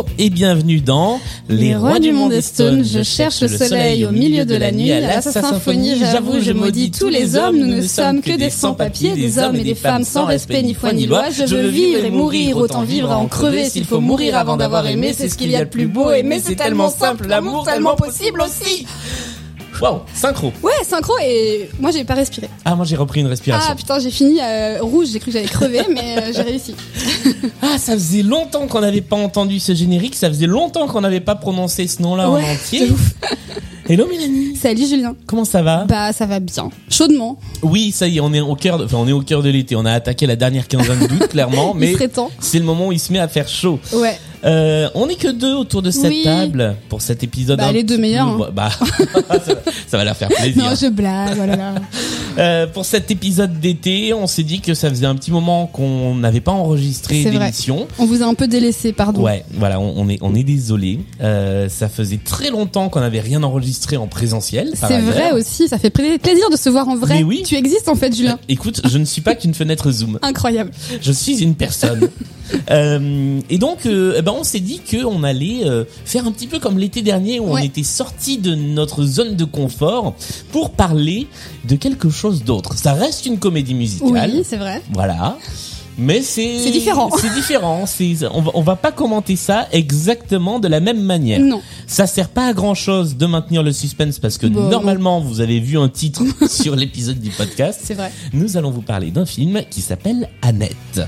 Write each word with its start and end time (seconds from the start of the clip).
Bonjour 0.00 0.14
et 0.18 0.30
bienvenue 0.30 0.80
dans 0.80 1.20
Les 1.50 1.76
rois 1.76 1.98
du 1.98 2.12
monde 2.12 2.32
est 2.32 2.40
stone, 2.40 2.84
je 2.84 3.02
cherche 3.02 3.42
le 3.42 3.48
soleil 3.48 4.06
au 4.06 4.10
milieu 4.10 4.46
de 4.46 4.54
la 4.54 4.72
nuit, 4.72 4.92
à 4.92 5.00
la 5.00 5.20
symphonie, 5.20 5.98
j'avoue, 5.98 6.40
je 6.40 6.52
maudis 6.52 6.90
tous 6.90 7.08
les 7.08 7.36
hommes, 7.36 7.58
nous 7.58 7.66
ne 7.66 7.82
sommes 7.82 8.22
que 8.22 8.34
des 8.34 8.48
sans-papiers, 8.48 9.14
des 9.14 9.38
hommes 9.38 9.56
et 9.56 9.62
des 9.62 9.74
femmes 9.74 10.04
sans 10.04 10.24
respect 10.24 10.62
ni 10.62 10.72
foi 10.72 10.94
ni 10.94 11.06
loi, 11.06 11.24
je 11.30 11.44
veux 11.44 11.68
vivre 11.68 12.04
et 12.04 12.10
mourir, 12.10 12.56
autant 12.56 12.82
vivre 12.82 13.10
à 13.10 13.18
en 13.18 13.26
crever, 13.26 13.68
s'il 13.68 13.84
faut 13.84 14.00
mourir 14.00 14.38
avant 14.38 14.56
d'avoir 14.56 14.86
aimé, 14.86 15.12
c'est 15.14 15.28
ce 15.28 15.36
qu'il 15.36 15.50
y 15.50 15.56
a 15.56 15.64
de 15.64 15.70
plus 15.70 15.86
beau, 15.86 16.10
aimer 16.10 16.40
c'est 16.42 16.56
tellement 16.56 16.88
simple, 16.88 17.26
l'amour 17.26 17.64
tellement 17.64 17.96
possible 17.96 18.40
aussi 18.40 18.86
Waouh, 19.80 20.00
synchro. 20.12 20.52
Ouais, 20.62 20.72
synchro 20.86 21.14
et 21.22 21.70
moi 21.80 21.90
j'ai 21.90 22.04
pas 22.04 22.14
respiré. 22.14 22.48
Ah, 22.64 22.74
moi 22.76 22.84
j'ai 22.84 22.96
repris 22.96 23.20
une 23.20 23.26
respiration. 23.28 23.70
Ah 23.72 23.74
putain, 23.74 23.98
j'ai 23.98 24.10
fini 24.10 24.38
euh, 24.40 24.78
rouge, 24.82 25.08
j'ai 25.12 25.18
cru 25.20 25.30
que 25.30 25.38
j'allais 25.38 25.48
crever, 25.48 25.82
mais 25.92 26.18
euh, 26.18 26.32
j'ai 26.34 26.42
réussi. 26.42 26.74
Ah, 27.62 27.78
ça 27.78 27.92
faisait 27.92 28.22
longtemps 28.22 28.66
qu'on 28.66 28.80
n'avait 28.80 29.00
pas 29.00 29.16
entendu 29.16 29.60
ce 29.60 29.74
générique, 29.74 30.14
ça 30.16 30.28
faisait 30.28 30.46
longtemps 30.46 30.86
qu'on 30.86 31.00
n'avait 31.02 31.20
pas 31.20 31.34
prononcé 31.34 31.86
ce 31.86 32.02
nom-là 32.02 32.28
en 32.28 32.36
entier. 32.40 32.90
ouf. 32.90 33.12
Hello 33.88 34.06
Mélanie, 34.08 34.56
Salut 34.56 34.86
Julien. 34.86 35.16
comment 35.26 35.44
ça 35.44 35.62
va? 35.62 35.84
Bah 35.84 36.12
ça 36.12 36.24
va 36.26 36.38
bien. 36.40 36.70
Chaudement, 36.88 37.38
Oui, 37.62 37.90
ça 37.92 38.06
y 38.06 38.18
est, 38.18 38.20
on 38.20 38.32
est 38.32 38.40
au 38.40 38.54
cœur, 38.54 38.78
de, 38.78 38.84
enfin 38.84 38.98
on 38.98 39.08
est 39.08 39.12
au 39.12 39.22
cœur 39.22 39.42
de 39.42 39.48
l'été. 39.50 39.74
On 39.76 39.84
a 39.84 39.92
attaqué 39.92 40.26
la 40.26 40.36
dernière 40.36 40.68
quinzaine 40.68 41.06
d'août, 41.06 41.28
clairement, 41.28 41.74
mais 41.76 41.94
c'est 42.40 42.58
le 42.58 42.64
moment 42.64 42.88
où 42.88 42.92
il 42.92 43.00
se 43.00 43.12
met 43.12 43.18
à 43.18 43.28
faire 43.28 43.48
chaud. 43.48 43.78
Ouais. 43.92 44.18
Euh, 44.44 44.88
on 44.94 45.08
est 45.08 45.16
que 45.16 45.28
deux 45.28 45.54
autour 45.54 45.82
de 45.82 45.90
cette 45.90 46.10
Oui. 46.10 46.22
table 46.24 46.76
pour 46.88 47.02
cet 47.02 47.22
épisode. 47.22 47.58
Bah, 47.58 47.66
un 47.66 47.72
les 47.72 47.82
deux 47.82 47.96
petit 47.96 48.00
meilleurs, 48.02 48.36
peu- 48.36 48.44
hein. 48.44 48.50
Bah, 48.54 48.70
ça, 48.70 49.54
va, 49.54 49.60
ça 49.86 49.96
va 49.98 50.04
leur 50.04 50.16
faire 50.16 50.28
plaisir. 50.28 50.62
Non, 50.64 50.70
je 50.80 50.86
blague, 50.88 51.36
voilà. 51.36 51.56
là. 51.56 51.74
Euh, 52.38 52.66
pour 52.66 52.84
cet 52.84 53.10
épisode 53.10 53.60
d'été, 53.60 54.14
on 54.14 54.26
s'est 54.26 54.44
dit 54.44 54.60
que 54.60 54.72
ça 54.72 54.88
faisait 54.88 55.04
un 55.06 55.14
petit 55.16 55.30
moment 55.30 55.66
qu'on 55.66 56.14
n'avait 56.14 56.40
pas 56.40 56.52
enregistré 56.52 57.22
C'est 57.22 57.30
vrai. 57.30 57.38
d'émission. 57.46 57.86
On 57.98 58.06
vous 58.06 58.22
a 58.22 58.26
un 58.26 58.34
peu 58.34 58.46
délaissé, 58.48 58.92
pardon. 58.92 59.20
Ouais, 59.22 59.44
voilà, 59.52 59.78
on, 59.80 59.94
on 59.96 60.08
est 60.08 60.18
on 60.22 60.34
est 60.34 60.44
désolé. 60.44 61.00
Euh, 61.20 61.68
ça 61.68 61.88
faisait 61.88 62.20
très 62.24 62.50
longtemps 62.50 62.88
qu'on 62.88 63.00
n'avait 63.00 63.20
rien 63.20 63.42
enregistré 63.42 63.96
en 63.96 64.06
présentiel. 64.06 64.72
par 64.80 64.88
C'est 64.88 64.96
ailleurs. 64.96 65.10
vrai 65.12 65.32
aussi, 65.32 65.68
ça 65.68 65.76
fait 65.78 65.90
pla- 65.90 66.18
plaisir 66.22 66.48
de 66.50 66.56
se 66.56 66.68
voir 66.70 66.88
en 66.88 66.96
vrai. 66.96 67.16
Mais 67.18 67.24
oui. 67.24 67.42
Tu 67.44 67.56
existes 67.56 67.88
en 67.88 67.94
fait, 67.96 68.14
Julien. 68.16 68.38
Écoute, 68.48 68.80
je 68.88 68.96
ne 68.96 69.04
suis 69.04 69.20
pas 69.22 69.34
qu'une 69.34 69.52
fenêtre 69.54 69.90
Zoom. 69.90 70.18
Incroyable. 70.22 70.70
Je 71.02 71.12
suis 71.12 71.42
une 71.42 71.54
personne. 71.56 72.08
Euh, 72.68 73.38
et 73.48 73.58
donc, 73.58 73.86
euh, 73.86 74.14
eh 74.18 74.22
ben, 74.22 74.29
on 74.32 74.44
s'est 74.44 74.60
dit 74.60 74.80
qu'on 74.80 75.22
allait 75.22 75.64
euh, 75.64 75.84
faire 76.04 76.26
un 76.26 76.32
petit 76.32 76.46
peu 76.46 76.58
comme 76.58 76.78
l'été 76.78 77.02
dernier 77.02 77.40
où 77.40 77.50
on 77.50 77.56
était 77.58 77.82
sorti 77.82 78.38
de 78.38 78.54
notre 78.54 79.04
zone 79.04 79.36
de 79.36 79.44
confort 79.44 80.14
pour 80.52 80.70
parler 80.70 81.26
de 81.64 81.76
quelque 81.76 82.10
chose 82.10 82.44
d'autre. 82.44 82.76
Ça 82.76 82.92
reste 82.92 83.26
une 83.26 83.38
comédie 83.38 83.74
musicale. 83.74 84.30
Oui, 84.34 84.42
c'est 84.44 84.56
vrai. 84.56 84.82
Voilà. 84.92 85.36
Mais 85.98 86.22
c'est 86.22 86.58
C'est 86.58 86.70
différent. 86.70 87.10
C'est 87.16 87.34
différent. 87.34 87.84
On 88.32 88.40
va 88.40 88.50
on 88.54 88.62
va 88.62 88.76
pas 88.76 88.90
commenter 88.90 89.36
ça 89.36 89.68
exactement 89.70 90.58
de 90.58 90.66
la 90.66 90.80
même 90.80 91.02
manière. 91.02 91.40
Non. 91.40 91.60
Ça 91.86 92.06
sert 92.06 92.28
pas 92.30 92.46
à 92.46 92.52
grand 92.54 92.74
chose 92.74 93.16
de 93.16 93.26
maintenir 93.26 93.62
le 93.62 93.72
suspense 93.72 94.18
parce 94.18 94.38
que 94.38 94.46
Bon, 94.46 94.68
normalement 94.70 95.20
vous 95.20 95.40
avez 95.40 95.60
vu 95.60 95.78
un 95.78 95.88
titre 95.88 96.22
sur 96.48 96.74
l'épisode 96.74 97.18
du 97.20 97.30
podcast. 97.30 97.80
C'est 97.84 97.94
vrai. 97.94 98.10
Nous 98.32 98.56
allons 98.56 98.70
vous 98.70 98.82
parler 98.82 99.10
d'un 99.10 99.26
film 99.26 99.60
qui 99.70 99.82
s'appelle 99.82 100.30
Annette. 100.40 101.00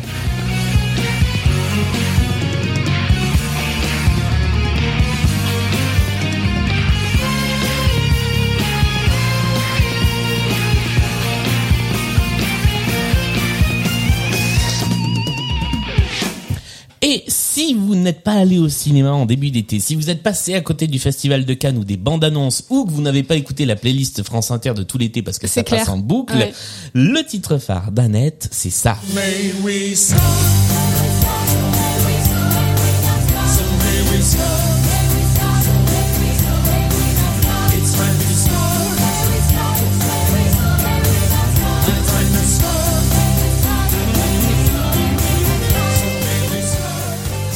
Et 17.14 17.24
si 17.28 17.74
vous 17.74 17.94
n'êtes 17.94 18.22
pas 18.22 18.32
allé 18.32 18.58
au 18.58 18.70
cinéma 18.70 19.12
en 19.12 19.26
début 19.26 19.50
d'été, 19.50 19.80
si 19.80 19.94
vous 19.96 20.08
êtes 20.08 20.22
passé 20.22 20.54
à 20.54 20.62
côté 20.62 20.86
du 20.86 20.98
festival 20.98 21.44
de 21.44 21.52
Cannes 21.52 21.76
ou 21.76 21.84
des 21.84 21.98
bandes 21.98 22.24
annonces 22.24 22.64
ou 22.70 22.86
que 22.86 22.90
vous 22.90 23.02
n'avez 23.02 23.22
pas 23.22 23.36
écouté 23.36 23.66
la 23.66 23.76
playlist 23.76 24.22
France 24.22 24.50
Inter 24.50 24.72
de 24.72 24.82
tout 24.82 24.96
l'été 24.96 25.20
parce 25.20 25.38
que 25.38 25.46
ça 25.46 25.54
C'est 25.56 25.68
passe 25.68 25.90
en 25.90 25.98
boucle, 25.98 26.34
Ouais. 26.34 26.54
le 26.94 27.22
titre 27.22 27.58
phare 27.58 27.92
d'Annette, 27.92 28.48
c'est 28.50 28.70
ça. 28.70 28.96
May 29.14 29.52
we 29.62 29.94
start. 29.94 30.71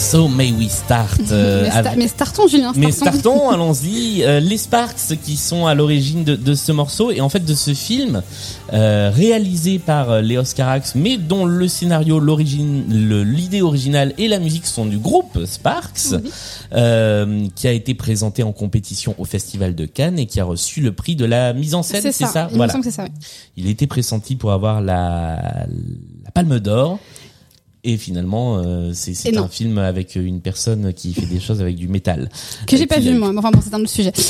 So 0.08 0.28
may 0.28 0.52
we 0.52 0.68
start. 0.70 1.18
euh, 1.32 1.62
mais, 1.64 1.68
sta- 1.70 1.74
avec- 1.78 1.96
mais 1.98 2.06
startons, 2.08 2.46
Julien. 2.46 2.72
Mais 2.76 2.92
startons. 2.92 3.18
startons, 3.18 3.50
allons-y. 3.52 4.22
Euh, 4.22 4.38
les 4.38 4.56
Sparks 4.56 5.16
qui 5.24 5.36
sont 5.36 5.66
à 5.66 5.74
l'origine 5.74 6.22
de, 6.22 6.36
de 6.36 6.54
ce 6.54 6.70
morceau 6.70 7.10
et 7.10 7.20
en 7.20 7.28
fait 7.28 7.44
de 7.44 7.54
ce 7.54 7.74
film 7.74 8.22
euh, 8.72 9.10
réalisé 9.12 9.80
par 9.80 10.10
euh, 10.12 10.20
Léos 10.20 10.44
Carax, 10.54 10.94
mais 10.94 11.16
dont 11.16 11.44
le 11.44 11.66
scénario, 11.66 12.20
l'origine, 12.20 12.84
l'idée 13.24 13.62
originale 13.62 14.14
et 14.16 14.28
la 14.28 14.38
musique 14.38 14.66
sont 14.66 14.86
du 14.86 14.98
groupe 14.98 15.44
Sparks, 15.44 16.12
Oui. 16.12 16.30
euh, 16.74 17.46
qui 17.56 17.66
a 17.66 17.72
été 17.72 17.94
présenté 17.94 18.44
en 18.44 18.52
compétition 18.52 19.16
au 19.18 19.24
Festival 19.24 19.74
de 19.74 19.86
Cannes 19.86 20.20
et 20.20 20.26
qui 20.26 20.38
a 20.38 20.44
reçu 20.44 20.80
le 20.82 20.92
prix 20.92 21.16
de 21.16 21.24
la 21.24 21.52
mise 21.52 21.74
en 21.74 21.82
scène. 21.82 22.02
C'est 22.02 22.12
ça. 22.12 22.46
Il 22.50 22.52
me 22.52 22.56
Voilà. 22.58 22.72
semble 22.72 22.84
que 22.84 22.90
c'est 22.90 22.96
ça. 22.96 23.06
Il 23.56 23.68
était 23.68 23.88
pressenti 23.88 24.36
pour 24.36 24.52
avoir 24.52 24.80
la, 24.80 25.66
la 26.24 26.30
Palme 26.32 26.60
d'Or. 26.60 27.00
Et 27.88 27.96
finalement, 27.98 28.58
euh, 28.58 28.90
c'est 28.92 29.36
un 29.36 29.46
film 29.46 29.78
avec 29.78 30.16
une 30.16 30.40
personne 30.40 30.92
qui 30.92 31.14
fait 31.14 31.24
des 31.26 31.38
choses 31.38 31.60
avec 31.60 31.76
du 31.76 31.86
métal. 31.86 32.28
Que 32.66 32.76
j'ai 32.76 32.82
Euh, 32.82 32.86
pas 32.86 32.98
vu 32.98 33.12
moi. 33.14 33.32
Enfin 33.36 33.52
bon, 33.52 33.60
c'est 33.62 33.72
un 33.72 33.80
autre 33.80 33.88
sujet. 33.90 34.12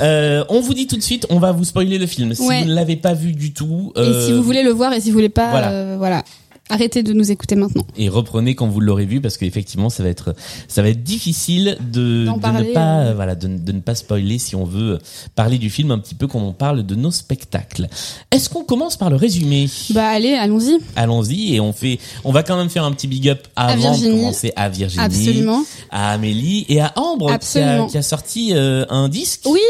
Euh, 0.00 0.44
on 0.48 0.60
vous 0.60 0.74
dit 0.74 0.88
tout 0.88 0.96
de 0.96 1.02
suite, 1.02 1.26
on 1.30 1.38
va 1.38 1.52
vous 1.52 1.62
spoiler 1.64 1.96
le 1.98 2.06
film. 2.08 2.34
Si 2.34 2.42
Ouais. 2.42 2.62
vous 2.62 2.68
ne 2.68 2.74
l'avez 2.74 2.96
pas 2.96 3.14
vu 3.14 3.32
du 3.32 3.52
tout, 3.52 3.92
Et 3.94 4.00
euh, 4.00 4.26
si 4.26 4.32
vous 4.32 4.42
voulez 4.42 4.64
le 4.64 4.70
voir 4.72 4.92
et 4.92 5.00
si 5.00 5.10
vous 5.10 5.14
voulez 5.14 5.28
pas, 5.28 5.50
voilà. 5.52 5.70
euh, 5.70 5.94
voilà. 5.96 6.24
Arrêtez 6.68 7.02
de 7.02 7.12
nous 7.12 7.30
écouter 7.30 7.54
maintenant. 7.54 7.84
et 7.96 8.08
reprenez 8.08 8.54
quand 8.56 8.66
vous 8.66 8.80
l'aurez 8.80 9.04
vu 9.06 9.20
parce 9.20 9.36
qu'effectivement 9.36 9.88
ça 9.88 10.02
va 10.02 10.08
être 10.08 10.34
ça 10.66 10.82
va 10.82 10.88
être 10.88 11.02
difficile 11.04 11.78
de, 11.92 12.24
D'en 12.26 12.36
de 12.36 12.40
parler, 12.42 12.68
ne 12.70 12.74
pas 12.74 12.98
euh. 13.02 13.14
voilà 13.14 13.34
de, 13.36 13.46
de 13.46 13.72
ne 13.72 13.80
pas 13.80 13.94
spoiler 13.94 14.38
si 14.38 14.56
on 14.56 14.64
veut 14.64 14.98
parler 15.36 15.58
du 15.58 15.70
film 15.70 15.90
un 15.92 15.98
petit 15.98 16.14
peu 16.16 16.26
comme 16.26 16.42
on 16.42 16.52
parle 16.52 16.84
de 16.84 16.94
nos 16.96 17.10
spectacles. 17.12 17.86
Est-ce 18.32 18.48
qu'on 18.48 18.64
commence 18.64 18.96
par 18.96 19.10
le 19.10 19.16
résumé? 19.16 19.68
Bah 19.90 20.08
allez, 20.08 20.34
allons-y. 20.34 20.78
Allons-y 20.96 21.54
et 21.54 21.60
on 21.60 21.72
fait 21.72 21.98
on 22.24 22.32
va 22.32 22.42
quand 22.42 22.56
même 22.56 22.68
faire 22.70 22.84
un 22.84 22.92
petit 22.92 23.06
big 23.06 23.28
up 23.28 23.46
avant 23.54 23.74
de 23.74 23.80
Virginie. 23.80 24.16
commencer 24.20 24.52
à 24.56 24.68
Virginie, 24.68 25.04
Absolument. 25.04 25.62
à 25.90 26.10
Amélie 26.12 26.66
et 26.68 26.80
à 26.80 26.92
Ambre 26.96 27.26
qui 27.26 27.32
a, 27.32 27.34
Absolument. 27.36 27.86
qui 27.86 27.98
a 27.98 28.02
sorti 28.02 28.50
euh, 28.54 28.84
un 28.90 29.08
disque. 29.08 29.42
Oui, 29.46 29.60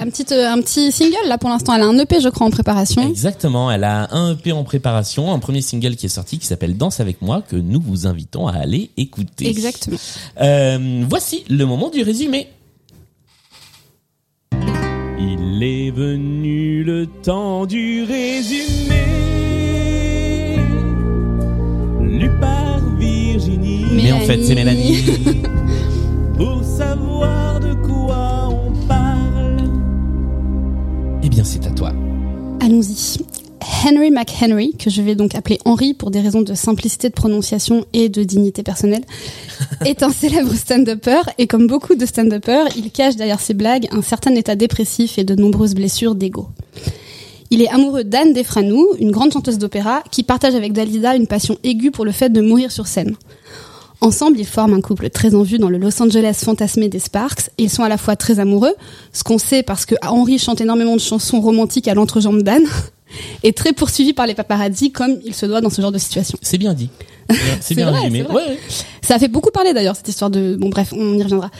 un 0.00 0.06
petit, 0.10 0.26
euh, 0.32 0.50
un 0.52 0.60
petit 0.60 0.92
single 0.92 1.16
là 1.26 1.38
pour 1.38 1.48
l'instant. 1.48 1.74
Elle 1.74 1.82
a 1.82 1.86
un 1.86 1.98
EP, 1.98 2.20
je 2.20 2.28
crois, 2.28 2.46
en 2.46 2.50
préparation. 2.50 3.08
Exactement, 3.08 3.70
elle 3.70 3.84
a 3.84 4.14
un 4.14 4.32
EP 4.32 4.52
en 4.52 4.64
préparation, 4.64 5.32
un 5.32 5.38
premier 5.38 5.62
single 5.62 5.96
qui 5.96 6.06
est 6.06 6.10
sorti 6.10 6.38
qui 6.42 6.48
s'appelle 6.48 6.76
Danse 6.76 6.98
avec 6.98 7.22
moi 7.22 7.40
que 7.40 7.54
nous 7.54 7.80
vous 7.80 8.08
invitons 8.08 8.48
à 8.48 8.54
aller 8.54 8.90
écouter. 8.96 9.48
Exactement. 9.48 9.96
Euh, 10.40 11.04
voici 11.08 11.44
le 11.48 11.64
moment 11.66 11.88
du 11.88 12.02
résumé. 12.02 12.48
Il 15.20 15.62
est 15.62 15.92
venu 15.92 16.82
le 16.82 17.06
temps 17.06 17.64
du 17.64 18.02
résumé. 18.02 19.04
Lu 22.00 22.28
par 22.40 22.80
Virginie. 22.98 23.84
Mais 23.92 24.10
en 24.10 24.20
fait, 24.22 24.42
c'est 24.42 24.56
Mélanie. 24.56 24.96
Pour 26.36 26.64
savoir 26.64 27.60
de 27.60 27.72
quoi 27.86 28.48
on 28.48 28.86
parle. 28.88 29.70
Eh 31.22 31.28
bien, 31.28 31.44
c'est 31.44 31.64
à 31.68 31.70
toi. 31.70 31.92
Allons-y. 32.60 33.18
Henry 33.84 34.12
McHenry, 34.12 34.76
que 34.78 34.90
je 34.90 35.02
vais 35.02 35.16
donc 35.16 35.34
appeler 35.34 35.58
Henry 35.64 35.92
pour 35.92 36.12
des 36.12 36.20
raisons 36.20 36.42
de 36.42 36.54
simplicité 36.54 37.08
de 37.08 37.14
prononciation 37.14 37.84
et 37.92 38.08
de 38.08 38.22
dignité 38.22 38.62
personnelle, 38.62 39.02
est 39.84 40.04
un 40.04 40.10
célèbre 40.10 40.54
stand-upper 40.54 41.22
et 41.38 41.48
comme 41.48 41.66
beaucoup 41.66 41.96
de 41.96 42.06
stand-uppers, 42.06 42.68
il 42.76 42.92
cache 42.92 43.16
derrière 43.16 43.40
ses 43.40 43.54
blagues 43.54 43.88
un 43.90 44.02
certain 44.02 44.36
état 44.36 44.54
dépressif 44.54 45.18
et 45.18 45.24
de 45.24 45.34
nombreuses 45.34 45.74
blessures 45.74 46.14
d'ego. 46.14 46.46
Il 47.50 47.60
est 47.60 47.68
amoureux 47.70 48.04
d'Anne 48.04 48.32
Defranou, 48.32 48.86
une 49.00 49.10
grande 49.10 49.32
chanteuse 49.32 49.58
d'opéra, 49.58 50.04
qui 50.12 50.22
partage 50.22 50.54
avec 50.54 50.72
Dalida 50.72 51.16
une 51.16 51.26
passion 51.26 51.58
aiguë 51.64 51.90
pour 51.90 52.04
le 52.04 52.12
fait 52.12 52.30
de 52.30 52.40
mourir 52.40 52.70
sur 52.70 52.86
scène. 52.86 53.16
Ensemble, 54.00 54.38
ils 54.38 54.46
forment 54.46 54.74
un 54.74 54.80
couple 54.80 55.10
très 55.10 55.34
en 55.34 55.42
vue 55.42 55.58
dans 55.58 55.68
le 55.68 55.78
Los 55.78 56.00
Angeles 56.00 56.40
fantasmé 56.44 56.88
des 56.88 56.98
Sparks. 56.98 57.50
Et 57.58 57.64
ils 57.64 57.70
sont 57.70 57.82
à 57.82 57.88
la 57.88 57.98
fois 57.98 58.16
très 58.16 58.40
amoureux, 58.40 58.74
ce 59.12 59.22
qu'on 59.22 59.38
sait 59.38 59.62
parce 59.62 59.86
que 59.86 59.94
Henry 60.02 60.38
chante 60.38 60.60
énormément 60.60 60.94
de 60.94 61.00
chansons 61.00 61.40
romantiques 61.40 61.88
à 61.88 61.94
l'entrejambe 61.94 62.42
d'Anne, 62.42 62.66
et 63.42 63.52
très 63.52 63.72
poursuivi 63.72 64.12
par 64.12 64.26
les 64.26 64.34
paparazzis 64.34 64.92
comme 64.92 65.18
il 65.24 65.34
se 65.34 65.46
doit 65.46 65.60
dans 65.60 65.70
ce 65.70 65.80
genre 65.82 65.92
de 65.92 65.98
situation. 65.98 66.38
C'est 66.42 66.58
bien 66.58 66.74
dit. 66.74 66.90
C'est 67.60 67.74
bien- 67.74 67.86
vrai, 67.90 68.00
résumé. 68.00 68.22
ouais. 68.24 68.58
Ça 69.00 69.14
a 69.14 69.18
fait 69.18 69.28
beaucoup 69.28 69.50
parler 69.50 69.72
d'ailleurs 69.72 69.96
cette 69.96 70.08
histoire 70.08 70.30
de 70.30 70.56
bon 70.56 70.68
bref 70.68 70.92
on 70.96 71.18
y 71.18 71.22
reviendra. 71.22 71.50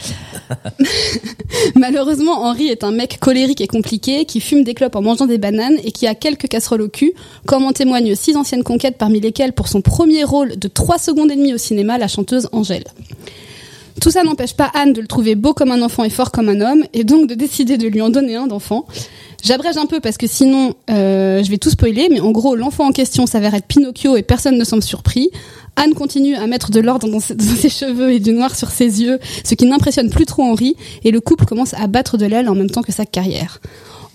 Malheureusement 1.74 2.44
Henri 2.44 2.68
est 2.68 2.84
un 2.84 2.90
mec 2.92 3.18
colérique 3.20 3.60
et 3.60 3.66
compliqué 3.66 4.24
qui 4.24 4.40
fume 4.40 4.64
des 4.64 4.74
clopes 4.74 4.96
en 4.96 5.02
mangeant 5.02 5.26
des 5.26 5.38
bananes 5.38 5.76
et 5.84 5.92
qui 5.92 6.06
a 6.06 6.14
quelques 6.14 6.48
casseroles 6.48 6.82
au 6.82 6.88
cul, 6.88 7.12
comme 7.46 7.64
en 7.64 7.72
témoignent 7.72 8.14
six 8.14 8.36
anciennes 8.36 8.62
conquêtes 8.64 8.96
parmi 8.98 9.20
lesquelles 9.20 9.52
pour 9.52 9.68
son 9.68 9.80
premier 9.80 10.24
rôle 10.24 10.58
de 10.58 10.68
3 10.68 10.98
secondes 10.98 11.30
et 11.30 11.36
demie 11.36 11.54
au 11.54 11.58
cinéma 11.58 11.98
la 11.98 12.08
chanteuse 12.08 12.48
Angèle. 12.52 12.84
Tout 14.00 14.10
ça 14.10 14.22
n'empêche 14.22 14.54
pas 14.54 14.70
Anne 14.74 14.92
de 14.92 15.00
le 15.00 15.06
trouver 15.06 15.34
beau 15.34 15.52
comme 15.54 15.70
un 15.70 15.82
enfant 15.82 16.04
et 16.04 16.10
fort 16.10 16.30
comme 16.30 16.48
un 16.48 16.60
homme, 16.60 16.84
et 16.92 17.04
donc 17.04 17.28
de 17.28 17.34
décider 17.34 17.76
de 17.78 17.86
lui 17.88 18.00
en 18.00 18.10
donner 18.10 18.36
un 18.36 18.46
d'enfant. 18.46 18.86
J'abrège 19.42 19.76
un 19.76 19.86
peu 19.86 19.98
parce 19.98 20.16
que 20.16 20.28
sinon, 20.28 20.74
euh, 20.90 21.42
je 21.42 21.50
vais 21.50 21.58
tout 21.58 21.70
spoiler, 21.70 22.08
mais 22.10 22.20
en 22.20 22.30
gros, 22.30 22.54
l'enfant 22.54 22.86
en 22.86 22.92
question 22.92 23.26
s'avère 23.26 23.54
être 23.54 23.66
Pinocchio 23.66 24.16
et 24.16 24.22
personne 24.22 24.56
ne 24.56 24.64
semble 24.64 24.84
surpris. 24.84 25.30
Anne 25.74 25.94
continue 25.94 26.36
à 26.36 26.46
mettre 26.46 26.70
de 26.70 26.80
l'ordre 26.80 27.08
dans, 27.08 27.18
dans 27.18 27.56
ses 27.56 27.68
cheveux 27.68 28.12
et 28.12 28.20
du 28.20 28.32
noir 28.32 28.54
sur 28.54 28.70
ses 28.70 29.02
yeux, 29.02 29.18
ce 29.42 29.54
qui 29.54 29.66
n'impressionne 29.66 30.10
plus 30.10 30.26
trop 30.26 30.42
Henri, 30.42 30.76
et 31.02 31.10
le 31.10 31.20
couple 31.20 31.44
commence 31.44 31.74
à 31.74 31.86
battre 31.86 32.18
de 32.18 32.26
l'aile 32.26 32.48
en 32.48 32.54
même 32.54 32.70
temps 32.70 32.82
que 32.82 32.92
sa 32.92 33.04
carrière. 33.04 33.60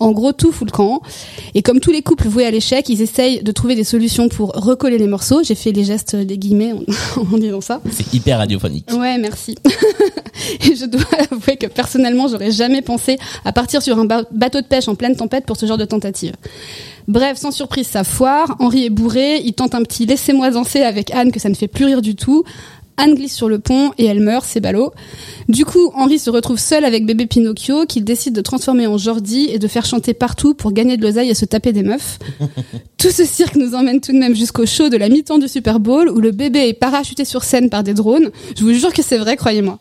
En 0.00 0.12
gros, 0.12 0.32
tout 0.32 0.52
fout 0.52 0.66
le 0.70 0.72
camp. 0.72 1.00
Et 1.54 1.62
comme 1.62 1.80
tous 1.80 1.90
les 1.90 2.02
couples 2.02 2.28
voués 2.28 2.46
à 2.46 2.50
l'échec, 2.50 2.88
ils 2.88 3.02
essayent 3.02 3.42
de 3.42 3.52
trouver 3.52 3.74
des 3.74 3.84
solutions 3.84 4.28
pour 4.28 4.50
recoller 4.52 4.98
les 4.98 5.08
morceaux. 5.08 5.42
J'ai 5.42 5.54
fait 5.54 5.72
les 5.72 5.84
gestes 5.84 6.14
des 6.14 6.38
guillemets 6.38 6.72
en, 6.72 6.82
en 7.34 7.38
disant 7.38 7.60
ça. 7.60 7.80
C'est 7.90 8.12
hyper 8.14 8.38
radiophonique. 8.38 8.88
Ouais, 8.92 9.18
merci. 9.18 9.56
Et 10.70 10.76
je 10.76 10.84
dois 10.86 11.02
avouer 11.30 11.56
que 11.56 11.66
personnellement, 11.66 12.28
j'aurais 12.28 12.52
jamais 12.52 12.80
pensé 12.82 13.18
à 13.44 13.52
partir 13.52 13.82
sur 13.82 13.98
un 13.98 14.04
ba- 14.04 14.22
bateau 14.30 14.60
de 14.60 14.66
pêche 14.66 14.86
en 14.88 14.94
pleine 14.94 15.16
tempête 15.16 15.44
pour 15.46 15.56
ce 15.56 15.66
genre 15.66 15.78
de 15.78 15.84
tentative. 15.84 16.34
Bref, 17.08 17.38
sans 17.38 17.50
surprise, 17.50 17.86
ça 17.86 18.04
foire. 18.04 18.54
Henri 18.60 18.84
est 18.84 18.90
bourré. 18.90 19.40
Il 19.44 19.54
tente 19.54 19.74
un 19.74 19.82
petit 19.82 20.06
laissez-moi 20.06 20.50
danser 20.50 20.82
avec 20.82 21.10
Anne 21.12 21.32
que 21.32 21.40
ça 21.40 21.48
ne 21.48 21.54
fait 21.54 21.66
plus 21.68 21.86
rire 21.86 22.02
du 22.02 22.14
tout. 22.14 22.44
Anne 22.98 23.14
glisse 23.14 23.34
sur 23.34 23.48
le 23.48 23.58
pont 23.58 23.92
et 23.96 24.04
elle 24.04 24.20
meurt, 24.20 24.44
c'est 24.46 24.60
ballot. 24.60 24.92
Du 25.48 25.64
coup, 25.64 25.92
Henri 25.94 26.18
se 26.18 26.28
retrouve 26.28 26.58
seul 26.58 26.84
avec 26.84 27.06
bébé 27.06 27.26
Pinocchio 27.26 27.86
qu'il 27.86 28.04
décide 28.04 28.34
de 28.34 28.40
transformer 28.40 28.86
en 28.86 28.98
Jordi 28.98 29.48
et 29.50 29.58
de 29.58 29.68
faire 29.68 29.86
chanter 29.86 30.14
partout 30.14 30.52
pour 30.52 30.72
gagner 30.72 30.96
de 30.96 31.02
l'oseille 31.02 31.30
et 31.30 31.34
se 31.34 31.44
taper 31.44 31.72
des 31.72 31.84
meufs. 31.84 32.18
Tout 32.98 33.10
ce 33.10 33.24
cirque 33.24 33.54
nous 33.54 33.74
emmène 33.74 34.00
tout 34.00 34.12
de 34.12 34.18
même 34.18 34.34
jusqu'au 34.34 34.66
show 34.66 34.88
de 34.88 34.96
la 34.96 35.08
mi-temps 35.08 35.38
du 35.38 35.46
Super 35.46 35.78
Bowl 35.78 36.08
où 36.08 36.20
le 36.20 36.32
bébé 36.32 36.68
est 36.68 36.74
parachuté 36.74 37.24
sur 37.24 37.44
scène 37.44 37.70
par 37.70 37.84
des 37.84 37.94
drones. 37.94 38.30
Je 38.56 38.64
vous 38.64 38.72
jure 38.72 38.92
que 38.92 39.02
c'est 39.02 39.18
vrai, 39.18 39.36
croyez-moi. 39.36 39.78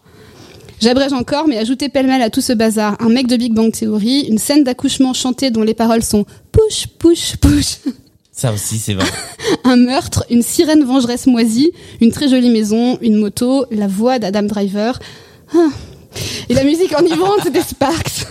J'abrège 0.80 1.14
encore, 1.14 1.48
mais 1.48 1.58
ajoutez 1.58 1.90
pêle-mêle 1.90 2.22
à 2.22 2.30
tout 2.30 2.42
ce 2.42 2.54
bazar 2.54 2.96
un 3.00 3.10
mec 3.10 3.26
de 3.26 3.36
Big 3.36 3.52
Bang 3.52 3.72
Theory, 3.72 4.28
une 4.30 4.38
scène 4.38 4.64
d'accouchement 4.64 5.14
chantée 5.14 5.50
dont 5.50 5.64
les 5.64 5.74
paroles 5.74 6.04
sont 6.04 6.26
push, 6.52 6.88
push, 7.00 7.36
push, 7.38 7.78
Ça 8.38 8.54
aussi, 8.54 8.78
c'est 8.78 8.94
vrai. 8.94 9.10
un 9.64 9.78
meurtre, 9.78 10.24
une 10.30 10.44
sirène 10.44 10.84
vengeresse 10.84 11.26
moisie, 11.26 11.72
une 12.02 12.12
très 12.12 12.30
jolie 12.30 12.52
maison, 12.52 13.00
une 13.02 13.16
moto, 13.16 13.66
la 13.72 13.88
voix 13.88 14.20
d'Adam 14.20 14.44
Driver. 14.44 15.00
Ah. 15.56 15.70
Et 16.48 16.54
la 16.54 16.64
musique 16.64 16.96
enivrante 16.98 17.52
des 17.52 17.62
Sparks. 17.62 18.28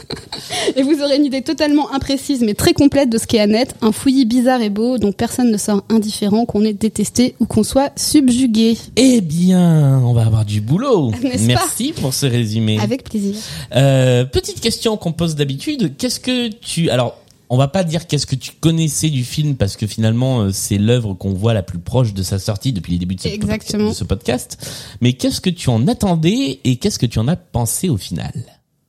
Et 0.76 0.82
vous 0.82 1.02
aurez 1.02 1.16
une 1.16 1.24
idée 1.24 1.42
totalement 1.42 1.92
imprécise 1.92 2.42
mais 2.42 2.54
très 2.54 2.72
complète 2.72 3.10
de 3.10 3.18
ce 3.18 3.26
qu'est 3.26 3.40
Annette, 3.40 3.74
un 3.82 3.90
fouillis 3.90 4.26
bizarre 4.26 4.62
et 4.62 4.70
beau 4.70 4.98
dont 4.98 5.10
personne 5.10 5.50
ne 5.50 5.58
sort 5.58 5.82
indifférent, 5.88 6.46
qu'on 6.46 6.64
est 6.64 6.72
détesté 6.72 7.34
ou 7.40 7.46
qu'on 7.46 7.64
soit 7.64 7.90
subjugué. 7.96 8.78
Eh 8.94 9.20
bien, 9.20 10.00
on 10.04 10.12
va 10.12 10.24
avoir 10.24 10.44
du 10.44 10.60
boulot. 10.60 11.10
Merci 11.40 11.92
pour 12.00 12.14
ce 12.14 12.26
résumé. 12.26 12.78
Avec 12.78 13.02
plaisir. 13.02 13.34
Euh, 13.74 14.24
petite 14.24 14.60
question 14.60 14.96
qu'on 14.96 15.12
pose 15.12 15.34
d'habitude. 15.34 15.96
Qu'est-ce 15.98 16.20
que 16.20 16.48
tu... 16.48 16.90
Alors, 16.90 17.16
on 17.48 17.56
va 17.56 17.68
pas 17.68 17.84
dire 17.84 18.06
qu'est-ce 18.06 18.26
que 18.26 18.34
tu 18.34 18.52
connaissais 18.58 19.10
du 19.10 19.24
film 19.24 19.56
parce 19.56 19.76
que 19.76 19.86
finalement 19.86 20.40
euh, 20.40 20.50
c'est 20.52 20.78
l'œuvre 20.78 21.14
qu'on 21.14 21.32
voit 21.32 21.54
la 21.54 21.62
plus 21.62 21.78
proche 21.78 22.14
de 22.14 22.22
sa 22.22 22.38
sortie 22.38 22.72
depuis 22.72 22.92
les 22.92 22.98
débuts 22.98 23.14
de 23.14 23.20
ce, 23.20 23.28
Exactement. 23.28 23.90
de 23.90 23.94
ce 23.94 24.04
podcast. 24.04 24.58
Mais 25.00 25.12
qu'est-ce 25.12 25.40
que 25.40 25.50
tu 25.50 25.70
en 25.70 25.86
attendais 25.88 26.60
et 26.64 26.76
qu'est-ce 26.76 26.98
que 26.98 27.06
tu 27.06 27.18
en 27.18 27.28
as 27.28 27.36
pensé 27.36 27.88
au 27.88 27.96
final? 27.96 28.32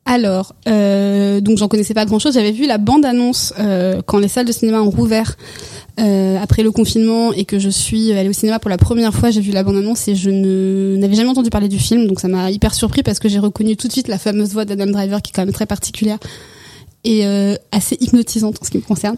Alors, 0.08 0.56
euh, 0.70 1.42
donc 1.42 1.58
j'en 1.58 1.68
connaissais 1.68 1.94
pas 1.94 2.06
grand-chose. 2.06 2.34
J'avais 2.34 2.54
vu 2.54 2.66
la 2.66 2.78
bande-annonce 2.78 3.54
euh, 3.60 4.02
quand 4.06 4.20
les 4.20 4.30
salles 4.30 4.46
de 4.46 4.54
cinéma 4.54 4.82
ont 4.82 4.90
rouvert 4.90 5.36
euh, 6.00 6.42
après 6.42 6.64
le 6.64 6.72
confinement 6.72 7.34
et 7.34 7.44
que 7.44 7.60
je 7.60 7.68
suis 7.68 8.14
allée 8.14 8.30
au 8.30 8.34
cinéma 8.34 8.58
pour 8.58 8.70
la 8.70 8.78
première 8.78 9.14
fois. 9.14 9.32
J'ai 9.32 9.42
vu 9.42 9.52
la 9.52 9.64
bande-annonce 9.64 10.08
et 10.08 10.16
je 10.16 10.30
ne 10.30 10.96
n'avais 10.96 11.16
jamais 11.16 11.30
entendu 11.30 11.50
parler 11.50 11.68
du 11.68 11.78
film, 11.78 12.08
donc 12.08 12.22
ça 12.22 12.30
m'a 12.30 12.50
hyper 12.52 12.74
surpris 12.74 13.04
parce 13.04 13.20
que 13.20 13.28
j'ai 13.28 13.40
reconnu 13.40 13.76
tout 13.76 13.90
de 13.90 13.92
suite 13.92 14.08
la 14.08 14.18
fameuse 14.18 14.54
voix 14.54 14.64
d'Adam 14.64 14.86
Driver 14.86 15.22
qui 15.22 15.32
est 15.32 15.34
quand 15.34 15.46
même 15.46 15.54
très 15.54 15.66
particulière 15.66 16.20
et 17.04 17.26
euh, 17.26 17.56
assez 17.72 17.98
hypnotisante 18.00 18.58
en 18.62 18.66
ce 18.66 18.70
qui 18.70 18.78
me 18.78 18.84
concerne. 18.84 19.16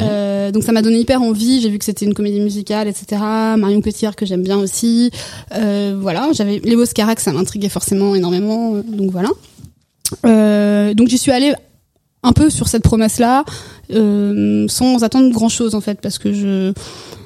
Euh, 0.00 0.50
donc 0.50 0.62
ça 0.64 0.72
m'a 0.72 0.82
donné 0.82 0.98
hyper 0.98 1.22
envie. 1.22 1.60
J'ai 1.60 1.70
vu 1.70 1.78
que 1.78 1.84
c'était 1.84 2.04
une 2.04 2.14
comédie 2.14 2.40
musicale, 2.40 2.88
etc. 2.88 3.20
Marion 3.56 3.80
Cotillard 3.80 4.16
que 4.16 4.26
j'aime 4.26 4.42
bien 4.42 4.58
aussi. 4.58 5.10
Euh, 5.54 5.96
voilà, 6.00 6.30
j'avais 6.32 6.60
les 6.62 6.76
Carac, 6.94 7.20
ça 7.20 7.32
m'intriguait 7.32 7.68
forcément 7.68 8.14
énormément. 8.14 8.74
Donc 8.86 9.10
voilà. 9.10 9.30
Donc 10.94 11.08
j'y 11.08 11.18
suis 11.18 11.32
allée 11.32 11.54
un 12.22 12.32
peu 12.32 12.50
sur 12.50 12.68
cette 12.68 12.82
promesse-là, 12.82 13.44
sans 13.90 15.02
attendre 15.02 15.32
grand-chose 15.32 15.74
en 15.74 15.80
fait, 15.80 16.00
parce 16.00 16.18
que 16.18 16.32
je 16.32 16.72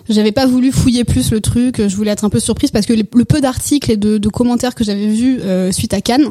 j'avais 0.08 0.30
pas 0.30 0.46
voulu 0.46 0.70
fouiller 0.70 1.02
plus 1.02 1.32
le 1.32 1.40
truc. 1.40 1.84
Je 1.84 1.96
voulais 1.96 2.12
être 2.12 2.24
un 2.24 2.30
peu 2.30 2.38
surprise 2.38 2.70
parce 2.70 2.86
que 2.86 2.92
le 2.92 3.24
peu 3.24 3.40
d'articles 3.40 3.90
et 3.90 3.96
de, 3.96 4.18
de 4.18 4.28
commentaires 4.28 4.76
que 4.76 4.84
j'avais 4.84 5.08
vus 5.08 5.40
suite 5.72 5.94
à 5.94 6.00
Cannes 6.00 6.30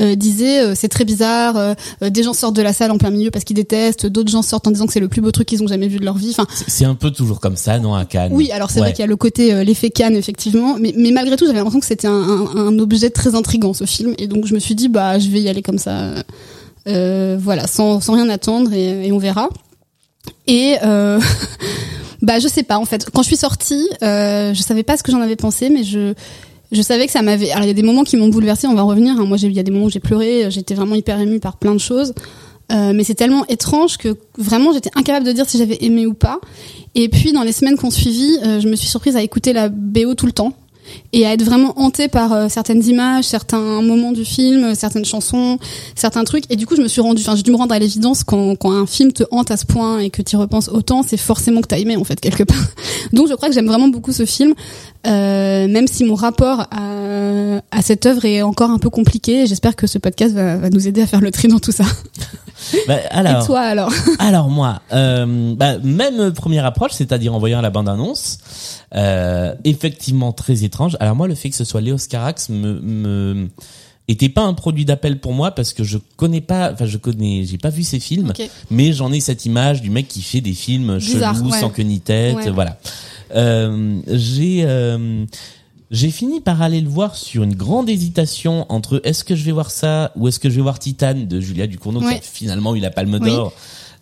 euh, 0.00 0.14
disaient 0.16 0.60
euh, 0.64 0.74
c'est 0.74 0.88
très 0.88 1.04
bizarre. 1.04 1.56
euh, 1.56 1.74
euh, 2.02 2.10
des 2.10 2.22
gens 2.22 2.32
sortent 2.32 2.56
de 2.56 2.62
la 2.62 2.72
salle 2.72 2.90
en 2.90 2.98
plein 2.98 3.10
milieu 3.10 3.30
parce 3.30 3.44
qu'ils 3.44 3.56
détestent. 3.56 4.06
D'autres 4.06 4.30
gens 4.30 4.42
sortent 4.42 4.66
en 4.66 4.70
disant 4.70 4.86
que 4.86 4.92
c'est 4.92 5.00
le 5.00 5.08
plus 5.08 5.20
beau 5.20 5.30
truc 5.30 5.46
qu'ils 5.48 5.62
ont 5.62 5.66
jamais 5.68 5.88
vu 5.88 5.98
de 5.98 6.04
leur 6.04 6.16
vie. 6.16 6.30
Enfin, 6.30 6.46
C'est- 6.66 6.84
un 6.84 6.94
peu 6.94 7.10
toujours 7.10 7.40
comme 7.40 7.56
ça, 7.56 7.78
non, 7.78 7.94
à 7.94 8.04
Cannes? 8.04 8.32
Oui, 8.34 8.50
alors 8.50 8.70
c'est 8.70 8.76
Ouais. 8.80 8.86
vrai 8.86 8.92
qu'il 8.92 9.00
y 9.00 9.04
a 9.04 9.06
le 9.08 9.16
côté 9.16 9.52
euh, 9.52 9.62
l'effet 9.64 9.90
Cannes 9.90 10.16
effectivement, 10.16 10.76
mais, 10.80 10.92
mais 10.96 11.10
malgré 11.10 11.36
tout 11.36 11.44
j'avais 11.46 11.58
l'impression 11.58 11.80
que 11.80 11.86
c'était 11.86 12.08
un, 12.08 12.12
un, 12.12 12.56
un 12.56 12.78
objet 12.78 13.10
très 13.10 13.34
intrigant 13.34 13.74
ce 13.74 13.84
film, 13.84 14.14
et 14.18 14.26
donc 14.26 14.46
je 14.46 14.54
me 14.54 14.58
suis 14.58 14.74
dit 14.74 14.88
bah 14.88 15.18
je 15.18 15.28
vais 15.28 15.40
y 15.40 15.48
aller 15.48 15.62
comme 15.62 15.78
ça, 15.78 16.14
euh, 16.88 17.36
voilà, 17.40 17.66
sans, 17.66 18.00
sans 18.00 18.14
rien 18.14 18.28
attendre 18.30 18.72
et, 18.72 19.06
et 19.06 19.12
on 19.12 19.18
verra. 19.18 19.48
Et 20.46 20.76
euh, 20.82 21.20
bah 22.22 22.38
je 22.38 22.48
sais 22.48 22.62
pas 22.62 22.78
en 22.78 22.84
fait, 22.84 23.08
quand 23.12 23.22
je 23.22 23.26
suis 23.28 23.36
sortie, 23.36 23.88
euh, 24.02 24.52
je 24.54 24.62
savais 24.62 24.82
pas 24.82 24.96
ce 24.96 25.02
que 25.02 25.12
j'en 25.12 25.20
avais 25.20 25.36
pensé, 25.36 25.70
mais 25.70 25.84
je 25.84 26.14
je 26.72 26.82
savais 26.82 27.06
que 27.06 27.12
ça 27.12 27.22
m'avait. 27.22 27.50
Alors 27.50 27.64
il 27.64 27.68
y 27.68 27.70
a 27.70 27.74
des 27.74 27.82
moments 27.82 28.04
qui 28.04 28.16
m'ont 28.16 28.28
bouleversée, 28.28 28.66
on 28.66 28.74
va 28.74 28.84
en 28.84 28.86
revenir. 28.86 29.14
hein. 29.18 29.24
Moi 29.24 29.36
il 29.40 29.52
y 29.52 29.58
a 29.58 29.62
des 29.62 29.70
moments 29.70 29.86
où 29.86 29.90
j'ai 29.90 30.00
pleuré, 30.00 30.50
j'étais 30.50 30.74
vraiment 30.74 30.94
hyper 30.94 31.18
émue 31.20 31.40
par 31.40 31.56
plein 31.56 31.72
de 31.74 31.78
choses. 31.80 32.14
Euh, 32.72 32.92
mais 32.94 33.02
c'est 33.02 33.16
tellement 33.16 33.44
étrange 33.48 33.96
que 33.96 34.16
vraiment 34.38 34.72
j'étais 34.72 34.90
incapable 34.94 35.26
de 35.26 35.32
dire 35.32 35.48
si 35.48 35.58
j'avais 35.58 35.78
aimé 35.80 36.06
ou 36.06 36.14
pas. 36.14 36.38
Et 36.94 37.08
puis 37.08 37.32
dans 37.32 37.42
les 37.42 37.52
semaines 37.52 37.76
qu'on 37.76 37.90
suivi, 37.90 38.38
euh, 38.44 38.60
je 38.60 38.68
me 38.68 38.76
suis 38.76 38.88
surprise 38.88 39.16
à 39.16 39.22
écouter 39.22 39.52
la 39.52 39.68
BO 39.68 40.14
tout 40.14 40.26
le 40.26 40.32
temps 40.32 40.52
et 41.12 41.26
à 41.26 41.32
être 41.32 41.42
vraiment 41.42 41.72
hantée 41.80 42.08
par 42.08 42.32
euh, 42.32 42.48
certaines 42.48 42.84
images, 42.84 43.24
certains 43.24 43.82
moments 43.82 44.12
du 44.12 44.24
film, 44.24 44.64
euh, 44.64 44.74
certaines 44.74 45.04
chansons, 45.04 45.58
certains 45.94 46.24
trucs. 46.24 46.44
Et 46.50 46.56
du 46.56 46.66
coup, 46.66 46.76
je 46.76 46.82
me 46.82 46.88
suis 46.88 47.00
rendu, 47.00 47.22
enfin, 47.22 47.34
j'ai 47.36 47.42
dû 47.42 47.50
me 47.50 47.56
rendre 47.56 47.74
à 47.74 47.78
l'évidence 47.78 48.22
quand, 48.22 48.54
quand 48.56 48.70
un 48.72 48.86
film 48.86 49.12
te 49.12 49.24
hante 49.30 49.50
à 49.50 49.56
ce 49.56 49.66
point 49.66 49.98
et 49.98 50.10
que 50.10 50.22
tu 50.22 50.36
y 50.36 50.38
repenses 50.38 50.68
autant, 50.68 51.02
c'est 51.02 51.16
forcément 51.16 51.60
que 51.60 51.66
t'as 51.66 51.78
aimé 51.78 51.96
en 51.96 52.04
fait 52.04 52.20
quelque 52.20 52.44
part. 52.44 52.64
Donc, 53.12 53.28
je 53.28 53.34
crois 53.34 53.48
que 53.48 53.54
j'aime 53.54 53.66
vraiment 53.66 53.88
beaucoup 53.88 54.12
ce 54.12 54.24
film, 54.24 54.54
euh, 55.06 55.66
même 55.68 55.86
si 55.88 56.04
mon 56.04 56.14
rapport 56.14 56.66
à, 56.70 57.60
à 57.70 57.82
cette 57.82 58.06
œuvre 58.06 58.24
est 58.24 58.42
encore 58.42 58.70
un 58.70 58.78
peu 58.78 58.90
compliqué. 58.90 59.46
J'espère 59.46 59.74
que 59.74 59.86
ce 59.86 59.98
podcast 59.98 60.34
va, 60.34 60.56
va 60.56 60.70
nous 60.70 60.86
aider 60.86 61.02
à 61.02 61.06
faire 61.06 61.20
le 61.20 61.30
tri 61.30 61.48
dans 61.48 61.58
tout 61.58 61.72
ça. 61.72 61.84
Bah, 62.86 62.98
alors, 63.10 63.42
Et 63.42 63.46
toi 63.46 63.60
alors? 63.60 63.92
Alors 64.18 64.48
moi, 64.48 64.80
euh, 64.92 65.54
bah, 65.56 65.78
même 65.78 66.32
première 66.32 66.64
approche, 66.64 66.92
c'est-à-dire 66.92 67.34
en 67.34 67.38
voyant 67.38 67.60
la 67.60 67.70
bande-annonce, 67.70 68.38
euh, 68.94 69.54
effectivement 69.64 70.32
très 70.32 70.64
étrange. 70.64 70.96
Alors 71.00 71.16
moi, 71.16 71.28
le 71.28 71.34
fait 71.34 71.50
que 71.50 71.56
ce 71.56 71.64
soit 71.64 71.80
Léos 71.80 71.98
Carax 72.08 72.48
me, 72.48 72.80
me 72.80 73.48
était 74.08 74.28
pas 74.28 74.42
un 74.42 74.54
produit 74.54 74.84
d'appel 74.84 75.20
pour 75.20 75.32
moi 75.32 75.52
parce 75.52 75.72
que 75.72 75.84
je 75.84 75.96
connais 76.16 76.40
pas, 76.40 76.72
enfin 76.72 76.86
je 76.86 76.96
connais, 76.98 77.44
j'ai 77.44 77.58
pas 77.58 77.70
vu 77.70 77.84
ces 77.84 78.00
films, 78.00 78.32
mais 78.70 78.92
j'en 78.92 79.12
ai 79.12 79.20
cette 79.20 79.46
image 79.46 79.82
du 79.82 79.90
mec 79.90 80.08
qui 80.08 80.22
fait 80.22 80.40
des 80.40 80.54
films 80.54 80.96
Bizarre, 80.98 81.36
chelous, 81.36 81.50
ouais. 81.50 81.60
sans 81.60 81.70
queue 81.70 81.84
ni 81.84 82.00
tête, 82.00 82.34
Ouais. 82.34 82.50
voilà. 82.50 82.78
Euh, 83.36 84.00
j'ai 84.08 84.64
euh, 84.64 85.24
j'ai 85.92 86.10
fini 86.10 86.40
par 86.40 86.60
aller 86.62 86.80
le 86.80 86.88
voir 86.88 87.14
sur 87.14 87.44
une 87.44 87.54
grande 87.54 87.88
hésitation 87.88 88.66
entre 88.68 89.00
est-ce 89.04 89.22
que 89.22 89.36
je 89.36 89.44
vais 89.44 89.52
voir 89.52 89.70
ça 89.70 90.10
ou 90.16 90.26
est-ce 90.26 90.40
que 90.40 90.50
je 90.50 90.56
vais 90.56 90.62
voir 90.62 90.80
Titane 90.80 91.26
de 91.28 91.40
Julia 91.40 91.68
Ducournau 91.68 92.00
Ouais. 92.00 92.14
qui 92.14 92.18
a 92.18 92.22
finalement 92.22 92.74
eu 92.74 92.80
la 92.80 92.90
Palme 92.90 93.18
Oui. 93.22 93.30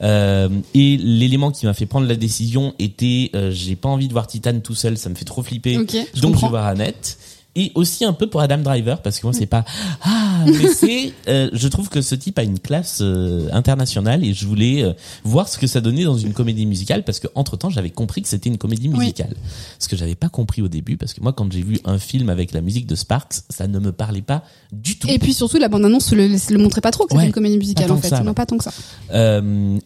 Euh, 0.03 0.49
et 0.75 0.97
l'élément 0.97 1.51
qui 1.51 1.67
m'a 1.67 1.75
fait 1.75 1.87
prendre 1.87 2.07
la 2.07 2.17
décision 2.17 2.75
était, 2.79 3.31
euh, 3.35 3.51
j'ai 3.51 3.77
pas 3.77 3.89
envie 3.89 4.09
de 4.09 4.13
voir 4.13 4.27
Titan 4.27 4.61
tout 4.61 4.75
seul, 4.75 4.97
ça 4.97 5.09
me 5.09 5.15
fait 5.15 5.25
trop 5.25 5.43
flipper. 5.43 5.77
Donc 6.21 6.37
je 6.37 6.41
vais 6.41 6.49
voir 6.49 6.67
Annette. 6.67 7.19
Et 7.61 7.73
aussi 7.75 8.05
un 8.05 8.13
peu 8.13 8.29
pour 8.29 8.41
Adam 8.41 8.59
Driver 8.59 9.03
parce 9.03 9.19
que 9.19 9.27
moi 9.27 9.33
c'est 9.35 9.47
pas 9.47 9.65
ah 10.03 10.45
mais 10.47 10.69
c'est 10.73 11.13
euh, 11.27 11.51
je 11.53 11.67
trouve 11.67 11.89
que 11.89 12.01
ce 12.03 12.15
type 12.15 12.39
a 12.39 12.45
une 12.45 12.61
classe 12.61 13.01
euh, 13.03 13.49
internationale 13.53 14.25
et 14.25 14.33
je 14.33 14.47
voulais 14.47 14.85
euh, 14.85 14.93
voir 15.25 15.49
ce 15.49 15.59
que 15.59 15.67
ça 15.67 15.81
donnait 15.81 16.05
dans 16.05 16.17
une 16.17 16.33
comédie 16.33 16.67
musicale 16.67 17.03
parce 17.03 17.19
que 17.19 17.27
entre 17.35 17.57
temps 17.57 17.69
j'avais 17.69 17.91
compris 17.91 18.23
que 18.23 18.29
c'était 18.29 18.49
une 18.49 18.59
comédie 18.59 18.89
Oui. 18.89 18.99
musicale 19.01 19.35
ce 19.81 19.89
que 19.89 19.97
j'avais 19.97 20.15
pas 20.15 20.29
compris 20.29 20.63
au 20.63 20.69
début 20.69 20.97
parce 20.97 21.15
que 21.15 21.21
moi 21.21 21.33
quand 21.33 21.51
j'ai 21.53 21.63
vu 21.63 21.81
un 21.85 21.99
film 21.99 22.29
avec 22.31 22.53
la 22.53 22.61
musique 22.61 22.87
de 22.87 22.95
Sparks 22.95 23.41
ça 23.51 23.67
ne 23.67 23.81
me 23.81 23.91
parlait 23.91 24.23
pas 24.23 24.45
du 24.71 24.97
tout 24.99 25.09
Et 25.09 25.19
puis 25.19 25.35
surtout, 25.35 25.59
la 25.59 25.69
bande-annonce 25.69 26.13
le, 26.13 26.29
le 26.29 26.59
montrait 26.59 26.81
pas 26.81 26.93
trop 26.93 27.05
que 27.05 27.11
c'était 27.11 27.23
Ouais, 27.23 27.27
une 27.27 27.33
comédie 27.33 27.59
musicale 27.59 27.91
en 27.91 27.97
fait. 27.97 28.09
ça, 28.09 28.21
non, 28.21 28.35
pas 28.35 28.47
tant 28.47 28.57
que 28.59 28.65
ça. 28.65 28.71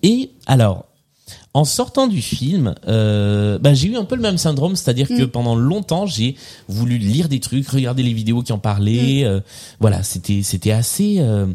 Et 0.02 0.30
alors, 0.46 0.86
en 1.54 1.64
sortant 1.64 2.06
du 2.06 2.22
film, 2.22 2.74
euh, 2.88 3.58
bah, 3.58 3.74
j'ai 3.74 3.88
eu 3.88 3.96
un 3.96 4.04
peu 4.04 4.16
le 4.16 4.22
même 4.22 4.38
syndrome, 4.38 4.74
c'est-à-dire 4.74 5.08
que 5.08 5.24
pendant 5.24 5.54
longtemps, 5.54 6.06
j'ai 6.06 6.36
voulu 6.66 6.96
lire 6.96 7.28
des 7.28 7.40
trucs, 7.40 7.68
regarder 7.68 8.02
les 8.02 8.14
vidéos 8.14 8.42
qui 8.42 8.52
en 8.52 8.58
parlaient. 8.58 9.24
euh, 9.24 9.40
voilà, 9.78 10.02
c'était 10.02 10.42
c'était 10.42 10.70
assez 10.72 11.16
euh, 11.18 11.46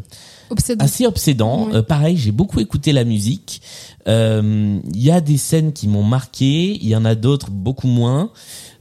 Obsédé. 0.50 0.84
assez 0.84 1.04
obsédant. 1.04 1.66
Oui. 1.66 1.74
Euh, 1.74 1.82
pareil, 1.82 2.16
j'ai 2.16 2.30
beaucoup 2.30 2.60
écouté 2.60 2.92
la 2.92 3.02
musique. 3.04 3.60
Euh, 4.06 4.78
Il 4.94 5.02
y 5.02 5.10
a 5.10 5.20
des 5.20 5.36
scènes 5.36 5.72
qui 5.72 5.88
m'ont 5.88 6.04
marqué, 6.04 6.78
il 6.80 6.88
y 6.88 6.94
en 6.94 7.04
a 7.04 7.14
d'autres 7.16 7.50
beaucoup 7.50 7.88
moins. 7.88 8.30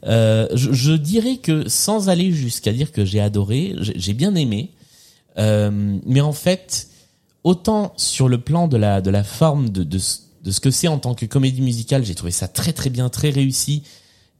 Euh, 0.06 0.48
je, 0.54 0.72
je 0.72 0.94
dirais 0.94 1.38
que 1.38 1.68
sans 1.68 2.10
aller 2.10 2.32
jusqu'à 2.32 2.72
dire 2.72 2.92
que 2.92 3.04
j'ai 3.06 3.20
adoré, 3.20 3.76
j'ai 3.80 4.14
bien 4.14 4.36
aimé. 4.36 4.70
Euh, 5.40 5.98
mais 6.06 6.22
en 6.22 6.32
fait, 6.32 6.90
autant 7.44 7.94
sur 7.98 8.30
le 8.30 8.38
plan 8.40 8.68
de 8.68 8.78
la 8.78 9.02
de 9.02 9.10
la 9.10 9.24
forme 9.24 9.70
de 9.70 9.84
de, 9.84 9.98
ce- 9.98 10.20
de 10.48 10.52
ce 10.52 10.60
que 10.62 10.72
c'est 10.72 10.88
en 10.88 10.98
tant 10.98 11.14
que 11.14 11.26
comédie 11.26 11.62
musicale, 11.62 12.04
j'ai 12.06 12.16
trouvé 12.16 12.32
ça 12.32 12.48
très 12.48 12.72
très 12.74 12.90
bien, 12.90 13.10
très 13.10 13.30
réussi. 13.30 13.84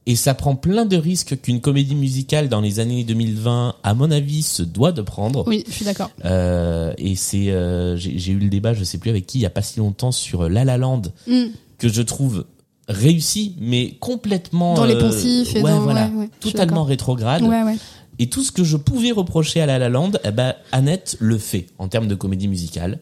Et 0.06 0.16
ça 0.16 0.32
prend 0.32 0.56
plein 0.56 0.86
de 0.86 0.96
risques 0.96 1.38
qu'une 1.42 1.60
comédie 1.60 1.94
musicale 1.94 2.48
dans 2.48 2.62
les 2.62 2.80
années 2.80 3.04
2020, 3.04 3.74
à 3.82 3.92
mon 3.94 4.10
avis, 4.10 4.40
se 4.42 4.62
doit 4.62 4.90
de 4.90 5.02
prendre. 5.02 5.46
Oui, 5.46 5.64
je 5.68 5.72
suis 5.74 5.84
d'accord. 5.84 6.10
Euh, 6.24 6.94
et 6.96 7.14
c'est, 7.14 7.50
euh, 7.50 7.94
j'ai 7.98 8.32
eu 8.32 8.38
le 8.38 8.48
débat, 8.48 8.72
je 8.72 8.84
sais 8.84 8.96
plus 8.96 9.10
avec 9.10 9.26
qui, 9.26 9.36
il 9.38 9.42
y 9.42 9.46
a 9.46 9.50
pas 9.50 9.60
si 9.60 9.80
longtemps 9.80 10.10
sur 10.10 10.48
La 10.48 10.64
La 10.64 10.78
Land 10.78 11.02
Mm. 11.26 11.48
que 11.76 11.90
je 11.90 12.00
trouve 12.00 12.46
réussi, 12.88 13.54
mais 13.60 13.96
complètement 14.00 14.72
Dans 14.72 14.86
les 14.86 14.94
euh, 14.94 15.00
poncifs 15.00 15.54
et 15.54 15.60
ouais, 15.60 15.70
dans- 15.70 15.80
voilà, 15.80 16.06
ouais, 16.08 16.20
ouais, 16.20 16.30
totalement 16.40 16.84
rétrograde. 16.84 17.42
Ouais, 17.42 17.62
ouais. 17.62 17.76
Et 18.18 18.28
tout 18.30 18.42
ce 18.42 18.50
que 18.50 18.64
je 18.64 18.78
pouvais 18.78 19.10
reprocher 19.12 19.60
à 19.60 19.66
La 19.66 19.78
La 19.78 19.90
Land, 19.90 20.12
eh 20.24 20.30
ben 20.30 20.54
Annette 20.72 21.16
le 21.20 21.36
fait 21.36 21.66
en 21.78 21.88
termes 21.88 22.08
de 22.08 22.14
comédie 22.14 22.48
musicale. 22.48 22.98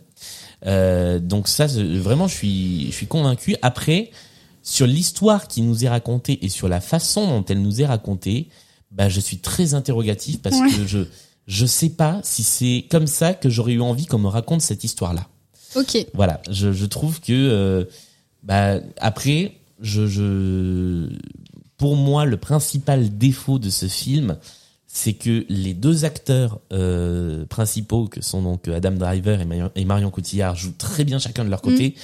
Euh, 0.65 1.19
donc 1.19 1.49
ça, 1.49 1.67
vraiment, 1.67 2.29
je 2.29 2.35
suis, 2.35 2.87
je 2.87 2.93
suis 2.97 3.07
convaincu. 3.07 3.57
Après, 3.63 4.11
sur 4.63 4.87
l'histoire 4.87 5.49
qui 5.49 5.63
nous 5.63 5.85
est 5.85 5.89
racontée 5.89 6.45
et 6.45 6.49
sur 6.49 6.69
la 6.69 6.81
façon 6.81 7.27
dont 7.27 7.45
elle 7.45 7.63
nous 7.63 7.83
est 7.83 7.87
racontée, 7.87 8.49
bah, 8.91 9.09
je 9.09 9.21
suis 9.21 9.39
très 9.39 9.75
interrogatif 9.75 10.41
parce 10.41 10.57
Ouais. 10.59 10.71
que 10.71 10.87
je, 10.87 11.01
je 11.47 11.67
sais 11.67 11.91
pas 11.91 12.21
si 12.25 12.43
c'est 12.43 12.87
comme 12.91 13.07
ça 13.07 13.35
que 13.35 13.49
j'aurais 13.51 13.73
eu 13.75 13.81
envie 13.81 14.07
qu'on 14.07 14.19
me 14.19 14.29
raconte 14.29 14.63
cette 14.63 14.83
histoire-là. 14.85 15.29
Ok. 15.75 16.07
Voilà, 16.15 16.41
je, 16.51 16.73
je 16.73 16.87
trouve 16.87 17.21
que 17.21 17.33
euh, 17.33 17.85
bah, 18.43 18.81
après, 18.99 19.53
je, 19.81 20.07
je, 20.07 21.11
pour 21.77 21.97
moi, 21.97 22.25
le 22.25 22.39
principal 22.39 23.19
défaut 23.19 23.59
de 23.59 23.69
ce 23.69 23.87
film, 23.87 24.39
c'est 24.99 25.13
que 25.13 25.45
les 25.51 25.75
deux 25.75 26.07
acteurs 26.07 26.59
euh, 26.73 27.45
principaux, 27.45 28.07
que 28.07 28.23
sont 28.23 28.41
donc 28.41 28.67
Adam 28.67 28.93
Driver 28.93 29.39
et 29.43 29.45
Marion, 29.45 29.71
et 29.77 29.85
Marion 29.85 30.11
Cotillard, 30.11 30.57
jouent 30.57 30.73
très 30.79 31.05
bien 31.05 31.19
chacun 31.19 31.45
de 31.45 31.51
leur 31.51 31.61
côté. 31.61 31.95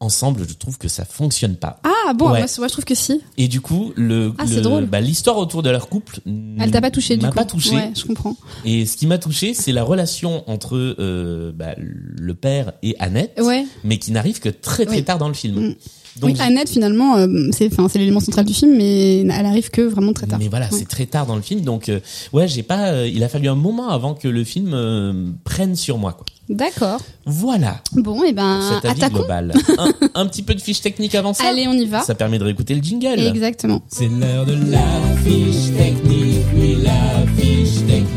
Ensemble, 0.00 0.44
je 0.46 0.52
trouve 0.52 0.76
que 0.76 0.88
ça 0.88 1.06
fonctionne 1.06 1.56
pas. 1.56 1.80
Ah 1.82 2.12
bon, 2.12 2.26
Ouais. 2.30 2.40
moi, 2.40 2.46
moi, 2.58 2.68
je 2.68 2.72
trouve 2.72 2.84
que 2.84 2.94
si. 2.94 3.22
Et 3.38 3.48
du 3.48 3.62
coup, 3.62 3.94
le, 3.96 4.34
Ah, 4.36 4.44
le- 4.44 4.84
bah, 4.84 5.00
l'histoire 5.00 5.38
autour 5.38 5.62
de 5.62 5.70
leur 5.70 5.88
couple 5.88 6.20
Elle 6.60 6.70
t'a 6.70 6.82
pas 6.82 6.90
touché 6.90 7.16
du 7.16 7.22
m'a 7.24 7.30
coup. 7.30 7.36
pas 7.36 7.46
touché. 7.46 7.74
Ouais, 7.74 7.92
je 7.96 8.04
comprends. 8.04 8.36
Et 8.66 8.84
ce 8.84 8.98
qui 8.98 9.06
m'a 9.06 9.16
touché, 9.16 9.54
c'est 9.54 9.72
la 9.72 9.82
relation 9.82 10.44
entre 10.50 10.76
euh, 10.76 11.52
bah, 11.54 11.74
le 11.78 12.34
père 12.34 12.72
et 12.82 12.94
Annette, 12.98 13.40
Ouais. 13.42 13.64
mais 13.84 13.98
qui 13.98 14.12
n'arrive 14.12 14.40
que 14.40 14.50
très 14.50 14.84
très 14.84 14.96
Oui. 14.96 15.04
tard 15.04 15.16
dans 15.16 15.28
le 15.28 15.34
film. 15.34 15.68
Mm. 15.70 15.74
Donc, 16.20 16.30
oui, 16.30 16.36
Annette 16.40 16.68
finalement, 16.70 17.16
euh, 17.16 17.26
c'est 17.52 17.68
l'élément 17.96 18.20
central 18.20 18.44
du 18.46 18.54
film, 18.54 18.74
mais 18.76 19.18
elle 19.20 19.46
arrive 19.46 19.70
que 19.70 19.82
vraiment 19.82 20.12
très 20.12 20.26
tard. 20.26 20.38
mais 20.38 20.48
voilà, 20.48 20.66
Ouais. 20.66 20.78
c'est 20.78 20.88
très 20.88 21.06
tard 21.06 21.26
dans 21.26 21.36
le 21.36 21.42
film, 21.42 21.60
donc 21.60 21.88
euh, 21.88 22.00
ouais, 22.32 22.48
j'ai 22.48 22.62
pas. 22.62 22.88
euh, 22.88 23.08
il 23.12 23.22
a 23.22 23.28
fallu 23.28 23.48
un 23.48 23.54
moment 23.54 23.88
avant 23.90 24.14
que 24.14 24.26
le 24.28 24.42
film 24.44 24.72
euh, 24.72 25.12
prenne 25.44 25.76
sur 25.76 25.98
moi. 25.98 26.12
Quoi. 26.12 26.24
D'accord. 26.48 27.00
Voilà, 27.26 27.82
Bon, 27.92 28.22
et 28.22 28.32
ben 28.32 28.60
cet 28.74 28.84
avis 28.90 29.02
attaquons. 29.02 29.18
global. 29.18 29.52
un, 29.78 29.90
un 30.14 30.26
petit 30.26 30.42
peu 30.42 30.54
de 30.54 30.60
fiche 30.60 30.80
technique 30.80 31.14
avant 31.16 31.34
ça. 31.34 31.48
Allez, 31.48 31.66
on 31.68 31.72
y 31.74 31.86
va. 31.86 32.02
Ça 32.02 32.14
permet 32.14 32.38
de 32.38 32.44
réécouter 32.44 32.74
le 32.74 32.82
jingle. 32.82 33.18
Exactement. 33.20 33.82
C'est 33.88 34.08
l'heure 34.08 34.46
de 34.46 34.54
la 34.70 34.78
fiche 35.24 35.76
technique, 35.76 36.44
oui, 36.56 36.76
la 36.82 37.26
fiche 37.36 37.84
technique. 37.86 38.15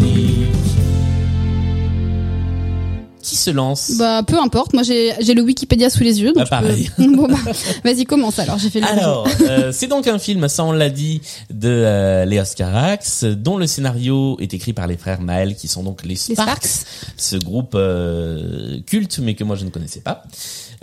Se 3.39 3.49
lance 3.49 3.93
Bah 3.97 4.21
peu 4.25 4.37
importe. 4.39 4.73
Moi 4.73 4.83
j'ai 4.83 5.13
le 5.33 5.41
Wikipédia 5.41 5.89
sous 5.89 6.03
les 6.03 6.21
yeux. 6.21 6.33
Donc 6.33 6.47
Ah, 6.51 6.59
peux- 6.61 6.67
pareil. 6.67 6.89
bon 6.97 7.27
bah 7.27 7.37
vas-y 7.83 8.05
commence 8.05 8.39
alors. 8.39 8.57
J'ai 8.59 8.69
fait 8.69 8.79
le. 8.81 8.87
Alors, 8.87 9.27
euh, 9.41 9.71
c'est 9.73 9.87
donc 9.87 10.07
un 10.07 10.19
film, 10.19 10.47
ça 10.47 10.63
on 10.65 10.71
l'a 10.71 10.89
dit, 10.89 11.21
de 11.51 11.69
euh, 11.69 12.25
Léos 12.25 12.43
Carax, 12.55 13.23
dont 13.23 13.57
le 13.57 13.67
scénario 13.67 14.37
est 14.39 14.53
écrit 14.53 14.73
par 14.73 14.87
les 14.87 14.97
frères 14.97 15.21
Maël, 15.21 15.55
qui 15.55 15.67
sont 15.67 15.83
donc 15.83 16.03
les 16.05 16.15
Sparks. 16.15 16.67
ce 17.17 17.35
groupe 17.37 17.73
euh, 17.75 18.79
culte, 18.85 19.19
mais 19.21 19.35
que 19.35 19.43
moi 19.43 19.55
je 19.55 19.65
ne 19.65 19.69
connaissais 19.69 20.01
pas. 20.01 20.23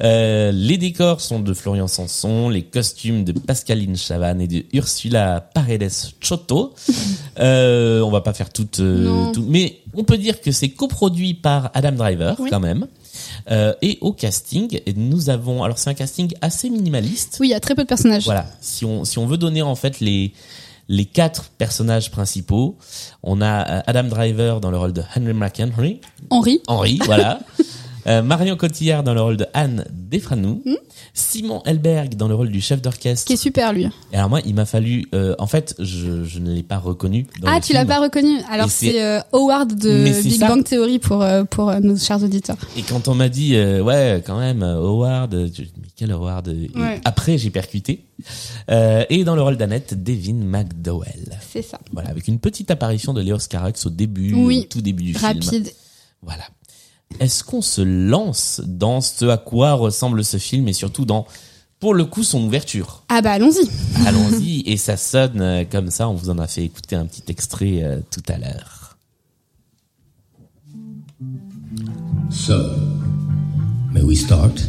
Euh, 0.02 0.52
les 0.52 0.76
décors 0.78 1.20
sont 1.20 1.40
de 1.40 1.54
Florian 1.54 1.88
Sanson, 1.88 2.48
les 2.48 2.62
costumes 2.62 3.24
de 3.24 3.32
Pascaline 3.32 3.96
Chavannes 3.96 4.40
et 4.40 4.46
de 4.46 4.64
Ursula 4.72 5.40
Paredes 5.54 5.90
Chotto. 6.20 6.74
euh, 7.38 8.00
on 8.00 8.10
va 8.10 8.20
pas 8.20 8.34
faire 8.34 8.50
tout, 8.50 8.68
euh, 8.80 9.32
tout, 9.32 9.44
mais 9.48 9.78
on 9.94 10.04
peut 10.04 10.18
dire 10.18 10.40
que 10.40 10.52
c'est 10.52 10.68
coproduit 10.68 11.34
par 11.34 11.70
Adam 11.74 11.92
Driver 11.92 12.36
Oui. 12.38 12.50
quand 12.50 12.60
même. 12.60 12.86
Euh, 13.50 13.72
et 13.82 13.98
au 14.00 14.12
casting, 14.12 14.80
nous 14.96 15.30
avons, 15.30 15.62
alors 15.62 15.78
c'est 15.78 15.90
un 15.90 15.94
casting 15.94 16.32
assez 16.40 16.68
minimaliste. 16.68 17.38
Oui, 17.40 17.48
il 17.48 17.50
y 17.50 17.54
a 17.54 17.60
très 17.60 17.74
peu 17.74 17.82
de 17.82 17.88
personnages. 17.88 18.24
Voilà, 18.24 18.46
si 18.60 18.84
on 18.84 19.04
si 19.04 19.18
on 19.18 19.26
veut 19.26 19.38
donner 19.38 19.62
en 19.62 19.74
fait 19.74 20.00
les 20.00 20.32
les 20.88 21.04
quatre 21.04 21.46
personnages 21.58 22.10
principaux, 22.10 22.76
on 23.22 23.40
a 23.40 23.78
euh, 23.78 23.82
Adam 23.86 24.04
Driver 24.04 24.60
dans 24.60 24.70
le 24.70 24.78
rôle 24.78 24.92
de 24.92 25.02
Henry 25.16 25.32
McHenry, 25.32 26.00
Henri. 26.30 26.60
Henry, 26.68 26.98
voilà. 27.04 27.40
Euh, 28.06 28.22
Marion 28.22 28.56
Cotillard 28.56 29.02
dans 29.02 29.14
le 29.14 29.20
rôle 29.20 29.36
de 29.36 29.46
Anne 29.54 29.84
Defranou, 29.92 30.62
Hmm. 30.64 30.74
Simon 31.14 31.62
Elberg 31.64 32.14
dans 32.14 32.28
le 32.28 32.34
rôle 32.34 32.50
du 32.50 32.60
chef 32.60 32.80
d'orchestre. 32.82 33.26
Qui 33.26 33.32
est 33.32 33.36
super 33.36 33.72
lui. 33.72 33.86
Et 34.12 34.16
alors 34.16 34.28
moi, 34.28 34.40
il 34.44 34.54
m'a 34.54 34.66
fallu, 34.66 35.06
euh, 35.14 35.34
en 35.38 35.46
fait, 35.46 35.74
je, 35.78 36.24
je 36.24 36.38
ne 36.38 36.52
l'ai 36.52 36.62
pas 36.62 36.78
reconnu. 36.78 37.26
Dans 37.40 37.48
Ah, 37.48 37.60
tu 37.60 37.72
l'as 37.72 37.84
pas 37.86 38.00
reconnu. 38.00 38.38
Alors 38.50 38.70
c'est- 38.70 39.02
euh, 39.02 39.20
Howard 39.32 39.74
de 39.74 40.04
Big 40.22 40.38
ça. 40.38 40.48
Bang 40.48 40.62
Theory 40.62 40.98
pour 40.98 41.22
euh, 41.22 41.44
pour 41.44 41.70
euh, 41.70 41.80
nos 41.80 41.96
chers 41.96 42.22
auditeurs. 42.22 42.56
Et 42.76 42.82
quand 42.82 43.08
on 43.08 43.14
m'a 43.14 43.28
dit, 43.28 43.56
euh, 43.56 43.82
ouais, 43.82 44.22
quand 44.26 44.38
même, 44.38 44.62
Howard, 44.62 45.32
je- 45.54 45.62
mais 45.62 45.88
quel 45.96 46.12
Howard 46.12 46.48
Ouais. 46.48 47.00
Après, 47.04 47.38
j'ai 47.38 47.50
percuté. 47.50 48.04
Euh, 48.70 49.04
et 49.10 49.24
dans 49.24 49.34
le 49.36 49.42
rôle 49.42 49.56
d'Annette, 49.56 50.02
Devin 50.02 50.34
McDowell. 50.34 51.38
C'est 51.52 51.62
ça. 51.62 51.78
Voilà, 51.92 52.10
avec 52.10 52.28
une 52.28 52.38
petite 52.38 52.70
apparition 52.70 53.12
de 53.14 53.20
Léos 53.22 53.38
Carax 53.48 53.86
au 53.86 53.90
début, 53.90 54.34
Oui. 54.34 54.60
au 54.66 54.72
tout 54.74 54.80
début 54.82 55.02
du 55.04 55.14
film. 55.14 55.24
Rapide. 55.26 55.72
Voilà. 56.22 56.44
Est-ce 57.20 57.44
qu'on 57.44 57.62
se 57.62 57.80
lance 57.80 58.60
dans 58.66 59.00
ce 59.00 59.24
à 59.26 59.38
quoi 59.38 59.72
ressemble 59.72 60.24
ce 60.24 60.36
film 60.36 60.68
et 60.68 60.72
surtout 60.72 61.04
dans, 61.04 61.26
pour 61.80 61.94
le 61.94 62.04
coup, 62.04 62.22
son 62.22 62.42
ouverture? 62.42 63.04
Ah 63.08 63.22
bah 63.22 63.32
allons-y. 63.32 63.68
Allons-y, 64.06 64.62
et 64.66 64.76
ça 64.76 64.96
sonne 64.96 65.40
euh, 65.40 65.64
comme 65.64 65.90
ça, 65.90 66.08
on 66.08 66.14
vous 66.14 66.30
en 66.30 66.38
a 66.38 66.46
fait 66.46 66.64
écouter 66.64 66.96
un 66.96 67.06
petit 67.06 67.24
extrait 67.28 67.82
euh, 67.82 68.00
tout 68.10 68.22
à 68.28 68.38
l'heure. 68.38 68.98
So, 72.30 72.54
may 73.92 74.02
we 74.02 74.18
start? 74.18 74.68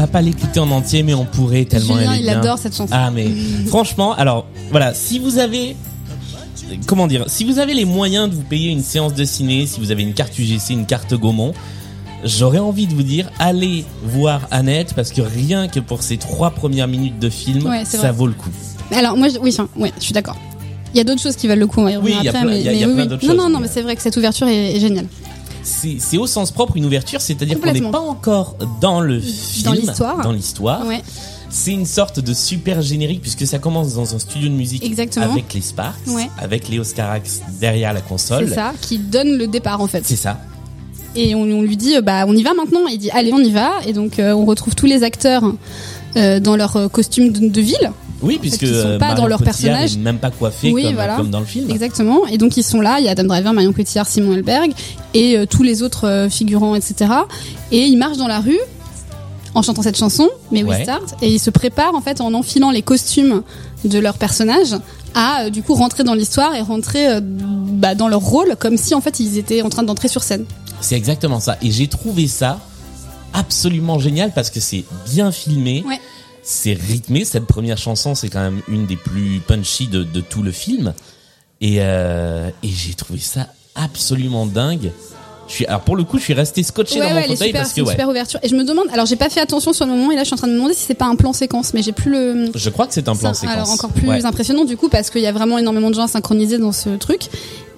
Va 0.00 0.06
pas 0.06 0.20
l'écouter 0.22 0.60
en 0.60 0.70
entier, 0.70 1.02
mais 1.02 1.14
on 1.14 1.24
pourrait 1.24 1.64
tellement 1.64 1.94
Julien, 1.96 2.12
elle 2.12 2.16
est 2.18 2.20
il 2.20 2.24
bien. 2.24 2.40
adore 2.40 2.58
cette 2.58 2.74
chanson. 2.76 2.92
Ah 2.94 3.10
mais 3.10 3.28
franchement, 3.66 4.14
alors 4.14 4.46
voilà, 4.70 4.94
si 4.94 5.18
vous 5.18 5.38
avez 5.38 5.76
comment 6.86 7.06
dire, 7.06 7.24
si 7.28 7.44
vous 7.44 7.58
avez 7.58 7.74
les 7.74 7.84
moyens 7.84 8.28
de 8.30 8.34
vous 8.34 8.42
payer 8.42 8.70
une 8.70 8.82
séance 8.82 9.14
de 9.14 9.24
ciné, 9.24 9.66
si 9.66 9.80
vous 9.80 9.90
avez 9.90 10.02
une 10.02 10.14
carte 10.14 10.38
UGC, 10.38 10.70
une 10.70 10.86
carte 10.86 11.14
Gaumont, 11.14 11.52
j'aurais 12.24 12.58
envie 12.58 12.86
de 12.86 12.94
vous 12.94 13.02
dire 13.02 13.30
allez 13.38 13.84
voir 14.04 14.46
Annette 14.50 14.94
parce 14.94 15.10
que 15.10 15.22
rien 15.22 15.68
que 15.68 15.80
pour 15.80 16.02
ces 16.02 16.16
trois 16.16 16.50
premières 16.50 16.88
minutes 16.88 17.18
de 17.18 17.28
film, 17.30 17.66
Ouais, 17.66 17.84
ça 17.84 17.98
vrai. 17.98 18.12
vaut 18.12 18.26
le 18.26 18.34
coup. 18.34 18.50
Alors 18.92 19.16
moi, 19.16 19.28
je- 19.28 19.38
oui, 19.38 19.50
enfin, 19.52 19.68
ouais, 19.76 19.92
je 19.98 20.04
suis 20.04 20.12
d'accord. 20.14 20.36
Il 20.92 20.98
y 20.98 21.00
a 21.00 21.04
d'autres 21.04 21.22
choses 21.22 21.36
qui 21.36 21.46
valent 21.46 21.60
le 21.60 21.66
coup, 21.68 21.80
on 21.80 21.84
va 21.84 21.92
y 21.92 21.96
revenir 21.96 22.18
après, 22.18 22.30
plein- 22.32 22.44
mais, 22.44 22.60
y 22.62 22.68
a- 22.68 22.72
il 22.72 22.78
y 22.80 22.84
a 22.84 22.86
mais 22.88 22.92
plein 22.94 23.02
oui, 23.04 23.08
d'autres 23.08 23.22
Non, 23.26 23.32
choses, 23.34 23.38
non, 23.42 23.48
non, 23.48 23.58
mais- 23.60 23.66
mais 23.66 23.72
c'est 23.72 23.82
vrai 23.82 23.94
que 23.96 24.02
cette 24.02 24.16
ouverture 24.16 24.48
est, 24.48 24.76
est 24.76 24.80
géniale. 24.80 25.06
C'est 25.62 26.18
au 26.18 26.26
sens 26.26 26.50
propre 26.50 26.76
une 26.76 26.84
ouverture, 26.84 27.20
c'est-à-dire 27.20 27.60
qu'on 27.60 27.72
n'est 27.72 27.80
pas 27.90 28.00
encore 28.00 28.56
dans 28.80 29.00
le 29.00 29.20
film, 29.20 29.64
Dans 30.22 30.32
l'histoire. 30.32 30.86
Ouais, 30.86 31.02
C'est 31.48 31.72
une 31.72 31.86
sorte 31.86 32.20
de 32.20 32.32
super 32.32 32.80
générique 32.82 33.22
puisque 33.22 33.46
ça 33.46 33.58
commence 33.58 33.94
dans 33.94 34.14
un 34.14 34.18
studio 34.18 34.48
de 34.48 34.54
musique 34.54 34.84
Exactement. 34.84 35.30
avec 35.32 35.52
les 35.54 35.60
Sparks, 35.60 35.98
Ouais. 36.08 36.28
avec 36.38 36.68
Léo 36.68 36.84
Scarax 36.84 37.40
derrière 37.60 37.92
la 37.92 38.00
console. 38.00 38.48
c'est 38.48 38.54
ça, 38.54 38.72
qui 38.80 38.98
donne 38.98 39.36
le 39.36 39.46
départ 39.46 39.80
en 39.80 39.86
fait. 39.86 40.02
C'est 40.06 40.16
ça. 40.16 40.38
Et 41.16 41.34
on, 41.34 41.40
on 41.42 41.62
lui 41.62 41.76
dit, 41.76 41.96
euh, 41.96 42.02
bah, 42.02 42.24
on 42.28 42.36
y 42.36 42.42
va 42.44 42.54
maintenant. 42.54 42.86
Il 42.86 42.98
dit, 42.98 43.10
allez, 43.10 43.32
on 43.32 43.40
y 43.40 43.50
va. 43.50 43.72
Et 43.84 43.92
donc, 43.92 44.20
euh, 44.20 44.32
on 44.32 44.44
retrouve 44.44 44.76
tous 44.76 44.86
les 44.86 45.02
acteurs 45.02 45.42
euh, 46.16 46.38
dans 46.38 46.54
leur 46.54 46.88
costume 46.92 47.32
de, 47.32 47.48
de 47.48 47.60
ville. 47.60 47.90
Oui, 48.22 48.38
puisque 48.40 48.62
ils 48.62 48.68
sont 48.68 48.74
euh, 48.74 48.98
pas 48.98 49.14
dans 49.14 49.26
leur 49.26 49.42
personnage. 49.42 49.96
même 49.96 50.18
pas 50.18 50.30
coiffé 50.30 50.72
Oui, 50.72 50.84
comme, 50.84 50.94
voilà. 50.94 51.16
comme 51.16 51.30
dans 51.30 51.40
le 51.40 51.46
film. 51.46 51.70
Exactement. 51.70 52.26
Et 52.26 52.38
donc, 52.38 52.56
ils 52.56 52.62
sont 52.62 52.80
là. 52.80 52.98
Il 53.00 53.04
y 53.04 53.08
a 53.08 53.12
Adam 53.12 53.24
Driver, 53.24 53.52
Marion 53.52 53.72
Cotillard, 53.72 54.06
Simon 54.06 54.32
Helberg 54.34 54.72
et 55.14 55.36
euh, 55.38 55.46
tous 55.46 55.62
les 55.62 55.82
autres 55.82 56.06
euh, 56.06 56.28
figurants, 56.28 56.74
etc. 56.74 57.10
Et 57.72 57.84
ils 57.86 57.96
marchent 57.96 58.18
dans 58.18 58.28
la 58.28 58.40
rue 58.40 58.58
en 59.54 59.62
chantant 59.62 59.82
cette 59.82 59.96
chanson, 59.98 60.28
mais 60.52 60.62
Ouais. 60.62 60.76
We 60.76 60.82
Start. 60.84 61.14
Et 61.22 61.32
ils 61.32 61.40
se 61.40 61.50
préparent, 61.50 61.94
en 61.94 62.00
fait, 62.00 62.20
en 62.20 62.34
enfilant 62.34 62.70
les 62.70 62.82
costumes 62.82 63.42
de 63.84 63.98
leurs 63.98 64.18
personnages 64.18 64.76
à, 65.14 65.44
euh, 65.46 65.50
du 65.50 65.62
coup, 65.62 65.74
rentrer 65.74 66.04
dans 66.04 66.14
l'histoire 66.14 66.54
et 66.54 66.60
rentrer 66.60 67.08
euh, 67.08 67.20
bah, 67.22 67.94
dans 67.96 68.06
leur 68.08 68.20
rôle 68.20 68.54
comme 68.58 68.76
si, 68.76 68.94
en 68.94 69.00
fait, 69.00 69.18
ils 69.18 69.38
étaient 69.38 69.62
en 69.62 69.68
train 69.68 69.82
d'entrer 69.82 70.06
sur 70.08 70.22
scène. 70.22 70.44
C'est 70.80 70.94
exactement 70.94 71.40
ça. 71.40 71.56
Et 71.62 71.70
j'ai 71.72 71.88
trouvé 71.88 72.28
ça 72.28 72.60
absolument 73.32 73.98
génial 73.98 74.32
parce 74.34 74.50
que 74.50 74.60
c'est 74.60 74.84
bien 75.12 75.30
filmé. 75.32 75.84
Ouais. 75.86 76.00
C'est 76.42 76.72
rythmé. 76.74 77.24
Cette 77.24 77.46
première 77.46 77.78
chanson, 77.78 78.14
c'est 78.14 78.28
quand 78.28 78.40
même 78.40 78.60
une 78.68 78.86
des 78.86 78.96
plus 78.96 79.40
punchy 79.46 79.86
de, 79.88 80.02
de 80.04 80.20
tout 80.20 80.42
le 80.42 80.52
film. 80.52 80.94
Et, 81.60 81.76
euh, 81.80 82.48
et 82.62 82.68
j'ai 82.68 82.94
trouvé 82.94 83.18
ça 83.20 83.48
absolument 83.74 84.46
dingue. 84.46 84.90
Je 85.48 85.54
suis, 85.56 85.66
alors 85.66 85.80
pour 85.80 85.96
le 85.96 86.04
coup, 86.04 86.16
je 86.18 86.22
suis 86.22 86.32
resté 86.32 86.62
scotché 86.62 87.00
Ouais, 87.00 87.08
dans 87.08 87.14
ouais, 87.16 87.26
mon 87.26 87.32
est 87.32 87.36
fauteuil 87.36 87.48
super, 87.48 87.60
parce 87.62 87.68
c'est 87.70 87.74
que 87.74 87.80
une 87.80 87.86
ouais, 87.88 87.92
super 87.92 88.08
ouverture. 88.08 88.38
Et 88.44 88.48
je 88.48 88.54
me 88.54 88.62
demande, 88.62 88.86
alors 88.92 89.04
j'ai 89.04 89.16
pas 89.16 89.28
fait 89.28 89.40
attention 89.40 89.72
sur 89.72 89.84
le 89.84 89.90
moment, 89.92 90.12
et 90.12 90.14
là 90.14 90.20
je 90.22 90.26
suis 90.26 90.34
en 90.34 90.36
train 90.36 90.46
de 90.46 90.52
me 90.52 90.56
demander 90.58 90.74
si 90.74 90.84
c'est 90.86 90.94
pas 90.94 91.06
un 91.06 91.16
plan 91.16 91.32
séquence, 91.32 91.74
mais 91.74 91.82
j'ai 91.82 91.90
plus 91.92 92.10
le. 92.12 92.50
je 92.54 92.70
crois 92.70 92.86
que 92.86 92.94
c'est 92.94 93.08
un 93.08 93.16
plan 93.16 93.34
séquence. 93.34 93.54
Alors 93.56 93.70
encore 93.70 93.90
plus 93.90 94.06
Ouais. 94.08 94.24
impressionnant 94.24 94.64
du 94.64 94.76
coup 94.76 94.88
parce 94.88 95.10
qu'il 95.10 95.22
y 95.22 95.26
a 95.26 95.32
vraiment 95.32 95.58
énormément 95.58 95.90
de 95.90 95.96
gens 95.96 96.06
synchronisés 96.06 96.58
dans 96.58 96.70
ce 96.70 96.90
truc 96.90 97.22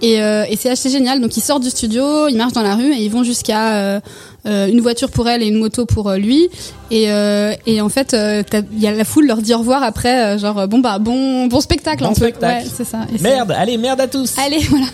et, 0.02 0.20
euh, 0.22 0.44
et 0.50 0.56
c'est 0.56 0.68
assez 0.68 0.90
génial. 0.90 1.22
Donc 1.22 1.34
ils 1.38 1.40
sortent 1.40 1.62
du 1.62 1.70
studio, 1.70 2.28
ils 2.28 2.36
marchent 2.36 2.52
dans 2.52 2.62
la 2.62 2.76
rue 2.76 2.92
et 2.92 3.02
ils 3.02 3.10
vont 3.10 3.22
jusqu'à 3.24 3.76
euh, 3.76 4.00
euh, 4.46 4.66
une 4.66 4.80
voiture 4.80 5.10
pour 5.10 5.28
elle 5.28 5.42
et 5.42 5.46
une 5.46 5.58
moto 5.58 5.86
pour 5.86 6.08
euh, 6.10 6.16
lui 6.18 6.48
et, 6.90 7.10
euh, 7.12 7.52
et 7.66 7.80
en 7.80 7.88
fait 7.88 8.14
il 8.14 8.80
y 8.80 8.86
a 8.86 8.92
la 8.92 9.04
foule 9.04 9.26
leur 9.26 9.40
dit 9.42 9.54
au 9.54 9.58
revoir 9.58 9.82
après 9.82 10.38
genre 10.38 10.66
bon 10.68 10.80
bah 10.80 10.98
bon 10.98 11.46
bon 11.46 11.60
spectacle 11.60 12.02
Bon 12.02 12.10
peu. 12.10 12.16
spectacle. 12.16 12.64
Ouais, 12.64 12.70
c'est 12.74 12.84
ça. 12.84 13.06
Et 13.14 13.18
c'est- 13.18 13.22
Merde, 13.22 13.52
allez, 13.56 13.76
merde 13.78 14.00
à 14.00 14.08
tous. 14.08 14.34
Allez 14.38 14.58
voilà. 14.68 14.86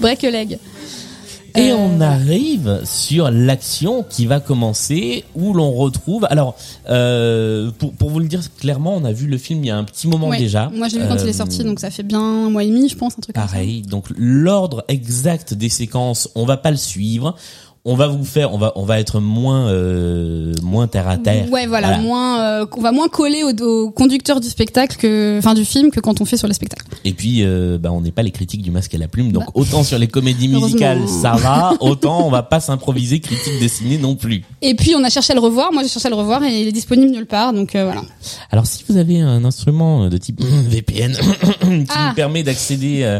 Break 0.00 0.24
a 0.24 0.30
leg. 0.30 0.58
Et 1.54 1.70
on 1.74 2.00
arrive 2.00 2.80
sur 2.86 3.30
l'action 3.30 4.06
qui 4.08 4.24
va 4.24 4.40
commencer 4.40 5.22
où 5.34 5.52
l'on 5.52 5.70
retrouve. 5.72 6.26
Alors, 6.30 6.56
euh, 6.88 7.70
pour, 7.78 7.92
pour 7.92 8.08
vous 8.08 8.20
le 8.20 8.26
dire 8.26 8.40
clairement, 8.58 8.96
on 8.96 9.04
a 9.04 9.12
vu 9.12 9.26
le 9.26 9.36
film 9.36 9.62
il 9.62 9.66
y 9.66 9.70
a 9.70 9.76
un 9.76 9.84
petit 9.84 10.08
moment 10.08 10.28
Ouais. 10.28 10.38
déjà. 10.38 10.70
Moi 10.74 10.88
je 10.88 10.94
l'ai 10.96 11.02
vu 11.02 11.08
quand 11.08 11.22
il 11.22 11.28
est 11.28 11.32
sorti 11.34 11.62
donc 11.62 11.78
ça 11.78 11.90
fait 11.90 12.04
bien 12.04 12.20
un 12.20 12.48
mois 12.48 12.64
et 12.64 12.68
demi 12.68 12.88
je 12.88 12.96
pense 12.96 13.12
un 13.18 13.20
truc 13.20 13.34
comme 13.34 13.44
ça. 13.44 13.50
Pareil. 13.50 13.82
Donc 13.82 14.06
l'ordre 14.16 14.82
exact 14.88 15.52
des 15.52 15.68
séquences, 15.68 16.30
on 16.34 16.46
va 16.46 16.56
pas 16.56 16.70
le 16.70 16.78
suivre. 16.78 17.36
On 17.84 17.96
va 17.96 18.06
vous 18.06 18.24
faire, 18.24 18.54
on 18.54 18.58
va, 18.58 18.72
on 18.76 18.84
va 18.84 19.00
être 19.00 19.18
moins, 19.18 19.66
euh, 19.68 20.52
moins 20.62 20.86
terre 20.86 21.08
à 21.08 21.16
terre. 21.16 21.50
Ouais, 21.50 21.66
voilà, 21.66 21.98
moins, 21.98 22.60
euh, 22.62 22.66
on 22.76 22.80
va 22.80 22.92
moins 22.92 23.08
coller 23.08 23.42
au, 23.42 23.50
au 23.64 23.90
conducteur 23.90 24.38
du 24.38 24.48
spectacle 24.48 24.96
que, 24.96 25.36
enfin, 25.38 25.54
du 25.54 25.64
film 25.64 25.90
que 25.90 25.98
quand 25.98 26.20
on 26.20 26.24
fait 26.24 26.36
sur 26.36 26.46
le 26.46 26.54
spectacle. 26.54 26.84
Et 27.04 27.12
puis, 27.12 27.38
euh, 27.42 27.78
bah, 27.78 27.90
on 27.90 28.00
n'est 28.00 28.12
pas 28.12 28.22
les 28.22 28.30
critiques 28.30 28.62
du 28.62 28.70
masque 28.70 28.94
à 28.94 28.98
la 28.98 29.08
plume, 29.08 29.32
donc 29.32 29.46
Bah. 29.46 29.50
autant 29.54 29.82
sur 29.82 29.98
les 29.98 30.06
comédies 30.06 30.46
musicales 30.46 31.00
ça 31.08 31.32
va, 31.32 31.72
autant 31.80 32.24
on 32.24 32.30
va 32.30 32.44
pas 32.44 32.60
s'improviser 32.60 33.18
critique 33.18 33.60
de 33.60 33.66
ciné 33.66 33.98
non 33.98 34.14
plus. 34.14 34.44
Et 34.60 34.74
puis 34.76 34.94
on 34.96 35.02
a 35.02 35.10
cherché 35.10 35.32
à 35.32 35.34
le 35.34 35.40
revoir. 35.42 35.72
Moi 35.72 35.82
j'ai 35.82 35.88
cherché 35.88 36.06
à 36.06 36.10
le 36.10 36.16
revoir 36.16 36.44
et 36.44 36.60
il 36.62 36.68
est 36.68 36.72
disponible 36.72 37.10
nulle 37.10 37.26
part. 37.26 37.52
Donc 37.52 37.74
euh, 37.74 37.84
voilà. 37.84 38.02
Alors 38.52 38.66
si 38.66 38.84
vous 38.88 38.96
avez 38.96 39.20
un 39.20 39.44
instrument 39.44 40.08
de 40.08 40.16
type 40.18 40.40
VPN 40.68 41.12
qui 41.60 41.86
Ah. 41.88 42.10
vous 42.10 42.14
permet 42.14 42.44
d'accéder, 42.44 43.00
euh, 43.02 43.18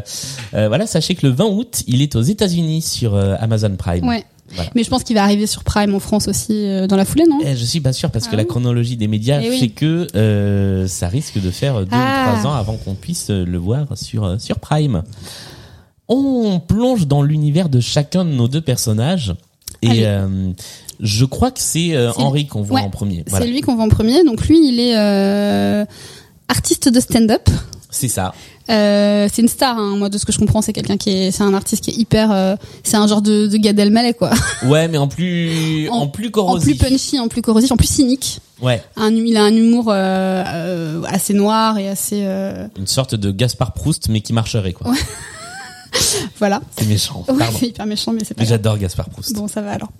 euh, 0.55 0.69
voilà, 0.69 0.87
sachez 0.87 1.17
que 1.17 1.27
le 1.27 1.33
20 1.33 1.47
août, 1.47 1.83
il 1.89 2.01
est 2.01 2.15
aux 2.15 2.23
États-Unis 2.23 2.83
sur 2.83 3.17
euh, 3.17 3.35
Amazon 3.41 3.75
Prime. 3.77 4.07
Ouais. 4.07 4.25
Voilà. 4.55 4.71
Mais 4.75 4.85
je 4.85 4.91
pense 4.91 5.03
qu'il 5.05 5.15
va 5.17 5.23
arriver 5.23 5.47
sur 5.47 5.65
Prime 5.65 5.95
en 5.95 5.99
France 6.01 6.29
aussi 6.29 6.53
euh, 6.67 6.87
dans 6.87 6.97
la 6.97 7.05
foulée, 7.05 7.25
non? 7.29 7.39
Eh, 7.45 7.57
je 7.57 7.65
suis 7.65 7.81
pas 7.81 7.93
sûr 7.93 8.11
parce 8.11 8.27
que 8.27 8.35
Ah 8.35 8.37
la 8.37 8.45
chronologie 8.45 8.97
des 8.97 9.09
médias 9.09 9.41
Eh 9.43 9.51
oui. 9.51 9.59
fait 9.61 9.69
que 9.69 10.07
euh, 10.15 10.87
ça 10.87 11.09
risque 11.09 11.41
de 11.41 11.51
faire 11.51 11.81
deux 11.81 11.89
Ah. 11.93 12.33
ou 12.35 12.39
trois 12.39 12.51
ans 12.51 12.55
avant 12.55 12.77
qu'on 12.77 12.95
puisse 12.95 13.31
euh, 13.31 13.45
le 13.45 13.59
voir 13.59 13.87
sur 13.97 14.41
sur 14.41 14.59
Prime. 14.59 15.03
On 16.09 16.61
plonge 16.61 17.07
dans 17.07 17.23
l'univers 17.23 17.69
de 17.69 17.81
chacun 17.81 18.25
de 18.25 18.31
nos 18.31 18.49
deux 18.49 18.61
personnages 18.61 19.35
et 19.81 19.89
Allez. 19.91 20.03
euh, 20.05 20.51
je 21.01 21.25
crois 21.25 21.51
que 21.51 21.61
c'est 21.61 21.97
Henri 22.17 22.47
qu'on 22.47 22.63
voit 22.63 22.81
Ouais. 22.81 22.87
en 22.87 22.91
premier. 22.91 23.25
Voilà. 23.29 23.45
C'est 23.47 23.51
lui 23.51 23.61
qu'on 23.63 23.75
voit 23.77 23.85
en 23.85 23.89
premier. 23.89 24.23
Donc 24.25 24.47
lui, 24.47 24.69
il 24.69 24.79
est 24.81 24.95
artiste 26.49 26.89
de 26.89 27.01
stand-up. 27.01 27.49
C'est 27.91 28.09
ça. 28.09 28.35
Euh, 28.71 29.29
c'est 29.33 29.43
une 29.43 29.49
star, 29.49 29.77
hein. 29.79 29.97
moi 29.97 30.09
de 30.09 30.19
ce 30.19 30.25
que 30.25 30.33
je 30.33 30.39
comprends, 30.39 30.63
c'est 30.63 30.73
quelqu'un 30.73 30.97
qui 30.97 31.11
est, 31.11 31.31
c'est 31.33 31.43
un 31.43 31.53
artiste 31.55 31.83
qui 31.85 31.91
est 31.91 31.97
hyper, 31.97 32.31
euh, 32.31 32.55
c'est 32.85 32.97
un 32.97 33.07
genre 33.07 33.21
de, 33.23 33.47
de 33.49 33.57
Gad 33.57 33.79
Elmaleh 33.79 34.15
quoi, 34.15 34.31
Ouais, 34.67 34.87
mais 34.89 34.99
en 34.99 35.09
plus 35.09 35.89
en, 35.91 36.03
En- 36.03 36.09
plus 36.09 36.29
en 36.29 36.31
corrosif. 36.31 36.79
plus 36.79 36.89
punchy, 36.91 37.19
en 37.19 37.29
plus 37.29 37.43
corrosif, 37.43 37.73
en 37.73 37.77
plus 37.77 37.89
cynique. 37.91 38.41
Ouais. 38.61 38.81
Un, 38.97 39.13
il 39.15 39.37
a 39.37 39.43
un 39.43 39.55
humour 39.55 39.87
euh, 39.89 41.03
assez 41.09 41.35
noir 41.35 41.79
et 41.79 41.89
assez, 41.89 42.23
Une 42.79 42.87
sorte 42.87 43.15
de 43.17 43.31
Gaspard 43.33 43.73
Proust, 43.75 44.09
mais 44.09 44.21
qui 44.21 44.33
marcherait, 44.33 44.73
quoi. 44.73 44.93
voilà. 46.39 46.61
C'est 46.79 46.87
méchant. 46.87 47.25
Ouais, 47.29 47.45
c'est 47.59 47.67
hyper 47.69 47.87
méchant, 47.87 48.13
mais 48.13 48.25
c'est 48.25 48.35
pas 48.35 48.45
j'adore 48.45 48.79
Gaspard 48.79 49.09
Proust. 49.11 49.35
Bon, 49.35 49.49
ça 49.49 49.61
va 49.61 49.73
alors. 49.73 49.91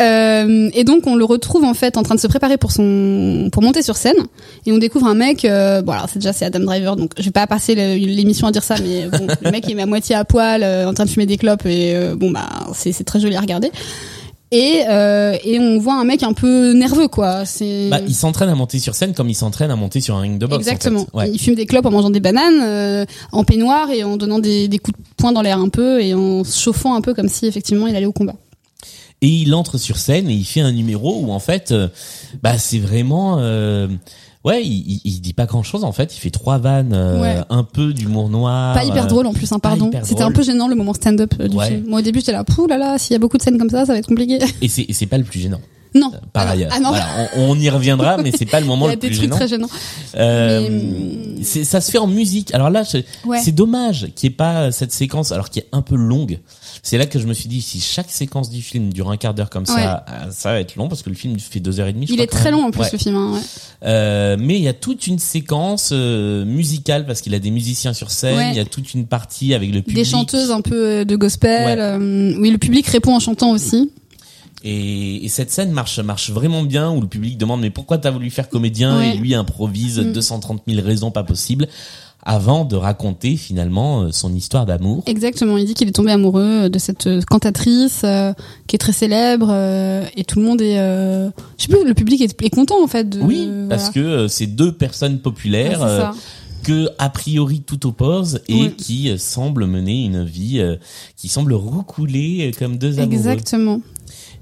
Euh, 0.00 0.70
et 0.72 0.84
donc 0.84 1.06
on 1.06 1.14
le 1.14 1.24
retrouve 1.24 1.64
en 1.64 1.74
fait 1.74 1.98
en 1.98 2.02
train 2.02 2.14
de 2.14 2.20
se 2.20 2.26
préparer 2.26 2.56
pour 2.56 2.72
son 2.72 3.50
pour 3.52 3.62
monter 3.62 3.82
sur 3.82 3.96
scène 3.96 4.16
et 4.64 4.72
on 4.72 4.78
découvre 4.78 5.06
un 5.06 5.14
mec. 5.14 5.44
Euh, 5.44 5.82
bon 5.82 5.92
alors 5.92 6.08
c'est 6.08 6.18
déjà 6.18 6.32
c'est 6.32 6.46
Adam 6.46 6.60
Driver 6.60 6.96
donc 6.96 7.12
je 7.18 7.24
vais 7.24 7.30
pas 7.30 7.46
passer 7.46 7.74
l'émission 7.74 8.46
à 8.46 8.52
dire 8.52 8.62
ça 8.62 8.76
mais 8.82 9.08
bon 9.08 9.26
le 9.42 9.50
mec 9.50 9.66
il 9.68 9.78
est 9.78 9.82
à 9.82 9.86
moitié 9.86 10.14
à 10.14 10.24
poil 10.24 10.62
euh, 10.62 10.88
en 10.88 10.94
train 10.94 11.04
de 11.04 11.10
fumer 11.10 11.26
des 11.26 11.36
clopes 11.36 11.66
et 11.66 11.94
euh, 11.94 12.16
bon 12.16 12.30
bah 12.30 12.48
c'est 12.72 13.04
très 13.04 13.20
joli 13.20 13.36
à 13.36 13.40
regarder. 13.40 13.70
Et 14.52 14.82
euh, 14.88 15.36
et 15.44 15.60
on 15.60 15.78
voit 15.78 15.94
un 15.94 16.04
mec 16.04 16.24
un 16.24 16.32
peu 16.32 16.72
nerveux 16.72 17.06
quoi. 17.06 17.44
C'est 17.44 17.88
Bah, 17.88 18.00
il 18.06 18.14
s'entraîne 18.14 18.48
à 18.48 18.56
monter 18.56 18.80
sur 18.80 18.96
scène 18.96 19.14
comme 19.14 19.28
il 19.28 19.34
s'entraîne 19.34 19.70
à 19.70 19.76
monter 19.76 20.00
sur 20.00 20.16
un 20.16 20.20
ring 20.20 20.38
de 20.38 20.46
boxe. 20.46 20.62
en 20.62 20.64
fait. 20.64 20.70
Exactement. 20.72 21.06
Ouais. 21.12 21.30
Il 21.30 21.38
fume 21.38 21.54
des 21.54 21.66
clopes 21.66 21.86
en 21.86 21.90
mangeant 21.92 22.10
des 22.10 22.18
bananes, 22.20 22.60
euh, 22.60 23.04
en 23.30 23.44
peignoir 23.44 23.90
et 23.90 24.02
en 24.02 24.16
donnant 24.16 24.40
des, 24.40 24.66
des 24.66 24.78
coups 24.78 24.98
de 24.98 25.04
poing 25.16 25.30
dans 25.32 25.42
l'air 25.42 25.58
un 25.58 25.68
peu 25.68 26.02
et 26.02 26.14
en 26.14 26.42
se 26.42 26.60
chauffant 26.60 26.94
un 26.96 27.00
peu 27.00 27.14
comme 27.14 27.28
si 27.28 27.46
effectivement 27.46 27.86
il 27.86 27.94
allait 27.94 28.06
au 28.06 28.12
combat. 28.12 28.34
Et 29.22 29.28
il 29.28 29.54
entre 29.54 29.76
sur 29.78 29.98
scène 29.98 30.28
et 30.30 30.34
il 30.34 30.44
fait 30.44 30.62
un 30.62 30.72
numéro 30.72 31.20
où 31.20 31.30
en 31.30 31.38
fait, 31.40 31.72
euh, 31.72 31.88
bah 32.42 32.56
c'est 32.58 32.78
vraiment, 32.78 33.36
euh, 33.38 33.86
ouais, 34.44 34.64
il, 34.64 34.72
il, 34.72 35.00
il 35.04 35.20
dit 35.20 35.32
pas 35.32 35.46
grand 35.46 35.62
chose 35.62 35.84
en 35.84 35.92
fait. 35.92 36.14
Il 36.16 36.18
fait 36.20 36.30
trois 36.30 36.58
vannes, 36.58 36.92
euh, 36.94 37.20
Ouais. 37.20 37.36
un 37.50 37.64
peu 37.64 37.92
d'humour 37.92 38.28
noir. 38.28 38.74
Pas 38.74 38.84
hyper 38.84 39.04
euh, 39.04 39.08
drôle 39.08 39.26
en 39.26 39.32
plus, 39.32 39.50
hein, 39.52 39.58
pardon. 39.58 39.90
C'était 40.02 40.22
un 40.22 40.32
peu 40.32 40.42
gênant 40.42 40.68
le 40.68 40.74
moment 40.76 40.94
stand-up 40.94 41.34
euh, 41.40 41.48
du 41.48 41.56
Ouais. 41.56 41.68
film. 41.68 41.84
Moi 41.88 42.00
au 42.00 42.02
début 42.02 42.20
j'étais 42.20 42.32
là, 42.32 42.44
pouh 42.44 42.66
là 42.66 42.78
là, 42.78 42.98
s'il 42.98 43.12
y 43.12 43.16
a 43.16 43.18
beaucoup 43.18 43.36
de 43.38 43.42
scènes 43.42 43.58
comme 43.58 43.70
ça, 43.70 43.84
ça 43.86 43.92
va 43.92 43.98
être 43.98 44.06
compliqué. 44.08 44.38
Et 44.62 44.68
c'est 44.68 45.06
pas 45.06 45.18
le 45.18 45.24
plus 45.24 45.40
gênant. 45.40 45.60
non. 45.94 46.10
Par 46.32 46.46
Ah 46.46 46.50
ailleurs, 46.52 46.70
Ah 46.74 46.78
non. 46.80 46.90
Voilà, 46.90 47.06
on, 47.36 47.50
on 47.50 47.58
y 47.58 47.68
reviendra, 47.68 48.16
mais 48.18 48.30
c'est 48.36 48.46
pas 48.46 48.60
le 48.60 48.66
moment 48.72 48.86
Il 48.86 48.90
y 48.90 48.92
a 48.92 48.94
le 48.94 49.00
des 49.00 49.08
plus 49.08 49.16
trucs 49.16 49.24
gênant. 49.28 49.36
très 49.36 49.48
gênants. 49.48 49.68
Euh, 50.16 50.68
Mais- 51.38 51.64
ça 51.64 51.80
se 51.80 51.90
fait 51.90 51.98
en 51.98 52.06
musique. 52.06 52.52
Alors 52.54 52.70
là, 52.70 52.84
c'est 52.84 53.04
Ouais. 53.24 53.38
c'est 53.42 53.52
dommage 53.52 54.08
qu'il 54.14 54.28
n'y 54.28 54.34
ait 54.34 54.36
pas 54.36 54.54
euh, 54.62 54.70
cette 54.70 54.92
séquence, 54.92 55.32
alors 55.32 55.50
qui 55.50 55.58
est 55.60 55.66
un 55.72 55.82
peu 55.82 55.96
longue. 55.96 56.38
C'est 56.82 56.96
là 56.96 57.04
que 57.06 57.18
je 57.18 57.26
me 57.26 57.34
suis 57.34 57.48
dit, 57.48 57.60
si 57.60 57.78
chaque 57.80 58.10
séquence 58.10 58.48
du 58.48 58.62
film 58.62 58.92
dure 58.92 59.10
un 59.10 59.16
quart 59.18 59.34
d'heure 59.34 59.50
comme 59.50 59.66
ça, 59.66 60.04
euh, 60.08 60.30
ça 60.30 60.52
va 60.52 60.60
être 60.60 60.76
long 60.76 60.88
parce 60.88 61.02
que 61.02 61.10
le 61.10 61.14
film 61.16 61.38
fait 61.38 61.60
deux 61.60 61.78
heures 61.78 61.88
et 61.88 61.92
demie. 61.92 62.06
je 62.06 62.12
Il 62.12 62.16
crois, 62.16 62.24
est 62.24 62.26
très 62.28 62.50
long 62.50 62.64
en 62.64 62.70
plus 62.70 62.80
Ouais. 62.80 62.88
le 62.92 62.98
film. 62.98 63.16
Hein, 63.16 63.32
ouais. 63.34 63.40
Euh, 63.84 64.36
mais 64.38 64.56
il 64.56 64.62
y 64.62 64.68
a 64.68 64.72
toute 64.72 65.06
une 65.06 65.18
séquence 65.18 65.90
euh, 65.92 66.44
musicale 66.46 67.04
parce 67.06 67.20
qu'il 67.20 67.34
a 67.34 67.38
des 67.38 67.50
musiciens 67.50 67.92
sur 67.92 68.10
scène. 68.10 68.50
Il 68.52 68.56
y 68.56 68.60
a 68.60 68.64
toute 68.64 68.94
une 68.94 69.06
partie 69.06 69.52
avec 69.52 69.70
le 69.74 69.82
public. 69.82 69.96
Des 69.96 70.04
chanteuses 70.04 70.50
un 70.50 70.62
peu 70.62 70.86
euh, 71.00 71.04
de 71.04 71.16
gospel. 71.16 71.78
Euh, 71.78 72.34
oui, 72.38 72.50
le 72.50 72.58
public 72.58 72.86
répond 72.86 73.14
en 73.14 73.20
chantant 73.20 73.50
aussi. 73.50 73.90
Et, 74.62 75.24
et 75.24 75.28
cette 75.28 75.50
scène 75.50 75.72
marche 75.72 75.98
marche 76.00 76.30
vraiment 76.30 76.62
bien 76.62 76.90
où 76.90 77.00
le 77.00 77.06
public 77.08 77.38
demande 77.38 77.62
mais 77.62 77.70
pourquoi 77.70 77.96
t'as 77.96 78.10
voulu 78.10 78.30
faire 78.30 78.50
comédien? 78.50 78.98
Ouais. 78.98 79.14
et 79.14 79.18
lui 79.18 79.34
improvise 79.34 79.98
Mm. 79.98 80.12
230 80.12 80.62
000 80.68 80.86
raisons 80.86 81.10
pas 81.10 81.22
possibles. 81.24 81.66
Avant 82.22 82.64
de 82.64 82.76
raconter 82.76 83.36
finalement 83.36 84.02
euh, 84.02 84.12
son 84.12 84.34
histoire 84.34 84.66
d'amour. 84.66 85.02
Exactement, 85.06 85.56
il 85.56 85.64
dit 85.64 85.74
qu'il 85.74 85.88
est 85.88 85.92
tombé 85.92 86.12
amoureux 86.12 86.68
de 86.68 86.78
cette 86.78 87.06
euh, 87.06 87.20
cantatrice 87.22 88.02
euh, 88.04 88.32
qui 88.66 88.76
est 88.76 88.78
très 88.78 88.92
célèbre 88.92 89.48
euh, 89.50 90.04
et 90.16 90.24
tout 90.24 90.38
le 90.38 90.44
monde 90.44 90.60
est, 90.60 90.78
euh, 90.78 91.30
je 91.58 91.62
sais 91.64 91.68
plus, 91.68 91.84
le 91.86 91.94
public 91.94 92.20
est, 92.20 92.42
est 92.42 92.50
content 92.50 92.82
en 92.82 92.86
fait. 92.86 93.08
De, 93.08 93.20
Oui, 93.20 93.46
voilà. 93.46 93.68
parce 93.68 93.90
que 93.90 94.00
euh, 94.00 94.28
c'est 94.28 94.46
deux 94.46 94.72
personnes 94.72 95.14
Ouais, 95.14 95.18
populaires 95.18 95.82
euh, 95.82 96.00
ça. 96.00 96.12
que 96.62 96.88
a 96.98 97.08
priori 97.08 97.62
tout 97.62 97.86
oppose 97.86 98.40
et 98.48 98.54
Ouais. 98.64 98.72
qui 98.76 99.18
semblent 99.18 99.66
mener 99.66 100.04
une 100.04 100.24
vie 100.24 100.60
euh, 100.60 100.76
qui 101.16 101.28
semble 101.28 101.54
roucouler 101.54 102.52
comme 102.58 102.76
deux 102.76 102.98
amoureux. 102.98 103.14
Exactement. 103.16 103.80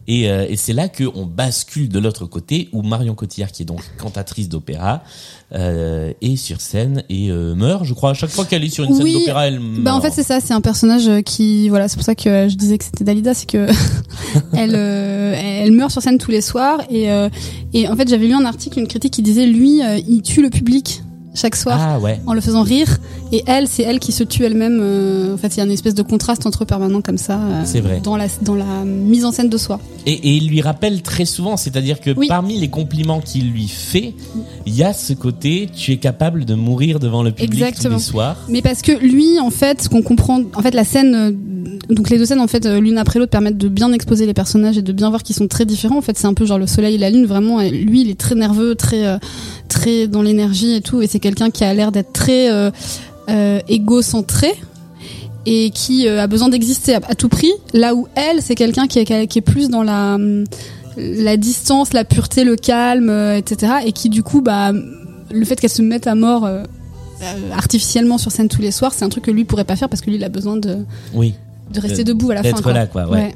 Et, 0.08 0.30
euh, 0.30 0.46
et 0.48 0.56
c'est 0.56 0.72
là 0.72 0.88
que 0.88 1.04
on 1.14 1.26
bascule 1.26 1.90
de 1.90 1.98
l'autre 1.98 2.24
côté 2.24 2.70
où 2.72 2.82
Marion 2.82 3.14
Cotillard, 3.14 3.52
qui 3.52 3.62
est 3.62 3.66
donc 3.66 3.82
cantatrice 3.98 4.48
d'opéra, 4.48 5.02
euh, 5.54 6.12
est 6.22 6.36
sur 6.36 6.62
scène 6.62 7.04
et 7.10 7.30
euh, 7.30 7.54
meurt. 7.54 7.84
Je 7.84 7.92
crois 7.92 8.10
à 8.10 8.14
chaque 8.14 8.30
fois 8.30 8.46
qu'elle 8.46 8.64
est 8.64 8.70
sur 8.70 8.84
une 8.84 8.94
scène 8.94 9.04
Oui, 9.04 9.12
d'opéra, 9.20 9.46
elle 9.46 9.60
meurt. 9.60 9.82
Bah 9.82 9.94
en 9.94 10.00
fait 10.00 10.10
c'est 10.10 10.22
ça, 10.22 10.40
c'est 10.40 10.54
un 10.54 10.62
personnage 10.62 11.08
euh, 11.08 11.20
qui 11.20 11.68
voilà, 11.68 11.88
c'est 11.88 11.96
pour 11.96 12.04
ça 12.04 12.14
que 12.14 12.48
je 12.48 12.54
disais 12.54 12.78
que 12.78 12.84
c'était 12.84 13.04
Dalida, 13.04 13.34
c'est 13.34 13.48
que 13.48 13.66
elle 14.54 14.74
euh, 14.74 15.34
elle 15.36 15.72
meurt 15.72 15.90
sur 15.90 16.00
scène 16.00 16.16
tous 16.16 16.30
les 16.30 16.40
soirs 16.40 16.80
et 16.90 17.10
euh, 17.10 17.28
et 17.74 17.86
en 17.86 17.94
fait 17.94 18.08
j'avais 18.08 18.26
lu 18.26 18.34
un 18.34 18.46
article, 18.46 18.78
une 18.78 18.88
critique 18.88 19.12
qui 19.12 19.22
disait 19.22 19.46
lui 19.46 19.80
il 20.06 20.22
tue 20.22 20.42
le 20.42 20.48
public 20.50 21.02
chaque 21.38 21.56
soir 21.56 21.78
ah 21.80 21.98
ouais. 22.00 22.20
en 22.26 22.34
le 22.34 22.40
faisant 22.40 22.62
rire 22.62 22.98
et 23.32 23.42
elle 23.46 23.68
c'est 23.68 23.82
elle 23.82 23.98
qui 23.98 24.12
se 24.12 24.24
tue 24.24 24.44
elle-même. 24.44 24.78
euh, 24.82 25.34
en 25.34 25.36
fait 25.36 25.54
il 25.54 25.58
y 25.58 25.60
a 25.60 25.64
une 25.64 25.70
espèce 25.70 25.94
de 25.94 26.02
contraste 26.02 26.46
entre 26.46 26.62
eux 26.64 26.66
permanent 26.66 27.00
comme 27.00 27.18
ça. 27.18 27.38
euh, 27.38 27.80
vrai. 27.80 28.00
Dans 28.02 28.16
la 28.16 28.26
dans 28.42 28.54
la 28.54 28.84
mise 28.84 29.24
en 29.24 29.32
scène 29.32 29.48
de 29.48 29.56
soi. 29.58 29.80
Et, 30.06 30.12
et 30.12 30.36
il 30.36 30.48
lui 30.48 30.60
rappelle 30.62 31.02
très 31.02 31.24
souvent, 31.26 31.56
c'est-à-dire 31.56 32.00
que 32.00 32.10
Oui. 32.16 32.26
parmi 32.28 32.58
les 32.58 32.68
compliments 32.68 33.20
qu'il 33.20 33.50
lui 33.50 33.68
fait, 33.68 34.14
il 34.66 34.74
y 34.74 34.82
a 34.82 34.92
ce 34.92 35.12
côté 35.12 35.68
tu 35.74 35.92
es 35.92 35.96
capable 35.98 36.44
de 36.44 36.54
mourir 36.54 36.98
devant 36.98 37.22
le 37.22 37.30
public 37.32 37.52
Exactement. 37.62 37.96
tous 37.96 38.00
les 38.00 38.04
soirs. 38.06 38.36
Mais 38.48 38.62
parce 38.62 38.82
que 38.82 38.92
lui, 38.92 39.38
en 39.38 39.50
fait, 39.50 39.82
ce 39.82 39.88
qu'on 39.88 40.02
comprend, 40.02 40.40
en 40.54 40.62
fait, 40.62 40.74
la 40.74 40.84
scène, 40.84 41.14
euh, 41.14 41.32
donc 41.94 42.08
les 42.10 42.18
deux 42.18 42.24
scènes, 42.26 42.40
en 42.40 42.46
fait, 42.46 42.64
l'une 42.66 42.96
après 42.98 43.18
l'autre, 43.18 43.30
permettent 43.30 43.58
de 43.58 43.68
bien 43.68 43.92
exposer 43.92 44.24
les 44.26 44.34
personnages 44.34 44.78
et 44.78 44.82
de 44.82 44.92
bien 44.92 45.08
voir 45.10 45.22
qu'ils 45.22 45.36
sont 45.36 45.46
très 45.48 45.64
différents. 45.66 45.98
En 45.98 46.02
fait, 46.02 46.16
c'est 46.18 46.26
un 46.26 46.34
peu 46.34 46.46
genre 46.46 46.58
le 46.58 46.66
soleil 46.66 46.94
et 46.94 46.98
la 46.98 47.10
lune, 47.10 47.26
vraiment. 47.26 47.60
Lui, 47.60 48.00
il 48.02 48.10
est 48.10 48.18
très 48.18 48.34
nerveux, 48.34 48.74
très, 48.74 49.18
très 49.68 50.06
dans 50.08 50.22
l'énergie 50.22 50.74
et 50.74 50.80
tout. 50.80 51.02
Et 51.02 51.06
c'est 51.06 51.20
quelqu'un 51.28 51.50
qui 51.50 51.64
a 51.64 51.72
l'air 51.74 51.92
d'être 51.92 52.12
très 52.12 52.50
euh, 52.50 52.70
euh, 53.28 53.60
égocentré 53.68 54.50
et 55.46 55.70
qui 55.70 56.08
euh, 56.08 56.22
a 56.22 56.26
besoin 56.26 56.48
d'exister 56.48 56.94
à, 56.94 57.00
à 57.08 57.14
tout 57.14 57.28
prix. 57.28 57.52
Là 57.74 57.94
où 57.94 58.06
elle, 58.14 58.40
c'est 58.42 58.54
quelqu'un 58.54 58.86
qui 58.86 58.98
est, 58.98 59.26
qui 59.26 59.38
est 59.38 59.42
plus 59.42 59.68
dans 59.68 59.82
la 59.82 60.16
la 60.96 61.36
distance, 61.36 61.92
la 61.92 62.04
pureté, 62.04 62.42
le 62.44 62.56
calme, 62.56 63.08
etc. 63.36 63.72
Et 63.86 63.92
qui 63.92 64.08
du 64.08 64.22
coup, 64.24 64.40
bah, 64.40 64.72
le 64.72 65.44
fait 65.44 65.54
qu'elle 65.60 65.70
se 65.70 65.82
mette 65.82 66.06
à 66.08 66.14
mort 66.16 66.48
artificiellement 67.52 68.18
sur 68.18 68.32
scène 68.32 68.48
tous 68.48 68.62
les 68.62 68.70
soirs, 68.72 68.92
c'est 68.94 69.04
un 69.04 69.08
truc 69.08 69.24
que 69.24 69.30
lui 69.30 69.44
pourrait 69.44 69.64
pas 69.64 69.76
faire 69.76 69.88
parce 69.88 70.00
que 70.00 70.10
lui, 70.10 70.16
il 70.16 70.24
a 70.24 70.28
besoin 70.28 70.56
de, 70.56 70.78
Oui. 71.14 71.34
de 71.72 71.80
rester 71.80 72.02
De- 72.04 72.12
debout 72.12 72.30
à 72.30 72.34
la 72.34 72.42
fin. 72.42 72.48
d'être 72.50 72.62
quoi. 72.62 72.72
là, 72.72 72.86
quoi, 72.86 73.08
ouais. 73.08 73.32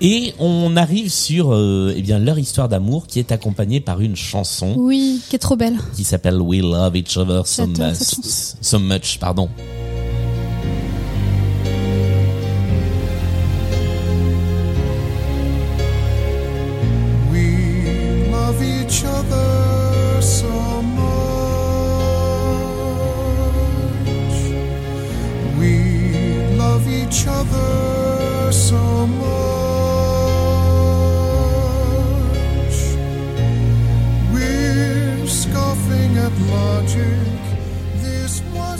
Et 0.00 0.34
on 0.38 0.76
arrive 0.76 1.10
sur 1.10 1.54
euh, 1.54 1.92
eh 1.96 2.02
bien 2.02 2.18
leur 2.18 2.38
histoire 2.38 2.68
d'amour 2.68 3.06
qui 3.06 3.18
est 3.18 3.32
accompagnée 3.32 3.80
par 3.80 4.00
une 4.00 4.14
chanson 4.16 4.74
Oui, 4.76 5.22
qui 5.28 5.36
est 5.36 5.38
trop 5.38 5.56
belle. 5.56 5.78
qui 5.94 6.04
s'appelle 6.04 6.40
We 6.40 6.60
Love 6.60 6.96
Each 6.96 7.16
Other 7.16 7.46
So 7.46 7.66
Much. 7.66 7.96
So 8.60 8.78
much, 8.78 9.18
pardon. 9.18 9.48
We 17.30 18.28
love 18.30 18.62
each 18.62 19.04
other 19.04 20.20
so 20.22 20.48
much. 20.82 21.16
We 25.58 25.72
love 26.56 26.86
each 26.88 27.26
other 27.26 28.52
so 28.52 29.06
much. 29.06 29.75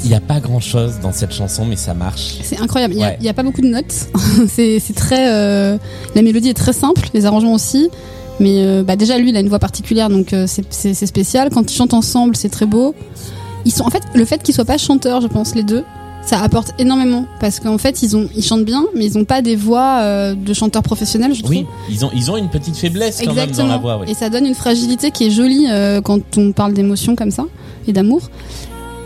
Il 0.04 0.10
n'y 0.10 0.14
a 0.14 0.20
pas 0.20 0.38
grand 0.40 0.60
chose 0.60 0.98
dans 1.02 1.10
cette 1.12 1.32
chanson, 1.32 1.64
mais 1.64 1.74
ça 1.76 1.92
marche. 1.94 2.36
C'est 2.42 2.60
incroyable. 2.60 2.94
Il 2.94 3.00
y, 3.00 3.04
a, 3.04 3.16
Ouais. 3.20 3.32
pas 3.32 3.42
beaucoup 3.42 3.60
de 3.60 3.66
notes. 3.68 4.08
c'est 4.48 4.80
très. 4.94 5.30
euh, 5.32 5.78
la 6.14 6.22
mélodie 6.22 6.48
est 6.50 6.54
très 6.54 6.72
simple, 6.72 7.08
les 7.12 7.26
arrangements 7.26 7.54
aussi. 7.54 7.90
Mais 8.38 8.64
euh, 8.66 8.82
bah 8.84 8.96
déjà 8.96 9.16
lui, 9.18 9.30
il 9.30 9.36
a 9.36 9.40
une 9.40 9.48
voix 9.48 9.58
particulière, 9.58 10.10
donc 10.10 10.32
euh, 10.32 10.46
c'est- 10.46 11.06
spécial. 11.06 11.48
Quand 11.50 11.70
ils 11.72 11.74
chantent 11.74 11.94
ensemble, 11.94 12.36
c'est 12.36 12.50
très 12.50 12.66
beau. 12.66 12.94
Ils 13.64 13.72
sont 13.72 13.84
en 13.84 13.90
fait 13.90 14.02
le 14.14 14.24
fait 14.24 14.42
qu'ils 14.42 14.54
soient 14.54 14.64
pas 14.66 14.78
chanteurs, 14.78 15.20
je 15.22 15.26
pense 15.26 15.54
les 15.54 15.62
deux, 15.64 15.82
ça 16.26 16.40
apporte 16.42 16.74
énormément 16.78 17.24
parce 17.40 17.60
qu'en 17.60 17.78
fait 17.78 18.02
ils 18.02 18.16
ont 18.16 18.28
ils 18.36 18.44
chantent 18.44 18.64
bien, 18.64 18.84
mais 18.94 19.06
ils 19.06 19.16
ont 19.16 19.24
pas 19.24 19.40
des 19.42 19.56
voix 19.56 20.00
euh, 20.00 20.34
de 20.34 20.52
chanteurs 20.52 20.82
professionnels, 20.82 21.34
je 21.34 21.40
trouve. 21.42 21.56
Oui, 21.56 21.66
ils 21.88 22.04
ont 22.04 22.10
ils 22.14 22.30
ont 22.30 22.36
une 22.36 22.48
petite 22.48 22.76
faiblesse 22.76 23.22
quand 23.24 23.32
même 23.32 23.50
dans 23.52 23.66
la 23.66 23.78
voix. 23.78 23.98
oui. 24.00 24.10
Et 24.10 24.14
ça 24.14 24.28
donne 24.28 24.44
une 24.44 24.54
fragilité 24.54 25.10
qui 25.10 25.24
est 25.26 25.30
jolie 25.30 25.66
euh, 25.70 26.00
quand 26.02 26.20
on 26.36 26.52
parle 26.52 26.74
d'émotion 26.74 27.16
comme 27.16 27.30
ça 27.30 27.44
et 27.88 27.92
d'amour. 27.92 28.28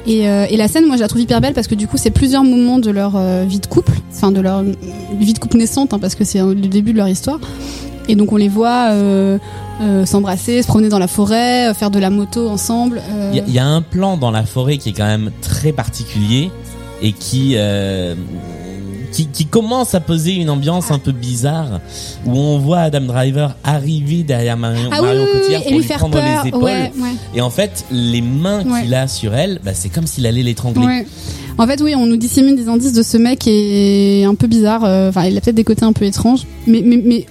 Et, 0.07 0.27
euh, 0.29 0.47
et 0.49 0.57
la 0.57 0.67
scène, 0.67 0.87
moi, 0.87 0.97
je 0.97 1.03
la 1.03 1.09
trouve 1.09 1.21
hyper 1.21 1.43
belle 1.43 1.53
parce 1.53 1.67
que 1.67 1.75
du 1.75 1.87
coup, 1.87 1.99
c'est 1.99 2.11
plusieurs 2.11 2.43
moments 2.43 2.79
de 2.79 2.91
leur 2.91 3.21
vie 3.45 3.61
de 3.61 3.67
couple, 3.67 3.93
enfin 4.11 4.33
de 4.33 4.41
leur 4.41 4.63
vie 5.19 5.35
de 5.35 5.39
couple 5.39 5.59
naissante, 5.59 5.93
hein, 5.93 5.99
parce 6.01 6.15
que 6.15 6.25
c'est 6.25 6.41
le 6.41 6.55
début 6.55 6.93
de 6.93 6.97
leur 6.97 7.09
histoire. 7.09 7.39
Et 8.09 8.17
donc, 8.17 8.33
on 8.33 8.37
les 8.37 8.49
voit 8.49 8.93
euh, 9.81 10.05
s'embrasser, 10.05 10.61
se 10.63 10.67
promener 10.67 10.89
dans 10.91 10.99
la 10.99 11.07
forêt, 11.07 11.69
euh, 11.71 11.75
faire 11.75 11.91
de 11.91 11.99
la 11.99 12.11
moto 12.11 12.49
ensemble. 12.49 13.01
euh, 13.13 13.33
y, 13.35 13.43
il 13.49 13.55
y 13.55 13.59
a 13.59 13.67
un 13.67 13.81
plan 13.81 14.17
dans 14.19 14.31
la 14.31 14.45
forêt 14.45 14.77
qui 14.77 14.91
est 14.91 14.93
quand 14.93 15.07
même 15.07 15.31
très 15.41 15.73
particulier 15.73 16.51
et 17.03 17.13
qui 17.13 17.55
euh, 17.57 18.15
qui, 19.13 19.27
qui 19.27 19.47
commence 19.47 19.95
à 19.95 20.01
poser 20.01 20.35
une 20.35 20.51
ambiance 20.51 20.91
un 20.93 20.99
peu 21.01 21.11
bizarre 21.13 21.81
où 22.27 22.31
on 22.39 22.59
voit 22.59 22.79
Adam 22.81 23.01
Driver 23.01 23.57
arriver 23.65 24.23
derrière 24.23 24.57
Marion, 24.57 24.89
Ah 24.93 24.99
oui, 25.01 25.07
Marion 25.09 25.25
oui, 25.25 25.41
Cotillard 25.41 25.63
pour 25.63 25.71
lui 25.73 25.79
lui 25.79 25.85
faire 25.85 25.99
prendre 25.99 26.15
peur. 26.21 26.43
les 26.45 26.49
épaules 26.49 26.63
Ouais, 26.63 26.93
ouais. 27.01 27.11
et 27.35 27.41
en 27.41 27.51
fait 27.51 27.85
les 27.91 28.23
mains 28.23 28.63
Ouais. 28.65 28.83
qu'il 28.83 28.95
a 28.95 29.09
sur 29.09 29.35
elle 29.35 29.61
bah, 29.65 29.73
c'est 29.75 29.89
comme 29.89 30.07
s'il 30.07 30.27
allait 30.27 30.43
l'étrangler. 30.45 31.05
En 31.59 31.67
fait, 31.67 31.81
oui, 31.83 31.95
on 31.95 32.07
nous 32.07 32.17
dissémine 32.17 32.57
des 32.57 32.69
indices 32.69 32.95
de 32.95 33.03
ce 33.03 33.19
mec 33.19 33.41
qui 33.41 33.51
est 33.51 34.25
un 34.25 34.35
peu 34.35 34.47
bizarre. 34.47 34.83
euh, 34.85 35.11
Enfin, 35.11 35.25
il 35.25 35.37
a 35.37 35.43
peut-être 35.43 35.57
des 35.57 35.65
côtés 35.65 35.85
un 35.85 35.93
peu 35.93 36.07
étranges, 36.07 36.47
mais, 36.67 36.81
mais, 36.83 37.03
mais, 37.05 37.27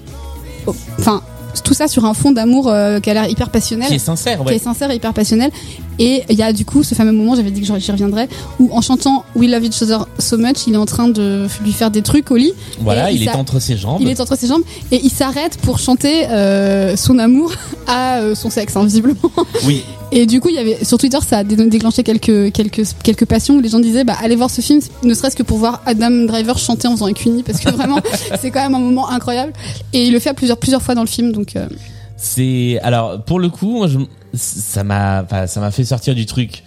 oh, 0.68 0.76
enfin, 1.00 1.24
tout 1.64 1.74
ça 1.74 1.88
sur 1.88 2.06
un 2.06 2.14
fond 2.14 2.32
d'amour 2.32 2.68
euh, 2.68 3.00
qui 3.00 3.10
a 3.10 3.16
l'air 3.16 3.28
hyper 3.28 3.50
passionnel. 3.50 3.88
qui 3.88 3.96
est 3.96 4.00
sincère 4.00 4.40
qui 4.42 4.46
ouais. 4.46 4.56
est 4.58 4.60
sincère 4.64 4.92
et 4.92 4.96
hyper 4.98 5.14
passionnel. 5.14 5.50
Et 6.00 6.24
il 6.30 6.36
y 6.38 6.42
a 6.44 6.54
du 6.54 6.64
coup 6.66 6.82
ce 6.84 6.96
fameux 6.96 7.12
moment, 7.12 7.36
j'avais 7.36 7.52
dit 7.52 7.62
que 7.62 7.68
j'y 7.80 7.92
reviendrais, 7.92 8.28
où 8.60 8.70
en 8.72 8.82
chantant 8.82 9.26
We 9.36 9.50
Love 9.50 9.66
Each 9.66 9.82
Other 9.82 10.08
So 10.18 10.38
Much, 10.38 10.66
il 10.66 10.74
est 10.74 10.78
en 10.78 10.86
train 10.86 11.10
de 11.10 11.46
lui 11.64 11.74
faire 11.74 11.92
des 11.92 12.02
trucs 12.02 12.32
au 12.32 12.38
lit. 12.38 12.54
voilà 12.80 13.12
il, 13.12 13.22
il 13.22 13.28
est 13.28 13.32
entre 13.36 13.60
ses 13.60 13.76
jambes 13.78 13.98
Il 14.02 14.08
est 14.10 14.20
entre 14.22 14.38
ses 14.38 14.48
jambes 14.48 14.64
et 14.92 15.00
il 15.04 15.10
s'arrête 15.10 15.58
pour 15.58 15.78
chanter 15.80 16.26
euh, 16.30 16.96
son 16.96 17.20
amour 17.20 17.52
à 17.88 18.20
euh, 18.20 18.34
son 18.36 18.50
sexe, 18.50 18.76
hein, 18.78 18.84
visiblement. 18.86 19.18
oui 19.66 19.84
Et 20.12 20.26
du 20.26 20.40
coup, 20.42 20.50
il 20.50 20.56
y 20.56 20.58
avait 20.58 20.84
sur 20.84 20.98
Twitter, 20.98 21.20
ça 21.28 21.38
a 21.40 21.44
dé- 21.44 21.56
déclenché 21.68 22.02
quelques 22.02 22.52
quelques 22.52 22.82
quelques 23.04 23.26
passions 23.26 23.58
où 23.58 23.60
les 23.60 23.70
gens 23.70 23.78
disaient, 23.80 24.04
bah 24.04 24.16
allez 24.24 24.36
voir 24.36 24.50
ce 24.50 24.60
film, 24.62 24.80
ne 25.04 25.14
serait-ce 25.14 25.36
que 25.36 25.44
pour 25.44 25.58
voir 25.60 25.84
Adam 25.86 26.10
Driver 26.26 26.58
chanter 26.58 26.88
en 26.88 26.94
faisant 26.94 27.06
un 27.06 27.14
cuni, 27.14 27.44
parce 27.44 27.60
que 27.60 27.70
vraiment, 27.70 28.00
c'est 28.42 28.50
quand 28.50 28.62
même 28.64 28.74
un 28.74 28.80
moment 28.80 29.08
incroyable. 29.10 29.54
Et 29.94 30.06
il 30.08 30.14
le 30.14 30.20
fait 30.20 30.32
à 30.32 30.34
plusieurs 30.34 30.58
plusieurs 30.58 30.82
fois 30.82 30.96
dans 30.96 31.04
le 31.04 31.08
film, 31.08 31.32
donc. 31.32 31.56
euh, 31.56 31.68
C'est 32.22 32.80
alors 32.84 33.24
pour 33.24 33.40
le 33.40 33.50
coup, 33.50 33.78
moi, 33.78 33.88
je, 33.88 33.98
ça 34.34 34.84
m'a, 34.84 35.24
enfin, 35.24 35.48
ça 35.48 35.60
m'a 35.60 35.72
fait 35.72 35.86
sortir 35.86 36.16
du 36.16 36.26
truc. 36.26 36.64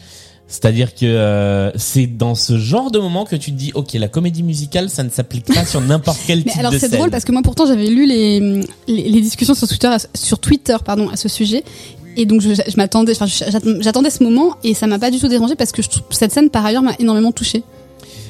C'est-à-dire 0.49 0.95
que 0.95 1.07
euh, 1.07 1.71
c'est 1.77 2.07
dans 2.07 2.35
ce 2.35 2.59
genre 2.59 2.91
de 2.91 2.99
moment 2.99 3.25
que 3.25 3.37
tu 3.37 3.53
te 3.53 3.57
dis, 3.57 3.71
ok, 3.75 3.95
la 3.95 4.09
comédie 4.09 4.43
musicale, 4.43 4.91
ça 4.91 5.03
ne 5.03 5.09
s'applique 5.09 5.47
pas 5.47 5.65
sur 5.65 5.81
n'importe 5.81 6.19
quel 6.27 6.39
Mais 6.45 6.51
type 6.51 6.59
alors 6.59 6.73
de 6.73 6.79
c'est 6.79 6.89
scène. 6.89 6.99
drôle 6.99 7.11
parce 7.11 7.25
que 7.25 7.33
moi 7.33 7.41
pourtant 7.43 7.65
j'avais 7.67 7.87
lu 7.87 8.07
les, 8.07 8.39
les, 8.87 9.09
les 9.09 9.21
discussions 9.23 9.55
sur 9.55 9.67
Twitter, 9.67 9.87
à- 9.87 9.99
sur 10.15 10.39
Twitter 10.39 10.77
pardon, 10.85 11.09
à 11.09 11.17
ce 11.17 11.29
sujet. 11.29 11.65
Et 12.19 12.27
donc 12.27 12.43
je, 12.43 12.53
je 12.55 12.77
m'attendais, 12.77 13.13
enfin 13.13 13.25
j'att- 13.25 13.65
j'attendais 13.81 14.11
ce 14.11 14.23
moment 14.23 14.57
et 14.63 14.75
ça 14.75 14.87
m'a 14.87 14.99
pas 14.99 15.11
du 15.11 15.19
tout 15.19 15.29
dérangé 15.29 15.55
parce 15.55 15.73
que 15.73 15.81
je 15.81 15.89
cette 16.11 16.33
scène 16.33 16.51
par 16.51 16.67
ailleurs 16.67 16.83
m'a 16.83 16.95
énormément 16.99 17.33
touchée. 17.33 17.63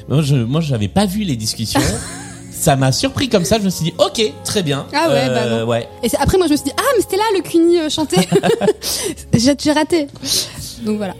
Moi, 0.07 0.21
je, 0.21 0.35
moi, 0.35 0.61
j'avais 0.61 0.87
pas 0.89 1.05
vu 1.05 1.23
les 1.23 1.35
discussions. 1.35 1.79
ça 2.63 2.75
m'a 2.77 2.91
surpris 2.91 3.27
comme 3.29 3.43
ça. 3.45 3.59
Je 3.59 3.63
me 3.65 3.69
suis 3.69 3.83
dit, 3.85 3.93
ok, 3.97 4.21
très 4.45 4.63
bien. 4.63 4.85
Ah 4.93 5.09
ouais, 5.09 5.27
bah 5.27 5.43
Euh, 5.43 5.59
non. 5.61 5.67
ouais. 5.67 5.87
Et 6.01 6.09
c'est- 6.09 6.17
après 6.17 6.37
moi 6.37 6.47
je 6.47 6.53
me 6.53 6.57
suis 6.57 6.65
dit 6.65 6.71
ah 6.77 6.81
mais 6.95 7.01
c'était 7.01 7.17
là 7.17 7.23
le 7.35 7.41
Cuny 7.41 7.77
euh, 7.79 7.89
chanté. 7.89 8.17
j'ai 9.33 9.53
j'ai 9.61 9.71
raté. 9.71 10.07
Donc 10.85 10.97
voilà. 10.97 11.13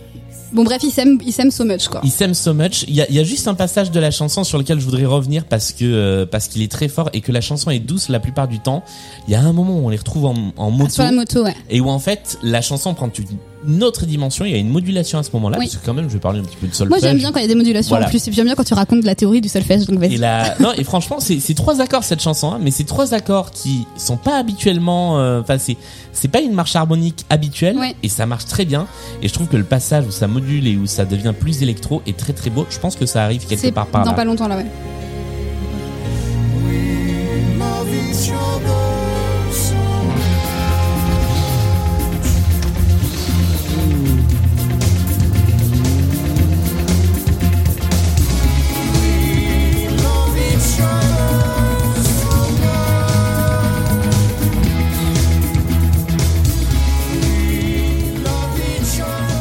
Bon 0.53 0.63
bref 0.63 0.81
il 0.83 0.91
s'aime 0.91 1.17
il 1.25 1.33
s'aime 1.33 1.49
so 1.51 1.65
much 1.65 1.87
quoi. 1.87 1.99
Il 2.03 2.11
s'aime 2.11 2.33
so 2.35 2.53
much. 2.53 2.83
Il 2.87 2.93
y 2.95 3.01
a, 3.01 3.09
il 3.09 3.15
y 3.15 3.19
a 3.19 3.23
juste 3.23 3.47
un 3.47 3.55
passage 3.55 3.89
de 3.91 3.99
la 3.99 4.11
chanson 4.11 4.43
sur 4.43 4.57
lequel 4.59 4.79
je 4.79 4.85
voudrais 4.85 5.05
revenir 5.05 5.45
parce 5.45 5.71
que 5.71 5.83
euh, 5.83 6.25
parce 6.27 6.47
qu'il 6.47 6.61
est 6.61 6.71
très 6.71 6.87
fort 6.87 7.09
et 7.13 7.21
que 7.21 7.31
la 7.31 7.41
chanson 7.41 7.71
est 7.71 7.79
douce 7.79 8.07
la 8.09 8.19
plupart 8.19 8.47
du 8.47 8.59
temps. 8.59 8.83
Il 9.27 9.31
y 9.31 9.35
a 9.35 9.41
un 9.41 9.51
moment 9.51 9.73
où 9.79 9.85
on 9.85 9.89
les 9.89 9.97
retrouve 9.97 10.25
en, 10.25 10.35
en 10.57 10.69
moto 10.71 10.91
Sur 10.93 11.03
la 11.03 11.11
moto 11.11 11.43
ouais. 11.43 11.55
et 11.69 11.81
où 11.81 11.89
en 11.89 11.99
fait 11.99 12.37
la 12.43 12.61
chanson 12.61 12.93
prend 12.93 13.09
une 13.17 13.37
une 13.67 13.83
autre 13.83 14.05
dimension, 14.05 14.45
il 14.45 14.51
y 14.51 14.55
a 14.55 14.57
une 14.57 14.69
modulation 14.69 15.19
à 15.19 15.23
ce 15.23 15.29
moment-là, 15.33 15.57
Oui. 15.59 15.65
parce 15.67 15.77
que 15.77 15.85
quand 15.85 15.93
même, 15.93 16.07
je 16.09 16.13
vais 16.13 16.19
parler 16.19 16.39
un 16.39 16.43
petit 16.43 16.57
peu 16.57 16.67
de 16.67 16.73
solfège. 16.73 16.89
Moi 16.89 16.99
j'aime 17.09 17.17
bien 17.17 17.31
quand 17.31 17.39
il 17.39 17.43
y 17.43 17.45
a 17.45 17.47
des 17.47 17.55
modulations 17.55 17.89
Voilà. 17.89 18.07
en 18.07 18.09
plus, 18.09 18.27
et 18.27 18.31
j'aime 18.31 18.45
bien 18.45 18.55
quand 18.55 18.63
tu 18.63 18.73
racontes 18.73 19.01
de 19.01 19.05
la 19.05 19.15
théorie 19.15 19.41
du 19.41 19.49
solfège, 19.49 19.85
donc 19.85 19.99
vas-y. 19.99 20.15
Et 20.15 20.17
là, 20.17 20.55
non, 20.59 20.71
et 20.77 20.83
franchement, 20.83 21.17
c'est 21.19 21.53
trois 21.53 21.81
accords 21.81 22.03
cette 22.03 22.21
chanson, 22.21 22.53
hein, 22.53 22.59
mais 22.61 22.71
c'est 22.71 22.83
trois 22.83 23.13
accords 23.13 23.51
qui 23.51 23.85
sont 23.97 24.17
pas 24.17 24.37
habituellement, 24.37 25.19
euh, 25.19 25.41
enfin 25.41 25.57
c'est 25.57 25.77
c'est 26.11 26.27
pas 26.27 26.41
une 26.41 26.53
marche 26.53 26.75
harmonique 26.75 27.25
habituelle, 27.29 27.77
et 28.03 28.09
ça 28.09 28.25
marche 28.25 28.45
très 28.45 28.65
bien. 28.65 28.87
Et 29.21 29.27
je 29.27 29.33
trouve 29.33 29.47
que 29.47 29.57
le 29.57 29.63
passage 29.63 30.05
où 30.07 30.11
ça 30.11 30.27
module 30.27 30.67
et 30.67 30.75
où 30.77 30.85
ça 30.85 31.05
devient 31.05 31.33
plus 31.37 31.63
électro 31.63 32.01
est 32.05 32.15
très 32.17 32.33
très 32.33 32.49
beau. 32.49 32.65
Je 32.69 32.79
pense 32.79 32.95
que 32.95 33.05
ça 33.05 33.23
arrive 33.23 33.45
quelque 33.47 33.69
part 33.71 33.87
par 33.87 34.03
dans 34.03 34.11
là. 34.11 34.15
pas 34.15 34.25
longtemps 34.25 34.47
là, 34.47 34.57
ouais. 34.57 34.65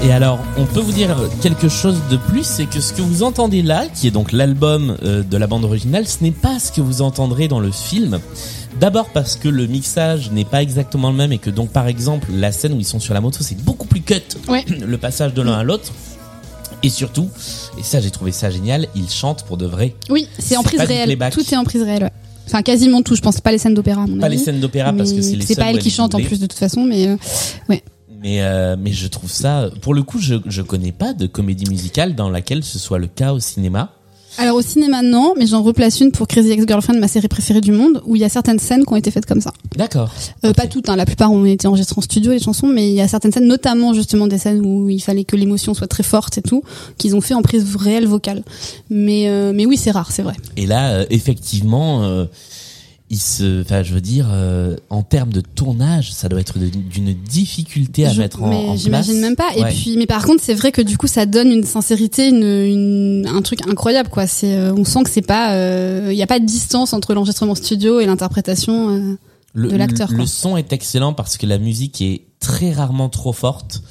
Et 0.05 0.11
alors, 0.11 0.41
on 0.59 0.65
peut 0.65 0.81
vous 0.81 0.93
dire 0.93 1.17
quelque 1.43 1.69
chose 1.69 1.97
de 2.11 2.17
plus, 2.17 2.45
c'est 2.45 2.67
que 2.67 2.81
ce 2.81 2.93
que 2.93 3.03
vous 3.03 3.23
entendez 3.23 3.63
là, 3.63 3.87
qui 3.87 4.09
est 4.09 4.11
donc 4.11 4.33
l'album 4.33 4.97
euh, 5.05 5.23
de 5.23 5.37
la 5.37 5.47
bande 5.47 5.65
originale, 5.65 6.09
ce 6.09 6.25
n'est 6.25 6.33
pas 6.33 6.59
ce 6.59 6.73
que 6.73 6.81
vous 6.81 7.03
entendrez 7.03 7.47
dans 7.47 7.61
le 7.61 7.71
film. 7.71 8.19
D'abord 8.81 9.11
parce 9.11 9.37
que 9.37 9.49
le 9.49 9.67
mixage 9.69 10.33
n'est 10.33 10.45
pas 10.45 10.61
exactement 10.61 11.11
le 11.11 11.17
même 11.17 11.31
et 11.33 11.39
que 11.39 11.51
donc 11.51 11.71
par 11.71 11.87
exemple 11.87 12.29
la 12.35 12.51
scène 12.51 12.73
où 12.73 12.81
ils 12.81 12.87
sont 12.87 12.99
sur 12.99 13.15
la 13.15 13.21
moto 13.21 13.39
c'est 13.43 13.63
beaucoup 13.63 13.87
plus 13.87 14.01
cut 14.01 14.15
Ouais. 14.49 14.65
le 14.87 14.99
passage 14.99 15.35
de 15.35 15.43
l'un 15.43 15.53
à 15.53 15.63
l'autre 15.63 15.93
et 16.83 16.89
surtout 16.89 17.29
et 17.79 17.83
ça 17.83 18.01
j'ai 18.01 18.11
trouvé 18.11 18.33
ça 18.33 18.51
génial 18.51 18.89
ils 18.97 19.11
chantent 19.11 19.45
pour 19.45 19.59
de 19.59 19.67
vrai 19.67 19.95
Oui, 20.09 20.27
c'est 20.39 20.57
en 20.57 20.63
prise 20.63 20.81
réelle. 20.81 21.17
Tout 21.31 21.45
est 21.53 21.57
en 21.57 21.65
prise 21.65 21.83
réelle, 21.83 22.05
ouais. 22.05 22.11
Enfin, 22.47 22.63
quasiment 22.63 23.03
tout, 23.03 23.15
je 23.15 23.21
pense 23.21 23.41
pas 23.41 23.53
les 23.53 23.59
scènes 23.59 23.75
d'opéra, 23.75 24.05
pas 24.19 24.27
avis. 24.27 24.37
les 24.37 24.43
scènes 24.43 24.59
d'opéra 24.59 24.93
parce 24.93 25.13
que 25.13 25.23
c'est 25.23 25.37
les 25.37 25.47
C'est 25.47 25.55
pas 25.55 25.71
elle 25.71 25.79
qui 25.79 25.91
chante 25.91 26.15
en 26.15 26.21
plus 26.21 26.41
de 26.41 26.47
toute 26.47 26.59
façon, 26.59 26.85
mais 26.85 27.07
euh, 27.07 27.17
ouais. 27.69 27.83
Mais 28.23 28.43
euh, 28.43 28.77
mais 28.79 28.93
je 28.93 29.09
trouve 29.09 29.31
ça 29.31 29.71
pour 29.81 29.95
le 29.95 30.03
coup 30.03 30.19
je 30.19 30.37
je 30.47 30.63
connais 30.63 30.93
pas 30.93 31.13
de 31.13 31.27
comédie 31.27 31.69
musicale 31.69 32.15
dans 32.15 32.31
laquelle 32.31 32.63
ce 32.63 32.79
soit 32.79 32.99
le 32.99 33.09
cas 33.09 33.33
au 33.33 33.41
cinéma 33.41 33.93
Alors 34.39 34.57
au 34.57 34.63
cinéma 34.63 35.03
non, 35.03 35.35
mais 35.37 35.47
j'en 35.47 35.63
replace 35.63 36.01
une 36.01 36.11
pour 36.11 36.27
Crazy 36.27 36.53
Ex-Girlfriend, 36.53 36.99
ma 36.99 37.09
série 37.09 37.29
préférée 37.29 37.61
du 37.61 37.73
monde, 37.73 38.01
où 38.07 38.17
il 38.17 38.23
y 38.23 38.25
a 38.25 38.29
certaines 38.31 38.59
scènes 38.59 38.87
qui 38.87 38.93
ont 38.93 38.97
été 38.97 39.11
faites 39.11 39.27
comme 39.27 39.43
ça. 39.43 39.53
d'accord 39.77 40.11
Euh. 40.45 40.55
Pas 40.55 40.67
toutes, 40.67 40.89
hein, 40.89 40.97
la 40.97 41.05
plupart 41.05 41.31
ont 41.33 41.45
été 41.45 41.67
enregistrées 41.67 41.99
en 41.99 42.03
studio 42.03 42.33
les 42.33 42.39
chansons, 42.39 42.67
mais 42.67 42.89
il 42.89 42.95
y 42.95 43.01
a 43.03 43.09
certaines 43.09 43.33
scènes, 43.33 43.47
notamment 43.47 43.93
justement 43.93 44.27
des 44.27 44.39
scènes 44.39 44.65
où 44.65 44.89
il 44.89 45.01
fallait 45.01 45.25
que 45.25 45.37
l'émotion 45.37 45.75
soit 45.75 45.87
très 45.87 46.03
forte 46.03 46.39
et 46.39 46.43
tout, 46.43 46.63
qu'ils 46.97 47.15
ont 47.15 47.21
fait 47.21 47.35
en 47.35 47.43
prise 47.43 47.77
réelle 47.77 48.07
vocale. 48.07 48.43
Mais 48.89 49.29
euh, 49.29 49.53
mais 49.55 49.67
oui, 49.67 49.77
c'est 49.77 49.91
rare, 49.91 50.11
c'est 50.13 50.23
vrai. 50.23 50.35
Et 50.57 50.67
là, 50.67 50.93
euh, 50.93 51.07
effectivement, 51.11 52.05
euh, 52.05 52.25
il 53.15 53.19
se, 53.21 53.61
enfin, 53.61 53.83
je 53.83 53.93
veux 53.93 54.01
dire, 54.01 54.27
euh, 54.33 54.75
en 54.89 55.03
termes 55.03 55.33
de 55.35 55.43
tournage, 55.43 56.13
ça 56.15 56.31
doit 56.31 56.41
être 56.41 56.59
d'une 56.59 57.13
difficulté 57.13 58.07
à 58.07 58.13
Je- 58.13 58.19
mettre 58.21 58.43
en, 58.43 58.49
mais 58.49 58.57
en 58.57 58.65
place. 58.71 58.81
j'imagine 58.81 59.21
même 59.21 59.37
pas. 59.37 59.51
Et 59.55 59.63
puis, 59.65 59.97
mais 59.99 60.07
par 60.07 60.25
contre, 60.25 60.43
c'est 60.43 60.55
vrai 60.55 60.73
que 60.73 60.81
du 60.81 60.97
coup, 60.97 61.07
ça 61.07 61.27
donne 61.27 61.53
une 61.53 61.63
sincérité, 61.65 62.29
une, 62.29 62.43
une- 62.43 63.27
un 63.29 63.43
truc 63.43 63.69
incroyable, 63.69 64.09
quoi. 64.09 64.27
C'est, 64.27 64.55
euh, 64.57 64.73
on 64.75 64.85
sent 64.85 65.03
que 65.05 65.11
c'est 65.11 65.21
pas, 65.27 65.53
euh, 65.53 66.09
il 66.11 66.17
y 66.17 66.23
a 66.23 66.27
pas 66.27 66.41
de 66.41 66.47
distance 66.47 66.95
entre 66.95 67.13
l'enregistrement 67.13 67.55
studio 67.55 68.01
et 68.01 68.07
l'interprétation. 68.07 68.89
euh. 68.91 69.17
de 69.55 69.77
l'acteur, 69.77 70.11
Le, 70.11 70.17
le 70.17 70.27
son 70.27 70.57
est 70.57 70.73
excellent 70.73 71.13
parce 71.13 71.37
que 71.37 71.45
la 71.45 71.59
musique 71.59 72.01
est 72.01 72.23
très 72.41 72.73
rarement 72.73 73.11
trop 73.11 73.35
forte. 73.35 73.83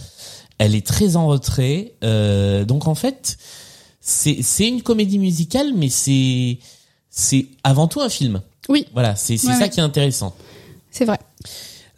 Elle 0.58 0.74
est 0.74 0.84
très 0.86 1.16
en 1.16 1.28
retrait. 1.28 1.94
Euh, 2.04 2.66
donc 2.66 2.88
en 2.88 2.96
fait, 2.96 3.38
c'est 4.02 4.40
c'est 4.42 4.68
une 4.68 4.82
comédie 4.82 5.20
musicale, 5.20 5.74
mais 5.76 5.90
c'est 5.90 6.58
c'est 7.12 7.46
avant 7.64 7.88
tout 7.88 8.02
un 8.02 8.10
film. 8.10 8.42
Oui, 8.70 8.86
Voilà, 8.94 9.16
c'est 9.16 9.34
Ouais, 9.34 9.38
ça 9.54 9.58
ouais. 9.60 9.70
qui 9.70 9.80
est 9.80 9.84
intéressant. 9.84 10.36
c'est 10.92 11.06
vrai. 11.06 11.20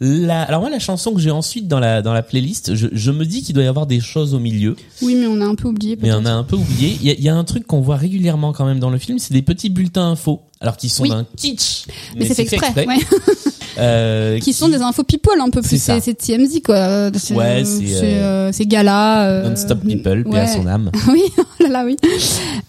La, 0.00 0.42
alors 0.42 0.60
moi, 0.60 0.70
la 0.70 0.80
chanson 0.80 1.14
que 1.14 1.20
j'ai 1.20 1.30
ensuite 1.30 1.68
dans 1.68 1.78
la 1.78 2.02
dans 2.02 2.12
la 2.12 2.22
playlist, 2.22 2.74
je, 2.74 2.88
je 2.92 3.10
me 3.12 3.24
dis 3.24 3.42
qu'il 3.42 3.54
doit 3.54 3.62
y 3.62 3.68
avoir 3.68 3.86
des 3.86 4.00
choses 4.00 4.34
au 4.34 4.40
milieu. 4.40 4.74
Oui, 5.02 5.14
mais 5.14 5.26
on 5.28 5.40
a 5.40 5.44
un 5.46 5.54
peu 5.54 5.68
oublié. 5.68 5.96
Mais 6.02 6.12
on 6.12 6.24
a 6.26 6.32
un 6.32 6.42
peu 6.42 6.56
oublié. 6.56 6.98
Il 7.00 7.06
y 7.06 7.10
a, 7.10 7.14
y 7.14 7.28
a 7.28 7.34
un 7.34 7.44
truc 7.44 7.64
qu'on 7.66 7.80
voit 7.80 7.96
régulièrement 7.96 8.52
quand 8.52 8.66
même 8.66 8.80
dans 8.80 8.90
le 8.90 8.98
film, 8.98 9.18
c'est 9.20 9.32
des 9.32 9.40
petits 9.42 9.70
bulletins 9.70 10.10
infos. 10.10 10.42
Alors 10.60 10.76
qui 10.76 10.88
sont 10.88 11.04
Oui. 11.04 11.10
d'un 11.10 11.24
kitsch, 11.36 11.84
Mais, 12.16 12.26
c'est 12.26 12.34
fait 12.44 12.56
exprès. 12.56 12.86
Ouais. 12.86 12.96
Euh, 13.78 14.38
qui 14.38 14.52
sont 14.52 14.68
des 14.68 14.80
infos 14.82 15.02
people 15.04 15.32
un 15.40 15.50
peu 15.50 15.60
plus. 15.62 15.80
C'est 15.82 16.14
TMZ 16.14 16.60
quoi. 16.64 17.10
C'est, 17.14 17.34
Ouais, 17.34 17.64
c'est, 17.64 17.86
c'est, 17.86 18.14
euh, 18.18 18.22
euh, 18.22 18.50
c'est 18.52 18.66
gala. 18.66 19.24
euh, 19.28 19.48
Non-stop 19.50 19.80
people, 19.86 20.24
paix 20.24 20.38
à 20.38 20.46
son 20.46 20.66
âme. 20.66 20.90
oui, 21.08 21.22
oh 21.38 21.42
là 21.62 21.68
là, 21.68 21.84
oui. 21.84 21.96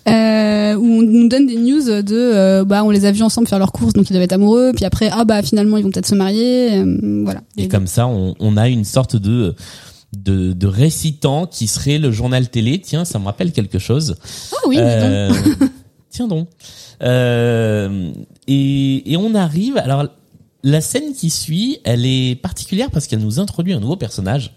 Euh, 0.08 0.76
où 0.76 0.86
on 0.86 1.02
nous 1.02 1.28
donne 1.28 1.48
des 1.48 1.58
news 1.58 1.82
de, 2.02 2.04
euh, 2.16 2.64
bah, 2.66 2.84
on 2.84 2.90
les 2.90 3.06
a 3.06 3.12
vus 3.12 3.24
ensemble 3.24 3.48
faire 3.48 3.60
leurs 3.60 3.72
courses, 3.72 3.94
donc 3.94 4.10
ils 4.10 4.14
doivent 4.14 4.24
être 4.24 4.34
amoureux. 4.34 4.72
Puis 4.76 4.86
après, 4.86 5.10
ah 5.12 5.26
bah 5.26 5.42
finalement 5.44 5.78
ils 5.78 5.84
vont 5.84 5.92
peut-être 5.92 6.08
se 6.08 6.16
marier. 6.16 6.74
euh, 6.80 7.22
voilà. 7.24 7.42
Et 7.58 7.68
comme 7.68 7.88
ça, 7.88 8.08
on, 8.08 8.36
on 8.40 8.58
a 8.58 8.68
une 8.70 8.86
sorte 8.86 9.16
de 9.16 9.56
de, 10.16 10.54
de 10.54 10.68
récitant 10.68 11.46
qui 11.46 11.68
serait 11.68 11.98
le 11.98 12.12
journal 12.12 12.48
télé. 12.50 12.80
Tiens, 12.80 13.04
ça 13.06 13.20
me 13.20 13.26
rappelle 13.26 13.52
quelque 13.52 13.80
chose. 13.80 14.16
Ah 14.54 14.58
oui, 14.68 14.78
dis 14.78 14.82
donc. 14.82 14.90
Euh, 14.92 15.32
tiens 16.10 16.28
donc. 16.28 16.48
Euh, 17.04 18.12
et, 18.48 19.12
et 19.12 19.18
on 19.18 19.36
arrive. 19.36 19.78
Alors, 19.78 20.06
la 20.66 20.82
scène 20.82 21.14
qui 21.14 21.30
suit, 21.30 21.78
elle 21.86 22.06
est 22.06 22.36
particulière 22.42 22.90
parce 22.92 23.06
qu'elle 23.08 23.20
nous 23.20 23.40
introduit 23.40 23.72
un 23.74 23.80
nouveau 23.80 23.96
personnage 23.96 24.52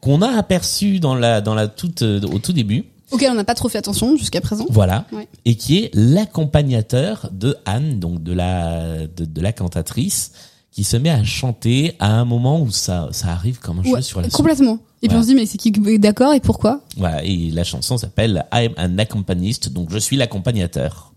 qu'on 0.00 0.22
a 0.22 0.28
aperçu 0.30 1.00
dans 1.00 1.14
la 1.16 1.40
dans 1.42 1.54
la 1.54 1.66
toute 1.68 2.02
euh, 2.02 2.20
au 2.32 2.38
tout 2.38 2.52
début. 2.52 2.84
auquel 3.10 3.30
on 3.32 3.34
n'a 3.34 3.42
pas 3.44 3.56
trop 3.56 3.68
fait 3.68 3.78
attention 3.78 4.16
jusqu'à 4.16 4.40
présent. 4.40 4.66
Voilà. 4.70 5.06
Ouais. 5.12 5.26
Et 5.44 5.56
qui 5.56 5.78
est 5.78 5.90
l'accompagnateur 5.92 7.28
de 7.32 7.56
Anne, 7.66 7.98
donc 7.98 8.22
de 8.22 8.32
la 8.32 9.06
de, 9.08 9.24
de 9.24 9.40
la 9.40 9.52
cantatrice, 9.52 10.30
qui 10.70 10.84
se 10.84 10.96
met 10.96 11.10
à 11.10 11.24
chanter 11.24 11.96
à 11.98 12.12
un 12.20 12.24
moment 12.24 12.62
où 12.62 12.70
ça 12.70 13.08
ça 13.10 13.28
arrive 13.32 13.58
comme 13.58 13.80
un 13.80 13.82
cheveu 13.82 13.94
Ouais, 13.96 14.02
sur 14.02 14.20
la 14.20 14.28
soupe. 14.28 14.36
complètement. 14.36 14.78
Et 15.02 15.08
puis 15.08 15.16
on 15.16 15.22
se 15.22 15.26
dit 15.26 15.34
mais 15.34 15.46
c'est 15.46 15.58
qui 15.58 15.72
d'accord 15.98 16.32
et 16.32 16.40
pourquoi? 16.40 16.82
Voilà, 16.96 17.24
et 17.24 17.50
la 17.50 17.64
chanson 17.64 17.96
s'appelle 17.98 18.46
I'm 18.54 18.72
an 18.78 18.98
accompanist, 18.98 19.72
donc 19.72 19.90
je 19.90 19.98
suis 19.98 20.16
l'accompagnateur. 20.16 21.12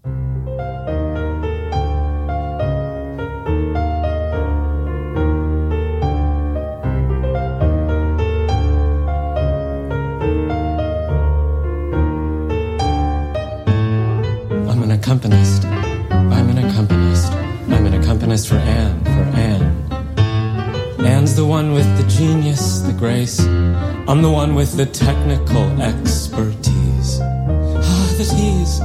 Accompanist. 15.03 15.65
I'm 15.65 16.49
an 16.49 16.59
accompanist. 16.59 17.33
I'm 17.33 17.85
an 17.85 17.93
accompanist 17.93 18.47
for 18.47 18.55
Anne, 18.55 19.03
for 19.03 19.25
Anne. 19.37 21.05
Anne's 21.05 21.35
the 21.35 21.45
one 21.45 21.73
with 21.73 21.89
the 21.97 22.07
genius, 22.07 22.79
the 22.79 22.93
grace. 22.93 23.41
I'm 23.41 24.21
the 24.21 24.31
one 24.31 24.55
with 24.55 24.77
the 24.77 24.85
technical 24.85 25.65
expertise. 25.81 27.19
Ah, 27.21 28.15
the 28.17 28.23
tease. 28.23 28.79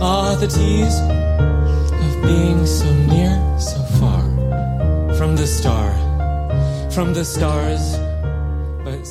Ah, 0.00 0.34
the 0.40 0.48
tease 0.48 0.98
of 2.04 2.22
being 2.22 2.64
so 2.64 2.90
near, 3.12 3.36
so 3.58 3.82
far. 4.00 4.22
From 5.18 5.36
the 5.36 5.46
star. 5.46 5.90
From 6.90 7.12
the 7.12 7.22
stars. 7.22 7.98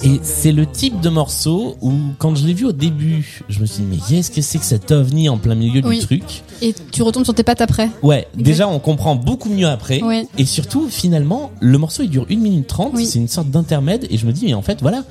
Et 0.04 0.19
c'est 0.23 0.52
le 0.52 0.65
type 0.65 1.02
de 1.02 1.10
morceau 1.10 1.75
où, 1.82 1.91
quand 2.17 2.36
je 2.36 2.45
l'ai 2.45 2.54
vu 2.54 2.65
au 2.65 2.71
début, 2.71 3.41
je 3.49 3.60
me 3.60 3.65
suis 3.65 3.84
dit, 3.84 3.88
mais 3.89 3.97
qu'est-ce 4.08 4.32
que 4.32 4.41
c'est 4.41 4.58
que 4.58 4.63
cet 4.65 4.91
ovni 4.91 5.30
en 5.30 5.38
plein 5.38 5.56
milieu 5.56 5.82
Oui. 5.84 5.99
du 5.99 6.06
truc 6.06 6.23
Et 6.62 6.73
tu 6.91 7.04
retombes 7.04 7.25
sur 7.25 7.34
tes 7.34 7.43
pattes 7.43 7.62
après. 7.62 7.89
Ouais, 8.04 8.28
déjà 8.36 8.67
on 8.67 8.80
comprend 8.80 9.15
beaucoup 9.15 9.49
mieux 9.49 9.67
après. 9.67 10.02
Ouais. 10.02 10.25
Et 10.38 10.45
surtout, 10.45 10.88
finalement, 10.89 11.52
le 11.60 11.78
morceau 11.78 12.04
il 12.04 12.10
dure 12.10 12.25
1 12.30 12.36
minute 12.38 12.67
30, 12.67 12.91
Oui. 12.95 13.06
c'est 13.06 13.19
une 13.19 13.28
sorte 13.28 13.49
d'intermède, 13.49 14.08
et 14.10 14.17
je 14.17 14.25
me 14.25 14.32
dis, 14.32 14.45
mais 14.45 14.54
en 14.54 14.62
fait, 14.62 14.82
voilà, 14.82 15.04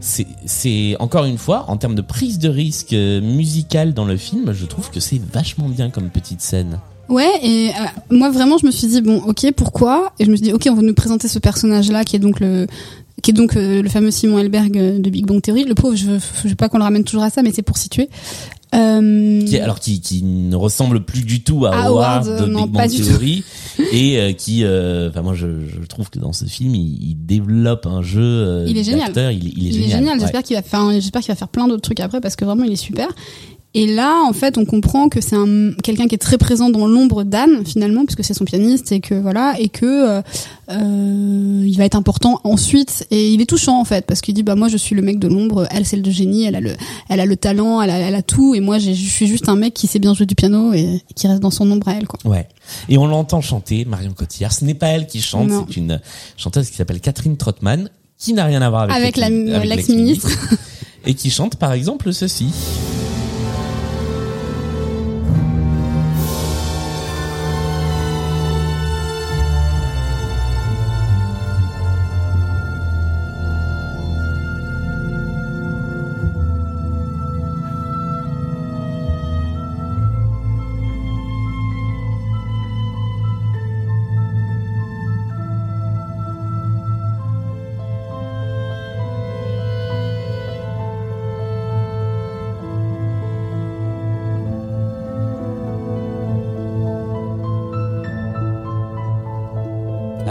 c'est, 0.00 0.96
encore 0.98 1.24
une 1.26 1.38
fois, 1.38 1.66
en 1.68 1.76
termes 1.76 1.94
de 1.94 2.02
prise 2.02 2.38
de 2.38 2.48
risque 2.48 2.92
euh, 2.94 3.20
musicale 3.20 3.92
dans 3.92 4.04
le 4.06 4.16
film, 4.16 4.52
je 4.52 4.64
trouve 4.64 4.90
que 4.90 5.00
c'est 5.00 5.20
vachement 5.32 5.68
bien 5.68 5.90
comme 5.90 6.08
petite 6.08 6.40
scène. 6.40 6.78
Ouais, 7.10 7.28
et 7.42 7.70
euh, 7.70 7.72
moi 8.16 8.30
vraiment 8.30 8.56
je 8.56 8.64
me 8.66 8.70
suis 8.70 8.86
dit 8.86 9.00
bon 9.00 9.20
ok 9.26 9.50
pourquoi? 9.56 10.12
Et 10.20 10.24
je 10.24 10.30
me 10.30 10.36
suis 10.36 10.44
dit 10.44 10.52
ok 10.52 10.68
on 10.70 10.74
va 10.74 10.82
nous 10.82 10.94
présenter 10.94 11.26
ce 11.26 11.40
personnage 11.40 11.90
là 11.90 12.04
qui 12.04 12.14
est 12.14 12.20
donc 12.20 12.38
le 12.38 12.68
qui 13.22 13.30
est 13.30 13.34
donc 13.34 13.56
euh, 13.56 13.82
le 13.82 13.88
fameux 13.88 14.10
Simon 14.10 14.38
Helberg 14.38 14.76
euh, 14.78 14.98
de 14.98 15.10
Big 15.10 15.26
Bang 15.26 15.40
Theory. 15.42 15.64
Le 15.64 15.74
pauvre, 15.74 15.96
je 15.96 16.06
je 16.44 16.48
veux 16.48 16.54
pas 16.54 16.68
qu'on 16.68 16.78
le 16.78 16.84
ramène 16.84 17.04
toujours 17.04 17.22
à 17.24 17.30
ça, 17.30 17.42
mais 17.42 17.50
c'est 17.52 17.62
pour 17.62 17.76
situer. 17.78 18.08
Euh, 18.72 19.44
Qui, 19.46 19.58
alors 19.58 19.80
qui, 19.80 20.00
qui 20.00 20.22
ne 20.22 20.54
ressemble 20.54 21.04
plus 21.04 21.22
du 21.24 21.42
tout 21.42 21.66
à 21.66 21.70
Howard, 21.86 22.28
Howard, 22.28 22.40
de 22.42 22.46
non, 22.46 22.62
Big 22.66 22.70
Bang. 22.72 22.88
Theory 22.90 23.44
et 23.92 24.18
euh, 24.20 24.32
qui 24.32 24.64
enfin 24.64 25.22
moi 25.22 25.34
je, 25.34 25.46
je 25.66 25.84
trouve 25.88 26.08
que 26.08 26.20
dans 26.20 26.32
ce 26.32 26.44
film 26.44 26.74
il, 26.76 27.10
il 27.10 27.16
développe 27.26 27.86
un 27.86 28.02
jeu 28.02 28.64
Il 28.68 28.78
est 28.78 28.84
génial. 28.84 29.10
il, 29.16 29.18
est- 29.48 29.52
il 29.56 29.66
est 29.66 29.70
il 29.70 29.90
génial, 29.90 30.14
ouais. 30.14 30.20
J'espère 30.20 30.42
qu'il 30.44 30.54
va 30.54 30.62
faire, 30.62 30.88
j'espère 30.92 31.20
qu'il 31.22 31.32
va 31.32 31.36
faire 31.36 31.48
plein 31.48 31.66
d'autres 31.66 31.82
trucs 31.82 31.98
après 32.00 32.20
parce 32.20 32.36
que 32.36 32.44
vraiment 32.44 32.62
il 32.62 32.72
est 32.72 32.76
super. 32.76 33.08
Et 33.72 33.86
là, 33.86 34.24
en 34.26 34.32
fait, 34.32 34.58
on 34.58 34.64
comprend 34.64 35.08
que 35.08 35.20
c'est 35.20 35.36
un 35.36 35.72
quelqu'un 35.84 36.08
qui 36.08 36.16
est 36.16 36.18
très 36.18 36.38
présent 36.38 36.70
dans 36.70 36.88
l'ombre 36.88 37.22
d'Anne 37.22 37.64
finalement, 37.64 38.04
puisque 38.04 38.24
c'est 38.24 38.34
son 38.34 38.44
pianiste 38.44 38.90
et 38.90 38.98
que 39.00 39.14
voilà, 39.14 39.54
et 39.60 39.68
que 39.68 39.86
euh, 39.86 40.22
euh, 40.70 41.64
il 41.64 41.76
va 41.76 41.84
être 41.84 41.94
important 41.94 42.40
ensuite. 42.42 43.06
Et 43.12 43.32
il 43.32 43.40
est 43.40 43.46
touchant 43.46 43.80
en 43.80 43.84
fait, 43.84 44.06
parce 44.06 44.22
qu'il 44.22 44.34
dit 44.34 44.42
bah 44.42 44.56
moi 44.56 44.66
je 44.66 44.76
suis 44.76 44.96
le 44.96 45.02
mec 45.02 45.20
de 45.20 45.28
l'ombre, 45.28 45.68
elle 45.70 45.86
c'est 45.86 45.96
le 45.96 46.10
génie, 46.10 46.44
elle 46.46 46.56
a 46.56 46.60
le, 46.60 46.74
elle 47.08 47.20
a 47.20 47.26
le 47.26 47.36
talent, 47.36 47.80
elle 47.80 47.90
a, 47.90 47.98
elle 47.98 48.14
a 48.16 48.22
tout, 48.22 48.56
et 48.56 48.60
moi 48.60 48.80
je 48.80 48.90
suis 48.90 49.28
juste 49.28 49.48
un 49.48 49.54
mec 49.54 49.72
qui 49.72 49.86
sait 49.86 50.00
bien 50.00 50.14
jouer 50.14 50.26
du 50.26 50.34
piano 50.34 50.72
et, 50.72 50.80
et 51.08 51.14
qui 51.14 51.28
reste 51.28 51.40
dans 51.40 51.52
son 51.52 51.70
ombre 51.70 51.86
à 51.88 51.94
elle 51.94 52.08
quoi. 52.08 52.18
Ouais. 52.24 52.48
Et 52.88 52.98
on 52.98 53.06
l'entend 53.06 53.40
chanter, 53.40 53.84
Marion 53.84 54.14
Cotillard. 54.14 54.52
Ce 54.52 54.64
n'est 54.64 54.74
pas 54.74 54.88
elle 54.88 55.06
qui 55.06 55.20
chante, 55.20 55.48
c'est 55.68 55.76
une 55.76 56.00
chanteuse 56.36 56.70
qui 56.70 56.76
s'appelle 56.76 57.00
Catherine 57.00 57.36
Trottmann, 57.36 57.88
qui 58.18 58.32
n'a 58.32 58.46
rien 58.46 58.62
à 58.62 58.68
voir 58.68 58.90
avec, 58.90 59.16
avec 59.16 59.64
l'ex-ministre. 59.64 60.28
et 61.06 61.14
qui 61.14 61.30
chante 61.30 61.54
par 61.54 61.72
exemple 61.72 62.12
ceci. 62.12 62.48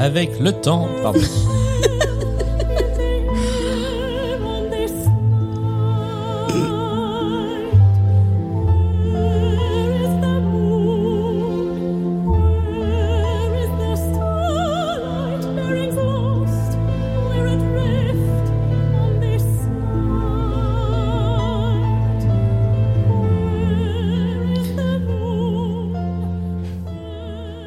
Avec 0.09 0.39
le 0.39 0.51
temps. 0.51 0.87
Pardon. 1.03 1.19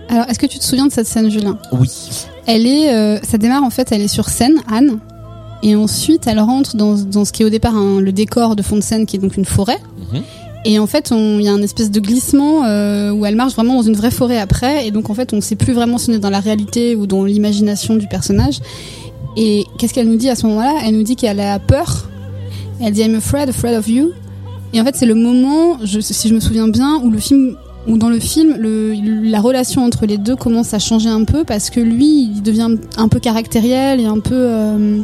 Alors, 0.08 0.28
est-ce 0.28 0.38
que 0.38 0.46
tu 0.46 0.58
te 0.58 0.64
souviens 0.64 0.86
de 0.86 0.92
cette 0.92 1.06
scène, 1.06 1.30
Julien? 1.30 1.56
Oui. 1.72 2.26
Elle 2.46 2.66
est, 2.66 2.92
euh, 2.92 3.18
ça 3.22 3.38
démarre 3.38 3.62
en 3.62 3.70
fait, 3.70 3.92
elle 3.92 4.02
est 4.02 4.08
sur 4.08 4.28
scène, 4.28 4.60
Anne, 4.70 4.98
et 5.62 5.76
ensuite 5.76 6.26
elle 6.26 6.40
rentre 6.40 6.76
dans, 6.76 6.94
dans 6.94 7.24
ce 7.24 7.32
qui 7.32 7.42
est 7.42 7.44
au 7.44 7.50
départ 7.50 7.74
le 7.74 8.12
décor 8.12 8.56
de 8.56 8.62
fond 8.62 8.76
de 8.76 8.82
scène, 8.82 9.06
qui 9.06 9.16
est 9.16 9.20
donc 9.20 9.36
une 9.36 9.44
forêt. 9.44 9.78
Mhm. 10.12 10.22
Et 10.64 10.78
en 10.78 10.86
fait, 10.86 11.10
il 11.10 11.42
y 11.42 11.48
a 11.48 11.52
un 11.52 11.62
espèce 11.62 11.90
de 11.90 11.98
glissement 11.98 12.64
euh, 12.64 13.10
où 13.10 13.26
elle 13.26 13.34
marche 13.34 13.54
vraiment 13.54 13.74
dans 13.74 13.82
une 13.82 13.96
vraie 13.96 14.12
forêt 14.12 14.38
après, 14.38 14.86
et 14.86 14.90
donc 14.92 15.10
en 15.10 15.14
fait, 15.14 15.32
on 15.32 15.40
sait 15.40 15.56
plus 15.56 15.72
vraiment 15.72 15.98
si 15.98 16.10
on 16.10 16.12
est 16.12 16.20
dans 16.20 16.30
la 16.30 16.40
réalité 16.40 16.94
ou 16.94 17.06
dans 17.06 17.24
l'imagination 17.24 17.96
du 17.96 18.06
personnage. 18.06 18.60
Et 19.36 19.64
qu'est-ce 19.78 19.92
qu'elle 19.92 20.08
nous 20.08 20.16
dit 20.16 20.28
à 20.28 20.36
ce 20.36 20.46
moment-là? 20.46 20.74
Elle 20.84 20.96
nous 20.96 21.02
dit 21.02 21.16
qu'elle 21.16 21.40
a 21.40 21.58
peur. 21.58 22.08
Elle 22.80 22.92
dit 22.92 23.02
I'm 23.02 23.16
afraid, 23.16 23.48
afraid 23.48 23.76
of 23.76 23.88
you. 23.88 24.10
Et 24.72 24.80
en 24.80 24.84
fait, 24.84 24.94
c'est 24.94 25.06
le 25.06 25.14
moment, 25.14 25.78
je, 25.82 26.00
si 26.00 26.28
je 26.28 26.34
me 26.34 26.40
souviens 26.40 26.68
bien, 26.68 27.00
où 27.02 27.10
le 27.10 27.18
film, 27.18 27.56
où 27.88 27.98
dans 27.98 28.08
le 28.08 28.20
film, 28.20 28.56
le, 28.58 28.94
la 29.28 29.40
relation 29.40 29.84
entre 29.84 30.06
les 30.06 30.18
deux 30.18 30.36
commence 30.36 30.72
à 30.74 30.78
changer 30.78 31.08
un 31.08 31.24
peu 31.24 31.44
parce 31.44 31.68
que 31.70 31.80
lui, 31.80 32.30
il 32.34 32.42
devient 32.42 32.76
un 32.96 33.08
peu 33.08 33.18
caractériel 33.20 33.98
et 34.00 34.04
un 34.06 34.20
peu, 34.20 34.34
euh, 34.34 35.00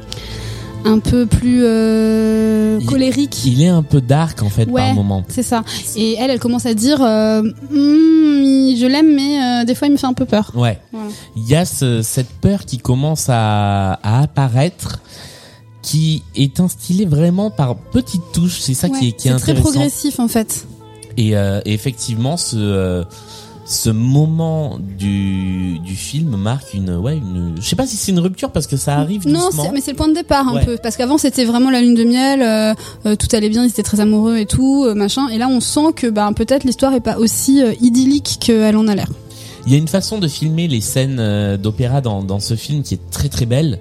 un 0.84 0.98
peu 1.00 1.26
plus 1.26 1.60
euh, 1.64 2.78
colérique. 2.86 3.44
Il 3.44 3.62
est 3.62 3.68
un 3.68 3.82
peu 3.82 4.00
dark 4.00 4.42
en 4.42 4.48
fait 4.48 4.66
par 4.66 4.94
moment. 4.94 5.24
C'est 5.28 5.42
ça. 5.42 5.64
Et 5.96 6.14
elle, 6.20 6.30
elle 6.30 6.38
commence 6.38 6.66
à 6.66 6.74
dire, 6.74 7.02
euh, 7.02 7.42
il- 7.72 8.76
je 8.80 8.86
l'aime, 8.86 9.12
mais 9.14 9.64
des 9.64 9.74
fois, 9.74 9.88
il 9.88 9.92
me 9.92 9.96
fait 9.96 10.06
un 10.06 10.12
peu 10.14 10.24
peur. 10.24 10.52
Ouais. 10.54 10.78
Voilà. 10.92 11.08
Il 11.36 11.48
y 11.48 11.56
a 11.56 11.64
ce- 11.64 12.02
cette 12.02 12.28
peur 12.40 12.64
qui 12.64 12.78
commence 12.78 13.26
à, 13.28 13.94
à 14.04 14.22
apparaître, 14.22 15.00
qui 15.82 16.22
est 16.36 16.60
instillée 16.60 17.06
vraiment 17.06 17.50
par 17.50 17.74
petites 17.76 18.22
touches. 18.32 18.60
C'est 18.60 18.74
ça 18.74 18.88
qui 18.88 19.08
est, 19.08 19.12
qui 19.12 19.28
est 19.28 19.32
c'est 19.32 19.38
très 19.38 19.52
intéressant. 19.52 19.70
progressif 19.72 20.20
en 20.20 20.28
fait. 20.28 20.66
Et, 21.18 21.36
euh, 21.36 21.60
et 21.66 21.74
effectivement, 21.74 22.36
ce 22.38 22.56
euh, 22.56 23.04
ce 23.66 23.90
moment 23.90 24.78
du 24.80 25.78
du 25.80 25.94
film 25.94 26.36
marque 26.36 26.72
une 26.72 26.94
ouais 26.96 27.18
une. 27.18 27.56
Je 27.60 27.68
sais 27.68 27.76
pas 27.76 27.86
si 27.86 27.96
c'est 27.96 28.12
une 28.12 28.20
rupture 28.20 28.50
parce 28.50 28.66
que 28.66 28.78
ça 28.78 28.96
arrive 28.96 29.26
Non, 29.28 29.50
mais 29.74 29.82
c'est 29.82 29.90
le 29.90 29.96
point 29.98 30.08
de 30.08 30.14
départ 30.14 30.48
un 30.48 30.54
Ouais. 30.54 30.64
peu, 30.64 30.78
parce 30.82 30.96
qu'avant 30.96 31.18
c'était 31.18 31.44
vraiment 31.44 31.70
la 31.70 31.82
lune 31.82 31.94
de 31.94 32.04
miel, 32.04 32.40
euh, 32.40 32.72
euh, 33.04 33.14
tout 33.16 33.26
allait 33.36 33.50
bien, 33.50 33.64
ils 33.64 33.68
étaient 33.68 33.82
très 33.82 34.00
amoureux 34.00 34.38
et 34.38 34.46
tout, 34.46 34.84
euh, 34.86 34.94
machin. 34.94 35.28
Et 35.28 35.36
là, 35.36 35.48
on 35.50 35.60
sent 35.60 35.92
que 35.96 36.06
ben 36.06 36.32
peut-être 36.32 36.64
l'histoire 36.64 36.94
est 36.94 37.00
pas 37.00 37.18
aussi 37.18 37.60
idyllique 37.82 38.38
qu'elle 38.40 38.76
en 38.76 38.88
a 38.88 38.94
l'air. 38.94 39.08
Il 39.66 39.72
y 39.72 39.74
a 39.74 39.78
une 39.78 39.88
façon 39.88 40.16
de 40.18 40.28
filmer 40.28 40.66
les 40.66 40.80
scènes 40.80 41.56
d'opéra 41.58 42.00
dans, 42.00 42.22
dans 42.22 42.40
ce 42.40 42.54
film 42.54 42.82
qui 42.82 42.94
est 42.94 43.10
très 43.10 43.28
très 43.28 43.44
belle, 43.44 43.80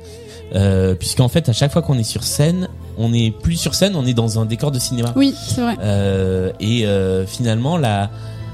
puisqu'en 0.99 1.29
fait 1.29 1.47
à 1.47 1.53
chaque 1.53 1.71
fois 1.71 1.81
qu'on 1.81 1.97
est 1.97 2.03
sur 2.03 2.23
scène, 2.23 2.67
on 2.97 3.13
est 3.13 3.31
plus 3.31 3.55
sur 3.57 3.75
scène, 3.75 3.95
on 3.95 4.05
est 4.05 4.13
dans 4.13 4.39
un 4.39 4.45
décor 4.45 4.71
de 4.71 4.79
cinéma. 4.79 5.13
Oui, 5.15 5.33
c'est 5.47 5.61
vrai. 5.61 5.75
Euh, 5.81 6.51
et 6.59 6.85
euh, 6.85 7.25
finalement 7.25 7.77
là, 7.77 8.09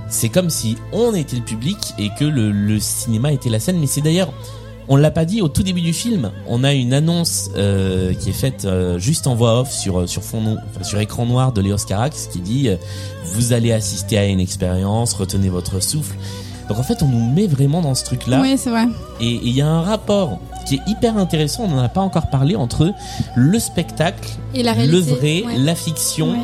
c'est 0.10 0.30
comme 0.30 0.50
si 0.50 0.78
on 0.92 1.14
était 1.16 1.36
le 1.38 1.44
public 1.44 1.78
et 1.98 2.10
que 2.20 2.26
le, 2.26 2.52
le 2.52 2.80
cinéma 2.80 3.32
était 3.32 3.50
la 3.50 3.60
scène. 3.60 3.80
Mais 3.80 3.88
c'est 3.88 4.02
d'ailleurs, 4.02 4.32
on 4.90 4.96
l'a 4.98 5.12
pas 5.12 5.24
dit 5.26 5.42
au 5.42 5.48
tout 5.48 5.64
début 5.64 5.80
du 5.82 5.94
film, 5.94 6.32
on 6.46 6.64
a 6.64 6.74
une 6.74 6.94
annonce 6.94 7.50
euh, 7.56 8.14
qui 8.14 8.30
est 8.30 8.34
faite 8.34 8.66
euh, 8.66 9.00
juste 9.00 9.28
en 9.28 9.34
voix 9.36 9.62
off 9.62 9.72
sur 9.72 10.08
sur 10.10 10.22
fond 10.24 10.42
no- 10.42 10.58
enfin, 10.70 10.84
sur 10.84 11.00
écran 11.00 11.26
noir 11.26 11.54
de 11.54 11.62
Léos 11.62 11.78
Carax 11.88 12.28
qui 12.28 12.42
dit 12.42 12.68
euh, 12.70 12.76
vous 13.24 13.54
allez 13.54 13.72
assister 13.72 14.18
à 14.18 14.26
une 14.26 14.42
expérience, 14.42 15.14
retenez 15.14 15.48
votre 15.50 15.82
souffle. 15.82 16.16
Donc 16.70 16.80
en 16.80 16.84
fait, 16.84 17.02
on 17.04 17.08
nous 17.08 17.32
met 17.34 17.48
vraiment 17.48 17.82
dans 17.82 17.96
ce 17.96 18.04
truc-là. 18.06 18.40
Oui, 18.42 18.56
c'est 18.58 18.70
vrai. 18.70 18.86
Et 19.20 19.40
il 19.44 19.52
y 19.56 19.62
a 19.62 19.68
un 19.68 19.82
rapport 19.82 20.40
qui 20.68 20.76
est 20.76 20.82
hyper 20.88 21.18
intéressant, 21.18 21.64
on 21.66 21.68
n'en 21.70 21.84
a 21.84 21.90
pas 21.90 22.02
encore 22.02 22.28
parlé, 22.28 22.56
entre 22.56 22.94
le 23.36 23.60
spectacle, 23.60 24.30
Et 24.54 24.64
la 24.64 24.72
le 24.74 24.78
réalité. 24.78 25.42
vrai, 25.42 25.44
ouais. 25.54 25.58
la 25.60 25.76
fiction, 25.76 26.32
Ouais. 26.32 26.38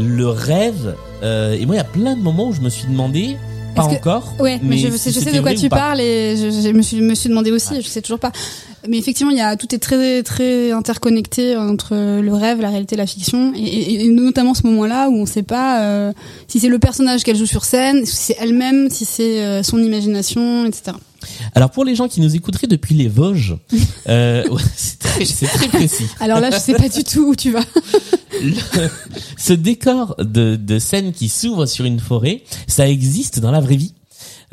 le 0.00 0.28
rêve. 0.28 0.94
Euh, 1.24 1.54
et 1.58 1.66
moi, 1.66 1.74
il 1.74 1.78
y 1.78 1.80
a 1.80 1.84
plein 1.84 2.14
de 2.14 2.20
moments 2.22 2.46
où 2.48 2.52
je 2.52 2.60
me 2.60 2.68
suis 2.68 2.86
demandé, 2.86 3.36
pas 3.74 3.86
que- 3.88 3.94
encore, 3.96 4.32
Ouais, 4.38 4.60
mais, 4.62 4.78
je, 4.78 4.88
si 4.92 4.98
sais- 4.98 5.10
je 5.12 5.18
sais 5.18 5.32
de 5.32 5.40
quoi 5.40 5.50
vrai 5.50 5.54
tu 5.56 5.68
parles 5.68 6.00
et 6.00 6.36
je, 6.36 6.50
je 6.50 6.68
me, 6.72 6.82
suis, 6.82 7.00
me 7.00 7.14
suis 7.14 7.28
demandé 7.28 7.50
aussi, 7.50 7.80
je 7.82 7.88
sais 7.88 8.00
toujours 8.02 8.18
pas. 8.20 8.30
Mais 8.86 8.98
effectivement, 8.98 9.32
il 9.32 9.38
y 9.38 9.40
a 9.40 9.56
tout 9.56 9.74
est 9.74 9.78
très 9.78 10.22
très 10.22 10.70
interconnecté 10.72 11.56
entre 11.56 11.94
le 12.20 12.32
rêve, 12.34 12.60
la 12.60 12.68
réalité, 12.70 12.94
la 12.96 13.06
fiction, 13.06 13.52
et, 13.54 13.60
et- 13.60 14.04
et 14.04 14.08
notamment 14.08 14.54
ce 14.54 14.62
moment-là 14.66 15.08
où 15.08 15.14
on 15.16 15.26
sait 15.26 15.42
pas 15.42 15.82
euh, 15.82 16.12
si 16.46 16.60
c'est 16.60 16.68
le 16.68 16.78
personnage 16.78 17.24
qu'elle 17.24 17.36
joue 17.36 17.46
sur 17.46 17.64
scène, 17.64 18.04
si 18.06 18.14
c'est 18.16 18.36
elle-même, 18.38 18.88
si 18.90 19.04
c'est 19.04 19.42
euh, 19.44 19.62
son 19.62 19.82
imagination, 19.82 20.64
etc. 20.66 20.96
Alors 21.54 21.70
pour 21.70 21.84
les 21.84 21.94
gens 21.96 22.06
qui 22.08 22.20
nous 22.20 22.36
écouteraient 22.36 22.68
depuis 22.68 22.94
les 22.94 23.08
Vosges, 23.08 23.56
euh, 24.08 24.48
ouais, 24.48 24.62
c'est 24.76 24.98
très, 25.46 25.68
précis. 25.68 26.06
Alors 26.20 26.38
là, 26.40 26.50
je 26.52 26.58
sais 26.58 26.74
pas 26.74 26.88
du 26.88 27.02
tout 27.02 27.26
où 27.30 27.34
tu 27.34 27.50
vas. 27.50 27.64
Le- 28.40 28.88
ce 29.36 29.52
décor 29.52 30.14
de, 30.20 30.54
de 30.54 30.78
scène 30.78 31.12
qui 31.12 31.28
s'ouvre 31.28 31.66
sur 31.66 31.84
une 31.84 31.98
forêt, 31.98 32.42
ça 32.68 32.88
existe 32.88 33.40
dans 33.40 33.50
la 33.50 33.60
vraie 33.60 33.74
vie. 33.76 33.94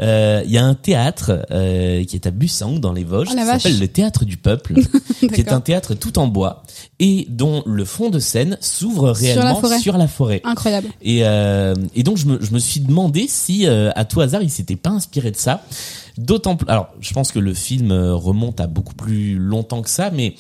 Euh, 0.01 0.41
Il 0.45 0.51
y 0.51 0.57
a 0.57 0.65
un 0.65 0.73
théâtre 0.75 1.45
euh, 1.51 2.03
qui 2.03 2.15
est 2.15 2.27
à 2.27 2.31
Bussang 2.31 2.79
dans 2.79 2.91
les 2.93 3.03
Vosges, 3.03 3.29
Oh 3.31 3.35
qui 3.35 3.45
s'appelle 3.45 3.79
le 3.79 3.87
Théâtre 3.87 4.25
du 4.25 4.37
Peuple, 4.37 4.73
qui 5.19 5.41
est 5.41 5.51
un 5.51 5.61
théâtre 5.61 5.93
tout 5.93 6.19
en 6.19 6.27
bois 6.27 6.63
et 6.99 7.25
dont 7.29 7.63
le 7.65 7.83
fond 7.85 8.09
de 8.09 8.19
scène 8.19 8.57
s'ouvre 8.61 9.11
réellement 9.11 9.61
sur 9.79 9.97
la 9.97 10.07
forêt. 10.07 10.41
Incroyable. 10.43 10.87
Et, 11.01 11.19
euh, 11.23 11.73
et 11.93 12.03
donc 12.03 12.17
je 12.17 12.25
me, 12.25 12.41
je 12.41 12.51
me 12.53 12.59
suis 12.59 12.79
demandé 12.79 13.25
si 13.27 13.67
euh, 13.67 13.91
à 13.95 14.05
tout 14.05 14.21
hasard 14.21 14.41
il 14.41 14.49
s'était 14.49 14.75
pas 14.75 14.91
inspiré 14.91 15.31
de 15.31 15.35
ça. 15.35 15.63
D'autant 16.17 16.55
plus. 16.55 16.67
Alors 16.69 16.89
je 17.01 17.13
pense 17.13 17.31
que 17.31 17.39
le 17.39 17.53
film 17.53 17.91
euh, 17.91 18.15
remonte 18.15 18.59
à 18.61 18.67
beaucoup 18.67 18.95
plus 18.95 19.35
longtemps 19.37 19.81
que 19.81 19.89
ça, 19.89 20.09
mais 20.11 20.35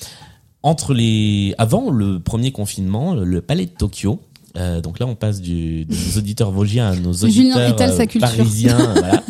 entre 0.63 0.93
les 0.93 1.53
avant 1.57 1.91
le 1.91 2.19
premier 2.19 2.51
confinement, 2.51 3.13
le 3.13 3.41
palais 3.41 3.65
de 3.65 3.71
Tokyo. 3.71 4.21
Euh, 4.57 4.81
donc 4.81 4.99
là, 4.99 5.07
on 5.07 5.15
passe 5.15 5.41
du, 5.41 5.85
des 5.85 6.17
auditeurs 6.17 6.51
vosgiens 6.51 6.91
à 6.91 6.95
nos 6.95 7.11
auditeurs 7.11 7.79
euh, 7.79 8.19
parisiens. 8.19 8.77
voilà. 8.95 9.23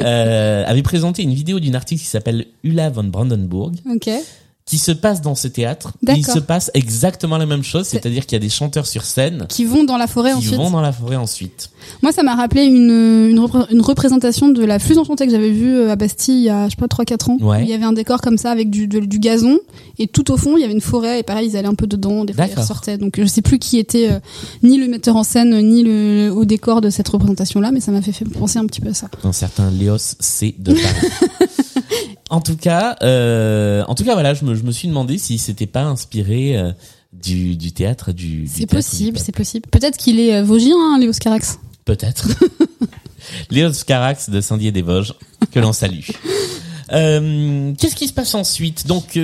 Euh, 0.00 0.64
avait 0.66 0.82
présenté 0.82 1.22
une 1.22 1.34
vidéo 1.34 1.58
d'une 1.60 1.74
artiste 1.74 2.04
qui 2.04 2.10
s'appelle 2.10 2.46
Ulla 2.62 2.90
von 2.90 3.04
Brandenburg, 3.04 3.72
Ok. 3.92 4.10
Qui 4.68 4.78
se 4.78 4.92
passe 4.92 5.22
dans 5.22 5.34
ce 5.34 5.48
théâtre. 5.48 5.92
Il 6.06 6.24
se 6.26 6.38
passe 6.38 6.70
exactement 6.74 7.38
la 7.38 7.46
même 7.46 7.62
chose, 7.64 7.86
c'est-à-dire 7.86 8.26
qu'il 8.26 8.36
y 8.36 8.40
a 8.40 8.44
des 8.44 8.50
chanteurs 8.50 8.86
sur 8.86 9.02
scène 9.04 9.46
Qui 9.48 9.64
vont 9.64 9.82
dans 9.84 9.96
la 9.96 10.06
forêt 10.06 10.32
qui 10.32 10.36
ensuite. 10.38 10.54
vont 10.56 10.70
dans 10.70 10.82
la 10.82 10.92
forêt 10.92 11.16
ensuite. 11.16 11.70
Moi, 12.02 12.12
ça 12.12 12.22
m'a 12.22 12.34
rappelé 12.34 12.64
une, 12.64 13.28
une, 13.30 13.38
repré- 13.40 13.66
une 13.72 13.80
représentation 13.80 14.48
de 14.50 14.62
la 14.64 14.78
flûte 14.78 14.98
enchantée 14.98 15.24
que 15.26 15.32
j'avais 15.32 15.50
vue 15.50 15.74
euh, 15.74 15.90
à 15.90 15.96
Bastille 15.96 16.38
il 16.40 16.44
y 16.44 16.50
a, 16.50 16.66
je 16.68 16.70
sais 16.70 16.76
pas, 16.76 16.86
3-4 16.86 17.30
ans. 17.30 17.38
Ouais. 17.40 17.62
Il 17.62 17.68
y 17.68 17.72
avait 17.72 17.84
un 17.84 17.92
décor 17.94 18.20
comme 18.20 18.36
ça 18.36 18.50
avec 18.50 18.68
du, 18.68 18.86
de- 18.88 19.00
du 19.00 19.18
gazon. 19.18 19.58
Et 19.98 20.06
tout 20.06 20.30
au 20.30 20.36
fond, 20.36 20.56
il 20.56 20.60
y 20.60 20.64
avait 20.64 20.74
une 20.74 20.80
forêt. 20.82 21.20
Et 21.20 21.22
pareil, 21.22 21.48
ils 21.48 21.56
allaient 21.56 21.66
un 21.68 21.74
peu 21.74 21.86
dedans. 21.86 22.24
Des 22.26 22.34
fois, 22.34 22.46
ils 22.46 22.54
ressortaient. 22.58 22.98
Donc, 22.98 23.14
je 23.18 23.24
sais 23.26 23.40
plus 23.42 23.58
qui 23.58 23.78
était 23.78 24.10
euh, 24.10 24.18
ni 24.62 24.76
le 24.76 24.86
metteur 24.86 25.16
en 25.16 25.24
scène, 25.24 25.58
ni 25.66 25.82
le, 25.82 26.30
au 26.30 26.44
décor 26.44 26.82
de 26.82 26.90
cette 26.90 27.08
représentation-là. 27.08 27.70
Mais 27.72 27.80
ça 27.80 27.90
m'a 27.90 28.02
fait, 28.02 28.12
fait 28.12 28.26
penser 28.26 28.58
un 28.58 28.66
petit 28.66 28.80
peu 28.82 28.90
à 28.90 28.94
ça. 28.94 29.08
Un 29.24 29.32
certain 29.32 29.70
Léos 29.70 29.96
C 30.20 30.54
de 30.58 30.74
Paris. 30.74 30.84
en 32.30 32.40
tout 32.40 32.56
cas, 32.56 32.96
euh, 33.02 33.82
en 33.86 33.94
tout 33.94 34.04
cas, 34.04 34.12
voilà, 34.12 34.34
je 34.34 34.44
me, 34.44 34.54
je 34.54 34.62
me 34.62 34.70
suis 34.70 34.88
demandé 34.88 35.18
si 35.18 35.38
c'était 35.38 35.66
pas 35.66 35.84
inspiré 35.84 36.56
euh, 36.58 36.72
du, 37.12 37.56
du 37.56 37.72
théâtre 37.72 38.12
du. 38.12 38.46
C'est 38.46 38.66
possible, 38.66 39.18
c'est 39.18 39.32
possible. 39.34 39.68
Peut-être 39.70 39.96
qu'il 39.96 40.20
est 40.20 40.36
euh, 40.36 40.42
vosgien, 40.42 40.76
hein, 40.76 40.98
Léos 40.98 41.12
Carax. 41.20 41.58
Peut-être. 41.84 42.28
Léos 43.50 43.72
Carax 43.86 44.30
de 44.30 44.40
Saint-Dié-des-Vosges, 44.40 45.14
que 45.52 45.60
l'on 45.60 45.72
salue. 45.72 46.00
Euh, 46.90 47.74
Qu'est-ce 47.76 47.94
qui 47.94 48.08
se 48.08 48.14
passe 48.14 48.34
ensuite? 48.34 48.86
Donc, 48.86 49.18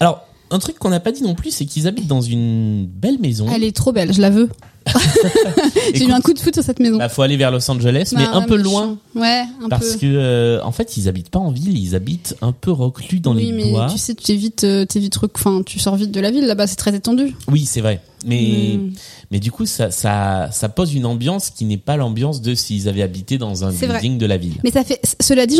alors, 0.00 0.28
un 0.50 0.58
truc 0.58 0.78
qu'on 0.78 0.90
n'a 0.90 1.00
pas 1.00 1.12
dit 1.12 1.22
non 1.22 1.34
plus, 1.34 1.50
c'est 1.50 1.64
qu'ils 1.64 1.88
habitent 1.88 2.08
dans 2.08 2.20
une 2.20 2.84
belle 2.84 3.18
maison. 3.18 3.46
Elle 3.50 3.64
est 3.64 3.74
trop 3.74 3.90
belle, 3.90 4.12
je 4.12 4.20
la 4.20 4.28
veux. 4.28 4.50
J'ai 5.94 6.04
eu 6.06 6.12
un 6.12 6.20
coup 6.20 6.32
de 6.34 6.38
foot 6.38 6.54
sur 6.54 6.62
cette 6.62 6.78
maison. 6.80 6.98
Bah, 6.98 7.08
faut 7.08 7.22
aller 7.22 7.36
vers 7.36 7.50
Los 7.50 7.68
Angeles, 7.70 8.12
mais 8.16 8.24
Bah, 8.24 8.30
un 8.34 8.40
ouais, 8.40 8.46
peu 8.46 8.56
mais 8.56 8.62
loin. 8.62 8.98
Ouais, 9.14 9.44
un 9.62 9.68
Parce 9.68 9.92
peu. 9.94 9.98
que, 10.00 10.06
euh, 10.06 10.62
en 10.62 10.72
fait, 10.72 10.96
ils 10.96 11.08
habitent 11.08 11.30
pas 11.30 11.38
en 11.38 11.50
ville, 11.50 11.76
ils 11.78 11.94
habitent 11.94 12.36
un 12.42 12.52
peu 12.52 12.70
reclus 12.70 13.20
dans 13.20 13.34
oui, 13.34 13.46
les 13.46 13.52
mais 13.52 13.70
bois. 13.70 13.86
tu 13.90 13.98
sais, 13.98 14.14
tu 14.14 14.32
es 14.32 14.36
vite, 14.36 14.64
euh, 14.64 14.84
vite, 14.94 15.18
enfin, 15.34 15.62
tu 15.64 15.78
sors 15.78 15.96
vite 15.96 16.10
de 16.10 16.20
la 16.20 16.30
ville 16.30 16.46
là-bas, 16.46 16.66
c'est 16.66 16.76
très 16.76 16.94
étendu. 16.94 17.34
Oui, 17.50 17.64
c'est 17.66 17.80
vrai. 17.80 18.00
Mais, 18.26 18.78
Mm. 18.78 18.92
mais 19.32 19.38
du 19.38 19.52
coup, 19.52 19.66
ça, 19.66 19.90
ça, 19.90 20.48
ça 20.50 20.70
pose 20.70 20.94
une 20.94 21.04
ambiance 21.04 21.50
qui 21.50 21.66
n'est 21.66 21.76
pas 21.76 21.98
l'ambiance 21.98 22.40
de 22.40 22.54
s'ils 22.54 22.88
avaient 22.88 23.02
habité 23.02 23.36
dans 23.36 23.64
un 23.64 23.70
vrai. 23.70 23.86
building 23.86 24.16
de 24.16 24.24
la 24.24 24.38
ville. 24.38 24.54
Mais 24.64 24.70
ça 24.70 24.82
fait, 24.82 24.98
cela 25.20 25.44
dit, 25.46 25.58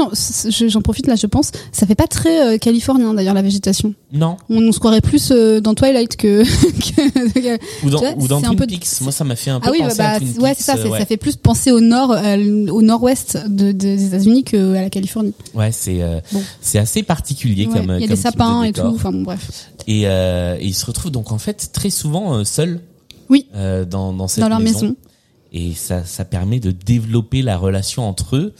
j'en 0.69 0.81
profite 0.81 1.07
là, 1.07 1.15
je 1.15 1.27
pense, 1.27 1.51
ça 1.73 1.87
fait 1.87 1.95
pas 1.95 2.07
très 2.07 2.55
euh, 2.55 2.57
californien 2.59 3.13
d'ailleurs 3.13 3.35
la 3.35 3.43
végétation. 3.43 3.93
Non. 4.15 4.39
On, 4.49 4.63
on 4.67 4.73
se 4.73 4.79
croirait 4.79 5.03
plus 5.03 5.31
euh, 5.31 5.61
dans 5.61 5.75
Twilight 5.75 6.17
que. 6.17 6.43
Ou 7.85 7.91
dans, 7.91 7.99
Tu 7.99 8.05
vois, 8.07 8.15
ou 8.17 8.29
dans 8.29 8.41
c'est 8.41 8.47
un 8.47 8.55
Twin 8.55 8.67
Peaks. 8.67 9.01
Moi, 9.03 9.13
ça 9.15 9.25
m'a 9.25 9.37
fait 9.37 9.51
un 9.51 9.61
peu 9.61 9.69
ah 9.69 9.73
oui, 9.73 9.79
bah, 9.81 9.89
penser 9.89 10.01
à 10.03 10.13
bah, 10.13 10.19
Twin 10.19 10.41
ouais, 10.43 10.55
c'est 10.57 10.63
ça, 10.65 10.77
euh, 10.77 10.89
ouais. 10.89 10.99
ça 10.99 11.07
fait 11.07 11.17
plus 11.17 11.37
penser 11.37 11.71
au 11.73 11.81
nord, 11.81 12.13
euh, 12.13 12.67
au 12.69 12.83
nord-ouest 12.83 13.39
de, 13.49 13.67
de- 13.67 13.73
des 13.73 14.07
États-Unis 14.07 14.45
qu'à 14.45 14.59
la 14.59 14.91
Californie. 14.91 15.33
Ouais, 15.55 15.73
c'est 15.73 16.03
euh, 16.03 16.21
Bon. 16.33 16.43
c'est 16.61 16.79
assez 16.79 17.03
particulier 17.03 17.67
Ouais, 17.67 17.73
comme 17.81 17.93
Il 17.97 18.01
y 18.03 18.05
a 18.05 18.09
des 18.09 18.17
sapins 18.17 18.63
de 18.63 18.67
et 18.67 18.73
tout, 18.73 18.83
enfin 18.83 19.13
bon, 19.13 19.23
bref. 19.23 19.71
Et, 19.87 20.03
euh, 20.07 20.57
et 20.61 20.67
ils 20.67 20.75
se 20.75 20.85
retrouvent 20.87 21.13
donc 21.13 21.33
en 21.33 21.39
fait 21.39 21.71
très 21.73 21.91
souvent 21.91 22.45
seuls. 22.45 22.81
Oui. 23.31 23.47
dans 23.55 24.13
dans 24.13 24.29
cette 24.29 24.43
Dans 24.43 24.49
leur 24.51 24.61
maison. 24.61 24.81
maison. 24.83 24.97
Et 25.53 25.73
ça 25.75 26.05
ça 26.05 26.25
permet 26.25 26.61
de 26.61 26.73
développer 26.73 27.41
la 27.43 27.57
relation 27.57 28.07
entre 28.09 28.37
eux. 28.37 28.53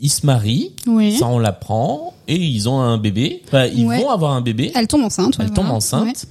Ils 0.00 0.10
se 0.10 0.24
marient, 0.24 0.72
Oui. 0.86 1.16
ça 1.16 1.26
on 1.26 1.38
l'apprend, 1.40 2.14
et 2.28 2.36
ils 2.36 2.68
ont 2.68 2.78
un 2.80 2.98
bébé. 2.98 3.42
Enfin, 3.48 3.66
ils 3.66 3.84
vont 3.84 4.10
avoir 4.10 4.32
un 4.32 4.40
bébé. 4.42 4.70
Elle 4.76 4.86
tombe 4.86 5.02
enceinte. 5.02 5.34
Elle 5.40 5.46
tombe 5.48 5.64
voilà. 5.64 5.74
enceinte. 5.74 6.26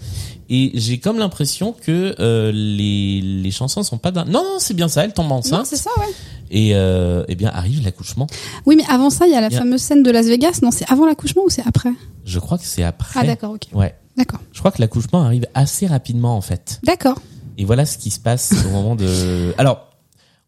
Et 0.50 0.72
j'ai 0.76 0.98
comme 1.00 1.18
l'impression 1.20 1.74
que 1.74 2.16
euh, 2.20 2.52
les, 2.54 3.22
les 3.22 3.52
chansons 3.52 3.84
sont 3.84 3.98
pas 3.98 4.12
d'un... 4.12 4.24
Non, 4.26 4.44
non, 4.44 4.56
c'est 4.60 4.74
bien 4.74 4.88
ça, 4.88 5.04
elle 5.04 5.14
tombe 5.14 5.32
enceinte. 5.32 5.66
c'est 5.66 5.76
ça, 5.76 5.90
ouais. 6.00 6.06
et 6.52 6.72
euh, 6.74 7.26
eh 7.28 7.36
bien 7.36 7.50
arrive 7.50 7.84
l'accouchement. 7.84 8.28
Oui, 8.66 8.76
mais 8.78 8.86
avant 8.90 9.10
ça, 9.10 9.28
il 9.28 9.34
y 9.34 9.36
a 9.36 9.42
la 9.42 9.50
fameuse 9.50 9.82
scène 9.82 10.04
de 10.04 10.12
Las 10.12 10.26
Vegas. 10.28 10.60
Non, 10.64 10.72
c'est 10.72 10.90
avant 10.90 11.06
l'accouchement 11.06 11.44
ou 11.46 11.50
c'est 11.50 11.68
après? 11.68 11.92
Je 12.24 12.40
crois 12.40 12.58
que 12.58 12.64
c'est 12.66 12.84
après. 12.84 13.20
Ah, 13.20 13.26
d'accord, 13.26 13.52
ok. 13.54 13.64
Ouais. 13.74 13.94
D'accord. 14.16 14.40
Je 14.54 14.60
crois 14.60 14.72
que 14.72 14.82
l'accouchement 14.82 15.22
arrive 15.24 15.46
assez 15.54 15.86
rapidement 15.86 16.36
en 16.38 16.42
fait. 16.42 16.80
D'accord. 16.84 17.22
Et 17.58 17.66
voilà 17.66 17.86
ce 17.86 17.98
qui 17.98 18.10
se 18.10 18.20
passe 18.20 18.54
au 18.66 18.70
moment 18.70 18.96
de... 18.96 19.54
Alors, 19.58 19.88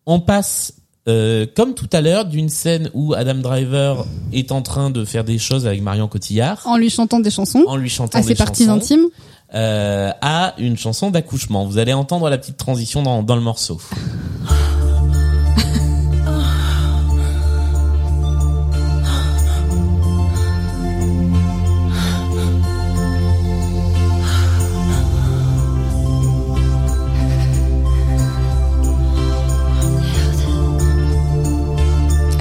on 0.05 0.19
passe... 0.21 0.73
euh, 1.07 1.45
comme 1.55 1.73
tout 1.75 1.89
à 1.91 2.01
l'heure, 2.01 2.25
d'une 2.25 2.49
scène 2.49 2.89
où 2.93 3.13
Adam 3.13 3.35
Driver 3.35 4.05
est 4.31 4.51
en 4.51 4.61
train 4.61 4.89
de 4.91 5.03
faire 5.05 5.23
des 5.23 5.37
choses 5.37 5.67
avec 5.67 5.81
Marion 5.81 6.07
Cotillard, 6.07 6.61
En 6.65 6.77
lui 6.77 6.89
chantant 6.89 7.19
des 7.19 7.31
chansons 7.31 7.63
en 7.67 7.75
lui 7.75 7.89
chantant 7.89 8.17
à 8.19 8.21
des 8.21 8.27
ses 8.29 8.35
parties 8.35 8.65
chansons, 8.65 8.77
intimes. 8.77 9.05
Euh, 9.53 10.11
à 10.21 10.53
une 10.57 10.77
chanson 10.77 11.09
d'accouchement. 11.09 11.65
Vous 11.65 11.77
allez 11.77 11.93
entendre 11.93 12.29
la 12.29 12.37
petite 12.37 12.57
transition 12.57 13.01
dans, 13.01 13.23
dans 13.23 13.35
le 13.35 13.41
morceau. 13.41 13.79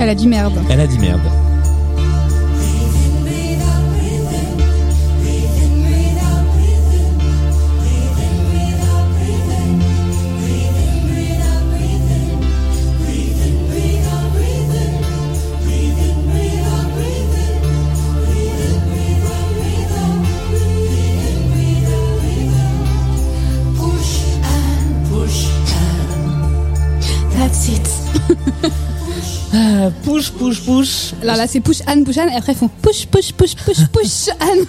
Elle 0.00 0.10
a 0.10 0.14
du 0.14 0.28
merde. 0.28 0.58
Elle 0.70 0.80
a 0.80 0.86
dit 0.86 0.98
merde. 0.98 1.47
Ah, 29.88 29.92
push, 30.04 30.30
push, 30.30 30.60
push. 30.60 31.12
Là, 31.22 31.36
là, 31.36 31.46
c'est 31.46 31.60
push 31.60 31.78
Anne, 31.86 32.04
push 32.04 32.16
Anne, 32.18 32.28
et 32.30 32.36
après 32.36 32.52
ils 32.52 32.58
font 32.58 32.68
push, 32.82 33.06
push, 33.06 33.32
push, 33.32 33.54
push, 33.54 33.86
push 33.92 34.28
Anne. 34.40 34.66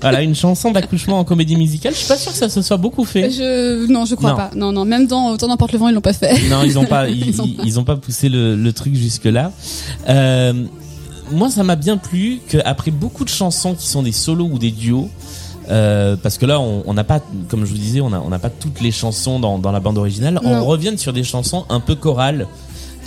Voilà, 0.00 0.22
une 0.22 0.34
chanson 0.34 0.70
d'accouchement 0.70 1.18
en 1.18 1.24
comédie 1.24 1.56
musicale. 1.56 1.92
Je 1.92 1.98
suis 1.98 2.08
pas 2.08 2.16
sûr 2.16 2.32
que 2.32 2.38
ça 2.38 2.48
se 2.48 2.62
soit 2.62 2.76
beaucoup 2.76 3.04
fait. 3.04 3.30
Je, 3.30 3.86
non, 3.90 4.04
je 4.04 4.14
crois 4.14 4.30
Non. 4.30 4.36
pas. 4.36 4.50
Non, 4.54 4.72
non, 4.72 4.84
même 4.84 5.06
dans 5.06 5.30
Autant 5.30 5.48
n'importe 5.48 5.72
le 5.72 5.78
vent, 5.78 5.88
ils 5.88 5.94
l'ont 5.94 6.00
pas 6.00 6.12
fait. 6.12 6.48
Non, 6.48 6.62
ils 6.62 6.78
ont 6.78 6.84
pas, 6.84 7.08
ils, 7.08 7.28
Ils 7.28 7.40
ont 7.42 7.44
ils- 7.46 7.58
ils 7.64 7.80
ont 7.80 7.84
pas 7.84 7.96
poussé 7.96 8.28
le, 8.28 8.54
le 8.56 8.72
truc 8.72 8.94
jusque 8.94 9.24
là. 9.24 9.52
Euh, 10.08 10.52
moi, 11.32 11.50
ça 11.50 11.62
m'a 11.62 11.76
bien 11.76 11.96
plu 11.96 12.40
qu'après 12.48 12.90
beaucoup 12.90 13.24
de 13.24 13.30
chansons 13.30 13.74
qui 13.74 13.86
sont 13.86 14.02
des 14.02 14.12
solos 14.12 14.48
ou 14.52 14.58
des 14.58 14.70
duos, 14.70 15.08
euh, 15.70 16.16
parce 16.22 16.36
que 16.36 16.44
là, 16.44 16.60
on 16.60 16.92
n'a 16.92 17.04
pas, 17.04 17.20
comme 17.48 17.64
je 17.64 17.70
vous 17.70 17.78
disais, 17.78 18.00
on 18.02 18.10
n'a 18.10 18.20
on 18.20 18.28
pas 18.38 18.50
toutes 18.50 18.82
les 18.82 18.90
chansons 18.92 19.40
dans, 19.40 19.58
dans 19.58 19.72
la 19.72 19.80
bande 19.80 19.96
originale. 19.96 20.38
On 20.44 20.56
Non. 20.56 20.64
revient 20.66 20.92
sur 20.98 21.12
des 21.14 21.24
chansons 21.24 21.64
un 21.70 21.80
peu 21.80 21.94
chorales. 21.94 22.46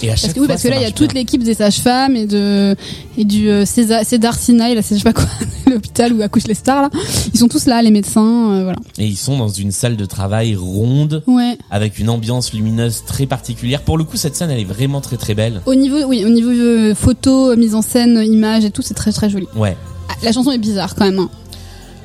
Et 0.04 0.12
à 0.12 0.16
chaque 0.16 0.22
Parce 0.22 0.34
que 0.34 0.40
oui, 0.40 0.46
fois, 0.46 0.54
parce 0.56 0.64
que 0.64 0.68
là, 0.70 0.76
il 0.78 0.82
y 0.84 0.86
a 0.86 0.92
toute 0.92 1.14
l'équipe 1.14 1.44
des 1.44 1.56
sages-femmes 1.56 2.16
et 2.16 2.26
de 2.28 2.76
et 3.18 3.26
du 3.26 3.50
euh, 3.50 3.66
César, 3.66 4.02
Cédar 4.06 4.36
Sinai, 4.38 4.76
là, 4.76 4.82
je 4.82 4.96
sais 4.96 5.02
pas 5.02 5.14
quoi, 5.14 5.26
l'hôpital 5.68 6.14
où 6.14 6.22
accouchent 6.22 6.48
les 6.48 6.54
stars 6.54 6.84
là. 6.84 6.90
Ils 7.34 7.40
sont 7.40 7.48
tous 7.48 7.66
là, 7.66 7.82
les 7.82 7.90
médecins, 7.90 8.52
euh, 8.52 8.64
voilà. 8.64 8.78
Et 9.00 9.08
ils 9.08 9.16
sont 9.18 9.38
dans 9.38 9.50
une 9.50 9.72
salle 9.72 9.98
de 9.98 10.06
travail 10.06 10.56
ronde 10.56 11.24
Ouais. 11.26 11.58
avec 11.72 11.98
une 11.98 12.10
ambiance 12.10 12.54
lumineuse 12.54 13.04
très 13.08 13.26
particulière. 13.26 13.82
Pour 13.82 13.98
le 13.98 14.04
coup, 14.04 14.18
cette 14.18 14.36
scène, 14.36 14.52
elle 14.52 14.60
est 14.60 14.64
vraiment 14.66 15.02
très 15.02 15.18
très 15.18 15.34
belle. 15.34 15.62
Au 15.66 15.74
niveau, 15.76 15.98
oui, 16.06 16.24
au 16.26 16.30
niveau 16.30 16.52
euh, 16.52 16.94
photo, 16.94 17.56
mise 17.56 17.74
en 17.74 17.82
scène, 17.82 18.22
image 18.24 18.66
et 18.66 18.70
tout, 18.72 18.82
c'est 18.84 18.94
très 18.94 19.12
très 19.12 19.30
joli. 19.32 19.48
Ouais. 19.56 19.76
Ah, 20.10 20.14
la 20.22 20.32
chanson 20.32 20.52
est 20.52 20.58
bizarre 20.60 20.94
quand 20.96 21.06
même. 21.06 21.20
hein. 21.20 21.30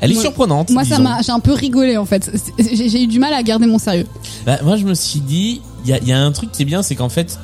Elle 0.00 0.10
est 0.10 0.14
Moi- 0.14 0.22
surprenante. 0.22 0.70
Moi, 0.70 0.84
ça 0.84 0.98
m'a, 0.98 1.22
j'ai 1.22 1.30
un 1.30 1.38
peu 1.40 1.52
rigolé 1.52 1.96
en 1.96 2.04
fait. 2.06 2.28
J'ai 2.58 3.02
eu 3.02 3.06
du 3.06 3.20
mal 3.20 3.32
à 3.34 3.42
garder 3.44 3.66
mon 3.66 3.78
sérieux. 3.78 4.06
Bah, 4.46 4.58
moi, 4.64 4.76
je 4.76 4.84
me 4.84 4.94
suis 4.94 5.20
dit, 5.20 5.60
il 5.84 5.90
y 5.90 5.92
a, 5.92 5.98
il 5.98 6.08
y 6.08 6.12
a 6.12 6.20
un 6.20 6.32
truc 6.32 6.50
qui 6.50 6.62
est 6.62 6.64
bien, 6.64 6.82
c'est 6.82 6.96
qu'en 6.96 7.08
fait, 7.08 7.38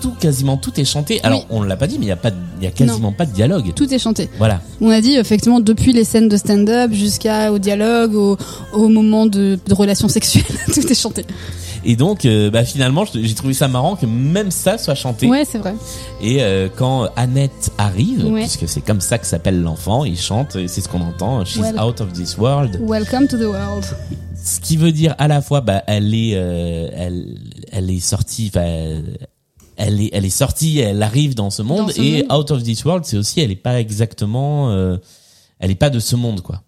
tout, 0.00 0.12
quasiment 0.18 0.56
tout 0.56 0.78
est 0.80 0.84
chanté. 0.84 1.20
Alors, 1.22 1.40
Oui. 1.40 1.46
on 1.50 1.62
l'a 1.62 1.76
pas 1.76 1.86
dit, 1.86 1.98
mais 1.98 2.06
il 2.06 2.08
y 2.08 2.12
a 2.12 2.16
pas, 2.16 2.30
il 2.60 2.64
y 2.64 2.66
a 2.66 2.70
quasiment 2.70 3.12
pas 3.12 3.26
de 3.26 3.32
dialogue. 3.32 3.72
Tout 3.74 3.92
est 3.92 3.98
chanté. 3.98 4.28
Voilà. 4.38 4.60
On 4.80 4.90
a 4.90 5.00
dit 5.00 5.14
effectivement 5.16 5.60
depuis 5.60 5.92
les 5.92 6.04
scènes 6.04 6.28
de 6.28 6.36
stand-up 6.36 6.92
jusqu'à 6.92 7.52
au 7.52 7.58
dialogue, 7.58 8.14
au, 8.14 8.36
au 8.72 8.88
moment 8.88 9.26
de, 9.26 9.58
de 9.66 9.74
relations 9.74 10.08
sexuelles, 10.08 10.44
tout 10.74 10.86
est 10.90 10.94
chanté. 11.00 11.24
Et 11.82 11.96
donc, 11.96 12.26
euh, 12.26 12.50
bah, 12.50 12.62
finalement, 12.64 13.04
j'ai 13.14 13.34
trouvé 13.34 13.54
ça 13.54 13.66
marrant 13.66 13.96
que 13.96 14.04
même 14.04 14.50
ça 14.50 14.76
soit 14.76 14.94
chanté. 14.94 15.26
Ouais, 15.28 15.44
c'est 15.50 15.56
vrai. 15.56 15.74
Et 16.20 16.42
euh, 16.42 16.68
quand 16.74 17.08
Annette 17.16 17.70
arrive, 17.78 18.26
Ouais. 18.26 18.40
puisque 18.42 18.68
c'est 18.68 18.82
comme 18.82 19.00
ça 19.00 19.16
que 19.16 19.26
s'appelle 19.26 19.62
l'enfant, 19.62 20.04
il 20.04 20.18
chante, 20.18 20.56
et 20.56 20.68
c'est 20.68 20.82
ce 20.82 20.88
qu'on 20.90 21.00
entend, 21.00 21.42
She's 21.46 21.62
Well. 21.62 21.80
out 21.80 22.02
of 22.02 22.12
this 22.12 22.36
world. 22.36 22.78
Welcome 22.82 23.28
to 23.28 23.38
the 23.38 23.44
world. 23.46 23.84
Ce 24.42 24.60
qui 24.60 24.76
veut 24.76 24.92
dire 24.92 25.14
à 25.18 25.26
la 25.28 25.40
fois, 25.40 25.62
bah, 25.62 25.82
elle 25.86 26.14
est, 26.14 26.32
euh, 26.34 26.88
elle, 26.94 27.34
elle 27.72 27.90
est 27.90 28.00
sortie, 28.00 28.50
elle 29.80 30.00
est, 30.00 30.10
elle 30.12 30.24
est 30.24 30.30
sortie, 30.30 30.78
elle 30.78 31.02
arrive 31.02 31.34
dans 31.34 31.50
ce 31.50 31.62
monde, 31.62 31.86
Dans 31.86 31.88
ce 31.88 32.00
et 32.00 32.22
monde. 32.28 32.40
out 32.40 32.50
of 32.50 32.62
this 32.62 32.84
world, 32.84 33.04
c'est 33.04 33.16
aussi, 33.16 33.40
elle 33.40 33.50
est 33.50 33.56
pas 33.56 33.80
exactement, 33.80 34.70
euh, 34.70 34.96
elle 35.58 35.70
est 35.70 35.74
pas 35.74 35.90
de 35.90 35.98
ce 35.98 36.16
monde, 36.16 36.40
quoi. 36.42 36.62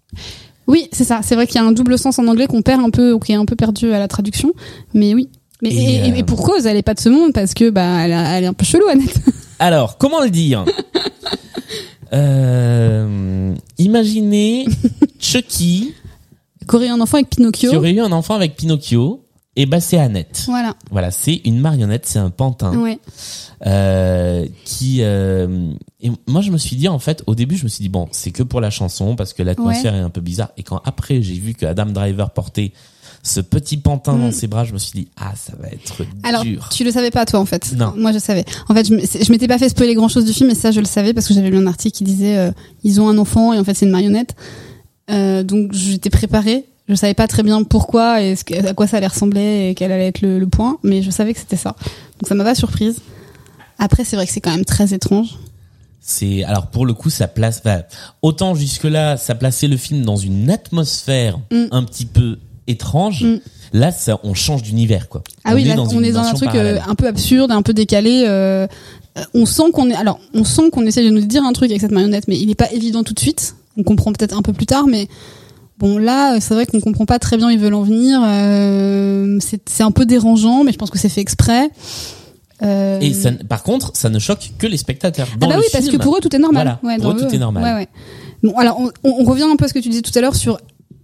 Oui, 0.67 0.89
c'est 0.93 1.05
ça. 1.05 1.21
C'est 1.23 1.35
vrai 1.35 1.47
qu'il 1.47 1.57
y 1.57 1.59
a 1.59 1.65
un 1.65 1.73
double 1.73 1.99
sens 1.99 2.19
en 2.19 2.27
anglais 2.29 2.47
qu'on 2.47 2.63
perd 2.63 2.81
un 2.83 2.91
peu, 2.91 3.13
ou 3.13 3.19
qui 3.19 3.33
est 3.33 3.37
un 3.37 3.45
peu 3.45 3.57
perdu 3.57 3.93
à 3.93 3.99
la 3.99 4.09
traduction. 4.09 4.53
Mais 4.95 5.13
oui. 5.15 5.29
Mais 5.63 5.71
Et, 5.71 5.75
et, 5.75 5.95
et- 6.09 6.13
euh, 6.13 6.15
et 6.17 6.23
pour 6.25 6.43
cause, 6.43 6.67
elle 6.67 6.77
est 6.77 6.83
pas 6.83 6.95
de 6.95 7.01
ce 7.01 7.09
monde 7.09 7.33
parce 7.33 7.55
que 7.55 7.71
bah 7.71 8.05
elle, 8.05 8.13
a- 8.13 8.37
elle 8.39 8.45
est 8.45 8.49
un 8.49 8.53
peu 8.53 8.65
chelou, 8.65 8.87
Annette. 8.89 9.15
Alors, 9.59 9.99
comment 9.99 10.21
le 10.21 10.31
dire? 10.31 10.65
Euh, 12.15 13.55
imaginez 13.79 14.67
Chucky 15.19 15.95
Qui 16.69 16.75
aurait 16.77 16.87
eu 16.89 16.91
un 16.91 17.01
enfant 17.01 17.17
avec 17.17 17.31
Pinocchio? 17.31 17.71
qui 17.71 17.77
aurait 17.77 17.93
eu 17.93 18.01
un 18.01 18.13
enfant 18.13 18.35
avec 18.35 18.55
Pinocchio. 18.57 19.22
Et 19.55 19.67
bah 19.67 19.81
c'est 19.81 19.99
Annette. 19.99 20.45
Voilà. 20.47 20.75
Voilà, 20.91 21.11
c'est 21.11 21.43
une 21.45 21.59
marionnette, 21.61 22.07
c'est 22.07 22.19
un 22.19 22.31
pantin 22.31 22.75
Ouais. 22.79 22.99
euh, 23.67 24.47
qui. 24.65 24.99
euh, 25.03 25.73
et 26.01 26.11
moi 26.27 26.41
je 26.41 26.51
me 26.51 26.57
suis 26.59 26.75
dit 26.77 26.89
en 26.89 26.99
fait 26.99 27.23
au 27.27 27.35
début 27.35 27.57
je 27.57 27.65
me 27.65 27.69
suis 27.69 27.83
dit 27.83 27.89
bon 27.91 28.09
c'est 28.13 28.31
que 28.31 28.43
pour 28.43 28.61
la 28.61 28.71
chanson 28.71 29.15
parce 29.15 29.35
que 29.35 29.43
l'atmosphère 29.43 29.95
est 29.95 30.01
un 30.01 30.11
peu 30.11 30.21
bizarre 30.23 30.51
et 30.57 30.63
quand 30.63 30.81
après 30.85 31.21
j'ai 31.23 31.35
vu 31.35 31.53
que 31.55 31.67
Adam 31.67 31.87
Driver 31.87 32.31
portait 32.31 32.73
ce 33.23 33.41
petit 33.41 33.77
pantin 33.77 34.15
dans 34.17 34.29
Mm. 34.29 34.33
ses 34.33 34.47
bras 34.49 34.65
je 34.65 34.73
me 34.73 34.79
suis 34.79 34.99
dit 35.01 35.09
ah 35.17 35.33
ça 35.37 35.53
va 35.61 35.69
être 35.69 36.03
Alors, 36.25 36.43
dur. 36.43 36.69
tu 36.73 36.83
le 36.83 36.91
savais 36.91 37.11
pas 37.11 37.25
toi 37.27 37.39
en 37.39 37.45
fait. 37.47 37.73
Non. 37.77 37.93
Moi 37.97 38.11
je 38.13 38.19
savais. 38.19 38.45
En 38.69 38.75
fait, 38.75 38.87
je, 38.89 39.31
m'étais 39.31 39.47
pas 39.49 39.59
fait 39.59 39.69
spoiler 39.69 39.95
grand 39.95 40.09
chose 40.09 40.25
du 40.25 40.33
film, 40.33 40.49
mais 40.49 40.55
ça 40.57 40.71
je 40.73 40.81
le 40.81 40.87
savais 40.87 41.13
parce 41.15 41.29
que 41.29 41.35
j'avais 41.35 41.51
lu 41.51 41.59
un 41.59 41.67
article 41.67 41.97
qui 41.99 42.05
disait 42.05 42.37
euh, 42.39 42.51
ils 42.85 43.01
ont 43.03 43.09
un 43.09 43.19
enfant 43.19 43.53
et 43.53 43.59
en 43.59 43.65
fait 43.65 43.75
c'est 43.75 43.85
une 43.85 43.93
marionnette. 43.93 44.35
Euh, 45.11 45.43
donc 45.45 45.73
j'étais 45.73 46.11
préparée. 46.11 46.65
Je 46.93 46.97
savais 46.97 47.15
pas 47.15 47.27
très 47.27 47.43
bien 47.43 47.63
pourquoi 47.65 48.23
et 48.23 48.37
ce 48.37 48.45
à 48.67 48.75
quoi 48.75 48.87
ça 48.87 48.99
allait 48.99 49.07
ressembler 49.07 49.69
et 49.71 49.75
quel 49.75 49.91
allait 49.91 50.09
être 50.09 50.21
le, 50.23 50.39
le 50.39 50.47
point, 50.47 50.79
mais 50.83 51.03
je 51.03 51.11
savais 51.11 51.33
que 51.33 51.41
c'était 51.41 51.57
ça. 51.57 51.75
Donc 52.21 52.29
ça 52.29 52.35
m'a 52.35 52.45
pas 52.45 52.55
surprise. 52.55 53.01
Après 53.79 54.05
c'est 54.05 54.17
vrai 54.17 54.27
que 54.27 54.33
c'est 54.33 54.41
quand 54.41 54.53
même 54.53 54.65
très 54.65 54.93
étrange. 54.95 55.39
C'est 56.01 56.45
alors 56.45 56.67
pour 56.67 56.85
le 56.87 56.95
coup 56.95 57.11
ça 57.11 57.29
place 57.29 57.63
autant 58.23 58.55
jusque 58.55 58.85
là 58.85 59.17
ça 59.17 59.35
plaçait 59.35 59.69
le 59.69 59.77
film 59.77 60.03
dans 60.05 60.17
une 60.17 60.51
atmosphère 60.51 61.39
Mm. 61.51 61.65
un 61.71 61.83
petit 61.85 62.07
peu 62.07 62.39
étrange. 62.67 63.25
Mm. 63.25 63.41
Là 63.73 63.91
ça 63.93 64.19
on 64.23 64.35
change 64.35 64.63
d'univers 64.63 65.09
quoi. 65.09 65.23
Ah 65.45 65.55
oui, 65.55 65.65
là, 65.65 65.77
on 65.79 66.03
est 66.03 66.13
dans 66.13 66.21
un 66.25 66.35
truc 66.35 66.55
euh, 66.55 66.79
un 66.87 66.95
peu 66.95 67.07
absurde, 67.07 67.51
un 67.51 67.63
peu 67.63 67.73
décalé. 67.73 68.25
euh, 68.27 68.67
on 69.35 69.47
sent 69.47 69.71
qu'on 69.73 69.91
est, 69.91 69.95
alors, 69.95 70.19
on 70.35 70.45
sent 70.45 70.71
qu'on 70.71 70.87
essaie 70.87 71.05
de 71.05 71.11
nous 71.11 71.21
dire 71.21 71.45
un 71.45 71.53
truc 71.53 71.71
avec 71.71 71.81
cette 71.81 71.91
marionnette, 71.91 72.29
mais 72.29 72.39
il 72.39 72.47
n'est 72.47 72.55
pas 72.55 72.71
évident 72.73 73.03
tout 73.05 73.13
de 73.13 73.21
suite. 73.21 73.57
On 73.77 73.83
comprend 73.83 74.13
peut-être 74.13 74.37
un 74.37 74.43
peu 74.43 74.53
plus 74.53 74.67
tard, 74.67 74.87
mais 74.87 75.09
bon, 75.79 75.99
là, 75.99 76.39
c'est 76.41 76.55
vrai 76.55 76.67
qu'on 76.67 76.81
comprend 76.81 77.07
pas 77.07 77.19
très 77.19 77.37
bien 77.37 77.49
où 77.49 77.51
ils 77.51 77.59
veulent 77.59 77.75
en 77.75 77.83
venir. 77.83 78.21
euh, 78.25 79.39
c'est 79.67 79.83
un 79.83 79.91
peu 79.91 80.05
dérangeant, 80.07 80.65
mais 80.65 80.73
je 80.73 80.79
pense 80.79 80.91
que 80.91 80.99
c'est 80.99 81.09
fait 81.09 81.21
exprès. 81.21 81.71
Euh, 82.63 83.01
Et 83.01 83.13
ça, 83.13 83.31
par 83.49 83.63
contre, 83.65 83.91
ça 83.97 84.09
ne 84.09 84.19
choque 84.21 84.53
que 84.59 84.67
les 84.69 84.77
spectateurs. 84.77 85.27
ah 85.33 85.37
bah 85.39 85.57
oui, 85.59 85.65
parce 85.73 85.89
que 85.89 85.97
pour 85.97 86.17
eux 86.17 86.21
tout 86.21 86.35
est 86.35 86.39
normal. 86.39 86.79
Voilà, 86.83 86.97
Ouais, 86.97 87.03
pour 87.03 87.11
eux, 87.13 87.27
tout 87.29 87.35
est 87.35 87.39
normal. 87.39 87.63
Ouais, 87.65 87.73
ouais. 87.75 87.89
Bon, 88.45 88.57
alors 88.57 88.81
on, 88.81 88.91
on 89.05 89.25
revient 89.25 89.43
un 89.45 89.57
peu 89.57 89.65
à 89.65 89.69
ce 89.69 89.75
que 89.75 89.79
tu 89.81 89.89
disais 89.89 90.03
tout 90.03 90.17
à 90.17 90.21
l'heure 90.21 90.35
sur 90.37 90.59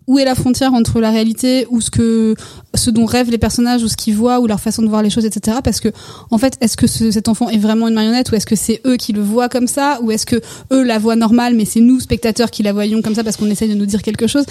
où 0.09 0.19
est 0.19 0.25
la 0.25 0.35
frontière 0.35 0.75
entre 0.75 0.99
la 1.01 1.11
réalité 1.11 1.67
ou 1.71 1.81
ce 1.81 1.91
que 1.91 2.35
ce 2.75 2.91
dont 2.91 3.05
rêvent 3.07 3.31
les 3.31 3.39
personnages 3.39 3.83
ou 3.85 3.89
ce 3.89 3.97
qu'ils 3.97 4.17
voient 4.17 4.41
ou 4.41 4.47
leur 4.49 4.59
façon 4.59 4.83
de 4.83 4.89
voir 4.89 5.03
les 5.03 5.11
choses, 5.11 5.25
etc. 5.25 5.59
Parce 5.63 5.79
que 5.81 5.91
en 6.31 6.39
fait, 6.39 6.57
est-ce 6.61 6.77
que 6.77 6.87
ce- 6.89 7.11
cet 7.13 7.29
enfant 7.29 7.49
est 7.51 7.59
vraiment 7.59 7.87
une 7.89 7.95
marionnette 7.95 8.33
ou 8.33 8.35
est-ce 8.35 8.47
que 8.47 8.57
c'est 8.57 8.81
eux 8.87 8.97
qui 8.97 9.13
le 9.13 9.21
voient 9.23 9.49
comme 9.49 9.67
ça 9.69 10.01
ou 10.03 10.11
est-ce 10.11 10.27
que 10.27 10.41
eux 10.73 10.83
la 10.83 10.99
voient 10.99 11.15
normale 11.17 11.55
mais 11.55 11.65
c'est 11.67 11.81
nous 11.81 12.01
spectateurs 12.01 12.51
qui 12.51 12.63
la 12.65 12.73
voyons 12.73 13.03
comme 13.03 13.15
ça 13.15 13.23
parce 13.23 13.37
qu'on 13.37 13.51
essaye 13.51 13.69
de 13.69 13.75
nous 13.75 13.87
dire 13.87 14.03
quelque 14.03 14.27
chose? 14.27 14.45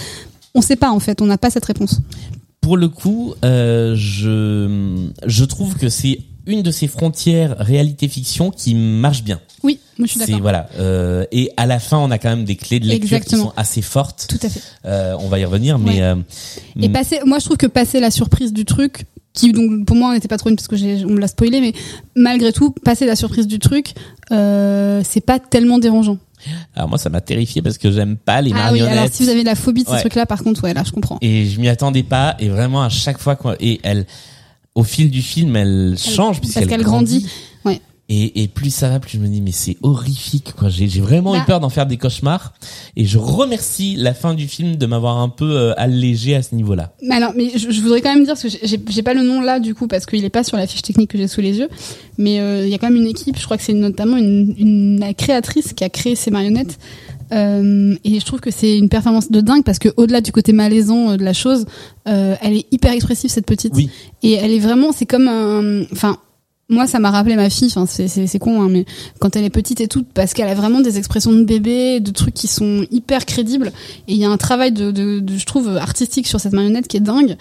On 0.55 0.62
sait 0.62 0.76
pas 0.78 0.91
en 0.91 0.99
fait, 0.99 1.22
on 1.22 1.26
n'a 1.26 1.38
pas 1.38 1.49
cette 1.49 1.66
réponse. 1.66 1.99
pour 2.62 2.78
le 2.78 2.88
coup, 2.89 3.34
euh, 3.43 3.95
je 3.95 5.08
je 5.26 5.43
trouve 5.45 5.76
que 5.76 5.89
c'est 5.89 6.20
une 6.47 6.63
de 6.63 6.71
ces 6.71 6.87
frontières 6.87 7.55
réalité-fiction 7.59 8.49
qui 8.51 8.73
marche 8.73 9.23
bien. 9.23 9.39
Oui, 9.63 9.79
moi 9.99 10.05
je 10.07 10.11
suis 10.11 10.19
d'accord. 10.19 10.39
voilà. 10.41 10.69
Euh, 10.79 11.25
et 11.31 11.51
à 11.57 11.65
la 11.65 11.79
fin, 11.79 11.97
on 11.97 12.09
a 12.11 12.17
quand 12.17 12.29
même 12.29 12.45
des 12.45 12.55
clés 12.55 12.79
de 12.79 12.87
lecture 12.87 13.17
Exactement. 13.17 13.43
qui 13.43 13.49
sont 13.49 13.53
assez 13.57 13.81
fortes. 13.81 14.25
Tout 14.29 14.39
à 14.41 14.49
fait. 14.49 14.61
Euh, 14.85 15.15
on 15.19 15.27
va 15.27 15.39
y 15.39 15.45
revenir, 15.45 15.77
mais 15.77 15.95
Ouais. 15.97 16.01
euh, 16.01 16.15
Et 16.81 16.89
mm, 16.89 16.91
passer, 16.93 17.19
moi 17.25 17.39
je 17.39 17.45
trouve 17.45 17.57
que 17.57 17.67
passer 17.67 17.99
la 17.99 18.09
surprise 18.11 18.53
du 18.53 18.65
truc, 18.65 19.05
qui 19.33 19.51
donc 19.51 19.85
pour 19.85 19.95
moi 19.95 20.13
n'était 20.13 20.27
pas 20.27 20.37
trop 20.37 20.49
une 20.49 20.55
parce 20.55 20.67
que 20.67 21.05
on 21.05 21.09
me 21.09 21.19
l'a 21.19 21.27
spoilé, 21.27 21.61
mais 21.61 21.73
malgré 22.15 22.51
tout, 22.53 22.71
passer 22.71 23.05
la 23.05 23.15
surprise 23.15 23.45
du 23.47 23.59
truc, 23.59 23.93
c'est 24.29 25.21
pas 25.25 25.39
tellement 25.39 25.77
dérangeant. 25.79 26.17
alors 26.75 26.87
moi, 26.89 26.97
ça 26.97 27.09
m'a 27.09 27.21
terrifié 27.21 27.61
parce 27.61 27.77
que 27.77 27.91
j'aime 27.91 28.15
pas 28.15 28.41
les 28.41 28.51
Ah 28.55 28.69
oui, 28.71 28.81
alors 28.81 29.07
si 29.11 29.23
vous 29.23 29.29
avez 29.29 29.43
la 29.43 29.55
phobie 29.55 29.83
de 29.83 29.87
ces 29.87 29.93
Ouais. 29.95 29.99
trucs-là, 30.01 30.25
par 30.25 30.43
contre, 30.43 30.63
ouais, 30.63 30.73
là 30.73 30.83
je 30.85 30.91
comprends. 30.91 31.17
Et 31.21 31.45
je 31.45 31.59
m'y 31.59 31.67
attendais 31.69 32.03
pas. 32.03 32.35
Et 32.39 32.47
vraiment, 32.49 32.83
à 32.83 32.89
chaque 32.89 33.17
fois, 33.17 33.35
quoi, 33.35 33.55
et 33.59 33.79
elle, 33.83 34.05
au 34.78 34.84
fil 34.84 35.09
du 35.11 35.21
film, 35.21 35.55
elle 35.55 35.95
change 35.97 36.36
parce 36.38 36.39
puisqu'elle 36.39 36.67
qu'elle 36.67 36.84
grandit. 36.84 37.25
Ouais. 37.65 37.82
Et, 38.09 38.43
et 38.43 38.47
plus 38.47 38.73
ça 38.73 38.88
va, 38.88 39.01
plus 39.01 39.17
je 39.17 39.19
me 39.19 39.28
dis 39.28 39.41
mais 39.41 39.51
c'est 39.51 39.75
horrifique 39.82 40.53
quoi. 40.57 40.69
J'ai 40.69 40.88
vraiment 41.01 41.36
eu 41.36 41.39
Bah. 41.39 41.43
peur 41.45 41.59
d'en 41.59 41.67
faire 41.69 41.86
des 41.86 41.97
cauchemars. 41.97 42.53
Et 42.95 43.03
je 43.05 43.17
remercie 43.17 43.95
la 43.97 44.13
fin 44.13 44.34
du 44.34 44.47
film 44.47 44.78
de 44.78 44.86
m'avoir 44.86 45.17
un 45.17 45.28
peu 45.28 45.51
euh, 45.57 45.73
allégé 45.75 46.34
à 46.36 46.41
ce 46.41 46.55
niveau-là. 46.55 46.93
Mais 47.01 47.15
alors, 47.15 47.34
mais 47.36 47.51
je, 47.57 47.69
je 47.69 47.82
voudrais 47.82 47.99
quand 48.01 48.13
même 48.13 48.23
dire 48.23 48.36
parce 48.36 48.43
que 48.43 48.65
j'ai- 48.65 49.03
pas 49.03 49.13
le 49.13 49.23
nom 49.23 49.41
là 49.41 49.59
du 49.59 49.75
coup 49.75 49.88
parce 49.88 50.05
qu'il 50.05 50.23
est 50.23 50.30
pas 50.30 50.45
sur 50.45 50.55
la 50.55 50.67
fiche 50.67 50.84
technique 50.84 51.09
que 51.11 51.17
j'ai 51.17 51.28
sous 51.28 51.41
les 51.41 51.57
yeux, 51.57 51.67
mais 52.17 52.39
euh, 52.39 52.65
il 52.65 52.71
y 52.71 52.75
a 52.75 52.78
quand 52.78 52.88
même 52.89 53.01
une 53.01 53.07
équipe. 53.09 53.38
Je 53.38 53.43
crois 53.43 53.57
que 53.57 53.63
c'est 53.63 53.73
notamment 53.73 54.15
une, 54.15 54.55
une 54.57 54.99
la 55.01 55.13
créatrice 55.13 55.73
qui 55.73 55.84
a 55.84 55.89
créé 55.89 56.15
ces 56.15 56.32
marionnettes. 56.32 56.80
Euh, 57.32 57.95
et 58.03 58.19
je 58.19 58.25
trouve 58.25 58.39
que 58.39 58.51
c'est 58.51 58.78
une 58.78 58.89
performance 58.89 59.32
de 59.32 59.41
dingue 59.41 59.63
parce 59.63 59.80
que 59.80 59.89
au-delà 59.97 60.21
du 60.21 60.32
côté 60.32 60.53
malaisant 60.53 61.11
euh, 61.11 61.17
de 61.17 61.23
la 61.23 61.34
chose, 61.34 61.65
euh, 62.07 62.36
elle 62.41 62.53
est 62.53 62.65
hyper 62.71 62.91
expressive 62.93 63.30
cette 63.30 63.45
petite. 63.45 63.73
Oui. 63.75 63.89
Et 64.23 64.34
elle 64.34 64.51
est 64.51 64.59
vraiment, 64.59 64.91
c'est 64.91 65.05
comme 65.05 65.28
un, 65.28 65.84
enfin. 65.91 66.17
Moi, 66.69 66.86
ça 66.86 66.99
m'a 66.99 67.11
rappelé 67.11 67.38
ma 67.38 67.49
fille. 67.49 67.69
Enfin, 67.69 67.86
c'est 67.86 68.09
c'est 68.09 68.28
c'est 68.28 68.39
con, 68.39 68.61
hein, 68.61 68.67
mais 68.69 68.84
quand 69.19 69.38
elle 69.38 69.45
est 69.45 69.49
petite 69.49 69.80
et 69.80 69.88
tout, 69.88 70.03
parce 70.13 70.34
qu'elle 70.34 70.49
a 70.49 70.53
vraiment 70.53 70.82
des 70.82 70.97
expressions 70.97 71.32
de 71.32 71.45
bébé, 71.45 72.01
de 72.01 72.11
trucs 72.11 72.34
qui 72.34 72.47
sont 72.47 72.86
hyper 72.91 73.25
crédibles. 73.25 73.71
Et 74.09 74.13
il 74.13 74.17
y 74.17 74.25
a 74.25 74.30
un 74.30 74.36
travail 74.36 74.73
de, 74.73 74.91
de, 74.91 75.21
de, 75.21 75.38
je 75.38 75.45
trouve, 75.45 75.78
artistique 75.78 76.28
sur 76.28 76.41
cette 76.41 76.51
marionnette 76.51 76.89
qui 76.89 76.97
est 76.97 77.01
dingue. 77.01 77.38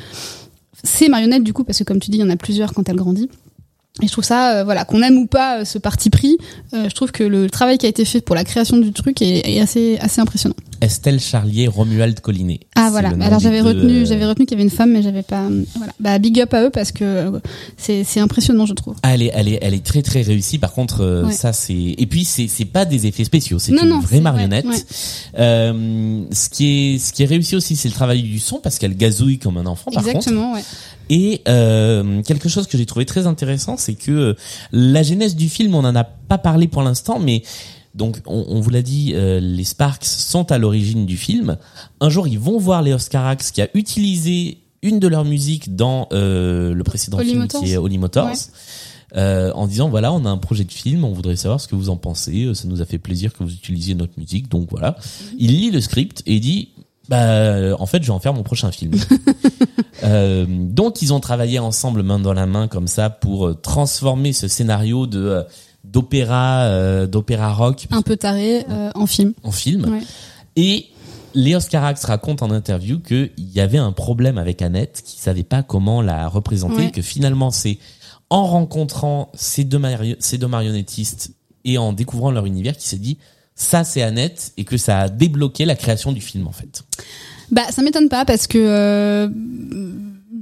Ces 0.85 1.09
marionnettes, 1.09 1.43
du 1.43 1.53
coup, 1.53 1.65
parce 1.65 1.81
que 1.81 1.83
comme 1.83 1.99
tu 1.99 2.13
dis, 2.13 2.19
il 2.19 2.21
y 2.21 2.25
en 2.25 2.31
a 2.31 2.37
plusieurs 2.37 2.73
quand 2.73 2.89
elle 2.89 2.95
grandit. 2.95 3.29
Et 4.03 4.07
je 4.07 4.13
trouve 4.13 4.25
ça, 4.25 4.59
euh, 4.59 4.65
voilà, 4.65 4.85
qu'on 4.85 5.03
aime 5.03 5.17
ou 5.17 5.27
pas 5.27 5.61
euh, 5.61 5.65
ce 5.65 5.79
parti 5.79 6.11
pris, 6.11 6.37
euh, 6.75 6.89
je 6.89 6.95
trouve 6.95 7.13
que 7.13 7.25
le 7.25 7.49
travail 7.49 7.79
qui 7.79 7.87
a 7.87 7.89
été 7.89 8.05
fait 8.05 8.21
pour 8.21 8.35
la 8.35 8.45
création 8.45 8.77
du 8.77 8.93
truc 8.93 9.23
est, 9.23 9.61
assez 9.61 9.99
impressionnant. 10.19 10.57
Estelle 10.81 11.21
Charlier, 11.21 11.69
Romuald 11.69 12.21
Collinet. 12.21 12.61
Ah 12.77 12.89
voilà. 12.91 13.11
Alors 13.21 13.39
j'avais 13.41 13.61
retenu, 13.61 14.03
euh, 14.03 14.05
j'avais 14.05 14.27
retenu 14.27 14.47
qu'il 14.47 14.57
y 14.57 14.61
avait 14.61 14.69
une 14.71 14.75
femme, 14.77 14.93
mais 14.93 15.03
j'avais 15.03 15.23
pas. 15.23 15.45
euh, 15.45 15.65
Voilà. 15.77 15.93
Bah 16.01 16.19
big 16.19 16.41
up 16.41 16.53
à 16.55 16.65
eux 16.65 16.71
parce 16.71 16.93
que 16.93 17.05
euh, 17.05 17.41
c'est, 17.77 18.21
impressionnant, 18.21 18.67
je 18.67 18.75
trouve. 18.75 18.95
Ah, 19.03 19.15
elle 19.15 19.23
est, 19.23 19.31
elle 19.35 19.49
est, 19.49 19.59
elle 19.63 19.75
est 19.75 19.85
très 19.85 20.03
très 20.03 20.23
réussie. 20.23 20.59
Par 20.59 20.73
contre, 20.73 21.01
euh, 21.03 21.25
Ouais. 21.27 21.33
ça 21.33 21.53
c'est. 21.53 21.75
Et 21.99 22.07
puis 22.07 22.25
c'est, 22.25 22.49
c'est 22.49 22.65
pas 22.65 22.85
des 22.85 23.07
effets 23.07 23.25
spéciaux, 23.25 23.59
c'est 23.59 23.73
une 23.73 23.89
non, 23.89 24.01
vraie 24.01 24.21
marionnette. 24.21 24.65
ouais, 24.67 24.75
ouais. 24.75 24.83
Euh, 25.39 26.23
ce 26.33 26.49
qui 26.49 26.95
est, 26.95 26.99
ce 26.99 27.13
qui 27.13 27.23
est 27.23 27.27
réussi 27.27 27.57
aussi, 27.57 27.77
c'est 27.77 27.89
le 27.89 27.95
travail 27.95 28.23
du 28.23 28.39
son 28.39 28.59
parce 28.59 28.79
qu'elle 28.79 28.97
gazouille 28.97 29.39
comme 29.39 29.57
un 29.59 29.67
enfant. 29.67 29.91
Par 29.91 30.03
contre. 30.03 30.17
Exactement, 30.17 30.53
ouais. 30.55 30.63
Et 31.09 31.43
euh, 31.47 32.21
quelque 32.23 32.49
chose 32.49 32.67
que 32.67 32.77
j'ai 32.77 32.87
trouvé 32.87 33.05
très 33.07 33.27
intéressant, 33.29 33.77
c'est 33.77 33.95
que 33.95 34.35
la 34.73 35.03
genèse 35.05 35.37
du 35.37 35.49
film, 35.49 35.75
on 35.77 35.83
n'en 35.83 35.95
a 35.95 36.03
pas 36.03 36.39
parlé 36.39 36.67
pour 36.67 36.83
l'instant, 36.83 37.21
mais 37.21 37.43
donc 37.97 38.19
on, 38.27 38.45
on 38.49 38.61
vous 38.61 38.71
l'a 38.71 38.83
dit, 38.83 39.13
euh, 39.15 39.41
les 39.41 39.65
Sparks 39.65 40.05
sont 40.05 40.53
à 40.53 40.59
l'origine 40.59 41.07
du 41.07 41.17
film. 41.17 41.57
Un 42.01 42.11
jour, 42.11 42.29
ils 42.29 42.39
vont 42.39 42.59
voir 42.59 42.83
Léos 42.83 42.99
Carax 43.11 43.51
qui 43.51 43.63
a 43.63 43.69
utilisé 43.75 44.59
une 44.83 45.01
de 45.01 45.09
leurs 45.09 45.25
musiques 45.25 45.75
dans 45.75 46.07
euh, 46.13 46.73
le 46.75 46.85
précédent 46.85 47.19
Holy 47.19 47.29
film 47.31 47.41
Motors. 47.43 47.63
qui 47.63 47.73
est 47.73 47.77
Holy 47.77 47.99
Motors. 47.99 48.27
Ouais. 48.27 48.33
euh, 49.17 49.51
en 49.55 49.67
disant 49.67 49.89
voilà 49.89 50.13
on 50.13 50.25
a 50.25 50.29
un 50.29 50.37
projet 50.37 50.65
de 50.65 50.73
film 50.73 51.05
on 51.05 51.13
voudrait 51.13 51.37
savoir 51.37 51.61
ce 51.61 51.67
que 51.69 51.75
vous 51.77 51.89
en 51.91 51.97
pensez 51.97 52.45
euh, 52.45 52.55
ça 52.55 52.67
nous 52.69 52.83
a 52.83 52.85
fait 52.85 52.99
plaisir 52.99 53.33
que 53.33 53.43
vous 53.45 53.53
utilisiez 53.53 53.95
notre 53.95 54.13
musique 54.19 54.49
donc 54.49 54.69
voilà 54.71 54.91
Mhm. 54.99 55.37
il 55.39 55.51
lit 55.61 55.71
le 55.71 55.81
script 55.81 56.23
et 56.27 56.35
il 56.35 56.41
dit 56.41 56.69
bah 57.09 57.23
euh, 57.23 57.75
en 57.79 57.87
fait 57.87 58.03
je 58.03 58.09
vais 58.09 58.13
en 58.13 58.19
faire 58.21 58.35
mon 58.35 58.43
prochain 58.43 58.71
film 58.71 58.93
Euh, 60.05 60.45
donc 60.47 61.01
ils 61.01 61.15
ont 61.15 61.21
travaillé 61.21 61.59
ensemble 61.59 62.03
main 62.03 62.19
dans 62.19 62.35
la 62.35 62.45
main 62.47 62.69
comme 62.69 62.87
ça 62.87 63.09
pour 63.09 63.49
euh, 63.49 63.55
transformer 63.55 64.35
ce 64.35 64.47
scénario 64.47 65.07
de 65.07 65.19
euh, 65.21 65.43
d'opéra 65.97 66.65
euh, 66.65 67.07
d'opéra 67.07 67.53
rock 67.55 67.87
Un 67.91 68.03
peu 68.03 68.17
taré 68.17 68.65
euh, 68.69 68.91
en 68.95 69.07
film. 69.07 69.33
en 69.43 69.51
film 69.51 69.85
Ouais. 69.91 70.03
et 70.57 70.87
Léos 71.35 71.61
Carax 71.71 72.05
raconte 72.05 72.43
en 72.43 72.51
interview 72.51 72.99
qu'il 72.99 73.31
y 73.39 73.61
avait 73.61 73.79
un 73.79 73.93
problème 73.93 74.39
avec 74.39 74.63
Annette, 74.63 75.03
qui 75.05 75.19
savait 75.19 75.43
pas 75.43 75.63
comment 75.63 76.01
la 76.03 76.29
représenter, 76.29 76.77
Ouais. 76.77 76.87
et 76.89 76.91
que 76.91 77.03
finalement 77.03 77.51
c'est 77.51 77.79
en 78.31 78.45
rencontrant 78.47 79.31
ces 79.35 79.65
deux, 79.65 79.81
ces 80.19 80.39
deux 80.39 80.49
marionnettistes 80.49 81.31
et 81.65 81.79
en 81.79 81.93
découvrant 81.93 82.31
leur 82.31 82.45
univers 82.47 82.75
qu'il 82.77 82.89
s'est 82.89 82.99
dit 82.99 83.17
ça 83.55 83.85
c'est 83.85 84.03
Annette 84.03 84.53
et 84.59 84.65
que 84.65 84.77
ça 84.77 84.99
a 85.01 85.09
débloqué 85.09 85.65
la 85.65 85.77
création 85.77 86.13
du 86.13 86.21
film 86.21 86.47
en 86.47 86.53
fait. 86.53 86.85
Bah, 87.51 87.63
ça 87.71 87.81
m'étonne 87.83 88.09
pas 88.11 88.25
parce 88.27 88.47
que 88.47 88.59
euh, 88.59 89.29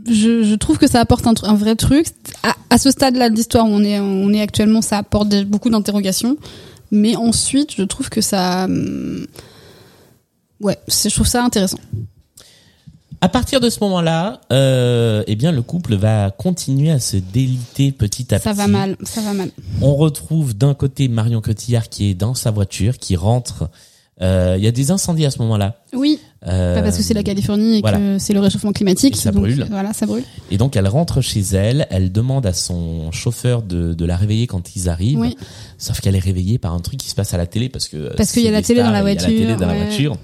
je, 0.09 0.43
je 0.45 0.55
trouve 0.55 0.79
que 0.79 0.87
ça 0.87 1.01
apporte 1.01 1.27
un, 1.27 1.35
un 1.45 1.55
vrai 1.55 1.77
truc. 1.77 2.07
À, 2.43 2.55
à 2.71 2.79
ce 2.79 2.91
stade-là 2.91 3.31
de 3.31 3.35
l'histoire 3.37 3.67
où 3.67 3.71
on 3.71 3.83
est, 3.85 4.01
on 4.01 4.33
est 4.33 4.41
actuellement, 4.41 4.83
ça 4.83 4.99
apporte 4.99 5.29
des- 5.29 5.45
beaucoup 5.45 5.71
d'interrogations. 5.71 6.37
Mais 6.91 7.17
ensuite, 7.17 7.75
je 7.77 7.83
trouve 7.83 8.09
que 8.11 8.21
ça, 8.21 8.65
hum, 8.65 9.27
ouais, 10.61 10.79
je 10.89 11.09
trouve 11.15 11.27
ça 11.27 11.43
intéressant. 11.45 11.79
À 13.21 13.29
partir 13.31 13.59
de 13.61 13.71
ce 13.71 13.79
moment-là, 13.81 14.43
euh, 14.53 15.25
eh 15.27 15.35
bien 15.35 15.51
le 15.51 15.63
couple 15.63 15.95
va 15.95 16.31
continuer 16.31 16.91
à 16.91 16.99
se 17.01 17.17
déliter 17.17 17.91
petit 17.91 18.35
à 18.35 18.39
Ça 18.39 18.51
petit. 18.51 18.59
va 18.59 18.67
mal, 18.67 18.97
ça 19.03 19.23
va 19.23 19.33
mal. 19.33 19.51
On 19.81 19.95
retrouve 19.97 20.55
d'un 20.55 20.75
côté 20.75 21.09
Marion 21.09 21.41
Cotillard 21.41 21.89
qui 21.89 22.11
est 22.11 22.15
dans 22.15 22.35
sa 22.35 22.51
voiture, 22.51 22.99
qui 22.99 23.17
rentre. 23.17 23.71
Euh, 24.23 24.55
Il 24.59 24.65
y 24.65 24.69
a 24.69 24.71
des 24.71 24.91
incendies 24.91 25.25
à 25.27 25.31
ce 25.31 25.39
moment-là. 25.41 25.83
Oui, 25.93 26.21
Euh, 26.47 26.75
Pas 26.75 26.83
parce 26.83 26.97
que 26.99 27.03
c'est 27.03 27.15
la 27.15 27.23
Californie 27.23 27.79
et 27.79 27.81
voilà. 27.81 27.99
que 27.99 28.19
c'est 28.19 28.33
le 28.35 28.41
réchauffement 28.41 28.73
climatique. 28.73 29.15
Et 29.17 29.19
ça 29.19 29.33
donc, 29.33 29.43
brûle. 29.43 29.67
Voilà, 29.71 29.93
ça 29.95 30.05
brûle. 30.07 30.23
Et 30.51 30.59
donc 30.59 30.77
elle 30.77 30.87
rentre 30.87 31.21
chez 31.23 31.41
elle, 31.41 31.87
elle 31.91 32.13
demande 32.13 32.45
à 32.47 32.53
son 32.53 33.11
chauffeur 33.13 33.63
de, 33.63 33.95
de 33.95 34.05
la 34.05 34.17
réveiller 34.17 34.47
quand 34.47 34.77
ils 34.77 34.89
arrivent. 34.91 35.19
Oui. 35.21 35.37
Sauf 35.79 36.01
qu'elle 36.01 36.15
est 36.17 36.21
réveillée 36.21 36.59
par 36.59 36.75
un 36.75 36.81
truc 36.81 36.99
qui 37.01 37.09
se 37.09 37.15
passe 37.15 37.33
à 37.35 37.39
la 37.39 37.47
télé 37.47 37.69
parce 37.71 37.89
que 37.89 38.15
Parce 38.15 38.31
qu'il 38.33 38.43
y 38.43 38.49
a 38.49 38.51
la 38.51 38.61
télé 38.63 38.83
dans 38.83 38.91
la 38.91 39.01
et 39.01 39.03
il 39.03 39.07
y 39.07 39.11
a 39.11 39.15
la 39.15 39.27
télé 39.27 39.45
voiture, 39.47 39.59
dans 39.59 39.67
la 39.73 39.85
voiture. 39.87 40.17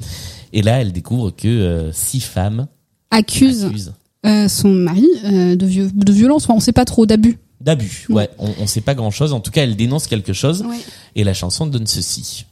Et 0.52 0.62
là, 0.62 0.80
elle 0.80 0.92
découvre 0.92 1.30
que 1.30 1.48
euh, 1.48 1.92
six 1.92 2.20
femmes 2.20 2.66
Accuse, 3.10 3.64
accusent 3.64 3.92
euh, 4.26 4.46
son 4.48 4.68
mari 4.68 5.06
euh, 5.24 5.56
de, 5.56 5.64
vieux, 5.66 5.90
de 5.92 6.12
violence, 6.12 6.44
enfin, 6.44 6.54
on 6.54 6.60
sait 6.60 6.72
pas 6.72 6.84
trop, 6.84 7.06
d'abus. 7.06 7.38
d'abus. 7.62 8.06
Ouais, 8.10 8.28
on, 8.38 8.50
on 8.60 8.66
sait 8.66 8.82
pas 8.82 8.94
grand 8.94 9.10
chose. 9.10 9.32
En 9.32 9.40
tout 9.40 9.50
cas, 9.50 9.62
elle 9.64 9.74
dénonce 9.74 10.06
quelque 10.06 10.32
chose. 10.34 10.62
Ouais. 10.62 10.76
Et 11.16 11.24
la 11.24 11.32
chanson 11.34 11.66
donne 11.66 11.86
ceci. 11.86 12.44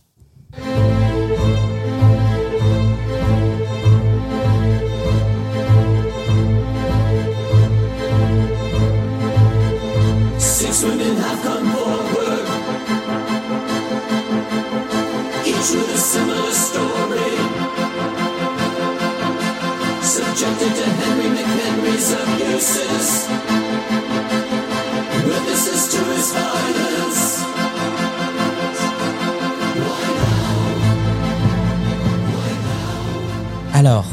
Each 15.68 15.74
with 15.74 15.94
a 15.94 15.98
similar 15.98 16.52
story. 16.52 17.32
Subjected 20.02 20.74
to 20.74 20.84
Henry 21.00 21.28
McHenry's 21.36 22.12
abuses, 22.12 23.28
witnesses 25.26 25.88
to 25.92 25.98
his 26.14 26.32
violence. 26.32 27.44
Alors, 33.74 34.04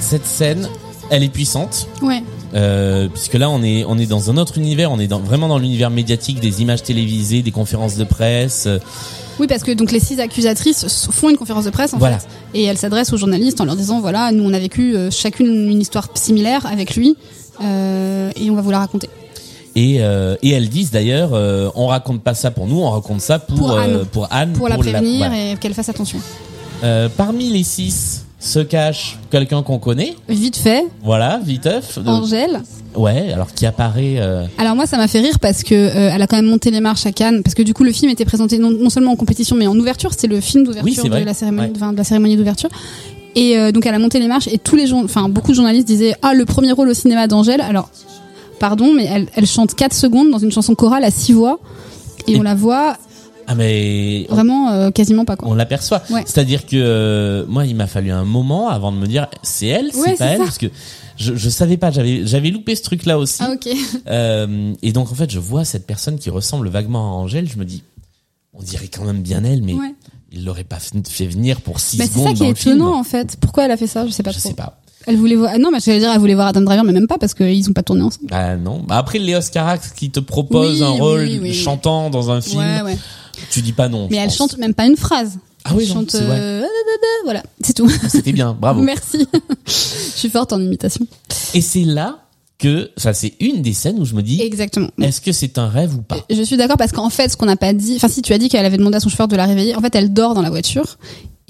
cette 0.00 0.26
scène, 0.26 0.68
elle 1.10 1.22
est 1.22 1.28
puissante. 1.28 1.88
Ouais. 2.02 2.22
Euh, 2.54 3.08
puisque 3.08 3.34
là 3.34 3.50
on 3.50 3.62
est 3.62 3.84
on 3.84 3.98
est 3.98 4.06
dans 4.06 4.30
un 4.30 4.38
autre 4.38 4.56
univers, 4.56 4.90
on 4.90 4.98
est 4.98 5.06
dans, 5.06 5.18
vraiment 5.18 5.48
dans 5.48 5.58
l'univers 5.58 5.90
médiatique 5.90 6.40
des 6.40 6.62
images 6.62 6.82
télévisées, 6.82 7.42
des 7.42 7.50
conférences 7.50 7.96
de 7.96 8.04
presse. 8.04 8.66
Oui, 9.40 9.46
parce 9.46 9.62
que 9.62 9.70
donc 9.72 9.92
les 9.92 10.00
six 10.00 10.18
accusatrices 10.20 11.08
font 11.10 11.28
une 11.30 11.36
conférence 11.36 11.64
de 11.64 11.70
presse 11.70 11.94
en 11.94 11.98
Voilà. 11.98 12.18
fait, 12.18 12.28
et 12.54 12.64
elles 12.64 12.78
s'adressent 12.78 13.12
aux 13.12 13.16
journalistes 13.16 13.60
en 13.60 13.64
leur 13.64 13.76
disant 13.76 14.00
voilà, 14.00 14.32
nous 14.32 14.42
on 14.44 14.52
a 14.52 14.58
vécu 14.58 14.96
euh, 14.96 15.10
chacune 15.10 15.46
une 15.70 15.80
histoire 15.80 16.08
similaire 16.14 16.66
avec 16.66 16.96
lui, 16.96 17.16
euh, 17.62 18.30
et 18.36 18.50
on 18.50 18.54
va 18.54 18.62
vous 18.62 18.70
la 18.70 18.78
raconter. 18.80 19.08
Et, 19.76 19.98
euh, 20.00 20.34
et 20.42 20.50
elles 20.50 20.68
disent 20.68 20.90
d'ailleurs, 20.90 21.30
euh, 21.34 21.68
on 21.76 21.86
raconte 21.86 22.22
pas 22.22 22.34
ça 22.34 22.50
pour 22.50 22.66
nous, 22.66 22.80
on 22.80 22.90
raconte 22.90 23.20
ça 23.20 23.38
pour 23.38 23.58
Pour 23.58 23.78
Anne. 23.78 24.04
pour 24.10 24.26
Anne, 24.32 24.52
Pour 24.54 24.68
la 24.68 24.76
prévenir 24.78 25.28
voilà. 25.28 25.52
et 25.52 25.56
qu'elle 25.56 25.74
fasse 25.74 25.88
attention. 25.88 26.18
Parmi 27.16 27.50
les 27.50 27.62
six 27.64 28.24
se 28.40 28.60
cache 28.60 29.18
quelqu'un 29.30 29.62
qu'on 29.62 29.78
connaît, 29.78 30.14
Vite 30.28 30.56
fait, 30.56 30.84
voilà, 31.02 31.40
viteuf. 31.44 31.98
de- 31.98 32.08
Angèle. 32.08 32.62
Ouais, 32.98 33.32
alors 33.32 33.52
qui 33.54 33.64
apparaît. 33.66 34.16
euh, 34.18 34.44
Alors 34.58 34.74
moi 34.74 34.86
ça 34.86 34.96
m'a 34.96 35.08
fait 35.08 35.20
rire 35.20 35.38
parce 35.40 35.62
que 35.62 35.74
euh, 35.74 36.10
elle 36.14 36.20
a 36.20 36.26
quand 36.26 36.36
même 36.36 36.46
monté 36.46 36.70
les 36.70 36.80
marches 36.80 37.06
à 37.06 37.12
Cannes 37.12 37.42
parce 37.42 37.54
que 37.54 37.62
du 37.62 37.72
coup 37.74 37.84
le 37.84 37.92
film 37.92 38.10
était 38.10 38.24
présenté 38.24 38.58
non, 38.58 38.70
non 38.70 38.90
seulement 38.90 39.12
en 39.12 39.16
compétition 39.16 39.56
mais 39.56 39.66
en 39.66 39.76
ouverture 39.78 40.10
c'était 40.12 40.26
le 40.26 40.40
film 40.40 40.64
d'ouverture 40.64 41.04
de 41.04 41.16
la 41.24 41.34
cérémonie 41.34 41.68
Ouais. 41.68 41.72
enfin, 41.76 41.92
de 41.92 41.98
la 41.98 42.04
cérémonie 42.04 42.36
d'ouverture 42.36 42.70
et 43.36 43.56
euh, 43.56 43.72
donc 43.72 43.86
elle 43.86 43.94
a 43.94 43.98
monté 43.98 44.18
les 44.18 44.26
marches 44.26 44.48
et 44.48 44.58
tous 44.58 44.74
les 44.76 44.86
gens 44.86 45.04
enfin 45.04 45.28
beaucoup 45.28 45.50
de 45.52 45.56
journalistes 45.56 45.86
disaient 45.86 46.14
ah 46.22 46.34
le 46.34 46.44
premier 46.44 46.72
rôle 46.72 46.88
au 46.88 46.94
cinéma 46.94 47.26
d'Angèle 47.28 47.60
alors 47.60 47.88
pardon 48.58 48.92
mais 48.94 49.04
elle, 49.04 49.28
elle 49.36 49.46
chante 49.46 49.74
4 49.74 49.92
secondes 49.94 50.30
dans 50.30 50.38
une 50.38 50.50
chanson 50.52 50.74
chorale 50.74 51.04
à 51.04 51.10
six 51.10 51.32
voix 51.32 51.60
et, 52.26 52.32
Et- 52.32 52.38
on 52.38 52.42
la 52.42 52.54
voit 52.54 52.96
Ah 53.46 53.54
mais 53.54 54.26
vraiment 54.28 54.70
euh, 54.72 54.90
quasiment 54.90 55.24
pas 55.24 55.36
quoi. 55.36 55.48
on 55.48 55.54
l'aperçoit. 55.54 56.02
Ouais. 56.10 56.22
C'est-à-dire 56.26 56.66
que 56.66 56.76
euh, 56.76 57.44
moi, 57.48 57.64
il 57.64 57.74
m'a 57.76 57.86
fallu 57.86 58.10
un 58.10 58.24
moment 58.24 58.68
avant 58.68 58.92
de 58.92 58.98
me 58.98 59.06
dire, 59.06 59.26
c'est 59.42 59.66
elle, 59.68 59.88
c'est 59.92 59.98
Ouais, 60.00 60.16
pas 60.16 60.24
elle, 60.26 60.38
ça. 60.38 60.44
parce 60.44 60.58
que 60.58 60.66
je, 61.18 61.34
je 61.34 61.48
savais 61.48 61.76
pas, 61.76 61.90
j'avais 61.90 62.26
j'avais 62.26 62.50
loupé 62.50 62.74
ce 62.74 62.82
truc-là 62.82 63.18
aussi. 63.18 63.38
Ah 63.40 63.50
ok. 63.52 63.68
Euh, 64.08 64.72
et 64.82 64.92
donc 64.92 65.10
en 65.12 65.14
fait, 65.14 65.30
je 65.30 65.38
vois 65.38 65.64
cette 65.64 65.86
personne 65.86 66.18
qui 66.18 66.30
ressemble 66.30 66.68
vaguement 66.68 67.12
à 67.12 67.14
Angèle, 67.16 67.48
je 67.48 67.58
me 67.58 67.64
dis, 67.64 67.82
on 68.54 68.62
dirait 68.62 68.88
quand 68.88 69.04
même 69.04 69.20
bien 69.22 69.44
elle, 69.44 69.62
mais 69.62 69.74
Ouais. 69.74 69.94
il 70.32 70.44
l'aurait 70.44 70.64
pas 70.64 70.78
fait 70.78 71.26
venir 71.26 71.60
pour 71.60 71.80
six 71.80 71.98
Bah, 71.98 72.04
c'est 72.06 72.12
secondes 72.14 72.28
ça 72.28 72.44
qui 72.44 72.44
est 72.44 72.50
étonnant 72.50 72.98
en 72.98 73.04
fait. 73.04 73.36
Pourquoi 73.40 73.64
elle 73.66 73.70
a 73.70 73.76
fait 73.76 73.86
ça 73.86 74.06
Je 74.06 74.10
sais 74.12 74.22
pas 74.22 74.30
Je 74.32 74.38
trop. 74.38 74.48
sais 74.48 74.54
pas. 74.54 74.80
Elle 75.06 75.16
voulait 75.16 75.36
voir. 75.36 75.52
ah 75.54 75.58
non, 75.58 75.70
mais 75.70 75.78
j'allais 75.80 76.00
dire, 76.00 76.10
elle 76.12 76.18
voulait 76.20 76.34
voir 76.34 76.48
Adam 76.48 76.60
Driver, 76.62 76.84
mais 76.84 76.92
même 76.92 77.06
pas 77.06 77.16
parce 77.18 77.32
qu'ils 77.34 77.68
ont 77.68 77.72
pas 77.72 77.82
tourné 77.82 78.02
ensemble. 78.02 78.26
Ah 78.30 78.56
non. 78.56 78.82
Bah, 78.86 78.98
après, 78.98 79.18
Léos 79.18 79.40
Carax 79.52 79.90
qui 79.92 80.10
te 80.10 80.20
propose 80.20 80.80
Oui, 80.80 80.84
un 80.86 80.90
rôle 80.90 81.20
oui, 81.20 81.38
oui. 81.40 81.54
chantant 81.54 82.10
dans 82.10 82.30
un 82.30 82.40
film, 82.42 82.58
Ouais, 82.60 82.82
ouais. 82.82 82.98
tu 83.50 83.62
dis 83.62 83.72
pas 83.72 83.88
non. 83.88 84.08
Mais 84.10 84.16
elle 84.18 84.26
pense. 84.28 84.36
chante 84.36 84.58
même 84.58 84.74
pas 84.74 84.86
une 84.86 84.96
phrase. 84.96 85.38
Ah 85.64 85.72
oui, 85.74 85.86
non, 85.88 85.94
chante. 85.94 86.14
euh, 86.14 86.64
Voilà, 87.24 87.42
c'est 87.62 87.74
tout. 87.74 87.88
C'était 88.08 88.32
bien, 88.32 88.56
bravo. 88.58 88.80
Merci. 88.82 89.26
Je 89.66 89.72
suis 89.72 90.30
forte 90.30 90.52
en 90.52 90.60
imitation. 90.60 91.06
Et 91.54 91.60
c'est 91.60 91.84
là 91.84 92.20
que, 92.58 92.90
ça 92.96 93.12
c'est 93.14 93.34
une 93.40 93.62
des 93.62 93.72
scènes 93.72 93.98
où 93.98 94.04
je 94.04 94.14
me 94.14 94.22
dis, 94.22 94.40
Exactement. 94.42 94.88
est-ce 95.00 95.20
que 95.20 95.32
c'est 95.32 95.58
un 95.58 95.68
rêve 95.68 95.94
ou 95.94 96.02
pas? 96.02 96.16
Je 96.30 96.42
suis 96.42 96.56
d'accord 96.56 96.76
parce 96.76 96.92
qu'en 96.92 97.10
fait, 97.10 97.28
ce 97.28 97.36
qu'on 97.36 97.46
n'a 97.46 97.56
pas 97.56 97.72
dit, 97.72 97.94
enfin 97.96 98.08
si 98.08 98.22
tu 98.22 98.32
as 98.32 98.38
dit 98.38 98.48
qu'elle 98.48 98.66
avait 98.66 98.78
demandé 98.78 98.96
à 98.96 99.00
son 99.00 99.08
chauffeur 99.08 99.28
de 99.28 99.36
la 99.36 99.46
réveiller, 99.46 99.76
en 99.76 99.80
fait, 99.80 99.94
elle 99.94 100.12
dort 100.12 100.34
dans 100.34 100.42
la 100.42 100.50
voiture 100.50 100.98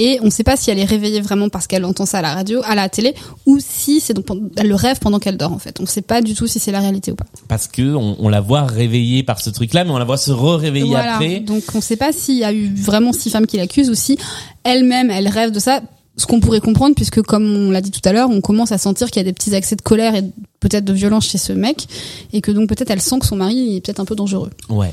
et 0.00 0.18
on 0.22 0.26
ne 0.26 0.30
sait 0.30 0.44
pas 0.44 0.56
si 0.56 0.70
elle 0.70 0.78
est 0.78 0.84
réveillée 0.84 1.20
vraiment 1.20 1.48
parce 1.48 1.66
qu'elle 1.66 1.84
entend 1.84 2.06
ça 2.06 2.18
à 2.18 2.22
la 2.22 2.32
radio, 2.34 2.60
à 2.64 2.76
la 2.76 2.88
télé, 2.88 3.14
ou 3.46 3.58
si 3.58 3.98
c'est 3.98 4.14
donc 4.14 4.26
elle 4.56 4.68
le 4.68 4.74
rêve 4.76 4.98
pendant 5.00 5.18
qu'elle 5.18 5.36
dort 5.36 5.52
en 5.52 5.58
fait. 5.58 5.80
On 5.80 5.84
ne 5.84 5.88
sait 5.88 6.02
pas 6.02 6.20
du 6.22 6.34
tout 6.34 6.46
si 6.46 6.60
c'est 6.60 6.70
la 6.70 6.78
réalité 6.80 7.10
ou 7.10 7.16
pas. 7.16 7.26
Parce 7.48 7.66
que 7.66 7.94
on, 7.96 8.16
on 8.20 8.28
la 8.28 8.40
voit 8.40 8.62
réveillée 8.62 9.24
par 9.24 9.40
ce 9.40 9.50
truc-là, 9.50 9.82
mais 9.84 9.90
on 9.90 9.98
la 9.98 10.04
voit 10.04 10.16
se 10.16 10.30
re-réveiller 10.30 10.86
Voilà. 10.86 11.14
après. 11.14 11.40
Donc 11.40 11.64
on 11.74 11.78
ne 11.78 11.82
sait 11.82 11.96
pas 11.96 12.12
s'il 12.12 12.36
y 12.36 12.44
a 12.44 12.52
eu 12.52 12.72
vraiment 12.76 13.12
six 13.12 13.30
femmes 13.30 13.46
qui 13.46 13.56
l'accusent 13.56 13.90
ou 13.90 13.94
si 13.94 14.18
elle-même 14.62 15.10
elle 15.10 15.26
rêve 15.26 15.50
de 15.50 15.58
ça. 15.58 15.80
Ce 16.18 16.26
qu'on 16.26 16.40
pourrait 16.40 16.60
comprendre, 16.60 16.94
puisque 16.94 17.22
comme 17.22 17.46
on 17.46 17.70
l'a 17.70 17.80
dit 17.80 17.90
tout 17.92 18.00
à 18.04 18.12
l'heure, 18.12 18.28
on 18.28 18.40
commence 18.40 18.72
à 18.72 18.76
sentir 18.78 19.10
qu'il 19.10 19.20
y 19.20 19.24
a 19.24 19.24
des 19.24 19.32
petits 19.32 19.54
accès 19.54 19.76
de 19.76 19.82
colère 19.82 20.14
et 20.16 20.22
peut-être 20.60 20.84
de 20.84 20.92
violence 20.92 21.26
chez 21.26 21.38
ce 21.38 21.52
mec, 21.52 21.86
et 22.32 22.40
que 22.40 22.50
donc 22.50 22.68
peut-être 22.68 22.90
elle 22.90 23.00
sent 23.00 23.20
que 23.20 23.26
son 23.26 23.36
mari 23.36 23.76
est 23.76 23.80
peut-être 23.80 24.00
un 24.00 24.04
peu 24.04 24.16
dangereux. 24.16 24.50
Ouais. 24.68 24.92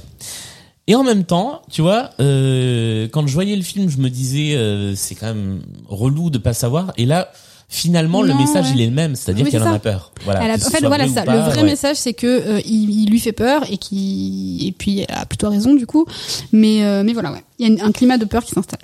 Et 0.88 0.94
en 0.94 1.04
même 1.04 1.24
temps, 1.24 1.64
tu 1.72 1.82
vois, 1.82 2.12
euh, 2.20 3.08
quand 3.12 3.26
je 3.26 3.34
voyais 3.34 3.56
le 3.56 3.64
film, 3.64 3.90
je 3.90 3.98
me 3.98 4.08
disais, 4.10 4.56
euh, 4.56 4.94
c'est 4.96 5.16
quand 5.16 5.26
même 5.26 5.62
relou 5.88 6.30
de 6.30 6.38
pas 6.38 6.54
savoir. 6.54 6.94
Et 6.98 7.08
là, 7.08 7.32
finalement, 7.70 8.22
le 8.22 8.36
message 8.36 8.66
ouais. 8.68 8.72
il 8.76 8.82
est 8.82 8.86
le 8.86 8.92
même, 8.92 9.16
c'est-à-dire 9.16 9.46
Oui, 9.46 9.52
qu'elle 9.52 9.64
en 9.64 9.74
a 9.74 9.80
peur. 9.80 10.12
Voilà. 10.26 10.44
Elle 10.44 10.52
a- 10.52 10.54
en 10.64 10.70
fait, 10.70 10.86
voilà 10.86 11.08
ça. 11.08 11.24
pas, 11.24 11.34
le 11.34 11.40
vrai 11.42 11.58
ouais. 11.62 11.64
message, 11.64 11.98
c'est 11.98 12.14
que 12.14 12.28
euh, 12.28 12.62
il, 12.68 12.92
il 12.92 13.10
lui 13.10 13.20
fait 13.20 13.32
peur 13.32 13.64
et 13.72 13.78
qui 13.78 14.68
et 14.68 14.72
puis 14.74 15.00
elle 15.10 15.16
a 15.18 15.26
plutôt 15.26 15.50
raison 15.50 15.74
du 15.74 15.88
coup. 15.88 16.06
Mais 16.52 16.82
mais 17.04 17.14
voilà, 17.14 17.32
ouais. 17.32 17.44
Il 17.58 17.68
y 17.68 17.82
a 17.82 17.84
un 17.84 17.92
climat 17.92 18.20
de 18.20 18.26
peur 18.26 18.46
qui 18.46 18.52
s'installe. 18.52 18.80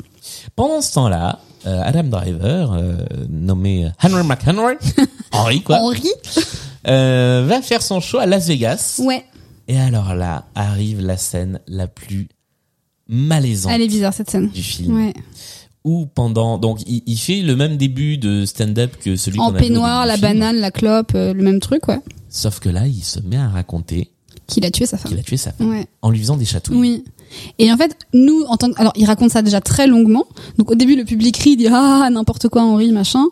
Pendant 0.55 0.81
ce 0.81 0.93
temps-là, 0.95 1.39
Adam 1.65 2.03
Driver, 2.03 2.73
euh, 2.73 2.95
nommé 3.29 3.89
Henry 4.01 4.25
McHenry, 4.25 4.75
Henry 5.31 5.61
quoi, 5.61 5.77
Henri. 5.77 6.09
euh, 6.87 7.45
va 7.47 7.61
faire 7.61 7.81
son 7.81 7.99
show 7.99 8.17
à 8.19 8.25
Las 8.25 8.47
Vegas. 8.47 8.99
Ouais. 9.03 9.23
Et 9.67 9.79
alors 9.79 10.15
là 10.15 10.45
arrive 10.55 11.01
la 11.01 11.17
scène 11.17 11.59
la 11.67 11.87
plus 11.87 12.27
malaisante 13.07 13.71
Elle 13.73 13.81
est 13.81 13.87
bizarre 13.87 14.13
cette 14.13 14.29
scène. 14.29 14.49
du 14.49 14.63
film. 14.63 14.95
Ouais. 14.95 15.13
Où 15.83 16.05
pendant 16.05 16.57
donc 16.57 16.81
il, 16.87 17.01
il 17.05 17.17
fait 17.17 17.41
le 17.41 17.55
même 17.55 17.77
début 17.77 18.17
de 18.17 18.45
stand-up 18.45 18.95
que 19.03 19.15
celui 19.15 19.39
En 19.39 19.51
peignoir, 19.51 20.05
la 20.05 20.13
film. 20.13 20.21
banane, 20.39 20.57
la 20.57 20.71
clope, 20.71 21.13
euh, 21.15 21.33
le 21.33 21.43
même 21.43 21.59
truc, 21.59 21.87
ouais. 21.87 21.99
Sauf 22.29 22.59
que 22.59 22.69
là, 22.69 22.87
il 22.87 23.03
se 23.03 23.19
met 23.19 23.37
à 23.37 23.49
raconter 23.49 24.11
Qu'il 24.47 24.65
a 24.65 24.71
tué 24.71 24.85
sa 24.85 24.97
femme. 24.97 25.09
qu'il 25.11 25.19
a 25.19 25.23
tué 25.23 25.37
sa 25.37 25.51
femme 25.51 25.69
Ouais. 25.69 25.85
en 26.01 26.09
lui 26.11 26.19
faisant 26.19 26.37
des 26.37 26.45
chatouilles. 26.45 26.77
Oui. 26.77 27.03
Et 27.59 27.71
en 27.71 27.77
fait, 27.77 27.95
nous, 28.13 28.43
en 28.43 28.57
tant 28.57 28.71
que... 28.71 28.79
alors, 28.79 28.93
il 28.95 29.05
raconte 29.05 29.31
ça 29.31 29.41
déjà 29.41 29.61
très 29.61 29.87
longuement. 29.87 30.25
Donc, 30.57 30.71
au 30.71 30.75
début, 30.75 30.95
le 30.95 31.05
public 31.05 31.37
rit, 31.37 31.57
dit 31.57 31.67
ah 31.67 32.09
n'importe 32.11 32.47
quoi, 32.49 32.63
Henri, 32.63 32.91
machin. 32.91 33.25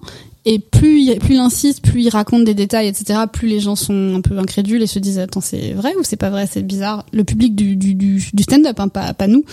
Et 0.46 0.60
plus 0.60 1.02
il, 1.02 1.20
plus 1.20 1.38
insiste, 1.38 1.82
plus 1.82 2.04
il 2.04 2.10
raconte 2.10 2.46
des 2.46 2.54
détails, 2.54 2.88
etc. 2.88 3.22
Plus 3.32 3.48
les 3.48 3.60
gens 3.60 3.76
sont 3.76 4.16
un 4.16 4.22
peu 4.22 4.38
incrédules 4.38 4.82
et 4.82 4.88
se 4.88 4.98
disent 4.98 5.20
attends 5.20 5.42
c'est 5.42 5.74
vrai 5.74 5.94
ou 6.00 6.04
c'est 6.04 6.16
pas 6.16 6.30
vrai, 6.30 6.48
c'est 6.50 6.62
bizarre. 6.62 7.06
Le 7.12 7.26
public 7.26 7.56
du, 7.56 7.76
du 7.76 8.44
stand-up, 8.44 8.80
hein, 8.80 8.88
pas 8.88 9.14
pas 9.14 9.28
nous. 9.28 9.44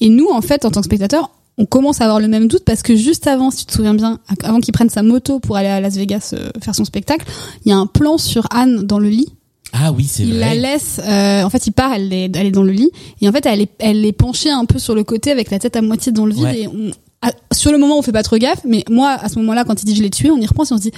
Et 0.00 0.08
nous, 0.08 0.28
en 0.28 0.40
fait, 0.40 0.64
en 0.64 0.70
tant 0.70 0.80
que 0.80 0.86
spectateurs, 0.86 1.30
on 1.58 1.66
commence 1.66 2.00
à 2.00 2.04
avoir 2.04 2.20
le 2.20 2.28
même 2.28 2.48
doute 2.48 2.64
parce 2.64 2.82
que 2.82 2.96
juste 2.96 3.26
avant, 3.26 3.50
si 3.50 3.58
tu 3.58 3.66
te 3.66 3.72
souviens 3.72 3.94
bien, 3.94 4.18
avant 4.42 4.60
qu'il 4.60 4.72
prenne 4.72 4.88
sa 4.88 5.02
moto 5.02 5.40
pour 5.40 5.56
aller 5.56 5.68
à 5.68 5.80
Las 5.80 5.96
Vegas 5.96 6.30
euh, 6.32 6.50
faire 6.62 6.74
son 6.74 6.86
spectacle, 6.86 7.26
il 7.64 7.68
y 7.68 7.72
a 7.72 7.76
un 7.76 7.86
plan 7.86 8.16
sur 8.16 8.46
Anne 8.50 8.86
dans 8.86 8.98
le 8.98 9.10
lit 9.10 9.34
Ah 9.72 9.92
oui, 9.92 10.04
c'est 10.08 10.24
il 10.24 10.30
vrai. 10.34 10.40
la 10.40 10.54
laisse 10.54 11.00
euh, 11.04 11.42
en 11.44 11.50
fait 11.50 11.66
il 11.66 11.72
part 11.72 11.92
elle 11.92 12.12
est 12.12 12.34
elle 12.36 12.46
est 12.46 12.50
dans 12.50 12.62
le 12.64 12.72
lit. 12.72 12.90
Et 13.20 13.28
en 13.28 13.32
fait 13.32 13.46
elle 13.46 13.60
est 13.60 13.70
elle 13.78 14.04
est 14.04 14.12
penchée 14.12 14.50
un 14.50 14.64
peu 14.64 14.78
sur 14.78 14.94
le 14.94 15.04
côté 15.04 15.30
avec 15.30 15.50
la 15.50 15.58
tête 15.58 15.76
à 15.76 15.82
moitié 15.82 16.12
dans 16.12 16.26
le 16.26 16.34
vide 16.34 16.42
Ouais. 16.44 16.60
et 16.62 16.66
on, 16.68 16.90
à- 17.22 17.32
sur 17.54 17.70
le 17.70 17.78
moment 17.78 17.98
on 17.98 18.02
fait 18.02 18.12
pas 18.12 18.22
trop 18.22 18.36
gaffe 18.38 18.60
mais 18.64 18.84
moi 18.90 19.10
à 19.10 19.28
ce 19.28 19.38
moment-là 19.38 19.64
quand 19.64 19.80
il 19.82 19.84
dit 19.86 19.94
je 19.94 20.02
l'ai 20.02 20.10
tué 20.10 20.30
on 20.30 20.38
y 20.38 20.46
repense 20.46 20.70
et 20.70 20.74
on 20.74 20.78
se 20.78 20.82
dit 20.82 20.92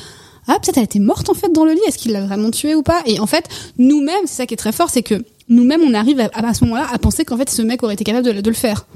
ah 0.47 0.57
peut-être 0.63 0.79
elle 0.79 0.85
était 0.85 0.99
morte 1.01 1.29
en 1.31 1.35
fait 1.35 1.53
dans 1.53 1.65
le 1.65 1.73
lit. 1.73 1.81
Est-ce 1.87 1.99
qu'il 1.99 2.13
l'a 2.13 2.23
vraiment 2.25 2.51
tuée 2.51 2.75
ou 2.75 2.83
pas? 2.83 3.03
Et 3.07 3.21
en 3.21 3.27
fait 3.27 3.45
nous-mêmes 3.79 4.25
c'est 4.27 4.35
ça 4.37 4.47
qui 4.47 4.55
est 4.55 4.57
très 4.57 4.73
fort 4.73 4.89
c'est 4.91 5.03
que 5.03 5.23
nous-mêmes 5.49 5.83
on 5.83 5.93
arrive 5.95 6.21
à, 6.21 6.31
à 6.33 6.55
ce 6.55 6.65
moment-là 6.65 6.87
à 6.93 6.99
penser 6.99 7.25
qu'en 7.25 7.37
fait 7.37 7.51
ce 7.51 7.61
mec 7.63 7.83
aurait 7.83 7.95
été 7.95 8.05
capable 8.05 8.27
de, 8.27 8.41
de 8.41 8.49
le 8.51 8.57
faire. 8.57 8.87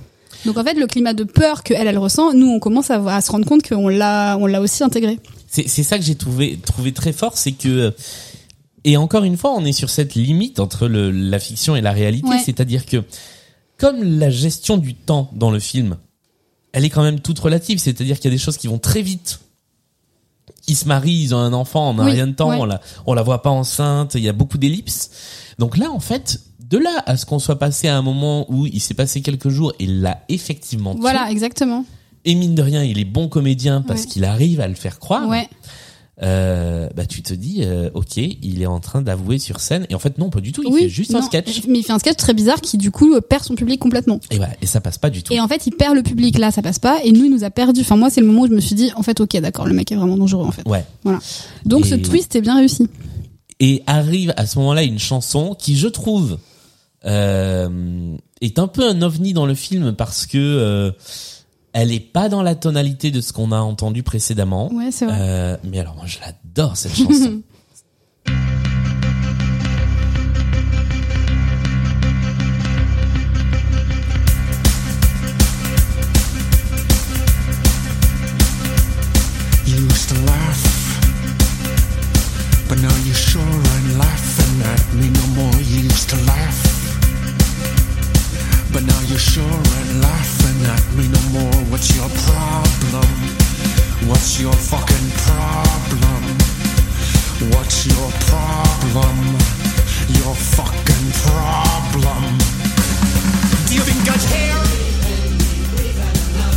Donc 0.46 0.56
en 0.58 0.64
fait 0.64 0.74
le 0.74 0.86
climat 0.86 1.12
de 1.12 1.24
peur 1.24 1.62
que 1.64 1.74
elle 1.74 1.86
elle 1.88 1.98
ressent 1.98 2.32
nous 2.32 2.46
on 2.48 2.60
commence 2.60 2.90
à, 2.90 3.02
à 3.14 3.20
se 3.20 3.30
rendre 3.30 3.44
compte 3.46 3.62
qu'on 3.68 3.88
l'a 3.88 4.36
on 4.40 4.46
l'a 4.46 4.60
aussi 4.60 4.82
intégré. 4.84 5.18
C'est 5.48 5.68
c'est 5.68 5.82
ça 5.82 5.98
que 5.98 6.04
j'ai 6.04 6.14
trouvé 6.14 6.58
trouvé 6.64 6.92
très 6.92 7.12
fort, 7.12 7.36
c'est 7.36 7.52
que 7.52 7.92
et 8.86 8.96
encore 8.96 9.24
une 9.24 9.36
fois, 9.36 9.52
on 9.54 9.64
est 9.66 9.72
sur 9.72 9.90
cette 9.90 10.14
limite 10.14 10.60
entre 10.60 10.86
le, 10.88 11.10
la 11.10 11.38
fiction 11.38 11.76
et 11.76 11.80
la 11.82 11.92
réalité, 11.92 12.28
Ouais. 12.28 12.38
c'est-à-dire 12.44 12.86
que 12.86 13.04
comme 13.78 14.02
la 14.02 14.30
gestion 14.30 14.78
du 14.78 14.94
temps 14.94 15.28
dans 15.34 15.50
le 15.50 15.58
film, 15.58 15.96
elle 16.72 16.84
est 16.86 16.90
quand 16.90 17.02
même 17.02 17.20
toute 17.20 17.38
relative, 17.38 17.78
c'est-à-dire 17.78 18.16
qu'il 18.16 18.30
y 18.30 18.34
a 18.34 18.36
des 18.36 18.42
choses 18.42 18.56
qui 18.56 18.68
vont 18.68 18.78
très 18.78 19.02
vite 19.02 19.40
ils 20.68 20.76
se 20.76 20.86
marient, 20.88 21.22
ils 21.22 21.34
ont 21.34 21.38
un 21.38 21.52
enfant 21.52 21.88
en 21.90 21.98
Oui, 22.04 22.10
rien 22.12 22.26
de 22.26 22.32
temps, 22.32 22.50
ouais. 22.50 22.56
on 22.58 22.64
la, 22.64 22.80
on 23.06 23.14
la 23.14 23.22
voit 23.22 23.40
pas 23.42 23.50
enceinte, 23.50 24.14
il 24.16 24.22
y 24.22 24.28
a 24.28 24.32
beaucoup 24.32 24.58
d'ellipses. 24.58 25.10
Donc 25.60 25.76
là, 25.76 25.90
en 25.92 26.00
fait, 26.00 26.40
de 26.60 26.76
là 26.78 27.02
à 27.06 27.16
ce 27.16 27.24
qu'on 27.24 27.38
soit 27.38 27.58
passé 27.58 27.86
à 27.86 27.96
un 27.96 28.02
moment 28.02 28.46
où 28.52 28.66
il 28.66 28.80
s'est 28.80 28.94
passé 28.94 29.22
quelques 29.22 29.48
jours 29.48 29.72
et 29.78 29.84
il 29.84 30.00
l'a 30.02 30.24
effectivement 30.28 30.92
tué, 30.94 31.00
Voilà, 31.02 31.30
exactement. 31.30 31.84
et 32.24 32.34
mine 32.34 32.56
de 32.56 32.62
rien, 32.62 32.82
il 32.82 32.98
est 32.98 33.04
bon 33.04 33.28
comédien 33.28 33.80
parce 33.80 34.02
Ouais. 34.02 34.06
qu'il 34.08 34.24
arrive 34.24 34.60
à 34.60 34.66
le 34.66 34.74
faire 34.74 34.98
croire. 34.98 35.28
Ouais. 35.28 35.48
Euh, 36.22 36.88
bah 36.96 37.04
tu 37.04 37.22
te 37.22 37.34
dis, 37.34 37.58
euh, 37.60 37.90
ok, 37.92 38.16
il 38.16 38.62
est 38.62 38.66
en 38.66 38.80
train 38.80 39.02
d'avouer 39.02 39.38
sur 39.38 39.60
scène. 39.60 39.86
Et 39.90 39.94
en 39.94 39.98
fait, 39.98 40.16
non, 40.16 40.30
pas 40.30 40.40
du 40.40 40.52
tout. 40.52 40.62
Il 40.64 40.72
oui, 40.72 40.82
fait 40.84 40.88
juste 40.88 41.14
un 41.14 41.20
sketch. 41.20 41.62
Mais 41.68 41.80
il 41.80 41.82
fait 41.82 41.92
un 41.92 41.98
sketch 41.98 42.16
très 42.16 42.32
bizarre 42.32 42.60
qui 42.62 42.78
du 42.78 42.90
coup 42.90 43.20
perd 43.20 43.44
son 43.44 43.54
public 43.54 43.78
complètement. 43.78 44.18
Et 44.30 44.38
voilà, 44.38 44.54
et 44.62 44.66
ça 44.66 44.80
passe 44.80 44.96
pas 44.96 45.10
du 45.10 45.22
tout. 45.22 45.34
Et 45.34 45.40
en 45.40 45.48
fait, 45.48 45.66
il 45.66 45.72
perd 45.72 45.94
le 45.94 46.02
public 46.02 46.38
là, 46.38 46.50
ça 46.50 46.62
passe 46.62 46.78
pas. 46.78 47.00
Et 47.04 47.12
nous, 47.12 47.24
il 47.26 47.30
nous 47.30 47.44
a 47.44 47.50
perdu. 47.50 47.82
Enfin, 47.82 47.96
moi, 47.96 48.08
c'est 48.08 48.22
le 48.22 48.26
moment 48.26 48.42
où 48.42 48.46
je 48.46 48.52
me 48.52 48.60
suis 48.60 48.74
dit, 48.74 48.90
en 48.96 49.02
fait, 49.02 49.20
ok, 49.20 49.36
d'accord, 49.42 49.66
le 49.66 49.74
mec 49.74 49.92
est 49.92 49.96
vraiment 49.96 50.16
dangereux 50.16 50.46
en 50.46 50.52
fait. 50.52 50.66
Ouais. 50.66 50.84
Voilà. 51.04 51.18
Donc 51.66 51.84
Et- 51.84 51.90
ce 51.90 51.94
twist 51.96 52.34
est 52.34 52.40
bien 52.40 52.56
réussi. 52.56 52.88
Et 53.60 53.82
arrive 53.86 54.32
à 54.38 54.46
ce 54.46 54.58
moment-là 54.58 54.84
une 54.84 54.98
chanson 54.98 55.54
qui, 55.58 55.76
je 55.76 55.88
trouve, 55.88 56.38
euh, 57.04 58.16
est 58.40 58.58
un 58.58 58.68
peu 58.68 58.88
un 58.88 59.00
ovni 59.02 59.32
dans 59.32 59.46
le 59.46 59.54
film 59.54 59.94
parce 59.94 60.26
que 60.26 60.38
euh, 60.38 60.90
elle 61.78 61.92
est 61.92 62.00
pas 62.00 62.30
dans 62.30 62.42
la 62.42 62.54
tonalité 62.54 63.10
de 63.10 63.20
ce 63.20 63.34
qu'on 63.34 63.52
a 63.52 63.58
entendu 63.58 64.02
précédemment. 64.02 64.72
Ouais, 64.72 64.90
c'est 64.90 65.04
vrai. 65.04 65.16
Euh, 65.20 65.56
mais 65.62 65.78
alors 65.78 65.94
moi, 65.94 66.06
je 66.06 66.16
l'adore 66.20 66.74
cette 66.74 66.96
chanson. 66.96 67.42
What's 91.76 91.94
your 91.94 92.08
problem? 92.08 93.04
What's 94.08 94.40
your 94.40 94.52
fucking 94.54 95.10
problem? 95.26 96.22
What's 97.52 97.84
your 97.84 98.10
problem? 98.32 99.16
Your 100.08 100.34
fucking 100.34 101.12
problem. 101.20 102.38
Do 103.68 103.74
you 103.74 103.82
think 103.82 104.08
I 104.08 104.16
care? 104.32 104.62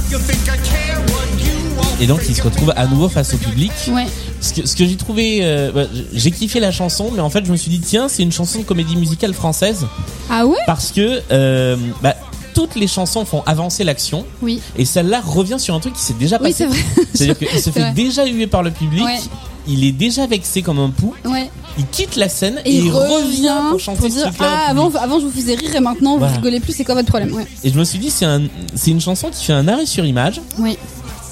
You 0.09 0.20
think 0.20 0.47
I 0.47 0.55
care 0.63 0.95
what 1.11 1.28
you 1.38 1.78
all 1.78 2.01
Et 2.01 2.07
donc, 2.07 2.22
il 2.30 2.34
se 2.34 2.41
retrouve 2.41 2.72
à 2.78 2.88
nouveau 2.88 3.09
face 3.09 3.34
au 3.34 3.38
public. 3.38 3.74
Ouais. 3.89 4.07
Ce 4.39 4.53
que, 4.53 4.65
ce 4.65 4.74
que 4.74 4.86
j'ai 4.86 4.95
trouvé, 4.95 5.39
euh, 5.41 5.74
bah, 5.74 5.84
j'ai 6.13 6.32
kiffé 6.32 6.61
la 6.61 6.72
chanson, 6.72 7.11
mais 7.13 7.20
en 7.20 7.30
fait, 7.30 7.45
je 7.45 7.51
me 7.51 7.57
suis 7.57 7.70
dit 7.70 7.82
tiens, 7.82 8.07
c'est 8.07 8.24
une 8.24 8.32
chanson 8.32 8.59
de 8.59 8.63
comédie 8.63 8.95
musicale 8.95 9.34
française 9.34 9.86
Ah 10.30 10.45
ouais? 10.45 10.55
Parce 10.65 10.93
que 10.93 11.22
euh, 11.30 11.76
bah, 12.01 12.15
toutes 12.60 12.76
les 12.76 12.88
chansons 12.88 13.24
font 13.24 13.41
avancer 13.45 13.86
l'action 13.86 14.26
Oui. 14.41 14.60
et 14.78 14.84
celle-là 14.84 15.22
revient 15.26 15.55
sur 15.60 15.74
un 15.76 15.80
truc 15.80 15.93
qui 15.93 16.01
s'est 16.01 16.14
déjà 16.20 16.36
Oui, 16.41 16.51
passé. 16.51 16.55
c'est 16.57 16.66
vrai. 16.66 16.80
C'est-à-dire 17.14 17.38
qu'il 17.38 17.60
se 17.62 17.70
fait 17.70 17.80
vrai. 17.80 17.91
déjà 17.93 18.26
huer 18.26 18.47
par 18.47 18.64
le 18.64 18.72
public, 18.72 19.05
Ouais. 19.05 19.18
il 19.66 19.86
est 19.86 19.93
déjà 19.93 20.28
vexé 20.28 20.62
comme 20.62 20.78
un 20.80 20.89
pou, 20.89 21.14
Ouais. 21.24 21.49
il 21.78 21.86
quitte 21.88 22.18
la 22.18 22.28
scène 22.28 22.60
et, 22.66 22.70
Et, 22.72 22.76
il 22.80 22.91
revient 22.91 23.55
pour 23.70 23.80
chanter 23.80 24.10
ce 24.10 24.16
dire 24.16 24.32
ah 24.41 24.66
avant 24.68 24.89
avant 24.95 25.20
je 25.22 25.26
vous 25.26 25.32
faisais 25.32 25.55
rire 25.55 25.74
et 25.74 25.80
maintenant 25.80 26.18
Voilà. 26.18 26.34
vous 26.34 26.39
rigolez 26.39 26.60
plus 26.60 26.74
c'est 26.74 26.84
quoi 26.84 26.95
votre 26.95 27.07
problème? 27.07 27.32
Ouais 27.34 27.47
Et 27.64 27.70
je 27.72 27.80
me 27.80 27.86
suis 27.86 27.97
dit 27.97 28.10
c'est 28.10 28.26
un, 28.26 28.41
une 28.88 28.99
chanson 28.99 29.30
qui 29.32 29.45
fait 29.45 29.53
un 29.53 29.68
arrêt 29.70 29.86
sur 29.86 30.03
image 30.05 30.41
oui 30.57 30.78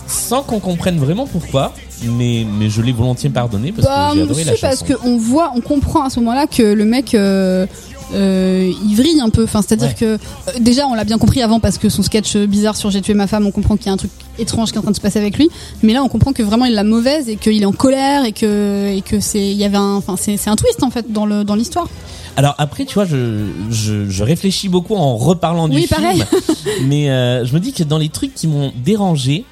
sans 0.08 0.42
qu'on 0.44 0.60
comprenne 0.62 0.98
vraiment 1.00 1.28
pourquoi, 1.28 1.74
mais 2.02 2.46
mais 2.50 2.70
je 2.70 2.82
l'ai 2.82 2.94
volontiers 2.94 3.30
pardonné 3.30 3.74
parce 3.74 3.86
bah 3.86 4.12
que 4.12 4.16
j'ai 4.16 4.24
adoré 4.24 4.44
la 4.46 4.52
parce 4.56 4.80
chanson. 4.80 4.86
que 4.86 4.94
on 5.04 5.18
voit 5.18 5.52
on 5.54 5.60
comprend 5.60 6.04
à 6.06 6.10
ce 6.10 6.22
moment-là 6.22 6.48
que 6.48 6.64
le 6.64 6.86
mec 6.86 7.14
euh, 7.14 7.66
euh, 8.14 8.72
il 8.86 8.96
vrille 8.96 9.20
un 9.20 9.30
peu 9.30 9.44
enfin 9.44 9.62
c'est 9.62 9.74
à 9.74 9.76
dire 9.76 9.88
Ouais. 9.90 9.94
que 9.94 10.06
euh, 10.06 10.18
déjà 10.62 10.88
on 10.88 10.94
l'a 10.94 11.04
bien 11.04 11.18
compris 11.18 11.42
avant 11.42 11.60
parce 11.60 11.78
que 11.78 11.90
son 11.90 12.04
sketch 12.04 12.38
bizarre 12.38 12.76
sur 12.78 12.90
j'ai 12.90 13.02
tué 13.02 13.14
ma 13.14 13.28
femme 13.28 13.46
on 13.46 13.52
comprend 13.52 13.76
qu'il 13.76 13.88
y 13.88 13.90
a 13.90 13.94
un 13.94 13.98
truc 13.98 14.12
étrange 14.40 14.70
qui 14.72 14.76
est 14.76 14.80
en 14.80 14.82
train 14.82 14.92
de 14.92 14.96
se 14.96 15.02
passer 15.02 15.20
avec 15.20 15.38
lui 15.38 15.50
mais 15.84 15.94
là 15.94 16.04
on 16.04 16.08
comprend 16.08 16.32
que 16.32 16.42
vraiment 16.44 16.66
il 16.66 16.74
l'a 16.74 16.84
mauvaise 16.86 17.28
et 17.28 17.36
qu'il 17.36 17.62
est 17.62 17.66
en 17.66 17.72
colère 17.74 18.24
et 18.26 18.32
que 18.32 18.94
et 18.96 19.02
que 19.02 19.20
c'est 19.20 19.46
il 19.52 19.58
y 19.58 19.64
avait 19.66 19.78
un 19.78 19.96
enfin 19.96 20.16
c'est 20.18 20.38
c'est 20.38 20.50
un 20.50 20.56
twist 20.56 20.84
en 20.84 20.90
fait 20.90 21.12
dans 21.12 21.26
le 21.26 21.44
dans 21.44 21.56
l'histoire 21.56 21.88
Alors 22.38 22.54
après, 22.60 22.86
tu 22.86 22.94
vois, 22.94 23.06
je, 23.06 23.48
je, 23.72 24.08
je 24.10 24.24
réfléchis 24.24 24.70
beaucoup 24.70 24.96
en 24.96 25.18
reparlant 25.18 25.68
du 25.68 25.76
Oui, 25.78 25.88
film. 25.88 26.02
pareil. 26.02 26.24
mais 26.86 27.10
euh, 27.10 27.44
je 27.46 27.54
me 27.54 27.60
dis 27.60 27.74
que 27.74 27.84
dans 27.84 27.98
les 27.98 28.10
trucs 28.10 28.36
qui 28.36 28.46
m'ont 28.48 28.72
dérangé, 28.86 29.44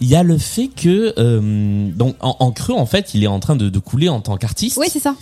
il 0.00 0.06
y 0.08 0.14
a 0.14 0.22
le 0.22 0.38
fait 0.38 0.68
que 0.68 1.14
euh, 1.18 1.90
donc 1.90 2.14
en, 2.20 2.36
en 2.38 2.52
creux, 2.52 2.74
en 2.76 2.86
fait, 2.86 3.10
il 3.14 3.24
est 3.24 3.26
en 3.26 3.40
train 3.40 3.56
de, 3.56 3.68
de 3.68 3.78
couler 3.80 4.08
en 4.08 4.20
tant 4.20 4.36
qu'artiste. 4.36 4.76
oui 4.78 4.86
c'est 4.88 5.00
ça 5.00 5.16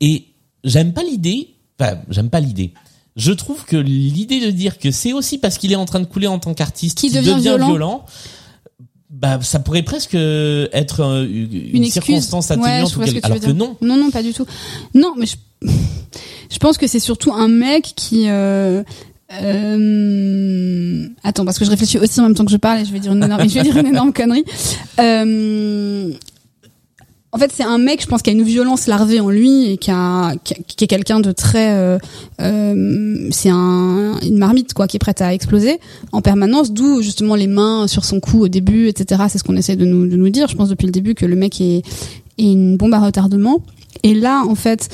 Et 0.00 0.24
j'aime 0.64 0.92
pas 0.92 1.04
l'idée. 1.04 1.50
Enfin, 1.80 1.98
j'aime 2.10 2.30
pas 2.30 2.40
l'idée. 2.40 2.72
Je 3.16 3.32
trouve 3.32 3.64
que 3.64 3.76
l'idée 3.76 4.40
de 4.40 4.50
dire 4.50 4.78
que 4.78 4.90
c'est 4.90 5.12
aussi 5.12 5.38
parce 5.38 5.58
qu'il 5.58 5.72
est 5.72 5.76
en 5.76 5.84
train 5.84 6.00
de 6.00 6.04
couler 6.04 6.26
en 6.26 6.38
tant 6.38 6.54
qu'artiste 6.54 6.98
Qu'il 6.98 7.12
devient 7.12 7.36
violent. 7.40 8.04
bah, 9.10 9.40
ça 9.42 9.58
pourrait 9.58 9.82
presque 9.82 10.14
être 10.14 11.00
euh, 11.00 11.26
une, 11.28 11.84
circonstance 11.86 12.50
atténuante 12.50 12.94
que 12.94 13.26
alors 13.26 13.40
que 13.40 13.50
non. 13.50 13.76
Non, 13.80 13.96
non, 13.96 14.10
pas 14.10 14.22
du 14.22 14.32
tout. 14.32 14.46
Non, 14.94 15.14
mais 15.16 15.26
je, 15.26 15.36
je 16.50 16.58
pense 16.58 16.78
que 16.78 16.86
c'est 16.86 17.00
surtout 17.00 17.32
un 17.32 17.48
mec 17.48 17.92
qui. 17.96 18.28
Euh, 18.28 18.82
euh, 19.32 21.06
attends, 21.22 21.44
parce 21.44 21.58
que 21.58 21.64
je 21.64 21.70
réfléchis 21.70 21.98
aussi 21.98 22.20
en 22.20 22.24
même 22.24 22.34
temps 22.34 22.44
que 22.44 22.50
je 22.50 22.56
parle 22.56 22.80
et 22.80 22.84
je 22.84 22.92
vais 22.92 22.98
dire 22.98 23.12
une 23.12 23.22
énorme, 23.22 23.48
je 23.48 23.54
vais 23.54 23.62
dire 23.62 23.76
une 23.76 23.86
énorme 23.86 24.12
connerie. 24.12 24.44
Euh, 24.98 26.12
en 27.32 27.38
fait, 27.38 27.52
c'est 27.54 27.62
un 27.62 27.78
mec, 27.78 28.02
je 28.02 28.06
pense, 28.06 28.22
qui 28.22 28.30
a 28.30 28.32
une 28.32 28.42
violence 28.42 28.88
larvée 28.88 29.20
en 29.20 29.30
lui 29.30 29.70
et 29.70 29.76
qui, 29.76 29.92
a, 29.92 30.34
qui, 30.42 30.84
est 30.84 30.88
quelqu'un 30.88 31.20
de 31.20 31.30
très. 31.30 31.74
euh, 31.74 31.98
euh, 32.40 33.28
c'est 33.30 33.50
un, 33.50 34.18
une 34.22 34.36
marmite, 34.38 34.74
quoi, 34.74 34.88
qui 34.88 34.96
est 34.96 35.00
prête 35.00 35.22
à 35.22 35.32
exploser 35.32 35.78
en 36.10 36.22
permanence. 36.22 36.72
D'où 36.72 37.02
justement 37.02 37.36
les 37.36 37.46
mains 37.46 37.86
sur 37.86 38.04
son 38.04 38.18
cou 38.18 38.40
au 38.40 38.48
début, 38.48 38.88
etc. 38.88 39.22
C'est 39.28 39.38
ce 39.38 39.44
qu'on 39.44 39.56
essaie 39.56 39.76
de 39.76 39.84
nous, 39.84 40.08
de 40.08 40.16
nous 40.16 40.28
dire. 40.30 40.48
Je 40.48 40.56
pense 40.56 40.68
depuis 40.68 40.86
le 40.86 40.92
début 40.92 41.14
que 41.14 41.24
le 41.24 41.36
mec 41.36 41.60
est, 41.60 41.82
est 42.38 42.52
une 42.52 42.76
bombe 42.76 42.94
à 42.94 42.98
retardement. 42.98 43.62
Et 44.02 44.14
là, 44.14 44.42
en 44.48 44.56
fait, 44.56 44.88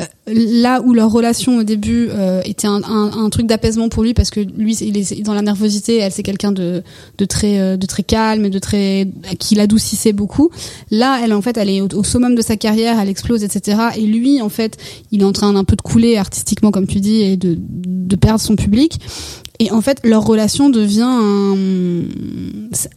euh, 0.00 0.04
là 0.34 0.80
où 0.82 0.92
leur 0.94 1.10
relation 1.10 1.58
au 1.58 1.62
début 1.62 2.08
euh, 2.10 2.40
était 2.44 2.66
un, 2.66 2.82
un, 2.84 3.10
un 3.24 3.30
truc 3.30 3.46
d'apaisement 3.46 3.88
pour 3.88 4.02
lui 4.02 4.14
parce 4.14 4.30
que 4.30 4.40
lui 4.40 4.74
il 4.80 4.96
est 4.96 5.22
dans 5.22 5.34
la 5.34 5.42
nervosité 5.42 5.98
elle 5.98 6.12
c'est 6.12 6.22
quelqu'un 6.22 6.52
de, 6.52 6.82
de 7.18 7.24
très 7.24 7.58
euh, 7.60 7.76
de 7.76 7.86
très 7.86 8.02
calme 8.02 8.44
et 8.44 8.50
de 8.50 8.58
très 8.58 9.08
qui 9.38 9.54
l'adoucissait 9.54 10.12
beaucoup. 10.12 10.50
Là 10.90 11.20
elle 11.22 11.32
en 11.32 11.42
fait 11.42 11.56
elle 11.56 11.68
est 11.70 11.80
au, 11.80 11.88
au 11.94 12.04
summum 12.04 12.34
de 12.34 12.42
sa 12.42 12.56
carrière 12.56 12.98
elle 13.00 13.08
explose 13.08 13.44
etc 13.44 13.78
et 13.96 14.02
lui 14.02 14.40
en 14.42 14.48
fait 14.48 14.76
il 15.10 15.20
est 15.20 15.24
en 15.24 15.32
train 15.32 15.52
d'un 15.52 15.64
peu 15.64 15.76
de 15.76 15.82
couler 15.82 16.16
artistiquement 16.16 16.70
comme 16.70 16.86
tu 16.86 17.00
dis 17.00 17.20
et 17.22 17.36
de 17.36 17.56
de 17.58 18.16
perdre 18.16 18.40
son 18.40 18.56
public. 18.56 18.98
Et 19.60 19.70
en 19.70 19.80
fait 19.80 19.98
leur 20.02 20.24
relation 20.24 20.70
devient 20.70 21.02
un, 21.06 21.54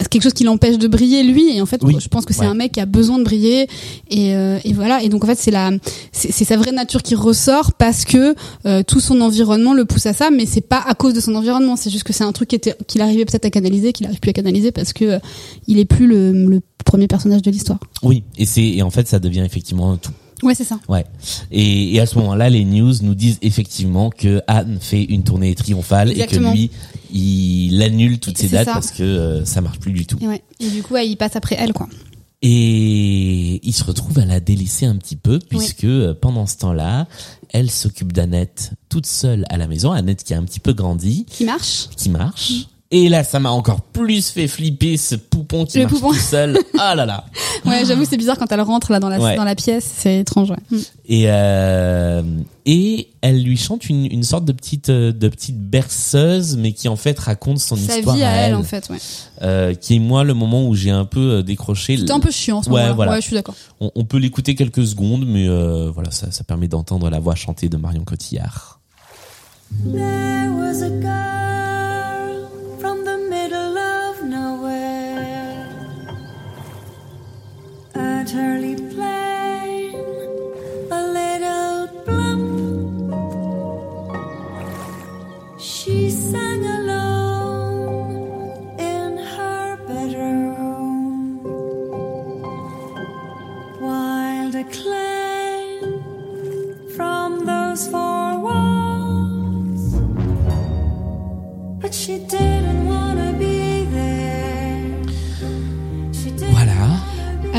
quelque 0.09 0.23
chose 0.23 0.33
qui 0.33 0.43
l'empêche 0.43 0.77
de 0.77 0.87
briller 0.87 1.23
lui. 1.23 1.55
Et 1.55 1.61
en 1.61 1.65
fait 1.65 1.81
Oui. 1.83 1.95
je 1.99 2.07
pense 2.07 2.25
que 2.25 2.33
c'est 2.33 2.41
Ouais. 2.41 2.47
un 2.47 2.53
mec 2.53 2.71
qui 2.73 2.79
a 2.79 2.85
besoin 2.85 3.17
de 3.19 3.23
briller. 3.23 3.67
Et, 4.09 4.35
euh, 4.35 4.57
et 4.63 4.73
voilà. 4.73 5.03
Et 5.03 5.09
donc 5.09 5.23
en 5.23 5.27
fait 5.27 5.37
c'est 5.37 5.51
la 5.51 5.71
c'est 6.11 6.31
sa 6.43 6.57
vraie 6.57 6.71
nature 6.71 7.03
qui 7.03 7.13
ressort 7.25 7.73
parce 7.73 8.05
que 8.05 8.35
euh, 8.65 8.83
tout 8.83 8.99
son 8.99 9.19
environnement 9.21 9.73
le 9.73 9.85
pousse 9.85 10.05
à 10.05 10.13
ça 10.13 10.29
mais 10.31 10.45
c'est 10.45 10.61
pas 10.61 10.81
à 10.87 10.93
cause 10.95 11.13
de 11.13 11.19
son 11.19 11.35
environnement 11.35 11.75
c'est 11.75 11.89
juste 11.89 12.03
que 12.03 12.13
c'est 12.13 12.23
un 12.23 12.31
truc 12.31 12.49
qu'il 12.87 13.01
arrivait 13.01 13.25
peut-être 13.25 13.45
à 13.45 13.49
canaliser 13.49 13.93
qu'il 13.93 14.05
arrive 14.05 14.19
plus 14.19 14.29
à 14.29 14.33
canaliser 14.33 14.71
parce 14.71 14.93
que 14.93 15.05
euh, 15.05 15.19
il 15.67 15.79
est 15.79 15.85
plus 15.85 16.07
le, 16.07 16.31
le 16.47 16.61
premier 16.85 17.07
personnage 17.07 17.41
de 17.41 17.51
l'histoire 17.51 17.79
Oui, 18.03 18.23
et 18.37 18.45
c'est 18.45 18.63
et 18.63 18.81
en 18.83 18.89
fait 18.91 19.07
ça 19.07 19.19
devient 19.19 19.41
effectivement 19.45 19.97
tout. 19.97 20.11
ouais 20.43 20.53
c'est 20.53 20.63
ça 20.63 20.79
Ouais. 20.87 21.05
Et, 21.51 21.95
et 21.95 21.99
à 21.99 22.05
ce 22.05 22.17
moment-là, 22.19 22.49
les 22.49 22.63
news 22.65 22.93
nous 23.01 23.15
disent 23.15 23.39
effectivement 23.41 24.09
que 24.11 24.41
Anne 24.47 24.77
fait 24.79 25.03
une 25.03 25.23
tournée 25.23 25.55
triomphale 25.55 26.11
Exactement. 26.11 26.49
et 26.51 26.53
que 26.53 26.57
lui, 26.57 26.71
il 27.13 27.81
annule 27.81 28.19
toutes 28.19 28.37
ses 28.37 28.49
dates 28.49 28.65
ça. 28.67 28.73
parce 28.73 28.91
que 28.91 29.01
euh, 29.03 29.45
ça 29.45 29.61
marche 29.61 29.79
plus 29.79 29.91
du 29.93 30.05
tout. 30.05 30.17
et 30.21 30.27
ouais 30.27 30.43
et 30.59 30.69
du 30.69 30.83
coup 30.83 30.93
ouais, 30.93 31.07
il 31.07 31.15
passe 31.15 31.35
après 31.35 31.55
elle 31.59 31.73
quoi 31.73 31.87
Et 32.47 33.59
il 33.67 33.73
se 33.73 33.83
retrouve 33.83 34.19
à 34.19 34.25
la 34.25 34.39
délaisser 34.39 34.85
un 34.85 34.97
petit 34.97 35.15
peu 35.15 35.39
puisque 35.39 35.83
euh, 35.83 36.13
pendant 36.13 36.45
ce 36.45 36.57
temps-là, 36.57 37.07
elle 37.49 37.71
s'occupe 37.71 38.13
d'Annette 38.13 38.73
toute 38.87 39.07
seule 39.07 39.45
à 39.49 39.57
la 39.57 39.67
maison. 39.67 39.91
Annette 39.91 40.23
qui 40.23 40.35
a 40.35 40.37
un 40.37 40.43
petit 40.43 40.59
peu 40.59 40.73
grandi, 40.73 41.25
qui 41.25 41.43
marche 41.43 41.89
qui 41.97 42.09
marche. 42.09 42.67
Et 42.97 43.09
là, 43.09 43.25
ça 43.25 43.39
m'a 43.41 43.49
encore 43.51 43.81
plus 43.81 44.29
fait 44.29 44.47
flipper 44.47 44.95
ce 44.95 45.15
poupon 45.15 45.65
qui 45.65 45.79
Le 45.79 45.83
marche 45.83 45.95
poupon. 45.95 46.09
tout 46.13 46.15
seul. 46.19 46.57
Ah 46.79 46.95
là 46.95 47.05
là. 47.05 47.25
ouais 47.65 47.83
j'avoue 47.85 48.05
c'est 48.05 48.15
bizarre 48.17 48.37
quand 48.37 48.49
elle 48.51 48.61
rentre 48.61 48.91
là 48.91 48.99
dans 49.01 49.09
la 49.09 49.19
Ouais. 49.19 49.35
dans 49.35 49.43
la 49.43 49.55
pièce 49.55 49.89
c'est 49.97 50.19
étrange 50.19 50.51
ouais. 50.51 50.57
Mm. 50.71 50.77
Et 51.07 51.23
euh, 51.27 52.21
et 52.65 53.09
elle 53.21 53.43
lui 53.43 53.57
chante 53.57 53.89
une, 53.89 54.05
une 54.11 54.23
sorte 54.23 54.45
de 54.45 54.51
petite 54.53 54.89
euh, 54.89 55.11
de 55.11 55.27
petite 55.29 55.57
berceuse, 55.59 56.55
mais 56.57 56.71
qui 56.73 56.87
en 56.87 56.95
fait 56.95 57.17
raconte 57.19 57.59
son 57.59 57.75
sa 57.75 57.97
histoire 57.97 58.15
vie 58.15 58.23
à 58.23 58.31
elle 58.31 58.49
elle, 58.51 58.55
en 58.55 58.63
fait 58.63 58.87
ouais 58.89 58.97
euh, 59.41 59.73
qui 59.73 59.95
est 59.95 59.99
moi 59.99 60.23
le 60.23 60.33
moment 60.33 60.65
où 60.67 60.73
j'ai 60.75 60.91
un 60.91 61.05
peu 61.05 61.43
décroché. 61.43 61.97
c'était 61.97 62.11
un 62.11 62.19
peu 62.19 62.31
chiant 62.31 62.61
ce 62.63 62.69
Ouais, 62.69 62.75
moment-là 62.75 62.93
voilà. 62.93 63.11
ouais 63.13 63.21
je 63.21 63.25
suis 63.27 63.35
d'accord 63.35 63.55
On, 63.81 63.91
on 63.95 64.05
peut 64.05 64.17
l'écouter 64.17 64.55
quelques 64.55 64.85
secondes, 64.85 65.25
mais 65.27 65.47
euh, 65.49 65.91
voilà, 65.93 66.11
ça, 66.11 66.31
ça 66.31 66.43
permet 66.43 66.67
d'entendre 66.69 67.09
la 67.09 67.19
voix 67.19 67.35
chantée 67.35 67.67
de 67.69 67.77
Marion 67.77 68.03
Cotillard. 68.05 68.79
There 69.83 70.49
was 70.57 70.81
a 70.83 70.89
girl 71.01 71.44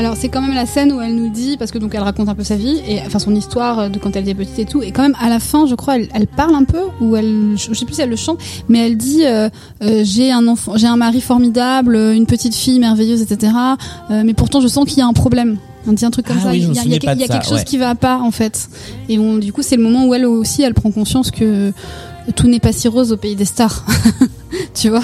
Alors 0.07 0.15
c'est 0.17 0.29
quand 0.29 0.41
même 0.41 0.55
la 0.55 0.65
scène 0.65 0.93
où 0.93 1.01
elle 1.01 1.17
nous 1.17 1.27
dit 1.27 1.57
parce 1.57 1.69
que 1.69 1.77
donc 1.79 1.93
elle 1.93 2.01
raconte 2.01 2.29
un 2.29 2.33
peu 2.33 2.45
sa 2.45 2.55
vie 2.55 2.81
et 2.87 3.01
enfin 3.05 3.19
son 3.19 3.35
histoire 3.35 3.89
de 3.89 3.99
quand 3.99 4.15
elle 4.15 4.23
était 4.23 4.35
petite 4.35 4.57
et 4.57 4.63
tout. 4.63 4.81
Et 4.81 4.91
quand 4.93 5.01
même 5.01 5.17
à 5.19 5.27
la 5.27 5.41
fin 5.41 5.65
je 5.65 5.75
crois 5.75 5.97
elle, 5.97 6.07
elle 6.13 6.27
parle 6.27 6.55
un 6.55 6.63
peu 6.63 6.79
ou 7.01 7.17
elle 7.17 7.55
je 7.57 7.73
sais 7.73 7.83
plus 7.83 7.95
si 7.95 8.01
elle 8.03 8.09
le 8.09 8.15
chante 8.15 8.39
mais 8.69 8.87
elle 8.87 8.95
dit 8.95 9.25
euh, 9.25 9.49
euh, 9.83 10.03
j'ai 10.05 10.31
un 10.31 10.47
enfant 10.47 10.77
j'ai 10.77 10.87
un 10.87 10.95
mari 10.95 11.19
formidable 11.19 11.97
une 11.97 12.25
petite 12.25 12.55
fille 12.55 12.79
merveilleuse 12.79 13.21
etc 13.21 13.51
euh, 14.09 14.23
mais 14.25 14.33
pourtant 14.33 14.61
je 14.61 14.69
sens 14.69 14.85
qu'il 14.85 14.99
y 14.99 15.01
a 15.01 15.07
un 15.07 15.11
problème. 15.11 15.57
On 15.85 15.91
dit 15.91 16.05
un 16.05 16.09
truc 16.11 16.25
comme 16.27 16.37
Ah 16.39 16.43
ça. 16.45 16.51
oui, 16.51 16.65
il 16.69 16.73
y 16.73 16.79
a, 16.79 16.83
y 16.83 16.95
y 16.95 16.99
quelque 16.99 17.27
ça, 17.27 17.41
chose 17.41 17.57
ouais. 17.59 17.63
qui 17.65 17.77
va 17.77 17.93
pas 17.93 18.19
en 18.19 18.31
fait. 18.31 18.69
Et 19.09 19.19
on, 19.19 19.35
du 19.39 19.51
coup 19.51 19.61
c'est 19.61 19.75
le 19.75 19.83
moment 19.83 20.05
où 20.05 20.13
elle 20.13 20.25
aussi 20.25 20.61
elle 20.61 20.73
prend 20.73 20.89
conscience 20.89 21.31
que 21.31 21.73
tout 22.37 22.47
n'est 22.47 22.61
pas 22.61 22.71
si 22.71 22.87
rose 22.87 23.11
au 23.11 23.17
pays 23.17 23.35
des 23.35 23.43
stars. 23.43 23.85
Tu 24.73 24.89
vois? 24.89 25.03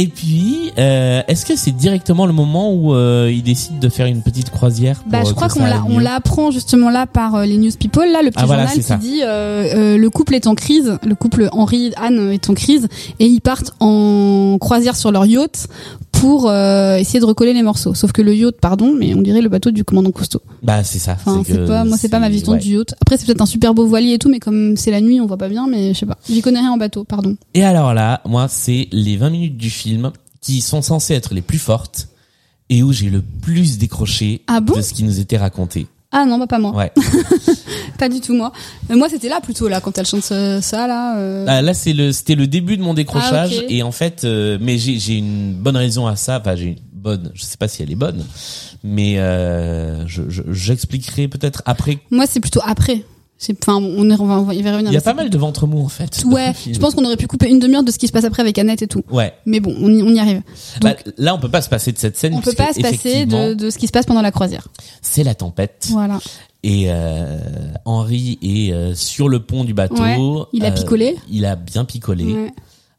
Et 0.00 0.06
puis, 0.06 0.70
euh, 0.78 1.22
est-ce 1.26 1.44
que 1.44 1.56
c'est 1.56 1.72
directement 1.72 2.26
le 2.26 2.32
moment 2.32 2.72
où 2.72 2.94
euh, 2.94 3.32
il 3.34 3.42
décide 3.42 3.80
de 3.80 3.88
faire 3.88 4.06
une 4.06 4.22
petite 4.22 4.48
croisière 4.48 5.00
pour 5.00 5.10
Bah, 5.10 5.22
je 5.26 5.32
crois 5.32 5.48
qu'on 5.48 5.64
l'a, 5.64 5.82
on 5.88 5.98
l'apprend 5.98 6.52
justement 6.52 6.88
là 6.88 7.06
par 7.06 7.34
euh, 7.34 7.44
les 7.44 7.56
news 7.56 7.72
people, 7.76 8.08
là, 8.08 8.22
le 8.22 8.30
petit 8.30 8.38
Ah, 8.40 8.46
voilà, 8.46 8.62
journal 8.66 8.76
qui 8.78 8.84
ça. 8.84 8.94
dit 8.96 9.22
euh, 9.24 9.74
euh, 9.74 9.98
le 9.98 10.08
couple 10.10 10.36
est 10.36 10.46
en 10.46 10.54
crise, 10.54 10.96
le 11.04 11.16
couple 11.16 11.48
Henri 11.50 11.90
Anne 11.96 12.30
est 12.30 12.48
en 12.48 12.54
crise 12.54 12.86
et 13.18 13.26
ils 13.26 13.40
partent 13.40 13.72
en 13.80 14.56
croisière 14.60 14.94
sur 14.94 15.10
leur 15.10 15.26
yacht 15.26 15.66
pour 16.20 16.48
euh, 16.48 16.96
essayer 16.96 17.20
de 17.20 17.24
recoller 17.24 17.52
les 17.52 17.62
morceaux. 17.62 17.94
Sauf 17.94 18.12
que 18.12 18.22
le 18.22 18.34
yacht, 18.34 18.56
pardon, 18.60 18.94
mais 18.98 19.14
on 19.14 19.22
dirait 19.22 19.40
le 19.40 19.48
bateau 19.48 19.70
du 19.70 19.84
commandant 19.84 20.10
Cousteau. 20.10 20.42
Bah 20.62 20.82
c'est 20.84 20.98
ça. 20.98 21.12
Enfin, 21.12 21.42
c'est 21.46 21.64
pas, 21.66 21.84
moi 21.84 21.96
c'est 21.96 22.08
pas 22.08 22.18
ma 22.18 22.28
vision 22.28 22.52
ouais. 22.52 22.58
du 22.58 22.76
yacht. 22.76 22.94
Après 23.00 23.16
c'est 23.16 23.26
peut-être 23.26 23.40
un 23.40 23.46
super 23.46 23.74
beau 23.74 23.86
voilier 23.86 24.14
et 24.14 24.18
tout, 24.18 24.28
mais 24.28 24.40
comme 24.40 24.76
c'est 24.76 24.90
la 24.90 25.00
nuit, 25.00 25.20
on 25.20 25.26
voit 25.26 25.36
pas 25.36 25.48
bien, 25.48 25.66
mais 25.68 25.94
je 25.94 25.98
sais 26.00 26.06
pas. 26.06 26.18
J'y 26.28 26.42
connais 26.42 26.60
rien 26.60 26.72
en 26.72 26.76
bateau, 26.76 27.04
pardon. 27.04 27.36
Et 27.54 27.64
alors 27.64 27.94
là, 27.94 28.20
moi, 28.24 28.46
c'est 28.48 28.88
les 28.92 29.16
20 29.16 29.30
minutes 29.30 29.56
du 29.56 29.70
film 29.70 30.12
qui 30.40 30.60
sont 30.60 30.82
censées 30.82 31.14
être 31.14 31.34
les 31.34 31.42
plus 31.42 31.58
fortes 31.58 32.08
et 32.70 32.82
où 32.82 32.92
j'ai 32.92 33.10
le 33.10 33.22
plus 33.22 33.78
décroché 33.78 34.42
Ah 34.46 34.60
bon? 34.60 34.76
de 34.76 34.82
ce 34.82 34.92
qui 34.92 35.04
nous 35.04 35.20
était 35.20 35.38
raconté. 35.38 35.86
Ah 36.10 36.24
non, 36.24 36.38
bah 36.38 36.46
pas 36.46 36.58
moi, 36.58 36.74
Ouais. 36.74 36.90
pas 37.98 38.08
du 38.08 38.20
tout 38.20 38.34
moi. 38.34 38.52
Euh, 38.90 38.96
moi 38.96 39.08
c'était 39.10 39.28
là 39.28 39.40
plutôt 39.42 39.68
là 39.68 39.80
quand 39.80 39.96
elle 39.98 40.06
chante 40.06 40.22
ce- 40.24 40.58
ça 40.62 40.86
là. 40.86 41.18
euh. 41.18 41.44
Ah, 41.46 41.60
là, 41.60 41.74
c'est 41.74 41.92
le, 41.92 42.12
c'était 42.12 42.34
le 42.34 42.46
début 42.46 42.76
de 42.78 42.82
mon 42.82 42.94
décrochage 42.94 43.56
Ah, 43.60 43.64
et 43.68 43.82
en 43.82 43.92
fait, 43.92 44.24
euh, 44.24 44.56
mais 44.60 44.78
j'ai, 44.78 44.98
j'ai 44.98 45.16
une 45.18 45.52
bonne 45.52 45.76
raison 45.76 46.06
à 46.06 46.16
ça. 46.16 46.38
Enfin, 46.40 46.56
j'ai 46.56 46.64
une 46.64 46.76
bonne. 46.94 47.30
Je 47.34 47.42
sais 47.42 47.58
pas 47.58 47.68
si 47.68 47.82
elle 47.82 47.90
est 47.90 47.94
bonne, 47.94 48.24
mais 48.82 49.18
euh, 49.18 50.06
je, 50.06 50.22
je- 50.28 50.42
j'expliquerai 50.50 51.28
peut-être 51.28 51.62
après. 51.66 51.98
Moi 52.10 52.24
c'est 52.26 52.40
plutôt 52.40 52.60
après. 52.64 53.04
C'est, 53.40 53.56
enfin 53.62 53.76
on, 53.76 54.10
est, 54.10 54.18
on 54.20 54.26
va 54.26 54.40
on 54.40 54.42
va 54.42 54.52
y 54.54 54.62
revenir. 54.68 54.90
Il 54.90 54.94
y 54.94 54.96
a 54.96 55.00
pas 55.00 55.14
mal 55.14 55.30
de 55.30 55.38
ventre 55.38 55.68
mou 55.68 55.80
en 55.80 55.88
fait. 55.88 56.24
Ouais, 56.26 56.52
je 56.70 56.76
pense 56.80 56.96
qu'on 56.96 57.04
aurait 57.04 57.16
pu 57.16 57.28
couper 57.28 57.48
une 57.48 57.60
demi-heure 57.60 57.84
de 57.84 57.92
ce 57.92 57.98
qui 57.98 58.08
se 58.08 58.12
passe 58.12 58.24
après 58.24 58.42
avec 58.42 58.58
Annette 58.58 58.82
et 58.82 58.88
tout. 58.88 59.04
Ouais. 59.12 59.32
Mais 59.46 59.60
bon, 59.60 59.74
on 59.80 59.88
y, 59.96 60.02
on 60.02 60.08
y 60.08 60.18
arrive. 60.18 60.42
Bah, 60.80 60.94
là, 61.18 61.36
on 61.36 61.38
peut 61.38 61.48
pas 61.48 61.62
se 61.62 61.68
passer 61.68 61.92
de 61.92 61.98
cette 61.98 62.16
scène. 62.18 62.34
on 62.34 62.40
peut 62.40 62.52
pas 62.52 62.72
se 62.72 62.80
passer 62.80 63.26
de, 63.26 63.54
de 63.54 63.70
ce 63.70 63.78
qui 63.78 63.86
se 63.86 63.92
passe 63.92 64.06
pendant 64.06 64.22
la 64.22 64.32
croisière. 64.32 64.66
C'est 65.02 65.22
la 65.22 65.36
tempête. 65.36 65.86
Voilà. 65.90 66.18
Et 66.64 66.86
euh, 66.88 67.38
Henri 67.84 68.40
est 68.42 68.72
euh, 68.72 68.94
sur 68.96 69.28
le 69.28 69.38
pont 69.40 69.62
du 69.62 69.72
bateau. 69.72 70.02
Ouais, 70.02 70.44
il 70.52 70.64
a 70.64 70.68
Euh, 70.68 70.72
picolé. 70.72 71.16
Il 71.30 71.46
a 71.46 71.54
bien 71.54 71.84
picolé. 71.84 72.24
Ouais. 72.24 72.52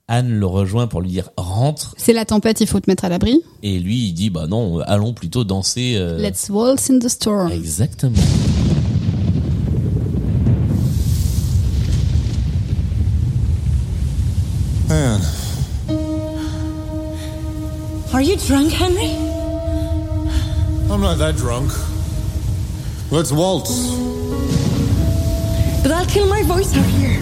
Anne 0.07 0.29
le 0.31 0.45
rejoint 0.45 0.87
pour 0.87 1.01
lui 1.01 1.09
dire 1.09 1.29
rentre. 1.35 1.93
C'est 1.97 2.13
la 2.13 2.23
tempête, 2.23 2.61
il 2.61 2.67
faut 2.67 2.79
te 2.79 2.89
mettre 2.89 3.03
à 3.03 3.09
l'abri. 3.09 3.41
Et 3.61 3.77
lui, 3.77 4.07
il 4.07 4.13
dit 4.13 4.29
bah 4.29 4.47
non, 4.47 4.79
allons 4.79 5.11
plutôt 5.13 5.43
danser. 5.43 5.95
euh, 5.97 6.17
Let's 6.17 6.49
waltz 6.49 6.89
in 6.89 6.99
the 6.99 7.09
storm. 7.09 7.51
Exactement. 7.51 8.15
Are 18.11 18.21
you 18.21 18.37
drunk, 18.37 18.71
Henry? 18.73 19.11
I'm 20.91 20.99
not 20.99 21.19
that 21.19 21.35
drunk. 21.37 21.71
Let's 23.11 23.31
waltz. 23.31 23.95
But 25.83 25.91
I'll 25.91 26.07
kill 26.07 26.27
my 26.27 26.41
voice 26.41 26.75
out 26.75 26.85
here. 26.85 27.21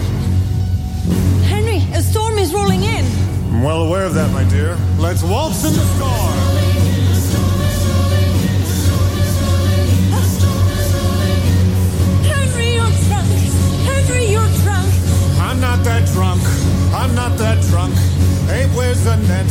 Henry, 1.44 1.82
a 1.94 2.02
storm 2.02 2.38
is 2.38 2.54
rolling 2.54 2.84
in. 2.84 3.04
I'm 3.52 3.62
well 3.62 3.82
aware 3.82 4.06
of 4.06 4.14
that, 4.14 4.32
my 4.32 4.44
dear. 4.48 4.78
Let's 4.98 5.22
waltz 5.22 5.62
in 5.64 5.74
the 5.74 5.84
storm. 5.96 6.34
Henry, 12.24 12.74
you're 12.74 12.92
drunk. 13.06 13.28
Henry, 13.84 14.24
you're 14.32 14.52
drunk. 14.64 14.90
I'm 15.38 15.60
not 15.60 15.84
that 15.84 16.06
drunk. 16.14 16.57
I'm 17.00 17.14
not 17.14 17.38
that 17.38 17.62
drunk. 17.70 17.94
Hey, 18.50 18.66
where's 18.76 19.06
Annette? 19.06 19.46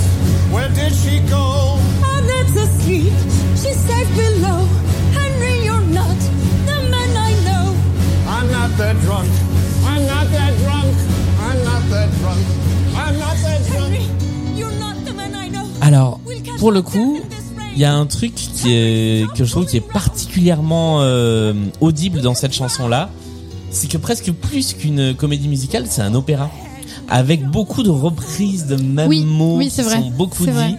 Where 0.52 0.70
did 0.70 0.94
she 0.94 1.20
go? 1.30 1.80
Annette's 2.04 2.56
asleep. 2.66 3.14
She's 3.62 3.80
safe 3.88 4.10
below. 4.16 4.60
Henry, 5.18 5.64
you're 5.64 5.88
not 6.00 6.20
the 6.70 6.78
man 6.92 7.12
I 7.30 7.32
know. 7.48 7.66
I'm 8.28 8.52
not 8.52 8.72
that 8.78 8.96
drunk. 9.06 9.30
I'm 9.86 10.04
not 10.06 10.28
that 10.36 10.54
drunk. 10.64 10.94
I'm 11.48 11.60
not 11.64 11.84
that 11.94 12.10
drunk. 12.20 12.44
I'm 12.96 13.18
not 13.18 13.36
that 13.46 13.62
drunk. 13.70 13.94
Henry, 13.94 14.60
you're 14.60 14.78
not 14.80 14.98
the 15.06 15.14
man 15.14 15.34
I 15.34 15.48
know. 15.50 15.66
Alors, 15.82 16.20
We'll 16.26 16.42
catch 16.44 16.60
pour 16.60 16.72
le 16.74 16.82
coup, 16.82 17.20
death 17.22 17.24
in 17.24 17.30
this 17.30 17.58
rain. 17.58 17.72
il 17.76 17.80
y 17.80 17.86
a 17.86 17.94
un 17.96 18.06
truc 18.08 18.34
qui 18.36 18.74
est, 18.74 19.34
que 19.36 19.46
je 19.46 19.52
trouve 19.52 19.66
qui 19.66 19.78
est 19.78 19.92
particulièrement 19.94 21.02
euh, 21.02 21.54
audible 21.80 22.20
dans 22.22 22.34
cette 22.34 22.54
chanson-là, 22.54 23.10
c'est 23.72 23.88
que 23.90 23.98
presque 23.98 24.32
plus 24.34 24.74
qu'une 24.74 25.16
comédie 25.16 25.48
musicale, 25.48 25.86
c'est 25.88 26.02
un 26.02 26.14
opéra. 26.14 26.50
Avec 27.10 27.46
beaucoup 27.46 27.84
de 27.84 27.90
reprises 27.90 28.66
de 28.66 28.76
mêmes 28.76 29.08
Oui, 29.08 29.24
mots 29.26 29.58
oui, 29.58 29.70
qui 29.70 29.82
vrai. 29.82 29.96
sont 29.96 30.10
beaucoup 30.12 30.46
dits. 30.46 30.52
vrai. 30.52 30.76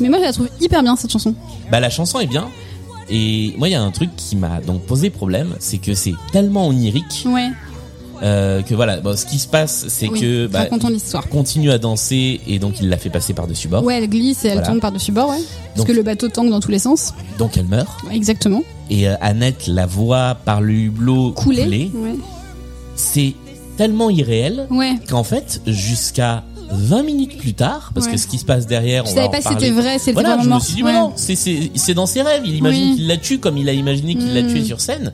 Mais 0.00 0.08
moi, 0.08 0.18
je 0.18 0.24
la 0.24 0.32
trouve 0.32 0.48
hyper 0.60 0.82
bien 0.82 0.96
cette 0.96 1.10
chanson. 1.12 1.34
Bah 1.70 1.80
la 1.80 1.90
chanson 1.90 2.18
est 2.20 2.26
bien. 2.26 2.48
Et 3.10 3.54
moi, 3.58 3.68
il 3.68 3.72
y 3.72 3.74
a 3.74 3.82
un 3.82 3.90
truc 3.90 4.10
qui 4.16 4.36
m'a 4.36 4.60
donc 4.60 4.82
posé 4.82 5.10
problème, 5.10 5.54
c'est 5.60 5.78
que 5.78 5.94
c'est 5.94 6.14
tellement 6.32 6.66
onirique 6.68 7.24
Ouais. 7.26 7.48
euh, 8.22 8.60
que 8.62 8.74
voilà, 8.74 9.00
bon, 9.00 9.16
ce 9.16 9.24
qui 9.24 9.38
se 9.38 9.46
passe, 9.48 9.86
c'est 9.88 10.08
Oui. 10.08 10.20
que 10.20 10.46
bah, 10.46 10.66
l'histoire. 10.90 11.26
continue 11.28 11.70
à 11.70 11.78
danser 11.78 12.40
et 12.46 12.58
donc 12.58 12.80
il 12.80 12.88
l'a 12.90 12.98
fait 12.98 13.08
passer 13.10 13.32
par-dessus 13.32 13.68
bord. 13.68 13.82
Ouais, 13.84 13.96
elle 13.96 14.08
glisse 14.10 14.44
et 14.44 14.48
elle 14.48 14.54
Voilà. 14.58 14.68
tombe 14.68 14.80
par-dessus 14.80 15.12
bord, 15.12 15.30
ouais. 15.30 15.36
Parce 15.38 15.78
Donc- 15.78 15.86
que 15.86 15.92
le 15.92 16.02
bateau 16.02 16.28
tangue 16.28 16.50
dans 16.50 16.60
tous 16.60 16.70
les 16.70 16.78
sens. 16.80 17.14
Donc 17.38 17.56
elle 17.56 17.66
meurt. 17.66 17.88
Exactement. 18.12 18.62
Et 18.90 19.08
euh, 19.08 19.14
Annette 19.20 19.66
la 19.68 19.86
voit 19.86 20.34
par 20.44 20.60
le 20.60 20.74
hublot 20.74 21.32
Couler. 21.32 21.64
couler. 21.64 21.90
Ouais. 21.94 22.14
C'est 22.94 23.34
tellement 23.78 24.10
irréel 24.10 24.66
Ouais. 24.70 24.96
qu'en 25.08 25.24
fait, 25.24 25.62
jusqu'à 25.66 26.44
20 26.70 27.02
minutes 27.02 27.38
plus 27.38 27.54
tard, 27.54 27.92
parce 27.94 28.04
Ouais. 28.06 28.12
que 28.12 28.18
ce 28.18 28.26
qui 28.26 28.36
se 28.36 28.44
passe 28.44 28.66
derrière, 28.66 29.06
Je 29.06 29.12
on 29.12 29.14
va 29.14 29.22
savais 29.22 29.32
pas 29.34 29.40
si 29.40 29.48
c'était 29.48 29.70
vrai, 29.70 29.96
était 29.96 30.12
Voilà, 30.12 30.36
vraiment 30.36 30.42
je 30.42 30.54
me 30.56 30.60
suis 30.60 30.74
dit, 30.74 30.82
Ouais. 30.82 30.92
mais 30.92 30.98
non, 30.98 31.12
c'est- 31.16 31.34
c'est 31.36 31.70
c'est 31.76 31.94
dans 31.94 32.04
ses 32.04 32.20
rêves. 32.20 32.42
Il 32.44 32.54
imagine 32.56 32.90
Oui. 32.90 32.96
qu'il 32.96 33.06
la 33.06 33.16
tue 33.16 33.38
comme 33.38 33.56
il 33.56 33.66
a 33.68 33.72
imaginé 33.72 34.16
qu'il 34.16 34.34
l'a 34.34 34.42
Mm. 34.42 34.48
tué 34.48 34.64
sur 34.64 34.80
scène. 34.82 35.12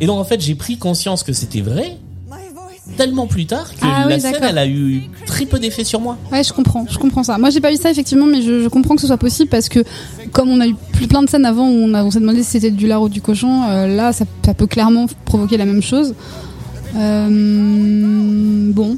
Et 0.00 0.06
donc 0.06 0.18
en 0.18 0.24
fait, 0.24 0.40
j'ai 0.40 0.54
pris 0.54 0.78
conscience 0.78 1.22
que 1.22 1.32
c'était 1.34 1.60
vrai 1.60 1.98
tellement 2.96 3.26
plus 3.28 3.46
tard 3.46 3.70
que 3.70 3.76
Ah 3.82 4.06
la 4.08 4.16
oui, 4.16 4.20
scène, 4.20 4.34
elle 4.42 4.58
a 4.58 4.66
eu 4.66 5.02
très 5.26 5.46
peu 5.46 5.58
d'effet 5.60 5.84
sur 5.84 6.00
moi. 6.00 6.16
Ouais, 6.32 6.42
je 6.42 6.52
comprends, 6.52 6.86
je 6.90 6.98
comprends 6.98 7.22
ça. 7.22 7.38
Moi, 7.38 7.50
j'ai 7.50 7.60
pas 7.60 7.70
vu 7.70 7.76
ça 7.76 7.88
effectivement, 7.90 8.26
mais 8.26 8.42
je, 8.42 8.62
je 8.64 8.68
comprends 8.68 8.94
que 8.96 9.00
ce 9.00 9.06
soit 9.06 9.16
possible 9.16 9.48
parce 9.48 9.68
que 9.68 9.84
comme 10.32 10.48
on 10.48 10.60
a 10.60 10.66
eu 10.66 10.74
plus 10.92 11.06
plein 11.06 11.22
de 11.22 11.28
scènes 11.30 11.44
avant 11.44 11.68
où 11.68 11.72
on, 11.72 11.94
a- 11.94 12.02
on 12.02 12.10
s'est 12.10 12.18
demandé 12.20 12.42
si 12.42 12.50
c'était 12.52 12.70
du 12.72 12.86
lard 12.88 13.02
ou 13.02 13.08
du 13.08 13.20
cochon, 13.22 13.62
euh, 13.68 13.86
là, 13.86 14.12
ça, 14.12 14.24
ça 14.44 14.54
peut 14.54 14.66
clairement 14.66 15.06
provoquer 15.24 15.56
la 15.56 15.66
même 15.66 15.82
chose. 15.82 16.14
Euh, 16.96 18.72
bon, 18.72 18.96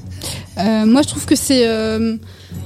Euh, 0.59 0.85
moi, 0.85 1.01
je 1.03 1.09
trouve 1.09 1.25
que 1.25 1.35
c'est 1.35 1.67
euh, 1.67 2.17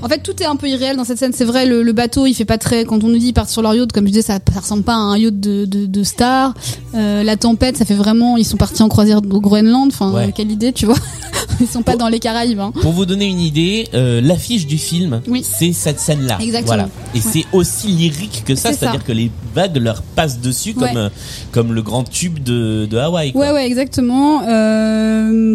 en 0.03 0.09
fait, 0.09 0.19
tout 0.23 0.41
est 0.43 0.47
un 0.47 0.57
peu 0.57 0.69
irréel 0.69 0.97
dans 0.97 1.05
cette 1.05 1.19
scène. 1.19 1.33
C'est 1.35 1.45
vrai, 1.45 1.65
le, 1.67 1.83
le 1.83 1.93
bateau, 1.93 2.27
il 2.27 2.35
fait 2.35 2.45
pas 2.45 2.59
très. 2.59 2.85
Quand 2.85 3.03
on 3.03 3.09
nous 3.09 3.19
dit 3.19 3.29
ils 3.29 3.33
partent 3.33 3.49
sur 3.51 3.63
leur 3.63 3.75
yacht, 3.75 3.93
comme 3.93 4.05
je 4.07 4.11
disais, 4.13 4.23
ça, 4.23 4.39
ça 4.53 4.61
ressemble 4.61 4.83
pas 4.83 4.93
à 4.95 4.97
un 4.99 5.17
yacht 5.17 5.41
de, 5.41 5.65
de, 5.65 5.87
de 5.87 6.03
star. 6.05 6.55
Euh, 6.95 7.23
la 7.23 7.37
tempête, 7.37 7.77
ça 7.77 7.85
fait 7.85 7.95
vraiment. 7.95 8.37
Ils 8.37 8.45
sont 8.45 8.57
partis 8.59 8.83
en 8.83 8.89
croisière 8.89 9.19
au 9.19 9.41
Groenland. 9.41 9.89
Enfin, 9.93 10.13
Ouais. 10.13 10.33
quelle 10.37 10.51
idée, 10.51 10.73
tu 10.73 10.87
vois 10.87 10.97
Ils 11.61 11.67
sont 11.67 11.83
pas 11.83 11.97
dans 11.97 12.09
les 12.09 12.19
Caraïbes. 12.21 12.61
Hein. 12.61 12.73
Pour 12.83 12.93
vous 12.93 13.07
donner 13.07 13.25
une 13.27 13.41
idée, 13.41 13.89
euh, 13.95 14.21
l'affiche 14.21 14.67
du 14.67 14.77
film, 14.77 15.23
Oui. 15.27 15.43
c'est 15.43 15.73
cette 15.73 15.99
scène-là. 15.99 16.37
Exactement. 16.41 16.67
Voilà. 16.67 16.89
Et 17.15 17.19
Ouais. 17.19 17.25
c'est 17.33 17.45
aussi 17.57 17.87
lyrique 17.89 18.43
que 18.47 18.55
ça, 18.55 18.73
C'est 18.73 18.81
c'est-à-dire 18.81 19.03
que 19.05 19.13
les 19.13 19.31
vagues 19.55 19.79
leur 19.79 20.03
passent 20.03 20.41
dessus 20.41 20.75
comme 20.75 20.83
Ouais. 20.85 20.97
euh, 20.97 21.09
comme 21.53 21.73
le 21.73 21.81
grand 21.81 22.05
tube 22.05 22.43
de, 22.43 22.87
de 22.91 22.99
Hawaï. 22.99 23.33
quoi. 23.33 23.41
Ouais, 23.47 23.53
ouais, 23.53 23.67
exactement. 23.67 24.41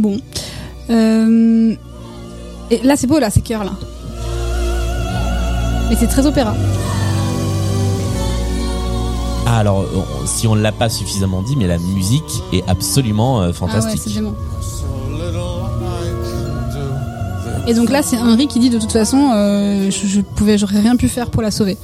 Bon. 0.02 0.20
Et 2.72 2.80
là, 2.84 2.96
c'est 2.96 3.08
beau, 3.08 3.20
là, 3.20 3.30
ces 3.30 3.42
chœurs, 3.42 3.64
là. 3.64 3.74
Mais 5.92 5.98
c'est 5.98 6.08
très 6.08 6.26
opéra. 6.26 6.56
Ah, 9.46 9.58
alors, 9.60 9.86
si 10.26 10.48
on 10.48 10.56
l'a 10.56 10.72
pas 10.72 10.88
suffisamment 10.88 11.42
dit, 11.42 11.58
mais 11.58 11.68
la 11.68 11.80
musique 11.80 12.24
est 12.54 12.64
absolument 12.70 13.42
euh, 13.42 13.44
Ah 13.44 13.48
ouais, 13.48 13.54
fantastique. 13.54 14.18
Et 17.68 17.74
donc 17.74 17.90
là, 17.90 18.04
c'est 18.04 18.18
Henri 18.18 18.48
qui 18.48 18.60
dit 18.60 18.70
de 18.70 18.80
toute 18.80 18.94
façon, 18.94 19.32
euh, 19.36 19.92
je, 19.92 20.08
je 20.08 20.22
pouvais, 20.22 20.58
j'aurais 20.58 20.80
rien 20.80 20.96
pu 20.96 21.10
faire 21.10 21.30
pour 21.30 21.42
la 21.42 21.52
sauver. 21.52 21.78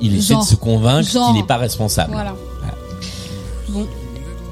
Il 0.00 0.14
essaie 0.14 0.36
de 0.36 0.42
se 0.42 0.54
convaincre 0.54 1.08
qu'il 1.08 1.34
n'est 1.34 1.42
pas 1.46 1.56
responsable. 1.56 2.12
Voilà. 2.12 2.36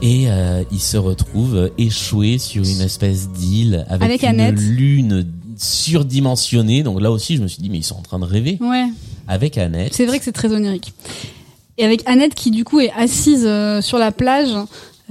Et 0.02 0.24
euh, 0.28 0.64
il 0.72 0.80
se 0.80 0.96
retrouve 0.96 1.70
échoué 1.78 2.38
sur 2.38 2.64
une 2.64 2.80
espèce 2.80 3.28
d'île 3.28 3.86
avec, 3.88 4.02
Avec 4.02 4.22
une 4.24 4.28
Annette. 4.40 4.56
lune 4.58 5.24
surdimensionné. 5.64 6.82
Donc 6.82 7.00
là 7.00 7.10
aussi, 7.10 7.36
je 7.36 7.42
me 7.42 7.48
suis 7.48 7.62
dit, 7.62 7.70
mais 7.70 7.78
ils 7.78 7.84
sont 7.84 7.96
en 7.96 8.02
train 8.02 8.18
de 8.18 8.24
rêver 8.24 8.58
Ouais. 8.60 8.86
avec 9.28 9.58
Annette. 9.58 9.94
C'est 9.94 10.06
vrai 10.06 10.18
que 10.18 10.24
c'est 10.24 10.32
très 10.32 10.52
onirique. 10.52 10.92
Et 11.78 11.84
avec 11.84 12.02
Annette 12.06 12.34
qui 12.34 12.50
du 12.50 12.64
coup 12.64 12.80
est 12.80 12.92
assise 12.96 13.44
euh, 13.46 13.80
sur 13.80 13.98
la 13.98 14.12
plage, 14.12 14.50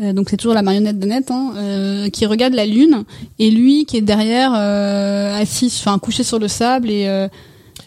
euh, 0.02 0.14
donc 0.14 0.30
c'est 0.30 0.38
toujours 0.38 0.54
la 0.54 0.62
marionnette 0.62 0.98
d'Annette, 0.98 1.30
hein, 1.30 1.54
euh, 1.58 2.10
qui 2.10 2.26
regarde 2.26 2.54
la 2.54 2.66
lune, 2.66 3.04
et 3.40 3.52
lui 3.52 3.86
qui 3.86 3.98
est 3.98 4.02
derrière, 4.02 4.54
assis, 4.54 5.68
enfin 5.80 6.00
couché 6.00 6.24
sur 6.24 6.40
le 6.40 6.48
sable 6.48 6.90
et 6.90 7.28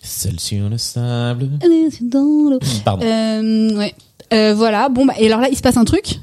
Seul 0.02 0.38
sur 0.38 0.68
le 0.68 0.78
sable. 0.78 1.48
dans 2.02 2.50
l'eau. 2.50 2.58
Pardon. 2.84 3.04
Ouais. 3.04 3.94
Euh, 4.32 4.54
voilà. 4.54 4.88
Bon, 4.88 5.06
bah, 5.06 5.14
et 5.18 5.26
alors 5.26 5.40
là, 5.40 5.48
il 5.50 5.56
se 5.56 5.62
passe 5.62 5.76
un 5.76 5.84
truc 5.84 6.20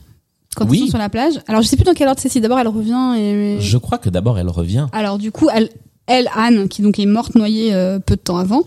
quand 0.56 0.66
Oui. 0.70 0.78
ils 0.78 0.82
sont 0.86 0.88
sur 0.92 0.98
la 1.00 1.10
plage. 1.10 1.34
Alors 1.48 1.62
je 1.62 1.68
sais 1.68 1.76
plus 1.76 1.84
dans 1.86 1.94
quel 1.94 2.08
ordre 2.08 2.20
c'est. 2.22 2.30
Si 2.30 2.40
d'abord 2.40 2.60
elle 2.60 2.68
revient 2.68 3.16
et. 3.18 3.58
Je 3.60 3.78
crois 3.78 3.98
que 3.98 4.10
d'abord 4.10 4.38
elle 4.40 4.50
revient. 4.50 4.88
Alors 4.94 5.18
du 5.18 5.32
coup, 5.32 5.50
elle, 5.54 5.70
elle 6.08 6.30
Anne, 6.36 6.68
qui 6.68 6.82
donc 6.82 7.00
est 7.00 7.06
morte 7.06 7.36
noyée 7.36 7.74
euh, 7.74 8.00
peu 8.00 8.16
de 8.16 8.22
temps 8.22 8.38
avant, 8.38 8.64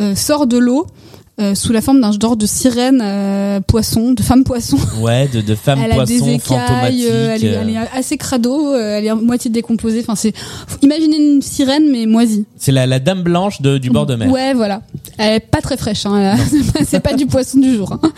euh, 0.00 0.14
sort 0.14 0.46
de 0.46 0.58
l'eau 0.58 0.86
euh, 1.40 1.54
sous 1.54 1.72
la 1.72 1.80
forme 1.80 2.00
d'un 2.02 2.12
genre 2.12 2.36
de 2.36 2.44
sirène 2.44 3.00
euh, 3.02 3.58
poisson, 3.60 4.12
de 4.12 4.22
femme 4.22 4.44
poisson. 4.44 4.76
Ouais, 5.00 5.28
de, 5.28 5.40
de 5.40 5.54
femmes 5.54 5.80
elle 5.82 5.92
a 5.92 5.94
poissons 5.94 6.26
des 6.26 6.34
écailles, 6.34 7.06
euh, 7.10 7.34
elle, 7.34 7.44
est, 7.44 7.48
elle 7.48 7.70
est 7.70 7.76
assez 7.96 8.18
crado, 8.18 8.74
elle 8.76 9.06
est 9.06 9.08
à 9.08 9.14
moitié 9.14 9.50
décomposée. 9.50 10.00
Enfin, 10.00 10.14
c'est 10.14 10.36
faut 10.36 10.76
imaginer 10.82 11.16
une 11.16 11.40
sirène 11.40 11.90
mais 11.90 12.04
moisie. 12.04 12.44
C'est 12.58 12.70
la, 12.70 12.86
la 12.86 12.98
dame 12.98 13.22
blanche 13.22 13.62
de- 13.62 13.78
du 13.78 13.88
bord 13.88 14.04
de 14.04 14.14
mer. 14.14 14.30
Ouais, 14.30 14.52
voilà. 14.52 14.82
Elle 15.16 15.36
est 15.36 15.40
pas 15.40 15.62
très 15.62 15.78
fraîche. 15.78 16.04
Hein, 16.04 16.34
a- 16.36 16.84
c'est 16.84 17.00
pas- 17.00 17.14
du 17.14 17.24
poisson 17.26 17.58
du 17.58 17.74
jour. 17.76 17.92
hein. 17.94 18.12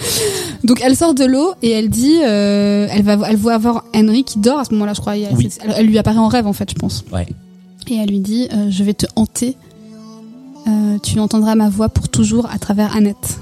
Donc 0.64 0.80
elle 0.84 0.96
sort 0.96 1.14
de 1.14 1.24
l'eau 1.24 1.52
et 1.62 1.70
elle 1.70 1.90
dit, 1.90 2.16
euh, 2.26 2.88
elle 2.90 3.02
va, 3.04 3.16
elle 3.28 3.36
voit 3.36 3.54
avoir 3.54 3.84
Henry 3.94 4.24
qui 4.24 4.40
dort 4.40 4.58
à 4.58 4.64
ce 4.64 4.72
moment-là, 4.72 4.92
je 4.94 5.00
crois. 5.00 5.16
Elle, 5.16 5.28
Oui. 5.36 5.48
c'est- 5.50 5.60
elle- 5.64 5.74
elle 5.78 5.86
lui 5.86 5.98
apparaît 5.98 6.18
en 6.18 6.28
rêve 6.28 6.48
en 6.48 6.52
fait, 6.52 6.68
je 6.70 6.74
pense. 6.74 7.04
Ouais. 7.12 7.26
Et 7.88 7.96
elle 7.96 8.08
lui 8.08 8.20
dit, 8.20 8.48
euh, 8.52 8.70
je 8.70 8.82
vais 8.84 8.94
te 8.94 9.06
hanter. 9.16 9.56
Euh, 10.66 10.98
tu 11.02 11.18
entendras 11.20 11.54
ma 11.54 11.68
voix 11.68 11.88
pour 11.88 12.08
toujours 12.08 12.46
à 12.50 12.58
travers 12.58 12.96
Annette. 12.96 13.38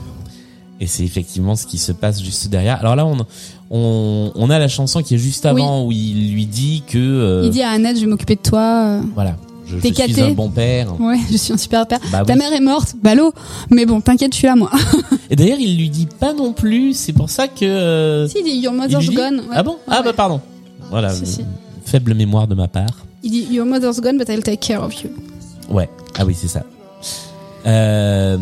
Et 0.81 0.87
c'est 0.89 1.05
effectivement 1.05 1.55
ce 1.55 1.67
qui 1.67 1.79
se 1.79 1.93
passe 1.93 2.21
juste 2.23 2.49
derrière. 2.49 2.81
Alors 2.81 2.97
là, 2.97 3.07
on, 3.07 3.19
on, 3.71 4.33
on 4.35 4.51
a 4.51 4.59
la 4.59 4.67
chanson 4.67 5.03
qui 5.03 5.15
est 5.15 5.19
juste 5.19 5.47
avant 5.47 5.85
où 5.87 5.93
il 5.93 6.33
lui 6.33 6.47
dit 6.47 6.83
que 6.89 6.99
euh, 6.99 7.43
Il 7.45 7.51
dit 7.51 7.63
à 7.63 7.71
Annette, 7.71 7.97
je 7.97 8.01
vais 8.01 8.09
m'occuper 8.09 8.35
de 8.35 8.41
toi. 8.41 8.99
voilà, 9.15 9.37
je, 9.67 9.79
suis 9.79 10.21
un 10.21 10.33
bon 10.33 10.51
père. 10.51 11.01
Ouais, 11.01 11.19
je 11.31 11.37
suis 11.37 11.53
un 11.53 11.57
super 11.57 11.87
père. 11.87 12.01
Bah 12.11 12.25
Ta 12.27 12.33
oui. 12.33 12.39
mère 12.41 12.53
est 12.53 12.61
morte, 12.61 12.97
ballot. 13.01 13.33
Mais 13.71 13.87
bon, 13.87 14.01
t'inquiète, 14.01 14.33
je 14.33 14.39
suis 14.39 14.49
là 14.49 14.57
moi. 14.57 14.71
Et 15.31 15.37
d'ailleurs, 15.37 15.61
il 15.61 15.79
lui 15.79 15.89
dit 15.89 16.09
pas 16.19 16.35
non 16.35 16.53
plus. 16.53 16.95
C'est 16.95 17.13
pour 17.13 17.31
ça 17.31 17.47
que. 17.47 18.27
si, 18.29 18.39
il 18.41 18.45
dit 18.45 18.59
Your 18.59 18.73
mother's 18.73 19.09
gone. 19.11 19.37
Ouais. 19.37 19.47
Ah 19.55 19.63
bon? 19.63 19.77
Ah 19.87 19.99
Ouais. 19.99 20.05
bah 20.07 20.13
pardon. 20.13 20.41
Voilà. 20.91 21.11
Si, 21.15 21.25
si. 21.27 21.45
Faible 21.85 22.15
mémoire 22.15 22.49
de 22.49 22.57
ma 22.57 22.67
part. 22.67 23.07
Il 23.23 23.31
dit 23.31 23.47
Your 23.51 23.67
mother's 23.67 24.01
gone, 24.01 24.19
but 24.19 24.29
I'll 24.29 24.43
take 24.43 24.59
care 24.61 24.83
of 24.83 24.93
you. 25.03 25.11
Ouais. 25.71 25.89
Ah 26.19 26.25
oui, 26.25 26.35
c'est 26.39 26.49
ça. 26.49 26.63
Euh, 27.65 28.37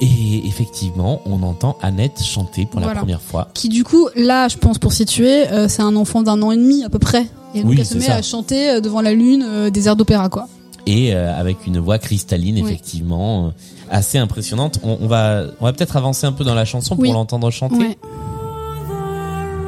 et 0.00 0.46
effectivement, 0.48 1.20
on 1.26 1.42
entend 1.44 1.76
Annette 1.80 2.20
chanter 2.22 2.66
pour 2.66 2.80
la 2.80 2.88
première 2.88 3.20
fois. 3.22 3.48
qui 3.54 3.68
du 3.68 3.84
coup 3.84 4.08
là 4.16 4.48
je 4.48 4.56
pense 4.56 4.78
pour 4.78 4.92
situer 4.92 5.46
euh, 5.48 5.68
c'est 5.68 5.82
un 5.82 5.94
enfant 5.94 6.22
d'un 6.24 6.42
an 6.42 6.50
et 6.50 6.56
demi 6.56 6.82
à 6.82 6.88
peu 6.88 6.98
près 6.98 7.24
et 7.54 7.60
donc 7.60 7.70
Oui, 7.70 7.76
elle 7.78 7.86
se 7.86 7.94
met 7.94 8.00
ça. 8.00 8.16
à 8.16 8.22
chanter 8.22 8.70
euh, 8.70 8.80
devant 8.80 9.00
la 9.00 9.12
lune 9.14 9.44
euh, 9.48 9.70
des 9.70 9.86
airs 9.86 9.94
d'opéra 9.94 10.28
quoi 10.28 10.48
et 10.88 11.14
avec 11.14 11.66
une 11.68 11.78
voix 11.78 11.98
cristalline 11.98 12.56
Oui. 12.56 12.62
effectivement 12.68 13.52
assez 13.90 14.18
impressionnante. 14.18 14.80
On, 14.82 14.98
on 15.00 15.06
va 15.06 15.44
on 15.60 15.64
va 15.66 15.72
peut-être 15.72 15.96
avancer 15.96 16.26
un 16.26 16.32
peu 16.32 16.42
dans 16.42 16.54
la 16.56 16.64
chanson 16.64 16.96
Oui. 16.98 17.08
pour 17.08 17.14
l'entendre 17.14 17.48
chanter. 17.52 17.96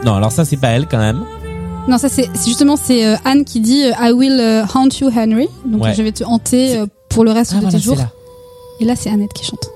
Non, 0.05 0.15
alors 0.15 0.33
ça 0.33 0.45
c'est 0.45 0.57
pas 0.59 0.69
elle 0.71 0.87
quand 0.89 0.99
même. 0.99 1.23
Non 1.89 1.99
ça 1.99 2.09
c'est 2.09 2.29
justement 2.45 2.77
c'est 2.77 3.07
euh, 3.07 3.17
Anne 3.25 3.45
qui 3.45 3.61
dit 3.61 3.85
euh, 3.85 3.93
I 4.01 4.13
will 4.13 4.39
euh, 4.41 4.65
haunt 4.75 4.89
you 5.01 5.09
Henry 5.15 5.49
donc 5.65 5.83
Ouais. 5.85 5.95
je 5.95 6.03
vais 6.03 6.13
te 6.13 6.25
hanter 6.25 6.83
pour 7.09 7.25
le 7.25 7.31
reste 7.33 7.53
Ah 7.55 7.57
de 7.57 7.61
voilà, 7.63 7.79
tes 7.79 7.83
jours 7.83 7.97
là. 7.97 8.11
et 8.81 8.85
là 8.85 8.95
c'est 8.97 9.11
Annette 9.11 9.33
qui 9.33 9.45
chante 9.45 9.69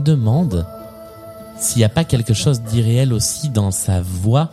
me 0.00 0.04
demande 0.04 0.66
s'il 1.58 1.78
n'y 1.78 1.84
a 1.84 1.88
pas 1.90 2.04
quelque 2.04 2.34
chose 2.34 2.62
d'irréel 2.62 3.12
aussi 3.12 3.50
dans 3.50 3.70
sa 3.70 4.00
voix. 4.00 4.50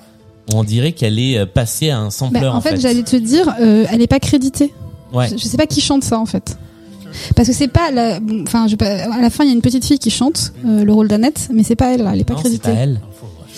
On 0.53 0.63
dirait 0.63 0.91
qu'elle 0.93 1.19
est 1.19 1.37
euh, 1.39 1.45
passée 1.45 1.89
à 1.89 1.99
un 1.99 2.05
Bah, 2.05 2.11
sampleur 2.11 2.55
en 2.55 2.61
fait, 2.61 2.79
j'allais 2.79 3.03
te 3.03 3.15
dire 3.15 3.53
euh, 3.59 3.85
elle 3.91 4.01
est 4.01 4.07
pas 4.07 4.19
créditée 4.19 4.73
Ouais. 5.13 5.29
je, 5.29 5.37
je 5.37 5.43
sais 5.47 5.55
pas 5.57 5.67
qui 5.67 5.79
chante 5.79 6.03
ça 6.03 6.19
en 6.19 6.25
fait 6.25 6.57
parce 7.35 7.47
que 7.47 7.53
c'est 7.53 7.69
pas 7.69 7.91
la- 7.91 8.19
enfin 8.43 8.67
à 8.67 9.21
la 9.21 9.29
fin 9.29 9.45
il 9.45 9.47
y 9.47 9.51
a 9.51 9.53
une 9.53 9.61
petite 9.61 9.85
fille 9.85 9.99
qui 9.99 10.09
chante 10.09 10.51
euh, 10.65 10.83
le 10.83 10.91
rôle 10.93 11.07
d'Annette 11.07 11.47
mais 11.53 11.63
c'est 11.63 11.77
pas 11.77 11.93
elle 11.93 12.03
là, 12.03 12.11
elle 12.13 12.19
est 12.19 12.23
pas 12.25 12.33
Non, 12.33 12.39
c'est 12.39 12.49
créditée 12.49 12.71
pas 12.71 12.77
elle. 12.77 12.99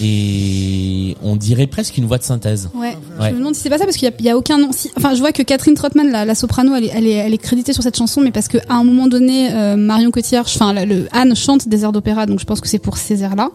Et 0.02 1.16
on 1.24 1.36
dirait 1.36 1.68
presque 1.68 1.98
une 1.98 2.06
voix 2.06 2.18
de 2.18 2.24
synthèse. 2.24 2.70
Ouais. 2.74 2.98
Ouais. 3.20 3.30
Je 3.30 3.34
me 3.34 3.40
demande 3.40 3.56
si 3.56 3.62
c'est 3.62 3.70
pas 3.70 3.78
ça 3.78 3.86
parce 3.86 3.98
qu'il 3.98 4.08
y 4.08 4.12
a, 4.12 4.16
il 4.20 4.26
y 4.26 4.30
a 4.30 4.38
aucun 4.38 4.58
nom. 4.58 4.70
Si, 4.72 4.90
enfin, 4.98 5.14
je 5.14 5.20
vois 5.20 5.32
que 5.32 5.44
Catherine 5.44 5.74
Trottmann, 5.76 6.10
la, 6.12 6.26
la 6.26 6.36
soprano, 6.36 6.74
elle 6.76 6.86
est, 6.86 6.92
elle 6.94 7.08
est, 7.08 7.12
elle 7.14 7.34
est 7.34 7.38
créditée 7.38 7.74
sur 7.74 7.84
cette 7.84 7.98
chanson, 7.98 8.22
mais 8.22 8.32
parce 8.32 8.48
que 8.48 8.58
à 8.70 8.76
un 8.76 8.84
moment 8.84 9.08
donné, 9.08 9.52
euh, 9.52 9.76
Marion 9.76 10.12
Cotillard, 10.12 10.46
enfin, 10.48 10.74
le 10.86 11.08
Anne 11.12 11.36
chante 11.36 11.68
des 11.68 11.84
airs 11.84 11.92
d'opéra, 11.92 12.26
donc 12.26 12.40
je 12.40 12.46
pense 12.46 12.62
que 12.62 12.68
c'est 12.68 12.80
pour 12.80 12.98
ces 12.98 13.24
airs-là. 13.24 13.50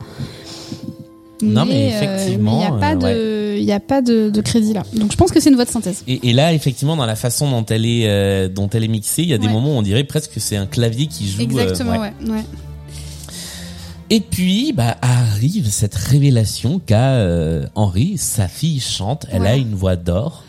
Non, 1.42 1.66
mais 1.66 1.92
euh, 1.92 1.96
effectivement, 2.02 2.62
il 2.62 2.70
n'y 2.70 2.76
a 2.76 2.80
pas 2.80 2.94
euh, 3.06 3.54
de, 3.54 3.58
il 3.58 3.64
y 3.64 3.72
a 3.72 3.80
pas 3.80 4.00
de, 4.00 4.30
de 4.30 4.40
crédit 4.40 4.72
là. 4.72 4.82
Donc 4.94 5.12
je 5.12 5.16
pense 5.16 5.30
que 5.30 5.40
c'est 5.40 5.50
une 5.50 5.56
voix 5.56 5.64
de 5.64 5.70
synthèse. 5.70 6.02
Et, 6.06 6.30
et 6.30 6.32
là, 6.32 6.54
effectivement, 6.54 6.96
dans 6.96 7.06
la 7.06 7.16
façon 7.16 7.50
dont 7.50 7.66
elle 7.66 7.84
est, 7.84 8.04
euh, 8.06 8.48
dont 8.48 8.68
elle 8.72 8.84
est 8.84 8.88
mixée, 8.88 9.22
il 9.22 9.28
y 9.28 9.34
a 9.34 9.38
des 9.38 9.46
Ouais. 9.46 9.52
moments 9.52 9.70
où 9.74 9.78
on 9.78 9.82
dirait 9.82 10.04
presque 10.04 10.32
que 10.34 10.40
c'est 10.40 10.56
un 10.56 10.66
clavier 10.66 11.06
qui 11.06 11.28
joue. 11.28 11.40
euh, 11.40 11.44
Exactement, 11.44 11.92
ouais. 11.98 12.12
ouais. 12.28 12.44
Et 14.14 14.20
puis, 14.20 14.72
bah, 14.72 14.96
arrive 15.02 15.68
cette 15.68 15.96
révélation 15.96 16.78
qu'a 16.78 17.14
euh, 17.14 17.66
Henri, 17.74 18.16
sa 18.16 18.46
fille 18.46 18.78
chante, 18.78 19.26
elle 19.28 19.44
a 19.44 19.56
une 19.56 19.74
voix 19.74 19.96
d'or. 19.96 20.44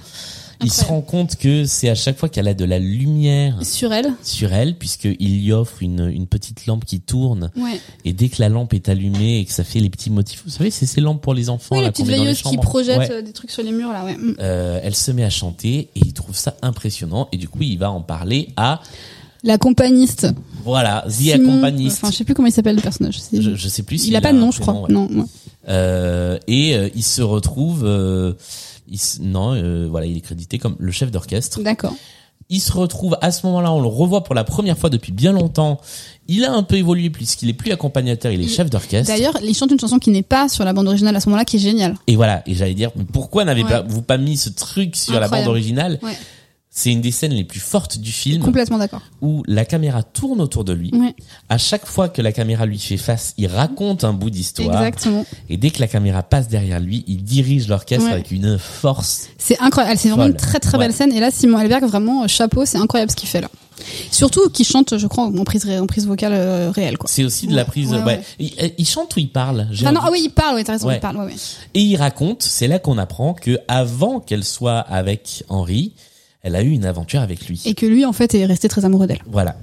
Il 0.63 0.71
se 0.71 0.85
rend 0.85 1.01
compte 1.01 1.35
que 1.35 1.65
c'est 1.65 1.89
à 1.89 1.95
chaque 1.95 2.15
fois 2.19 2.29
qu'elle 2.29 2.47
a 2.47 2.53
de 2.53 2.63
la 2.63 2.77
lumière 2.77 3.57
Sur 3.63 3.91
elle. 3.91 4.13
sur 4.21 4.53
elle, 4.53 4.75
puisqu'il 4.75 5.41
lui 5.41 5.51
offre 5.51 5.81
une, 5.81 6.11
une 6.13 6.27
petite 6.27 6.67
lampe 6.67 6.85
qui 6.85 6.99
tourne. 7.01 7.49
Ouais. 7.57 7.81
Et 8.03 8.13
dès 8.13 8.29
que 8.29 8.35
la 8.39 8.49
lampe 8.49 8.75
est 8.75 8.87
allumée 8.87 9.39
et 9.39 9.45
que 9.45 9.51
ça 9.51 9.63
fait 9.63 9.79
les 9.79 9.89
petits 9.89 10.11
motifs, 10.11 10.43
vous 10.45 10.51
savez, 10.51 10.69
c'est 10.69 10.85
ces 10.85 11.01
lampes 11.01 11.23
pour 11.23 11.33
les 11.33 11.49
enfants 11.49 11.73
Oui, 11.75 11.81
là 11.81 11.87
les 11.87 11.91
petites 11.91 12.05
veilleuses 12.05 12.43
qui 12.43 12.57
projettent 12.57 12.99
Ouais. 12.99 13.11
euh, 13.11 13.21
des 13.23 13.33
trucs 13.33 13.49
sur 13.49 13.63
les 13.63 13.71
murs 13.71 13.91
là, 13.91 14.05
ouais. 14.05 14.15
Mm. 14.15 14.35
Euh, 14.41 14.79
elle 14.83 14.95
se 14.95 15.09
met 15.09 15.23
à 15.23 15.31
chanter 15.31 15.89
et 15.95 15.99
il 16.05 16.13
trouve 16.13 16.35
ça 16.35 16.55
impressionnant 16.61 17.29
et 17.31 17.37
du 17.37 17.49
coup 17.49 17.63
il 17.63 17.79
va 17.79 17.89
en 17.89 18.01
parler 18.01 18.49
à 18.57 18.81
La 19.43 19.57
companiste. 19.57 20.27
voilà 20.63 21.05
The 21.07 21.33
Accompanist. 21.35 21.97
Enfin, 22.01 22.11
je 22.11 22.17
sais 22.17 22.23
plus 22.23 22.33
comment 22.33 22.47
il 22.47 22.51
s'appelle 22.53 22.75
le 22.75 22.81
personnage. 22.81 23.19
Je, 23.31 23.55
je 23.55 23.67
sais 23.67 23.83
plus 23.83 24.07
il 24.07 24.15
a 24.15 24.21
pas 24.21 24.33
de 24.33 24.37
nom, 24.39 24.51
je 24.51 24.59
crois. 24.61 24.73
ouais. 24.81 24.91
Non. 24.93 25.07
ouais. 25.07 25.23
Euh, 25.67 26.37
et 26.47 26.75
euh, 26.75 26.89
il 26.95 27.03
se 27.03 27.21
retrouve 27.23 27.83
euh, 27.85 28.33
il 28.87 28.99
se- 28.99 29.19
non 29.21 29.87
voilà 29.89 30.05
il 30.05 30.15
est 30.15 30.21
crédité 30.21 30.59
comme 30.59 30.75
le 30.77 30.91
chef 30.91 31.09
d'orchestre 31.09 31.59
D'accord. 31.63 31.95
il 32.49 32.61
se 32.61 32.71
retrouve 32.71 33.17
à 33.21 33.31
ce 33.31 33.47
moment-là 33.47 33.71
on 33.71 33.81
le 33.81 33.87
revoit 33.87 34.23
pour 34.23 34.35
la 34.35 34.43
première 34.43 34.77
fois 34.77 34.91
depuis 34.91 35.11
bien 35.11 35.31
longtemps 35.31 35.79
il 36.27 36.45
a 36.45 36.51
un 36.53 36.61
peu 36.61 36.75
évolué 36.75 37.09
puisqu'il 37.09 37.49
est 37.49 37.53
plus 37.53 37.71
accompagnateur 37.71 38.31
il 38.31 38.41
est 38.43 38.47
chef 38.47 38.69
d'orchestre 38.69 39.11
D'ailleurs, 39.11 39.39
il 39.43 39.55
chante 39.55 39.71
une 39.71 39.79
chanson 39.79 39.97
qui 39.97 40.11
n'est 40.11 40.21
pas 40.21 40.49
sur 40.49 40.63
la 40.65 40.73
bande 40.73 40.87
originale 40.87 41.15
à 41.15 41.19
ce 41.19 41.29
moment-là, 41.29 41.45
qui 41.45 41.55
est 41.55 41.59
géniale. 41.59 41.95
et 42.05 42.15
voilà 42.15 42.43
et 42.45 42.53
j'allais 42.53 42.75
dire 42.75 42.91
pourquoi 43.11 43.43
n'avez-vous 43.43 43.67
Ouais. 43.97 44.01
pas, 44.03 44.17
mis 44.19 44.37
ce 44.37 44.49
truc 44.49 44.95
sur 44.95 45.19
la 45.19 45.27
bande 45.27 45.47
originale 45.47 45.97
Ouais. 46.03 46.15
C'est 46.77 46.91
une 46.91 46.99
des 46.99 47.11
scènes 47.11 47.31
les 47.31 47.45
plus 47.45 47.61
fortes 47.61 47.97
du 47.99 48.11
film 48.11 48.43
Complètement 48.43 48.77
d'accord. 48.77 49.01
où 49.21 49.43
la 49.47 49.63
caméra 49.63 50.03
tourne 50.03 50.41
autour 50.41 50.65
de 50.65 50.73
lui 50.73 50.91
Ouais. 50.93 51.15
à 51.47 51.57
chaque 51.57 51.85
fois 51.85 52.09
que 52.09 52.21
la 52.21 52.33
caméra 52.33 52.65
lui 52.65 52.77
fait 52.79 52.97
face 52.97 53.33
il 53.37 53.47
raconte 53.47 54.03
un 54.03 54.11
bout 54.11 54.29
d'histoire 54.29 54.75
Exactement. 54.83 55.25
et 55.49 55.55
dès 55.55 55.69
que 55.69 55.79
la 55.79 55.87
caméra 55.87 56.21
passe 56.21 56.49
derrière 56.49 56.81
lui 56.81 57.05
il 57.07 57.23
dirige 57.23 57.69
l'orchestre 57.69 58.05
Ouais. 58.07 58.11
avec 58.11 58.29
une 58.31 58.57
force 58.57 59.29
C'est 59.37 59.59
incroyable. 59.61 59.97
C'est 59.97 60.09
vraiment 60.09 60.25
une 60.25 60.35
très 60.35 60.59
très 60.59 60.77
belle 60.77 60.89
Ouais. 60.89 60.93
scène. 60.95 61.13
Et 61.13 61.19
là, 61.19 61.29
Simon 61.31 61.57
Alberg, 61.59 61.83
vraiment, 61.85 62.23
euh, 62.23 62.27
chapeau, 62.27 62.65
c'est 62.65 62.77
incroyable 62.77 63.11
ce 63.11 63.15
qu'il 63.15 63.29
fait 63.29 63.41
là. 63.41 63.47
Surtout 64.11 64.49
qu'il 64.49 64.65
chante, 64.65 64.97
je 64.97 65.07
crois, 65.07 65.25
en 65.25 65.43
prise, 65.43 65.69
en 65.69 65.85
prise 65.85 66.07
vocale 66.07 66.33
euh, 66.33 66.71
réelle. 66.71 66.97
C'est 67.05 67.23
aussi 67.23 67.47
de 67.47 67.55
la 67.55 67.65
prise. 67.65 67.91
ouais, 67.91 67.97
Ouais, 67.99 68.03
ouais. 68.05 68.21
Il, 68.39 68.53
euh, 68.61 68.69
il 68.77 68.87
chante 68.87 69.15
ou 69.15 69.19
il 69.19 69.29
parle? 69.29 69.67
Enfin, 69.71 69.91
non, 69.91 70.01
ah 70.03 70.09
oui, 70.11 70.21
il 70.25 70.29
parle, 70.29 70.55
ouais, 70.55 70.63
t'as 70.63 70.73
raison, 70.73 70.89
il 70.91 70.99
parle, 70.99 71.17
ouais, 71.17 71.25
ouais. 71.25 71.33
Et 71.73 71.81
il 71.81 71.95
raconte, 71.97 72.41
c'est 72.43 72.67
là 72.67 72.79
qu'on 72.79 72.97
apprend 72.97 73.33
que 73.33 73.59
avant 73.67 74.19
qu'elle 74.19 74.43
soit 74.43 74.79
avec 74.79 75.43
Henri, 75.49 75.93
elle 76.45 76.55
a 76.55 76.61
eu 76.61 76.69
une 76.69 76.85
aventure 76.85 77.21
avec 77.21 77.47
lui. 77.47 77.59
Et 77.65 77.73
que 77.73 77.87
lui, 77.87 78.05
en 78.05 78.13
fait, 78.13 78.35
est 78.35 78.45
resté 78.45 78.69
très 78.69 78.85
amoureux 78.85 79.07
d'elle. 79.07 79.23
Voilà. 79.31 79.55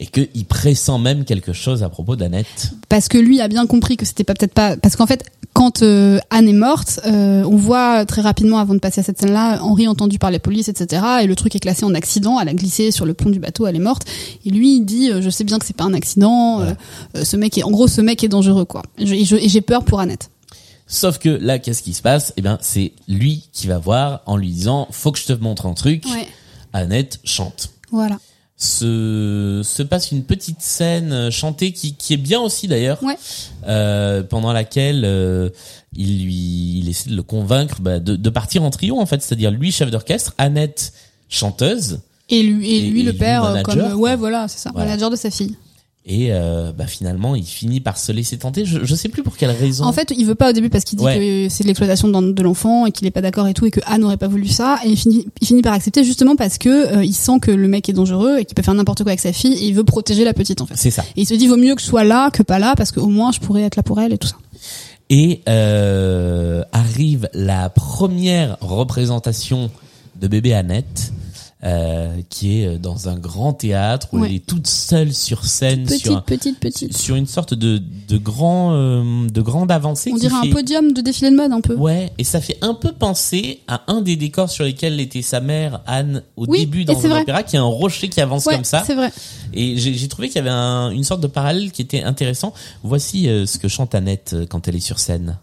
Et 0.00 0.06
que 0.06 0.28
il 0.34 0.44
pressent 0.44 0.98
même 0.98 1.24
quelque 1.24 1.52
chose 1.52 1.84
à 1.84 1.88
propos 1.88 2.16
d'Annette. 2.16 2.72
Parce 2.88 3.06
que 3.06 3.18
lui 3.18 3.40
a 3.40 3.46
bien 3.46 3.68
compris 3.68 3.96
que 3.96 4.04
c'était 4.04 4.24
pas 4.24 4.34
peut-être 4.34 4.52
pas, 4.52 4.76
parce 4.76 4.96
qu'en 4.96 5.06
fait, 5.06 5.24
quand 5.52 5.82
euh, 5.82 6.18
Anne 6.30 6.48
est 6.48 6.52
morte, 6.52 6.98
euh, 7.06 7.44
on 7.44 7.54
voit 7.54 8.04
très 8.04 8.20
rapidement, 8.20 8.58
avant 8.58 8.74
de 8.74 8.80
passer 8.80 8.98
à 9.00 9.04
cette 9.04 9.20
scène-là, 9.20 9.62
Henri 9.62 9.86
entendu 9.86 10.18
par 10.18 10.32
la 10.32 10.40
police, 10.40 10.68
etc. 10.68 11.04
Et 11.22 11.28
le 11.28 11.36
truc 11.36 11.54
est 11.54 11.60
classé 11.60 11.84
en 11.84 11.94
accident. 11.94 12.40
Elle 12.40 12.48
a 12.48 12.54
glissé 12.54 12.90
sur 12.90 13.06
le 13.06 13.14
pont 13.14 13.30
du 13.30 13.38
bateau, 13.38 13.68
elle 13.68 13.76
est 13.76 13.78
morte. 13.78 14.04
Et 14.44 14.50
lui, 14.50 14.78
il 14.78 14.84
dit, 14.84 15.12
euh, 15.12 15.22
je 15.22 15.30
sais 15.30 15.44
bien 15.44 15.60
que 15.60 15.64
c'est 15.64 15.76
pas 15.76 15.84
un 15.84 15.94
accident. 15.94 16.66
ce 17.14 17.36
mec 17.36 17.56
est, 17.58 17.62
en 17.62 17.70
gros, 17.70 17.86
ce 17.86 18.00
mec 18.00 18.24
est 18.24 18.28
dangereux, 18.28 18.64
quoi. 18.64 18.82
Et 18.98 19.24
j'ai 19.24 19.60
peur 19.60 19.84
pour 19.84 20.00
Annette. 20.00 20.30
Sauf 20.86 21.18
que 21.18 21.28
là, 21.30 21.58
qu'est-ce 21.58 21.82
qui 21.82 21.94
se 21.94 22.02
passe? 22.02 22.32
Eh 22.36 22.42
bien, 22.42 22.58
c'est 22.60 22.92
lui 23.08 23.48
qui 23.52 23.66
va 23.68 23.78
voir 23.78 24.22
en 24.26 24.36
lui 24.36 24.50
disant, 24.50 24.86
faut 24.90 25.12
que 25.12 25.18
je 25.18 25.24
te 25.26 25.32
montre 25.32 25.66
un 25.66 25.74
truc. 25.74 26.04
Ouais. 26.06 26.28
Annette 26.72 27.20
chante. 27.24 27.70
Voilà. 27.90 28.18
Se, 28.56 29.62
se 29.64 29.82
passe 29.82 30.12
une 30.12 30.24
petite 30.24 30.60
scène 30.62 31.12
euh, 31.12 31.30
chantée 31.30 31.72
qui, 31.72 31.94
qui 31.94 32.14
est 32.14 32.18
bien 32.18 32.40
aussi 32.40 32.68
d'ailleurs, 32.68 33.02
Ouais. 33.02 33.16
euh, 33.66 34.22
pendant 34.22 34.52
laquelle 34.52 35.02
euh, 35.04 35.50
il 35.96 36.24
lui 36.24 36.78
il 36.78 36.88
essaie 36.88 37.10
de 37.10 37.16
le 37.16 37.22
convaincre 37.24 37.80
bah, 37.80 37.98
de, 37.98 38.14
de 38.14 38.30
partir 38.30 38.62
en 38.62 38.70
trio 38.70 38.98
en 39.00 39.06
fait, 39.06 39.20
c'est-à-dire 39.22 39.50
lui 39.50 39.72
chef 39.72 39.90
d'orchestre, 39.90 40.34
Annette 40.38 40.92
chanteuse 41.28 42.00
Et 42.30 42.42
lui, 42.42 42.76
et 42.76 42.80
lui 42.82 43.00
et 43.00 43.02
le 43.04 43.12
père, 43.12 43.42
manager, 43.42 43.90
comme, 43.90 44.00
ouais, 44.00 44.14
voilà, 44.16 44.46
c'est 44.48 44.58
ça, 44.58 44.70
Voilà. 44.72 44.86
manager 44.90 45.10
de 45.10 45.16
sa 45.16 45.30
fille. 45.30 45.56
Et 46.06 46.28
euh, 46.32 46.70
bah, 46.76 46.86
finalement 46.86 47.34
il 47.34 47.44
finit 47.46 47.80
par 47.80 47.96
se 47.96 48.12
laisser 48.12 48.36
tenter. 48.36 48.66
Je, 48.66 48.84
je 48.84 48.94
sais 48.94 49.08
plus 49.08 49.22
pour 49.22 49.36
quelle 49.38 49.50
raison. 49.50 49.84
En 49.84 49.92
fait, 49.92 50.12
il 50.16 50.26
veut 50.26 50.34
pas 50.34 50.50
au 50.50 50.52
début 50.52 50.68
parce 50.68 50.84
qu'il 50.84 50.98
dit 50.98 51.04
Ouais. 51.04 51.46
que 51.48 51.54
c'est 51.54 51.62
de 51.64 51.68
l'exploitation 51.68 52.08
de, 52.08 52.32
de 52.32 52.42
l'enfant 52.42 52.84
et 52.84 52.92
qu'il 52.92 53.06
est 53.06 53.10
pas 53.10 53.22
d'accord 53.22 53.48
et 53.48 53.54
tout 53.54 53.64
et 53.64 53.70
que 53.70 53.80
Anne 53.86 54.02
n'aurait 54.02 54.18
pas 54.18 54.28
voulu 54.28 54.46
ça 54.46 54.78
et 54.84 54.90
il 54.90 54.96
finit, 54.98 55.26
il 55.40 55.46
finit 55.46 55.62
par 55.62 55.72
accepter 55.72 56.04
justement 56.04 56.36
parce 56.36 56.58
que 56.58 56.96
euh, 56.98 57.04
il 57.04 57.14
sent 57.14 57.38
que 57.40 57.50
le 57.50 57.68
mec 57.68 57.88
est 57.88 57.94
dangereux 57.94 58.38
et 58.40 58.44
qu'il 58.44 58.54
peut 58.54 58.62
faire 58.62 58.74
n'importe 58.74 59.02
quoi 59.02 59.12
avec 59.12 59.20
sa 59.20 59.32
fille 59.32 59.54
et 59.54 59.66
il 59.66 59.74
veut 59.74 59.84
protéger 59.84 60.24
la 60.24 60.34
petite 60.34 60.60
en 60.60 60.66
fait. 60.66 60.74
c'est 60.76 60.90
ça. 60.90 61.04
Et 61.16 61.22
il 61.22 61.26
se 61.26 61.32
dit 61.34 61.46
vaut 61.46 61.56
mieux 61.56 61.74
que 61.74 61.80
je 61.80 61.86
sois 61.86 62.04
là 62.04 62.30
que 62.30 62.42
pas 62.42 62.58
là 62.58 62.74
parce 62.76 62.92
qu'au 62.92 63.06
moins 63.06 63.32
je 63.32 63.40
pourrais 63.40 63.62
être 63.62 63.76
là 63.76 63.82
pour 63.82 63.98
elle 64.00 64.12
et 64.12 64.18
tout 64.18 64.28
ça. 64.28 64.36
Et 65.10 65.40
euh, 65.48 66.64
arrive 66.72 67.28
la 67.34 67.68
première 67.70 68.56
représentation 68.60 69.70
de 70.20 70.28
bébé 70.28 70.54
Annette, 70.54 71.12
euh, 71.64 72.16
qui 72.28 72.60
est 72.60 72.78
dans 72.78 73.08
un 73.08 73.16
grand 73.18 73.52
théâtre 73.54 74.08
où 74.12 74.18
Ouais. 74.18 74.28
elle 74.28 74.34
est 74.36 74.46
toute 74.46 74.66
seule 74.66 75.14
sur 75.14 75.44
scène, 75.46 75.84
Petite, 75.84 76.02
sur, 76.02 76.16
un- 76.16 76.20
petite, 76.20 76.60
petite. 76.60 76.96
sur 76.96 77.16
une 77.16 77.26
sorte 77.26 77.54
de, 77.54 77.80
de 78.08 78.18
grand, 78.18 78.72
euh, 78.74 79.26
de 79.28 79.40
grande 79.40 79.70
avancée. 79.72 80.10
On 80.12 80.16
dirait 80.16 80.34
fait- 80.42 80.48
un 80.50 80.52
podium 80.52 80.92
de 80.92 81.00
défilé 81.00 81.30
de 81.30 81.36
mode 81.36 81.52
un 81.52 81.60
peu. 81.60 81.74
Ouais, 81.74 82.12
et 82.18 82.24
ça 82.24 82.40
fait 82.40 82.58
un 82.60 82.74
peu 82.74 82.92
penser 82.92 83.60
à 83.66 83.82
un 83.88 84.00
des 84.02 84.16
décors 84.16 84.50
sur 84.50 84.64
lesquels 84.64 85.00
était 85.00 85.22
sa 85.22 85.40
mère 85.40 85.80
Anne 85.86 86.22
au 86.36 86.46
Oui, 86.46 86.60
début 86.60 86.84
dans 86.84 86.98
c'est 87.00 87.06
un 87.06 87.10
vrai. 87.10 87.22
opéra, 87.22 87.42
qui 87.42 87.56
est 87.56 87.60
un 87.60 87.62
rocher 87.64 88.08
qui 88.08 88.20
avance 88.20 88.44
Ouais, 88.46 88.54
comme 88.56 88.64
ça. 88.64 88.82
c'est 88.86 88.94
vrai. 88.94 89.10
Et 89.54 89.78
j'ai 89.78 89.94
j'ai 89.94 90.08
trouvé 90.08 90.28
qu'il 90.28 90.36
y 90.36 90.40
avait 90.40 90.50
un- 90.50 90.90
une 90.90 91.04
sorte 91.04 91.20
de 91.20 91.26
parallèle 91.28 91.72
qui 91.72 91.80
était 91.82 92.02
intéressant. 92.02 92.52
Voici 92.82 93.28
euh, 93.28 93.46
ce 93.46 93.58
que 93.58 93.68
chante 93.68 93.94
Annette 93.94 94.32
euh, 94.34 94.46
quand 94.46 94.68
elle 94.68 94.76
est 94.76 94.80
sur 94.80 94.98
scène. 94.98 95.38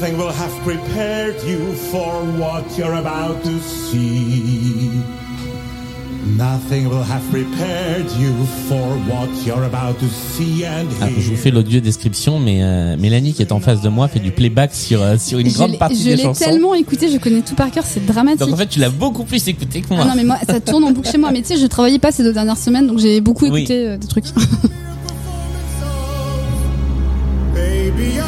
Nothing 0.00 0.16
will 0.16 0.32
have 0.32 0.52
prepared 0.64 1.34
you 1.46 1.58
for 1.90 2.22
what 2.38 2.64
you're 2.78 2.94
about 2.94 3.42
to 3.44 3.58
see. 3.60 4.90
Nothing 6.36 6.86
will 6.88 7.02
have 7.02 7.22
prepared 7.30 8.06
you 8.18 8.32
for 8.68 8.96
what 9.10 9.28
you're 9.44 9.64
about 9.64 9.98
to 10.00 10.06
see 10.08 10.64
and 10.64 10.86
Ah, 11.00 11.08
je 11.08 11.20
vous 11.20 11.30
hear. 11.32 11.36
fais 11.38 11.50
l'audio 11.50 11.80
description, 11.80 12.38
mais 12.38 12.62
euh, 12.62 12.96
Mélanie 12.98 13.32
qui 13.34 13.42
est 13.42 13.52
en 13.52 13.60
face 13.60 13.80
de 13.82 13.88
moi 13.88 14.08
fait 14.08 14.20
du 14.20 14.30
playback 14.30 14.72
sur 14.74 15.02
euh, 15.02 15.16
sur 15.18 15.38
une 15.38 15.48
Je 15.50 15.54
grande 15.54 15.72
l'ai- 15.72 15.78
partie 15.78 15.96
je 15.98 16.04
des 16.10 16.16
l'ai 16.16 16.22
chansons. 16.22 16.44
tellement 16.44 16.74
écouté, 16.74 17.10
je 17.10 17.18
connais 17.18 17.40
tout 17.42 17.54
par 17.54 17.70
cœur, 17.70 17.84
c'est 17.86 18.04
dramatique. 18.06 18.40
Donc 18.40 18.52
en 18.52 18.56
fait, 18.56 18.66
tu 18.68 18.78
l'as 18.78 18.90
beaucoup 18.90 19.24
plus 19.24 19.46
écouté 19.48 19.80
que 19.82 19.88
moi. 19.92 19.98
Ah 20.04 20.08
non 20.08 20.14
mais 20.16 20.24
moi 20.24 20.36
ça 20.46 20.60
tourne 20.60 20.84
en 20.84 20.92
boucle 20.92 21.10
chez 21.10 21.18
moi 21.18 21.30
mais 21.32 21.42
tu 21.42 21.48
sais 21.48 21.56
je 21.58 21.66
travaillais 21.66 21.98
pas 21.98 22.12
ces 22.12 22.22
deux 22.22 22.32
dernières 22.32 22.58
semaines 22.58 22.86
donc 22.86 22.98
j'ai 22.98 23.20
beaucoup 23.20 23.46
Oui. 23.46 23.60
écouté 23.60 23.86
euh, 23.88 23.96
des 23.98 24.06
trucs. 24.06 24.26
Baby 27.54 28.18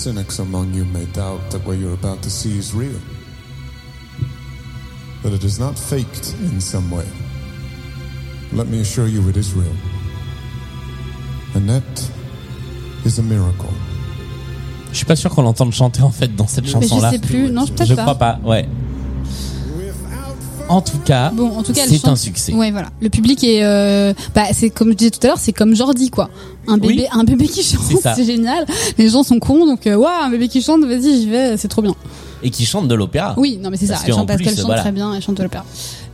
Cynics 0.00 0.38
among 0.38 0.72
you 0.72 0.86
may 0.86 1.04
doubt 1.12 1.40
that 1.50 1.62
what 1.66 1.76
you're 1.76 1.92
about 1.92 2.22
to 2.22 2.30
see 2.30 2.56
is 2.56 2.72
real. 2.72 2.98
That 5.22 5.34
it 5.34 5.44
is 5.44 5.58
not 5.58 5.78
faked 5.78 6.34
in 6.40 6.58
some 6.58 6.90
way. 6.90 7.04
Let 8.54 8.66
me 8.68 8.80
assure 8.80 9.08
you 9.08 9.28
it 9.28 9.36
is 9.36 9.52
real. 9.52 9.74
Annette 11.54 12.10
is 13.04 13.18
a 13.18 13.22
miracle. 13.22 13.68
Je 14.90 14.96
suis 14.96 15.04
pas 15.04 15.16
sûr 15.16 15.30
qu'on 15.30 15.42
l'entende 15.42 15.72
chanter 15.74 16.00
en 16.02 16.10
fait 16.10 16.34
dans 16.34 16.46
cette 16.46 16.64
mais 16.64 16.70
je 16.70 16.72
chanson-là. 16.88 17.10
sais 17.10 17.18
plus, 17.18 17.50
non 17.50 17.66
Je 17.66 17.94
pas. 17.94 18.02
crois 18.02 18.14
pas. 18.14 18.40
Ouais. 18.42 18.66
En 20.70 20.80
tout 20.82 20.98
cas, 21.04 21.30
Bon, 21.34 21.48
en 21.58 21.62
tout 21.64 21.72
cas, 21.72 21.82
elle 21.84 21.90
c'est 21.98 22.06
un 22.06 22.14
succès. 22.14 22.52
Ouais, 22.54 22.70
voilà. 22.70 22.90
Le 23.00 23.08
public 23.08 23.42
est, 23.42 23.64
euh, 23.64 24.14
bah, 24.36 24.44
c'est 24.52 24.70
comme 24.70 24.90
je 24.90 24.94
disais 24.94 25.10
tout 25.10 25.18
à 25.24 25.26
l'heure, 25.26 25.38
c'est 25.38 25.52
comme 25.52 25.74
Jordi, 25.74 26.10
quoi. 26.10 26.30
Un 26.68 26.78
bébé, 26.78 26.94
Oui. 26.94 27.06
un 27.10 27.24
bébé 27.24 27.48
qui 27.48 27.62
chante, 27.64 27.82
C'est 28.14 28.24
génial. 28.24 28.66
Les 28.96 29.08
gens 29.08 29.24
sont 29.24 29.40
cons, 29.40 29.66
donc, 29.66 29.88
euh, 29.88 29.96
waouh, 29.96 30.22
un 30.22 30.30
bébé 30.30 30.46
qui 30.46 30.62
chante, 30.62 30.84
vas-y, 30.84 31.22
j'y 31.22 31.28
vais, 31.28 31.56
c'est 31.56 31.66
trop 31.68 31.82
bien. 31.82 31.94
Et 32.44 32.50
qui 32.50 32.64
chante 32.64 32.86
de 32.86 32.94
l'opéra. 32.94 33.34
Oui, 33.36 33.58
non, 33.60 33.68
mais 33.70 33.76
c'est 33.76 33.86
ça. 33.86 33.98
Elle 34.06 34.14
chante 34.14 34.28
parce 34.28 34.40
qu'elle 34.40 34.56
chante 34.56 34.66
voilà. 34.66 34.80
très 34.82 34.92
bien, 34.92 35.12
elle 35.12 35.20
chante 35.22 35.36
de 35.38 35.42
l'opéra. 35.42 35.64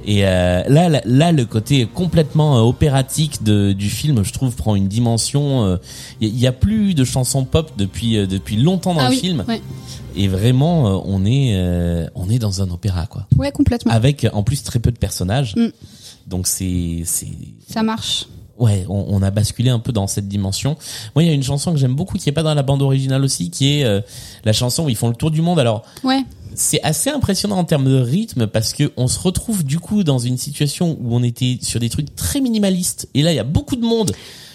Et 0.08 0.24
euh, 0.24 0.62
là, 0.68 0.88
là, 0.88 1.00
là, 1.04 1.32
le 1.32 1.44
côté 1.44 1.84
complètement 1.86 2.58
euh, 2.58 2.60
opératique 2.60 3.42
de, 3.42 3.72
du 3.72 3.90
film, 3.90 4.22
je 4.24 4.32
trouve, 4.32 4.54
prend 4.54 4.76
une 4.76 4.86
dimension. 4.86 5.64
euh, 5.64 5.76
Il 6.20 6.38
y, 6.38 6.46
a 6.46 6.52
plus 6.52 6.94
de 6.94 7.04
chansons 7.04 7.44
pop 7.44 7.72
depuis 7.76 8.16
euh, 8.16 8.26
depuis 8.26 8.56
longtemps 8.56 8.94
dans 8.94 9.00
ah 9.00 9.08
le 9.08 9.14
oui, 9.16 9.18
film. 9.20 9.44
Ouais. 9.48 9.60
Et 10.14 10.28
vraiment, 10.28 10.86
euh, 10.88 11.00
on 11.04 11.24
est 11.26 11.54
euh, 11.56 12.06
on 12.14 12.30
est 12.30 12.38
dans 12.38 12.62
un 12.62 12.70
opéra, 12.70 13.06
quoi. 13.06 13.26
ouais, 13.36 13.50
complètement. 13.50 13.92
Avec 13.92 14.26
en 14.32 14.44
plus 14.44 14.62
très 14.62 14.78
peu 14.78 14.92
de 14.92 14.98
personnages. 14.98 15.54
Mm. 15.56 15.66
Donc 16.28 16.46
c'est 16.46 17.02
c'est 17.04 17.26
Ça 17.68 17.82
marche. 17.82 18.26
ouais, 18.58 18.86
on, 18.88 19.06
on 19.08 19.22
a 19.22 19.30
basculé 19.32 19.70
un 19.70 19.78
peu 19.80 19.90
dans 19.92 20.06
cette 20.06 20.28
dimension. 20.28 20.76
Moi, 21.14 21.24
il 21.24 21.26
y 21.26 21.30
a 21.30 21.34
une 21.34 21.42
chanson 21.42 21.72
que 21.72 21.78
j'aime 21.78 21.94
beaucoup 21.96 22.16
qui 22.16 22.28
est 22.28 22.32
pas 22.32 22.42
dans 22.44 22.54
la 22.54 22.62
bande 22.62 22.82
originale 22.82 23.22
aussi, 23.24 23.50
qui 23.50 23.80
est 23.80 23.84
euh, 23.84 24.00
la 24.44 24.52
chanson 24.52 24.84
où 24.84 24.88
ils 24.88 24.96
font 24.96 25.08
le 25.08 25.14
tour 25.16 25.30
du 25.32 25.42
monde. 25.42 25.58
Alors 25.58 25.82
Ouais. 26.04 26.22
C'est 26.56 26.82
assez 26.82 27.10
impressionnant 27.10 27.56
en 27.58 27.64
termes 27.64 27.84
de 27.84 27.98
rythme 28.00 28.46
parce 28.46 28.72
que 28.72 28.90
on 28.96 29.06
se 29.08 29.18
retrouve 29.20 29.64
du 29.64 29.78
coup 29.78 30.02
dans 30.04 30.18
une 30.18 30.36
situation 30.38 30.98
où 31.00 31.14
on 31.14 31.22
était 31.22 31.58
sur 31.62 31.78
des 31.80 31.88
trucs 31.88 32.14
très 32.16 32.40
minimalistes 32.40 33.08
et 33.14 33.22
là 33.22 33.32
il 33.32 33.36
y 33.36 33.40
a 33.40 33.44
beaucoup 33.44 33.76
de 33.76 33.84
monde, 33.84 34.12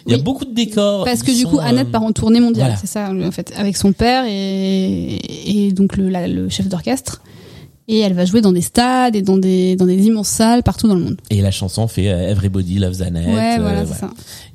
il 0.07 0.11
y 0.11 0.15
a 0.15 0.17
beaucoup 0.17 0.45
de 0.45 0.53
décors. 0.53 1.05
Parce 1.05 1.21
que 1.23 1.31
du 1.31 1.45
coup, 1.45 1.59
Annette 1.59 1.87
euh, 1.87 1.91
part 1.91 2.03
en 2.03 2.11
tournée 2.11 2.39
mondiale, 2.39 2.67
voilà. 2.69 2.77
c'est 2.81 2.87
ça, 2.87 3.11
en 3.11 3.31
fait, 3.31 3.53
avec 3.55 3.77
son 3.77 3.93
père 3.93 4.25
et, 4.27 5.67
et 5.67 5.71
donc 5.71 5.95
le, 5.95 6.09
la- 6.09 6.27
le 6.27 6.49
chef 6.49 6.67
d'orchestre. 6.67 7.21
Et 7.87 7.99
elle 7.99 8.13
va 8.13 8.25
jouer 8.25 8.39
dans 8.41 8.51
des 8.53 8.61
stades 8.61 9.15
et 9.15 9.21
dans 9.21 9.37
des, 9.37 9.75
dans 9.75 9.85
des 9.85 10.05
immenses 10.05 10.29
salles 10.29 10.63
partout 10.63 10.87
dans 10.87 10.95
le 10.95 11.01
monde. 11.03 11.17
Et 11.29 11.41
la 11.41 11.51
chanson 11.51 11.87
fait 11.87 12.09
euh, 12.09 12.29
Everybody 12.29 12.79
Loves 12.79 13.01
Annette. 13.01 13.27
ouais, 13.27 13.57
euh, 13.59 13.83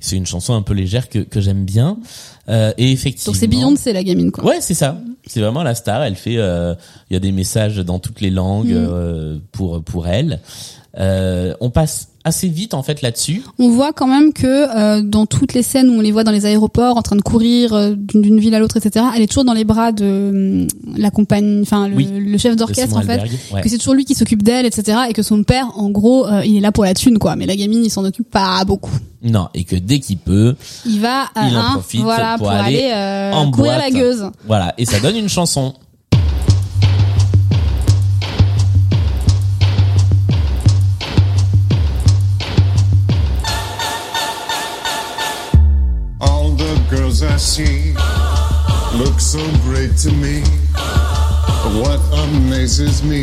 c'est 0.01 0.17
une 0.17 0.25
chanson 0.27 0.55
un 0.55 0.63
peu 0.63 0.73
légère 0.75 1.09
que, 1.09 1.19
que 1.19 1.41
j'aime 1.41 1.65
bien. 1.65 1.99
Euh, 2.49 2.73
et 2.79 2.93
effectivement. 2.93 3.33
Donc 3.33 3.41
c'est 3.41 3.47
Beyoncé, 3.49 3.93
la 3.93 4.05
gamine, 4.05 4.31
quoi. 4.31 4.45
Ouais, 4.45 4.61
c'est 4.61 4.75
ça. 4.75 4.99
C'est 5.27 5.41
vraiment 5.41 5.63
la 5.65 5.75
star. 5.75 6.03
Elle 6.05 6.15
fait, 6.15 6.37
euh, 6.39 6.75
il 7.11 7.15
y 7.15 7.17
a 7.17 7.21
des 7.21 7.33
messages 7.33 7.77
dans 7.79 7.99
toutes 7.99 8.21
les 8.21 8.31
langues 8.31 8.69
Mm. 8.73 8.89
euh, 8.91 9.39
pour 9.53 9.83
pour 9.83 10.07
elle. 10.07 10.41
Euh, 10.99 11.55
on 11.61 11.71
passe 11.71 12.09
assez 12.25 12.49
vite 12.49 12.75
en 12.75 12.83
fait 12.83 13.03
là-dessus. 13.03 13.43
On 13.59 13.69
voit 13.71 13.93
quand 13.93 14.09
même 14.09 14.33
que 14.33 14.47
euh, 14.77 15.01
dans 15.01 15.27
toutes 15.27 15.55
les 15.55 15.63
scènes 15.63 15.91
où 15.91 15.95
on 15.95 16.01
les 16.01 16.11
voit 16.11 16.25
dans 16.25 16.33
les 16.33 16.45
aéroports 16.45 16.97
en 16.97 17.03
train 17.03 17.15
de 17.15 17.23
courir 17.23 17.73
euh, 17.73 17.95
d'une 17.97 18.41
ville 18.41 18.55
à 18.55 18.59
l'autre, 18.59 18.77
etc., 18.79 19.05
elle 19.15 19.23
est 19.23 19.29
toujours 19.29 19.45
dans 19.45 19.53
les 19.53 19.65
bras 19.65 19.93
de 19.93 20.65
hum, 20.65 20.97
la 20.99 21.11
compagne, 21.11 21.61
enfin 21.63 21.87
le, 21.87 21.95
Oui. 21.97 22.09
le 22.13 22.37
chef 22.39 22.57
d'orchestre 22.57 22.97
en 22.97 23.03
fait. 23.03 23.21
Ouais. 23.53 23.61
Que 23.61 23.69
c'est 23.69 23.79
toujours 23.79 23.95
lui 23.95 24.05
qui 24.05 24.15
s'occupe 24.15 24.43
d'elle, 24.43 24.67
etc. 24.67 24.99
Et 25.09 25.13
que 25.13 25.23
son 25.23 25.45
père, 25.45 25.69
en 25.77 25.91
gros, 25.91 26.27
euh, 26.27 26.45
il 26.45 26.57
est 26.57 26.61
là 26.61 26.73
pour 26.73 26.85
la 26.85 26.95
thune, 26.95 27.19
quoi. 27.19 27.37
Mais 27.37 27.47
la 27.47 27.55
gamine, 27.57 27.85
il 27.85 27.91
s'en 27.91 28.05
occupe 28.05 28.29
pas 28.29 28.65
beaucoup. 28.65 28.91
Non, 29.23 29.49
et 29.55 29.65
que 29.65 29.77
dès 29.77 30.01
qu'il 30.01 30.19
peut, 30.19 30.57
Il 30.85 31.01
va, 31.01 31.23
euh, 31.37 31.43
Il 31.49 31.57
en 31.57 31.61
hein, 31.61 31.71
profite 31.75 32.01
voilà, 32.01 32.39
pour 32.39 32.47
pour, 32.49 32.51
aller 32.57 32.83
aller, 32.85 32.93
euh, 32.93 33.33
en 33.33 33.51
courir 33.51 33.73
boîte. 33.75 33.93
la 33.93 33.99
gueuse. 34.01 34.25
voilà, 34.47 34.75
et 34.79 34.85
ça 34.85 34.99
donne 35.01 35.17
une 35.17 35.29
chanson. 35.29 35.75
Girls 47.19 47.33
I 47.33 47.37
see 47.39 47.95
look 48.99 49.21
so 49.21 49.39
great 49.63 49.97
to 50.05 50.13
me. 50.13 50.43
What 51.81 51.99
amazes 52.13 53.03
me 53.03 53.21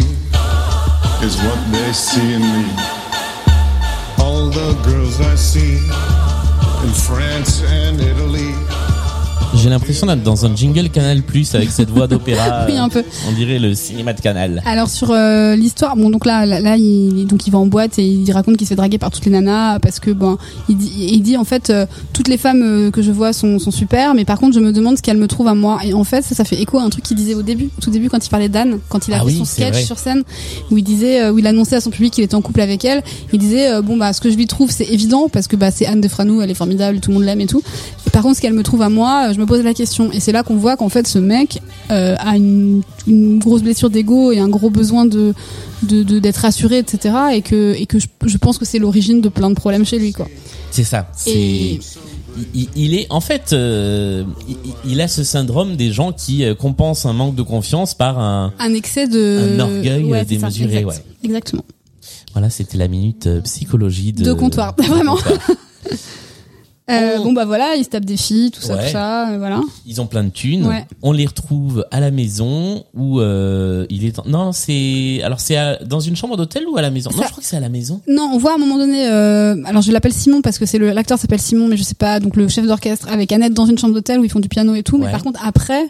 is 1.21 1.37
what 1.43 1.59
they 1.71 1.93
see 1.93 2.33
in 2.33 2.41
me. 2.41 2.65
All 4.17 4.49
the 4.49 4.81
girls 4.83 5.21
I 5.21 5.35
see 5.35 5.77
in 6.83 6.93
France 7.05 7.61
and 7.65 8.01
Italy. 8.01 8.72
J'ai 9.63 9.69
l'impression 9.69 10.07
d'être 10.07 10.23
dans 10.23 10.45
un 10.45 10.53
jingle 10.53 10.89
Canal 10.89 11.21
Plus 11.21 11.55
avec 11.55 11.69
cette 11.71 11.89
voix 11.89 12.05
d'opéra. 12.07 12.65
Oui, 12.67 12.75
un 12.75 12.89
peu. 12.89 13.01
On 13.29 13.31
dirait 13.31 13.59
le 13.59 13.73
cinéma 13.75 14.11
de 14.11 14.19
Canal. 14.19 14.61
Alors 14.65 14.89
sur 14.89 15.11
euh, 15.11 15.55
l'histoire, 15.55 15.95
bon 15.95 16.09
donc 16.09 16.25
là, 16.25 16.45
là, 16.45 16.59
là, 16.59 16.75
il, 16.75 17.25
donc 17.27 17.47
il 17.47 17.51
va 17.51 17.59
en 17.59 17.65
boîte 17.65 17.97
et 17.97 18.05
il 18.05 18.29
raconte 18.33 18.57
qu'il 18.57 18.67
se 18.67 18.69
fait 18.71 18.75
draguer 18.75 18.97
par 18.97 19.09
toutes 19.09 19.23
les 19.23 19.31
nanas 19.31 19.79
parce 19.79 20.01
que 20.01 20.11
bon, 20.11 20.37
il 20.67 20.75
dit, 20.75 20.91
il 21.13 21.21
dit 21.21 21.37
en 21.37 21.45
fait 21.45 21.69
euh, 21.69 21.85
toutes 22.11 22.27
les 22.27 22.37
femmes 22.37 22.61
euh, 22.61 22.91
que 22.91 23.01
je 23.01 23.11
vois 23.13 23.31
sont, 23.31 23.57
sont 23.57 23.71
super, 23.71 24.13
mais 24.15 24.25
par 24.25 24.37
contre 24.37 24.53
je 24.55 24.59
me 24.59 24.73
demande 24.73 24.97
ce 24.97 25.01
qu'elles 25.01 25.17
me 25.17 25.27
trouvent 25.27 25.47
à 25.47 25.55
moi. 25.55 25.79
Et 25.85 25.93
en 25.93 26.03
fait 26.03 26.23
ça, 26.23 26.35
ça 26.35 26.43
fait 26.43 26.61
écho 26.61 26.77
à 26.79 26.83
un 26.83 26.89
truc 26.89 27.05
qu'il 27.05 27.15
disait 27.15 27.35
au 27.35 27.41
début, 27.41 27.69
tout 27.81 27.89
début 27.89 28.09
quand 28.09 28.25
il 28.25 28.29
parlait 28.29 28.49
d'Anne, 28.49 28.79
quand 28.89 29.07
il 29.07 29.13
a 29.13 29.17
Ah 29.17 29.19
fait 29.21 29.27
oui, 29.27 29.37
son 29.37 29.45
sketch 29.45 29.73
vrai. 29.73 29.83
sur 29.83 29.97
scène 29.97 30.23
où 30.71 30.77
il 30.77 30.83
disait, 30.83 31.21
euh, 31.23 31.31
où 31.31 31.39
il 31.39 31.47
annonçait 31.47 31.77
à 31.77 31.81
son 31.81 31.89
public 31.89 32.11
qu'il 32.13 32.23
était 32.25 32.35
en 32.35 32.41
couple 32.41 32.59
avec 32.59 32.83
elle. 32.83 33.01
Il 33.31 33.39
disait 33.39 33.69
euh, 33.71 33.81
bon 33.81 33.95
bah 33.95 34.11
ce 34.11 34.19
que 34.19 34.29
je 34.29 34.35
lui 34.35 34.47
trouve 34.47 34.71
c'est 34.71 34.85
évident 34.89 35.29
parce 35.31 35.47
que 35.47 35.55
bah 35.55 35.71
c'est 35.71 35.85
Anne 35.85 36.01
de 36.01 36.07
Franou, 36.09 36.41
elle 36.41 36.51
est 36.51 36.55
formidable, 36.55 36.99
tout 36.99 37.11
le 37.11 37.15
monde 37.15 37.23
l'aime 37.23 37.39
et 37.39 37.47
tout. 37.47 37.61
Par 38.11 38.21
contre 38.23 38.35
ce 38.35 38.41
qu'elle 38.41 38.53
me 38.53 38.63
trouve 38.63 38.81
à 38.81 38.89
moi, 38.89 39.27
euh, 39.29 39.33
je 39.33 39.39
me 39.39 39.45
pose 39.45 39.52
la 39.61 39.73
question 39.73 40.11
et 40.11 40.19
c'est 40.19 40.31
là 40.31 40.41
qu'on 40.43 40.55
voit 40.55 40.75
qu'en 40.77 40.89
fait 40.89 41.07
ce 41.07 41.19
mec 41.19 41.61
euh, 41.91 42.15
a 42.17 42.35
une, 42.37 42.81
une 43.05 43.37
grosse 43.39 43.61
blessure 43.61 43.89
d'ego 43.89 44.31
et 44.31 44.39
un 44.39 44.47
gros 44.49 44.69
besoin 44.69 45.05
de 45.05 45.33
d'être 45.83 46.37
rassuré 46.37 46.77
etc 46.79 47.15
et 47.33 47.41
que 47.41 47.75
et 47.77 47.85
que 47.85 47.99
je, 47.99 48.07
je 48.25 48.37
pense 48.37 48.57
que 48.57 48.65
c'est 48.65 48.79
l'origine 48.79 49.21
de 49.21 49.29
plein 49.29 49.49
de 49.49 49.55
problèmes 49.55 49.85
chez 49.85 49.99
lui 49.99 50.13
quoi 50.13 50.27
C'est 50.71 50.83
ça. 50.85 51.07
C'est. 51.15 51.79
Il, 52.55 52.95
est 52.95 53.05
en 53.11 53.21
fait, 53.21 53.53
euh, 53.53 54.23
il, 54.85 55.01
a 55.01 55.07
ce 55.07 55.23
syndrome 55.23 55.75
des 55.75 55.91
gens 55.91 56.11
qui 56.11 56.43
euh, 56.43 56.55
compensent 56.55 57.05
un 57.07 57.13
manque 57.13 57.35
de 57.35 57.43
confiance 57.43 57.93
par 57.93 58.17
un. 58.17 58.51
un 58.57 58.73
excès 58.73 59.07
de 59.07 59.55
Un 59.55 59.59
orgueil, 59.59 60.03
Ouais, 60.05 60.25
démesuré, 60.25 60.77
exact. 60.77 60.87
ouais. 60.87 61.03
exactement 61.23 61.63
Voilà, 62.31 62.49
c'était 62.49 62.79
la 62.79 62.87
minute 62.87 63.29
psychologie 63.43 64.13
de. 64.13 64.23
De 64.23 64.33
comptoir, 64.33 64.73
vraiment. 64.79 65.15
comptoir. 65.15 65.37
Euh, 66.91 67.15
Oh. 67.17 67.23
bon 67.23 67.31
bah 67.31 67.45
voilà 67.45 67.75
il 67.77 67.85
se 67.85 67.89
tape 67.89 68.03
des 68.03 68.17
filles 68.17 68.51
tout 68.51 68.59
ça 68.61 68.75
Ouais. 68.75 68.85
tout 68.87 68.91
ça 68.91 69.29
euh, 69.31 69.37
voilà 69.37 69.61
Ils 69.85 70.01
ont 70.01 70.05
plein 70.05 70.23
de 70.25 70.29
thunes. 70.29 70.67
Ouais. 70.67 70.85
On 71.01 71.13
les 71.13 71.25
retrouve 71.25 71.85
à 71.91 72.01
la 72.01 72.11
maison 72.11 72.83
où 72.93 73.21
euh, 73.21 73.85
il 73.89 74.03
est. 74.03 74.19
en- 74.19 74.23
Non, 74.25 74.51
c'est 74.51 75.21
alors 75.23 75.39
c'est 75.39 75.55
à- 75.55 75.77
dans 75.77 76.01
une 76.01 76.17
chambre 76.17 76.35
d'hôtel 76.35 76.65
ou 76.67 76.75
à 76.75 76.81
la 76.81 76.91
maison? 76.91 77.09
Non, 77.11 77.21
je 77.23 77.29
crois 77.29 77.41
que 77.41 77.47
c'est 77.47 77.55
à 77.55 77.61
la 77.61 77.69
maison. 77.69 78.01
non 78.09 78.29
on 78.33 78.37
voit 78.37 78.51
à 78.51 78.55
un 78.55 78.57
moment 78.57 78.77
donné 78.77 79.07
euh, 79.07 79.55
alors 79.63 79.81
je 79.81 79.93
l'appelle 79.93 80.11
Simon 80.13 80.41
parce 80.41 80.57
que 80.59 80.65
c'est 80.65 80.77
le 80.77 80.91
l'acteur 80.91 81.17
s'appelle 81.17 81.39
Simon 81.39 81.69
mais 81.69 81.77
je 81.77 81.83
sais 81.83 81.95
pas 81.95 82.19
donc 82.19 82.35
le 82.35 82.49
chef 82.49 82.67
d'orchestre 82.67 83.07
avec 83.09 83.31
Annette 83.31 83.53
dans 83.53 83.65
une 83.65 83.77
chambre 83.77 83.93
d'hôtel 83.93 84.19
où 84.19 84.25
ils 84.25 84.29
font 84.31 84.41
du 84.41 84.49
piano 84.49 84.75
et 84.75 84.83
tout 84.83 84.97
mais 84.97 85.09
par 85.09 85.23
contre 85.23 85.39
après 85.45 85.87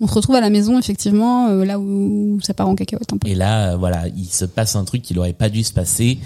on 0.00 0.08
se 0.08 0.12
retrouve 0.14 0.34
à 0.34 0.40
la 0.40 0.50
maison 0.50 0.76
effectivement 0.78 1.48
euh, 1.50 1.64
là 1.64 1.78
où 1.78 2.38
ça 2.42 2.52
part 2.52 2.68
en 2.68 2.74
cacahuète 2.74 3.12
un 3.12 3.16
peu 3.16 3.28
Et 3.28 3.34
là, 3.36 3.72
euh, 3.72 3.76
voilà, 3.76 4.08
il 4.14 4.26
se 4.26 4.44
passe 4.44 4.74
un 4.76 4.84
truc 4.84 5.00
qui 5.02 5.14
n'aurait 5.14 5.32
pas 5.32 5.48
dû 5.48 5.62
se 5.64 5.72
passer. 5.72 6.18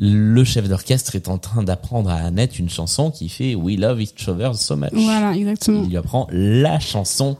Le 0.00 0.44
chef 0.44 0.68
d'orchestre 0.68 1.16
est 1.16 1.28
en 1.28 1.38
train 1.38 1.64
d'apprendre 1.64 2.08
à 2.10 2.14
Annette 2.16 2.58
une 2.60 2.70
chanson 2.70 3.10
qui 3.10 3.28
fait 3.28 3.56
We 3.56 3.76
Love 3.76 4.00
Each 4.00 4.28
Other 4.28 4.54
So 4.54 4.76
Much. 4.76 4.90
voilà 4.92 5.34
exactement 5.34 5.82
Il 5.82 5.88
lui 5.90 5.96
apprend 5.96 6.28
la 6.30 6.78
chanson 6.78 7.36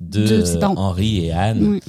de. 0.00 0.44
Henri 0.62 1.26
et 1.26 1.32
Anne. 1.32 1.66
Oui. 1.66 1.80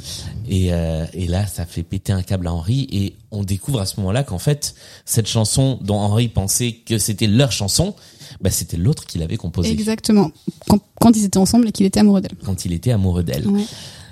Et, 0.50 0.74
euh, 0.74 1.06
et 1.14 1.28
là, 1.28 1.46
ça 1.46 1.66
fait 1.66 1.84
péter 1.84 2.14
un 2.14 2.24
câble 2.24 2.48
à 2.48 2.54
Henri. 2.54 2.88
Et 2.92 3.16
on 3.32 3.44
découvre 3.44 3.80
à 3.80 3.86
ce 3.86 4.00
moment-là 4.00 4.24
qu'en 4.24 4.40
fait, 4.40 4.74
cette 5.06 5.28
chanson 5.28 5.78
dont 5.82 5.98
Henri 5.98 6.30
pensait 6.30 6.72
que 6.86 6.98
c'était 6.98 7.28
leur 7.28 7.52
chanson, 7.52 7.94
bah, 8.42 8.50
c'était 8.50 8.78
l'autre 8.78 9.06
qui 9.06 9.20
l'avait 9.20 9.38
composée 9.38 9.72
Exactement. 9.72 10.32
Quand, 10.68 10.80
quand 11.00 11.16
ils 11.16 11.26
étaient 11.26 11.38
ensemble 11.38 11.68
et 11.68 11.72
qu'il 11.72 11.86
était 11.86 12.00
amoureux 12.00 12.22
d'elle. 12.22 12.36
quand 12.44 12.66
il 12.66 12.74
était 12.74 12.92
amoureux 12.92 13.24
d'elle. 13.24 13.48
Ouais. 13.48 13.66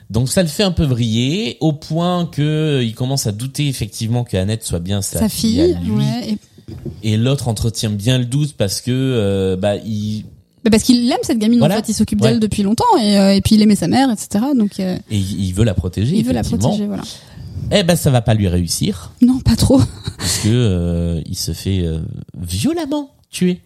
Donc 0.10 0.30
ça 0.30 0.42
le 0.44 0.48
fait 0.48 0.64
un 0.64 0.72
peu 0.72 0.84
vriller 0.84 1.58
au 1.62 1.74
point 1.74 2.26
que 2.28 2.82
il 2.84 2.94
commence 2.94 3.26
à 3.28 3.32
douter 3.32 3.68
effectivement 3.68 4.24
que 4.24 4.38
Annette 4.38 4.64
soit 4.64 4.80
bien 4.80 5.02
sa, 5.02 5.20
Sa 5.20 5.30
fille, 5.30 5.54
fille, 5.62 5.74
à 5.74 5.80
lui. 5.80 5.92
ouais, 5.92 6.30
et- 6.32 6.38
Et 7.14 7.18
l'autre 7.18 7.48
entretient 7.48 7.90
bien 7.92 8.18
le 8.18 8.26
doute 8.26 8.54
parce 8.58 8.82
que 8.82 8.92
euh, 8.92 9.56
bah 9.56 9.76
il 9.78 10.26
bah, 10.64 10.72
parce 10.72 10.82
qu'il 10.84 11.12
aime 11.12 11.18
cette 11.22 11.38
gamine 11.38 11.60
Voilà. 11.60 11.76
en 11.76 11.78
fait, 11.78 11.90
il 11.90 11.94
s'occupe 11.94 12.22
Ouais. 12.22 12.30
d'elle 12.32 12.40
depuis 12.40 12.64
longtemps 12.64 12.98
et, 13.00 13.20
euh, 13.20 13.36
et 13.36 13.42
puis 13.42 13.54
il 13.56 13.62
aimait 13.62 13.76
sa 13.76 13.88
mère, 13.88 14.10
etc. 14.12 14.46
Donc 14.58 14.80
euh, 14.80 14.98
et 15.12 15.18
il 15.18 15.52
veut 15.54 15.64
la 15.64 15.74
protéger. 15.76 16.16
il 16.18 16.26
veut 16.26 16.34
la 16.34 16.44
protéger, 16.44 16.88
voilà. 16.88 17.04
Eh 17.72 17.84
ben 17.84 17.96
ça 17.96 18.10
va 18.12 18.22
pas 18.22 18.34
lui 18.34 18.48
réussir 18.48 19.12
Non, 19.22 19.40
pas 19.40 19.56
trop. 19.56 19.80
puisque 20.20 20.48
euh, 20.48 21.22
il 21.28 21.36
se 21.38 21.52
fait 21.54 21.84
violemment 22.40 23.12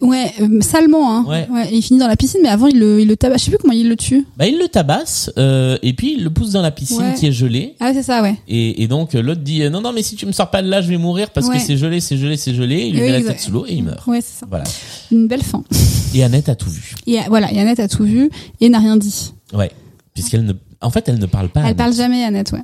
Ouais, 0.00 0.32
euh, 0.40 0.60
salement, 0.60 1.14
hein. 1.16 1.24
Ouais. 1.28 1.46
il 1.72 1.82
finit 1.82 2.00
dans 2.00 2.08
la 2.08 2.16
piscine, 2.16 2.40
mais 2.42 2.48
avant 2.48 2.66
il 2.66 2.78
le, 2.78 3.00
il 3.00 3.08
le 3.08 3.16
tabasse. 3.16 3.40
Je 3.40 3.44
sais 3.46 3.50
plus 3.50 3.58
comment 3.58 3.72
il 3.72 3.88
le 3.88 3.96
tue. 3.96 4.26
Bah 4.36 4.46
il 4.46 4.58
le 4.58 4.68
tabasse 4.68 5.30
euh, 5.38 5.78
et 5.82 5.92
puis 5.92 6.14
il 6.16 6.24
le 6.24 6.30
pousse 6.30 6.50
dans 6.52 6.62
la 6.62 6.70
piscine 6.70 6.98
Ouais. 7.02 7.14
qui 7.14 7.26
est 7.26 7.32
gelée. 7.32 7.74
Ah, 7.80 7.92
c'est 7.94 8.02
ça, 8.02 8.22
ouais. 8.22 8.36
Et, 8.48 8.82
et 8.82 8.88
donc 8.88 9.14
euh, 9.14 9.22
l'autre 9.22 9.40
dit 9.42 9.62
euh, 9.62 9.70
non 9.70 9.80
non 9.80 9.92
mais 9.92 10.02
si 10.02 10.16
tu 10.16 10.26
me 10.26 10.32
sors 10.32 10.50
pas 10.50 10.62
de 10.62 10.68
là 10.68 10.80
je 10.82 10.88
vais 10.88 10.96
mourir 10.98 11.30
parce 11.30 11.48
que 11.48 11.58
c'est 11.58 11.76
gelé 11.76 12.00
c'est 12.00 12.16
gelé 12.16 12.36
c'est 12.36 12.54
gelé. 12.54 12.86
Il 12.86 12.94
lui 12.94 13.00
met 13.02 13.12
la 13.12 13.22
tête 13.22 13.40
sous 13.40 13.52
l'eau 13.52 13.66
et 13.68 13.74
il 13.74 13.84
meurt. 13.84 14.06
Ouais, 14.06 14.20
c'est 14.20 14.40
ça. 14.40 14.46
Voilà. 14.48 14.64
Une 15.12 15.26
belle 15.28 15.42
fin. 15.42 15.62
Et 16.14 16.24
Annette 16.24 16.48
a 16.48 16.56
tout 16.56 16.70
vu. 16.70 16.94
Et 17.06 17.18
voilà, 17.28 17.52
et 17.52 17.60
Annette 17.60 17.78
a 17.80 17.86
tout 17.86 18.02
vu 18.04 18.30
et 18.60 18.68
n'a 18.68 18.78
rien 18.80 18.96
dit. 18.96 19.32
Ouais. 19.52 19.70
Puisqu'elle 20.14 20.44
ne 20.44 20.52
en 20.80 20.90
fait 20.90 21.08
elle 21.08 21.18
ne 21.20 21.26
parle 21.26 21.48
pas. 21.50 21.60
Elle 21.60 21.66
Annette. 21.66 21.76
parle 21.76 21.94
jamais, 21.94 22.24
Annette, 22.24 22.50
ouais. 22.52 22.62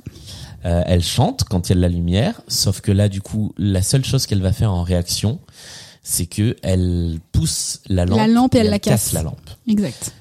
Euh, 0.65 0.81
elle 0.85 1.03
chante 1.03 1.43
quand 1.49 1.67
il 1.69 1.69
y 1.69 1.73
a 1.73 1.75
de 1.75 1.81
la 1.81 1.87
lumière, 1.87 2.41
sauf 2.49 2.81
que 2.81 2.91
là, 2.91 3.07
du 3.07 3.21
coup, 3.21 3.53
la 3.57 3.81
seule 3.81 4.03
chose 4.03 4.25
qu'elle 4.25 4.41
va 4.41 4.51
faire 4.51 4.73
en 4.73 4.83
réaction, 4.83 5.39
c'est 6.09 6.25
que 6.25 6.55
elle 6.61 7.19
pousse 7.33 7.81
la 7.87 8.05
lampe, 8.05 8.17
La 8.17 8.27
lampe 8.27 8.55
et 8.55 8.59
elle 8.59 8.69
la 8.69 8.79
casse. 8.79 9.11
la 9.11 9.23
lampe. 9.23 9.49
Exact. 9.67 10.13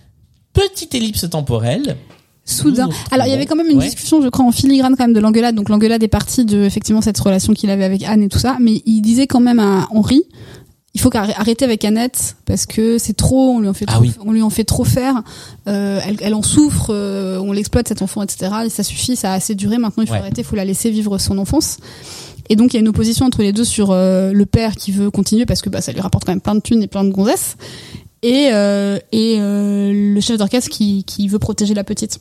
Petite 0.53 0.95
ellipse 0.95 1.29
temporelle. 1.31 1.97
Soudain. 2.45 2.89
Alors 3.11 3.27
il 3.27 3.31
y 3.31 3.33
avait 3.35 3.47
quand 3.47 3.57
même 3.57 3.69
une 3.71 3.79
Ouais. 3.79 3.85
discussion, 3.87 4.21
je 4.23 4.29
crois, 4.29 4.45
en 4.45 4.53
filigrane 4.53 4.97
quand 4.97 5.05
même 5.05 5.13
de 5.13 5.21
l'engueulade. 5.21 5.55
Donc 5.55 5.69
l'engueulade 5.69 6.03
est 6.03 6.09
partie 6.09 6.45
de 6.45 6.63
effectivement 6.65 7.03
cette 7.03 7.19
relation 7.19 7.53
qu'il 7.55 7.71
avait 7.71 7.85
avec 7.85 8.03
Anne 8.05 8.23
et 8.23 8.29
tout 8.29 8.39
ça, 8.39 8.57
mais 8.61 8.83
il 8.87 9.01
disait 9.01 9.27
quand 9.27 9.41
même 9.41 9.59
à 9.61 9.87
Henri, 9.91 10.23
il 10.95 11.01
faut 11.01 11.11
arrêter 11.15 11.65
avec 11.65 11.85
Annette 11.85 12.37
parce 12.47 12.65
que 12.67 12.99
c'est 12.99 13.13
trop, 13.15 13.51
on 13.51 13.61
lui 13.61 13.69
en 13.69 13.75
fait 13.75 13.85
Ah 13.89 13.95
trop, 13.95 14.03
oui. 14.03 14.13
on 14.25 14.33
lui 14.33 14.43
en 14.43 14.51
fait 14.51 14.65
trop 14.65 14.85
faire. 14.85 15.23
Euh, 15.69 16.01
elle, 16.07 16.17
elle 16.21 16.35
en 16.35 16.43
souffre, 16.43 16.87
euh, 16.91 17.39
on 17.39 17.53
l'exploite 17.53 17.87
cet 17.89 18.01
enfant, 18.01 18.23
etc. 18.23 18.51
Et 18.67 18.71
ça 18.71 18.83
suffit, 18.83 19.15
ça 19.17 19.33
a 19.33 19.35
assez 19.35 19.55
duré. 19.55 19.77
Maintenant 19.79 20.03
il 20.05 20.07
faut 20.07 20.13
Ouais. 20.15 20.21
arrêter, 20.21 20.41
il 20.43 20.45
faut 20.45 20.57
la 20.57 20.65
laisser 20.65 20.91
vivre 20.91 21.19
son 21.19 21.37
enfance. 21.39 21.79
Et 22.49 22.57
donc 22.57 22.73
il 22.73 22.77
y 22.77 22.79
a 22.79 22.81
une 22.81 22.89
opposition 22.89 23.27
entre 23.27 23.43
les 23.43 23.53
deux 23.53 23.65
sur 23.65 23.91
euh, 23.91 24.33
le 24.33 24.47
père 24.47 24.77
qui 24.77 24.93
veut 24.93 25.11
continuer 25.11 25.47
parce 25.47 25.63
que 25.63 25.71
bah, 25.71 25.81
ça 25.81 25.93
lui 25.93 26.01
rapporte 26.01 26.25
quand 26.25 26.33
même 26.33 26.41
plein 26.41 26.55
de 26.55 26.61
thunes 26.61 26.83
et 26.83 26.87
plein 26.87 27.05
de 27.05 27.11
gonzesses, 27.11 27.57
et 28.23 28.49
euh, 28.53 28.99
et 29.13 29.37
euh, 29.39 30.15
le 30.15 30.21
chef 30.21 30.39
d'orchestre 30.39 30.71
qui 30.71 31.05
qui 31.05 31.29
veut 31.29 31.39
protéger 31.39 31.75
la 31.75 31.85
petite. 31.85 32.21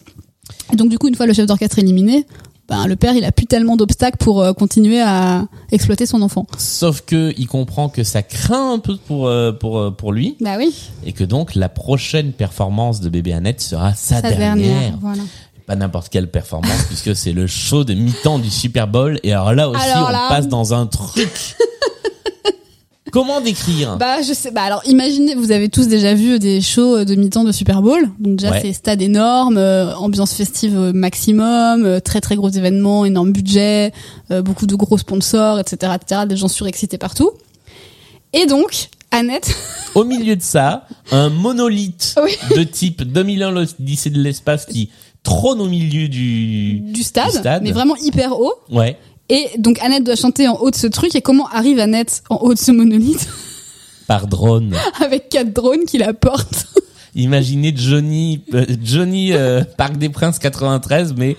Et 0.73 0.75
donc 0.75 0.89
du 0.89 0.97
coup, 0.97 1.07
une 1.07 1.15
fois 1.15 1.25
le 1.25 1.33
chef 1.33 1.45
d'orchestre 1.45 1.79
éliminé, 1.79 2.25
ben, 2.67 2.87
le 2.87 2.95
père, 2.95 3.13
il 3.15 3.23
a 3.23 3.31
plus 3.31 3.45
tellement 3.45 3.75
d'obstacles 3.75 4.17
pour 4.17 4.43
continuer 4.55 4.99
à 4.99 5.45
exploiter 5.71 6.07
son 6.07 6.23
enfant. 6.23 6.47
Sauf 6.57 7.01
que 7.01 7.31
il 7.37 7.45
comprend 7.45 7.89
que 7.89 8.03
ça 8.03 8.23
craint 8.23 8.73
un 8.73 8.79
peu 8.79 8.97
pour 8.97 9.31
pour 9.59 9.95
pour 9.95 10.11
lui 10.11 10.35
Bah 10.41 10.55
oui, 10.57 10.73
et 11.05 11.13
que 11.13 11.23
donc 11.23 11.53
la 11.53 11.69
prochaine 11.69 12.31
performance 12.31 13.01
de 13.01 13.09
bébé 13.09 13.33
Annette 13.33 13.61
sera 13.61 13.93
sa, 13.93 14.15
sa 14.15 14.21
dernière. 14.21 14.55
dernière. 14.57 14.97
Voilà. 14.99 15.21
Pas 15.67 15.75
n'importe 15.75 16.09
quelle 16.09 16.29
performance 16.29 16.83
puisque 16.87 17.15
c'est 17.15 17.31
le 17.33 17.47
show 17.47 17.83
de 17.83 17.93
mi-temps 17.93 18.39
du 18.39 18.49
Super 18.49 18.87
Bowl 18.87 19.19
et 19.23 19.33
alors 19.33 19.53
là 19.53 19.69
aussi 19.69 19.81
Alors 19.81 20.09
on 20.09 20.29
passe 20.29 20.47
dans 20.47 20.73
un 20.73 20.85
truc. 20.87 21.55
Comment 23.11 23.39
décrire? 23.39 23.95
Bah 23.97 24.21
je 24.27 24.33
sais. 24.33 24.51
Bah 24.51 24.63
alors 24.63 24.81
imaginez, 24.85 25.35
vous 25.35 25.51
avez 25.53 25.69
tous 25.69 25.87
déjà 25.87 26.13
vu 26.13 26.37
des 26.37 26.59
shows 26.59 27.05
de 27.05 27.15
mi-temps 27.15 27.45
de 27.45 27.53
Super 27.53 27.81
Bowl. 27.81 28.09
Donc 28.19 28.35
déjà 28.37 28.51
Ouais. 28.51 28.59
c'est 28.61 28.73
stade 28.73 29.01
énorme, 29.01 29.57
euh, 29.57 29.95
ambiance 29.95 30.33
festive 30.33 30.77
euh, 30.77 30.91
maximum, 30.91 31.85
euh, 31.85 31.99
très 32.01 32.19
très 32.19 32.35
gros 32.35 32.49
événements, 32.49 33.05
énorme 33.05 33.31
budget, 33.31 33.93
euh, 34.31 34.41
beaucoup 34.41 34.65
de 34.67 34.75
gros 34.75 34.97
sponsors, 34.97 35.59
etc., 35.59 35.93
etc. 35.95 36.21
Des 36.27 36.35
gens 36.35 36.49
surexcités 36.49 36.97
partout. 36.97 37.31
Et 38.33 38.47
donc 38.47 38.89
Annette, 39.11 39.55
Au 39.93 40.03
milieu 40.03 40.35
de 40.35 40.41
ça, 40.41 40.85
un 41.13 41.29
monolithe 41.29 42.15
Oui. 42.23 42.31
de 42.57 42.63
type 42.63 43.03
2001 43.03 43.51
l'Odyssée 43.51 44.09
de 44.09 44.19
l'espace 44.21 44.65
qui 44.65 44.89
trône 45.25 45.59
au 45.59 45.67
milieu 45.67 46.07
du 46.07 46.79
du 46.79 47.03
stade, 47.03 47.31
Du 47.31 47.37
stade. 47.39 47.63
mais 47.63 47.71
vraiment 47.73 47.95
hyper 47.97 48.39
haut. 48.39 48.53
Ouais. 48.71 48.97
Et 49.27 49.49
donc 49.57 49.79
Annette 49.81 50.03
doit 50.05 50.15
chanter 50.15 50.47
en 50.47 50.55
haut 50.55 50.71
de 50.71 50.75
ce 50.75 50.87
truc. 50.87 51.13
Et 51.15 51.21
comment 51.21 51.47
arrive 51.49 51.79
Annette 51.79 52.23
en 52.29 52.37
haut 52.37 52.53
de 52.53 52.59
ce 52.59 52.71
monolithe 52.71 53.27
Par 54.07 54.27
drone. 54.27 54.73
avec 55.03 55.29
quatre 55.29 55.51
drones 55.51 55.83
qui 55.87 55.97
la 55.97 56.13
portent 56.13 56.67
Imaginez 57.17 57.73
Johnny 57.75 58.41
euh, 58.53 58.65
Johnny 58.83 59.31
euh, 59.31 59.63
Parc 59.77 59.95
des 59.97 60.09
Princes 60.09 60.37
93 60.37 61.13
mais 61.17 61.37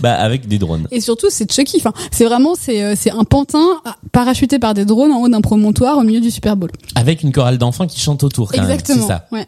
bah 0.00 0.14
avec 0.14 0.48
des 0.48 0.58
drones. 0.58 0.88
Et 0.90 1.02
surtout, 1.02 1.26
c'est 1.28 1.52
Chucky. 1.52 1.76
Enfin, 1.76 1.92
c'est 2.10 2.24
vraiment, 2.24 2.54
c'est, 2.58 2.82
euh, 2.82 2.94
c'est 2.96 3.10
un 3.10 3.24
pantin 3.24 3.82
parachuté 4.10 4.58
par 4.58 4.72
des 4.72 4.86
drones 4.86 5.12
en 5.12 5.20
haut 5.20 5.28
d'un 5.28 5.42
promontoire 5.42 5.98
au 5.98 6.02
milieu 6.02 6.20
du 6.20 6.30
Super 6.30 6.56
Bowl. 6.56 6.70
Avec 6.94 7.22
une 7.22 7.30
chorale 7.30 7.58
d'enfants 7.58 7.86
qui 7.86 8.00
chante 8.00 8.24
autour 8.24 8.50
quand 8.50 8.56
même, 8.62 8.70
Exactement. 8.70 9.02
c'est 9.02 9.12
ça. 9.12 9.26
Ouais. 9.30 9.46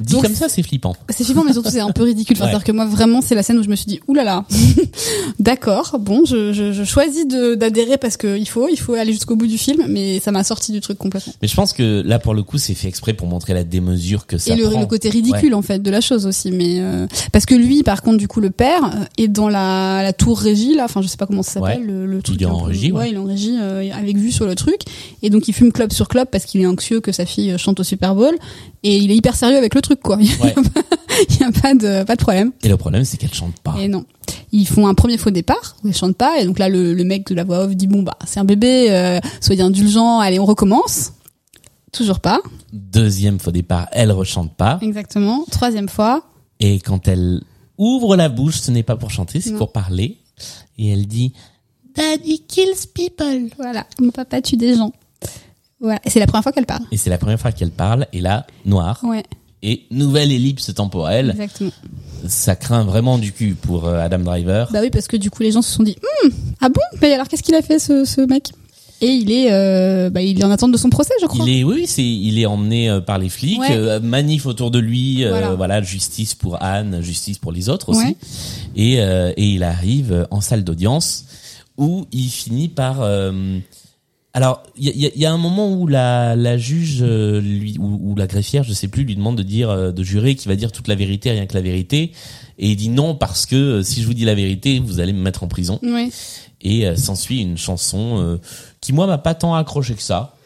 Dit 0.00 0.12
Donc, 0.14 0.22
comme 0.22 0.34
ça, 0.34 0.48
c'est 0.48 0.62
flippant. 0.62 0.94
C'est 1.10 1.24
flippant, 1.24 1.44
mais 1.44 1.52
surtout 1.52 1.70
c'est 1.70 1.80
un 1.80 1.90
peu 1.90 2.02
ridicule. 2.04 2.36
Enfin, 2.36 2.44
Ouais. 2.46 2.50
C'est-à-dire 2.50 2.64
que 2.64 2.72
moi, 2.72 2.86
vraiment, 2.86 3.20
c'est 3.20 3.34
la 3.34 3.42
scène 3.42 3.58
où 3.58 3.62
je 3.62 3.68
me 3.68 3.76
suis 3.76 3.86
dit, 3.86 4.00
oulala, 4.08 4.44
d'accord, 5.38 5.96
bon, 6.00 6.24
je, 6.24 6.52
je, 6.52 6.72
je 6.72 6.84
choisis 6.84 7.26
d'adhérer 7.26 7.98
parce 7.98 8.16
que 8.16 8.36
il 8.38 8.46
faut, 8.48 8.68
il 8.68 8.78
faut 8.78 8.94
aller 8.94 9.12
jusqu'au 9.12 9.36
bout 9.36 9.46
du 9.46 9.58
film, 9.58 9.84
mais 9.88 10.20
ça 10.20 10.32
m'a 10.32 10.44
sorti 10.44 10.72
du 10.72 10.80
truc 10.80 10.98
complètement. 10.98 11.32
Mais 11.42 11.48
je 11.48 11.54
pense 11.54 11.72
que 11.72 12.02
là, 12.04 12.18
pour 12.18 12.34
le 12.34 12.42
coup, 12.42 12.58
c'est 12.58 12.74
fait 12.74 12.88
exprès 12.88 13.12
pour 13.12 13.26
montrer 13.26 13.54
la 13.54 13.64
démesure 13.64 14.26
que 14.26 14.38
ça 14.38 14.52
Et 14.52 14.56
le, 14.56 14.68
prend. 14.68 14.80
le 14.80 14.86
côté 14.86 15.08
ridicule 15.10 15.54
en 15.54 15.62
fait 15.62 15.80
de 15.80 15.90
la 15.90 16.00
chose 16.00 16.26
aussi, 16.26 16.50
mais 16.50 16.80
euh, 16.80 17.06
parce 17.32 17.46
que 17.46 17.54
lui, 17.54 17.82
par 17.82 18.02
contre, 18.02 18.18
du 18.18 18.28
coup, 18.28 18.40
le 18.40 18.50
père 18.50 19.06
est 19.18 19.28
dans 19.28 19.48
la, 19.48 20.02
la 20.02 20.12
tour 20.12 20.38
régie 20.38 20.74
là, 20.74 20.84
enfin, 20.84 21.02
je 21.02 21.08
sais 21.08 21.16
pas 21.16 21.26
comment 21.26 21.42
ça 21.42 21.52
s'appelle, 21.52 21.80
Ouais. 21.80 21.86
le, 21.86 22.06
le 22.06 22.22
truc. 22.22 22.40
est 22.40 22.44
un 22.46 22.50
en 22.50 22.60
peu- 22.60 22.66
régie, 22.68 22.92
ouais. 22.92 23.10
il 23.10 23.14
est 23.14 23.18
en 23.18 23.24
régie 23.24 23.56
euh, 23.60 23.88
avec 23.92 24.16
vue 24.16 24.32
sur 24.32 24.46
le 24.46 24.54
truc, 24.54 24.80
et 25.22 25.30
donc 25.30 25.48
il 25.48 25.52
fume 25.52 25.72
clope 25.72 25.92
sur 25.92 26.08
clope 26.08 26.30
parce 26.30 26.44
qu'il 26.44 26.60
est 26.60 26.66
anxieux 26.66 27.00
que 27.00 27.12
sa 27.12 27.26
fille 27.26 27.54
chante 27.58 27.80
au 27.80 27.84
Super 27.84 28.14
Bowl, 28.14 28.34
et 28.82 28.96
il 28.96 29.10
est 29.10 29.16
hyper 29.16 29.36
sérieux 29.36 29.56
avec 29.58 29.74
le 29.74 29.82
truc 29.82 29.89
quoi. 29.96 30.16
Ouais. 30.42 30.54
Il 31.28 31.40
y 31.40 31.42
a 31.42 31.50
pas 31.52 31.74
de 31.74 32.04
pas 32.04 32.16
de 32.16 32.20
problème. 32.22 32.52
Et 32.62 32.68
le 32.68 32.76
problème, 32.76 33.04
c'est 33.04 33.16
qu'elle 33.16 33.34
chante 33.34 33.58
pas. 33.60 33.74
Et 33.78 33.88
non. 33.88 34.04
Ils 34.52 34.66
font 34.66 34.86
un 34.86 34.94
premier 34.94 35.18
faux 35.18 35.30
départ 35.30 35.76
où 35.84 35.88
ils 35.88 35.94
chantent 35.94 36.16
pas 36.16 36.40
et 36.40 36.44
donc 36.46 36.58
là 36.58 36.68
le, 36.68 36.94
le 36.94 37.04
mec 37.04 37.26
de 37.28 37.34
la 37.34 37.44
voix 37.44 37.58
off 37.64 37.74
dit 37.76 37.86
bon 37.86 38.02
bah 38.02 38.16
c'est 38.26 38.40
un 38.40 38.44
bébé, 38.44 38.86
euh, 38.90 39.20
soyez 39.40 39.62
indulgents, 39.62 40.20
allez 40.20 40.38
on 40.38 40.46
recommence. 40.46 41.12
Toujours 41.92 42.20
pas. 42.20 42.40
Deuxième 42.72 43.38
faux 43.40 43.50
départ, 43.50 43.88
elle 43.92 44.12
rechante 44.12 44.54
pas. 44.54 44.78
Exactement. 44.80 45.44
Troisième 45.50 45.88
fois. 45.88 46.22
Et 46.60 46.78
quand 46.78 47.08
elle 47.08 47.42
ouvre 47.76 48.16
la 48.16 48.28
bouche, 48.28 48.60
ce 48.60 48.70
n'est 48.70 48.82
pas 48.84 48.96
pour 48.96 49.10
chanter, 49.10 49.40
c'est 49.40 49.54
pour 49.54 49.72
parler. 49.72 50.18
Et 50.78 50.88
elle 50.90 51.06
dit 51.06 51.32
Daddy 51.94 52.40
kills 52.46 52.86
people. 52.94 53.50
Voilà. 53.58 53.86
Mon 54.00 54.10
papa 54.10 54.40
tue 54.40 54.56
des 54.56 54.76
gens. 54.76 54.92
Voilà. 55.80 55.98
Et 56.04 56.10
c'est 56.10 56.20
la 56.20 56.26
première 56.26 56.42
fois 56.42 56.52
qu'elle 56.52 56.66
parle. 56.66 56.84
Et 56.92 56.96
c'est 56.96 57.10
la 57.10 57.18
première 57.18 57.40
fois 57.40 57.52
qu'elle 57.52 57.70
parle. 57.70 58.06
Et 58.12 58.20
là, 58.20 58.46
noir. 58.64 59.00
Ouais. 59.02 59.24
Et 59.62 59.82
nouvelle 59.90 60.32
ellipse 60.32 60.72
temporelle. 60.74 61.30
Exactement. 61.30 61.70
Ça 62.26 62.56
craint 62.56 62.84
vraiment 62.84 63.18
du 63.18 63.32
cul 63.32 63.54
pour 63.54 63.86
euh, 63.86 63.98
Adam 64.00 64.18
Driver. 64.20 64.68
Bah 64.72 64.80
oui 64.82 64.90
parce 64.90 65.06
que 65.06 65.16
du 65.16 65.30
coup 65.30 65.42
les 65.42 65.52
gens 65.52 65.62
se 65.62 65.72
sont 65.72 65.82
dit 65.82 65.96
Hum, 66.24 66.30
ah 66.60 66.68
bon? 66.68 66.80
Mais 67.02 67.12
alors 67.12 67.28
qu'est-ce 67.28 67.42
qu'il 67.42 67.54
a 67.54 67.62
fait 67.62 67.78
ce, 67.78 68.04
ce 68.04 68.20
mec? 68.22 68.50
Et 69.02 69.08
il 69.08 69.30
est 69.32 69.50
euh, 69.50 70.10
bah 70.10 70.20
il 70.20 70.38
est 70.38 70.44
en 70.44 70.50
attente 70.50 70.72
de 70.72 70.76
son 70.76 70.90
procès 70.90 71.14
je 71.22 71.26
crois. 71.26 71.46
Il 71.48 71.58
est, 71.60 71.64
oui, 71.64 71.86
c'est, 71.86 72.04
il 72.04 72.38
est 72.38 72.44
emmené 72.44 72.90
euh, 72.90 73.00
par 73.00 73.18
les 73.18 73.30
flics, 73.30 73.58
Ouais. 73.58 73.68
euh, 73.72 74.00
manif 74.00 74.44
autour 74.44 74.70
de 74.70 74.78
lui, 74.78 75.24
euh, 75.24 75.54
Voilà. 75.56 75.80
justice 75.82 76.34
pour 76.34 76.62
Anne, 76.62 77.00
justice 77.02 77.38
pour 77.38 77.50
les 77.52 77.70
autres 77.70 77.88
aussi. 77.90 78.00
Ouais. 78.04 78.16
Et, 78.76 79.00
euh, 79.00 79.32
et 79.38 79.44
il 79.46 79.62
arrive 79.62 80.26
en 80.30 80.42
salle 80.42 80.64
d'audience 80.64 81.24
où 81.78 82.06
il 82.12 82.28
finit 82.28 82.68
par. 82.68 82.98
Alors, 84.32 84.62
il 84.78 84.88
y 84.88 85.00
y 85.00 85.06
a- 85.06 85.10
il 85.14 85.20
y 85.20 85.26
a 85.26 85.32
un 85.32 85.38
moment 85.38 85.72
où 85.72 85.86
la, 85.88 86.36
la 86.36 86.56
juge, 86.56 86.98
euh, 87.02 87.40
lui, 87.40 87.76
ou, 87.78 87.98
ou 88.12 88.14
la 88.16 88.26
greffière, 88.28 88.62
je 88.62 88.72
sais 88.72 88.86
plus, 88.88 89.02
lui 89.04 89.16
demande 89.16 89.36
de 89.36 89.42
dire, 89.42 89.70
euh, 89.70 89.90
de 89.92 90.02
jurer 90.04 90.34
qu'il 90.36 90.48
va 90.48 90.56
dire 90.56 90.70
toute 90.70 90.86
la 90.88 90.94
vérité, 90.94 91.30
rien 91.32 91.46
que 91.46 91.54
la 91.54 91.60
vérité. 91.62 92.12
Et 92.58 92.70
il 92.70 92.76
dit 92.76 92.90
non 92.90 93.14
parce 93.14 93.44
que 93.46 93.56
euh, 93.56 93.82
si 93.82 94.02
je 94.02 94.06
vous 94.06 94.14
dis 94.14 94.24
la 94.24 94.34
vérité, 94.34 94.78
vous 94.78 95.00
allez 95.00 95.12
me 95.12 95.20
mettre 95.22 95.42
en 95.42 95.48
prison. 95.48 95.78
Ouais. 95.82 96.10
Et 96.62 96.86
euh, 96.86 96.94
s'ensuit 96.94 97.40
une 97.40 97.56
chanson 97.58 98.18
euh, 98.20 98.36
qui 98.80 98.92
moi 98.92 99.06
m'a 99.06 99.18
pas 99.18 99.34
tant 99.34 99.54
accroché 99.54 99.94
que 99.94 100.02
ça, 100.02 100.36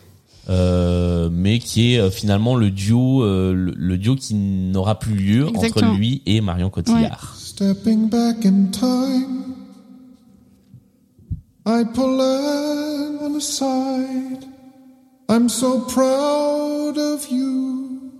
euh, 0.48 1.28
mais 1.32 1.58
qui 1.58 1.94
est 1.94 1.98
euh, 1.98 2.10
finalement 2.10 2.54
le 2.56 2.70
duo, 2.70 3.22
euh, 3.24 3.52
le, 3.54 3.72
le 3.76 3.98
duo 3.98 4.14
qui 4.14 4.34
n'aura 4.34 4.98
plus 4.98 5.14
lieu 5.14 5.48
Exactement. 5.48 5.90
entre 5.90 5.98
lui 5.98 6.22
et 6.26 6.40
Marion 6.40 6.70
Cotillard. 6.70 7.34
Stepping 7.38 8.08
back 8.10 8.44
in 8.46 8.66
time, 8.70 9.53
I 11.66 11.82
pull 11.82 12.20
Anne 12.20 13.36
aside. 13.36 14.44
I'm 15.30 15.48
so 15.48 15.80
proud 15.86 16.98
of 16.98 17.26
you. 17.28 18.12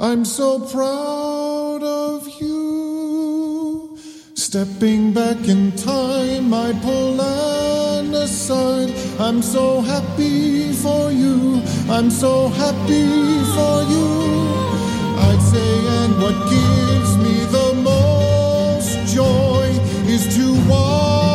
I'm 0.00 0.24
so 0.24 0.60
proud 0.60 1.82
of 1.82 2.26
you. 2.40 3.98
Stepping 4.34 5.12
back 5.12 5.36
in 5.46 5.72
time, 5.72 6.54
I 6.54 6.72
pull 6.80 7.20
Anne 7.20 8.14
aside. 8.14 8.90
I'm 9.20 9.42
so 9.42 9.82
happy 9.82 10.72
for 10.72 11.12
you. 11.12 11.60
I'm 11.90 12.08
so 12.10 12.48
happy 12.48 13.44
for 13.52 13.76
you. 13.92 14.08
I'd 15.28 15.42
say, 15.52 15.72
and 15.98 16.22
what 16.22 16.36
gives 16.48 17.18
me 17.18 17.36
the 17.52 17.74
most 17.84 19.14
joy 19.14 19.66
is 20.08 20.34
to 20.36 20.70
watch 20.70 21.25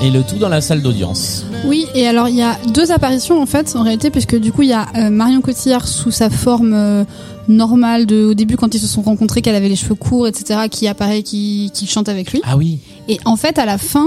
Et 0.00 0.10
le 0.10 0.22
tout 0.22 0.36
dans 0.36 0.48
la 0.48 0.60
salle 0.60 0.80
d'audience. 0.80 1.44
Oui, 1.66 1.86
et 1.94 2.06
alors 2.06 2.28
il 2.28 2.36
y 2.36 2.42
a 2.42 2.56
deux 2.72 2.92
apparitions 2.92 3.42
en 3.42 3.46
fait 3.46 3.74
en 3.74 3.82
réalité 3.82 4.10
puisque 4.10 4.38
du 4.38 4.52
coup 4.52 4.62
il 4.62 4.68
y 4.68 4.72
a 4.72 4.86
euh, 4.96 5.10
Marion 5.10 5.40
Cotillard 5.40 5.88
sous 5.88 6.12
sa 6.12 6.30
forme 6.30 6.72
euh, 6.72 7.04
normale 7.48 8.06
de 8.06 8.26
au 8.26 8.34
début 8.34 8.56
quand 8.56 8.72
ils 8.74 8.80
se 8.80 8.86
sont 8.86 9.02
rencontrés 9.02 9.42
qu'elle 9.42 9.56
avait 9.56 9.68
les 9.68 9.74
cheveux 9.76 9.96
courts 9.96 10.28
etc 10.28 10.60
qui 10.70 10.86
apparaît 10.86 11.22
qui, 11.24 11.72
qui 11.74 11.88
chante 11.88 12.08
avec 12.08 12.30
lui 12.30 12.40
Ah 12.44 12.56
oui, 12.56 12.78
et 13.08 13.18
en 13.24 13.34
fait 13.34 13.58
à 13.58 13.66
la 13.66 13.76
fin 13.76 14.06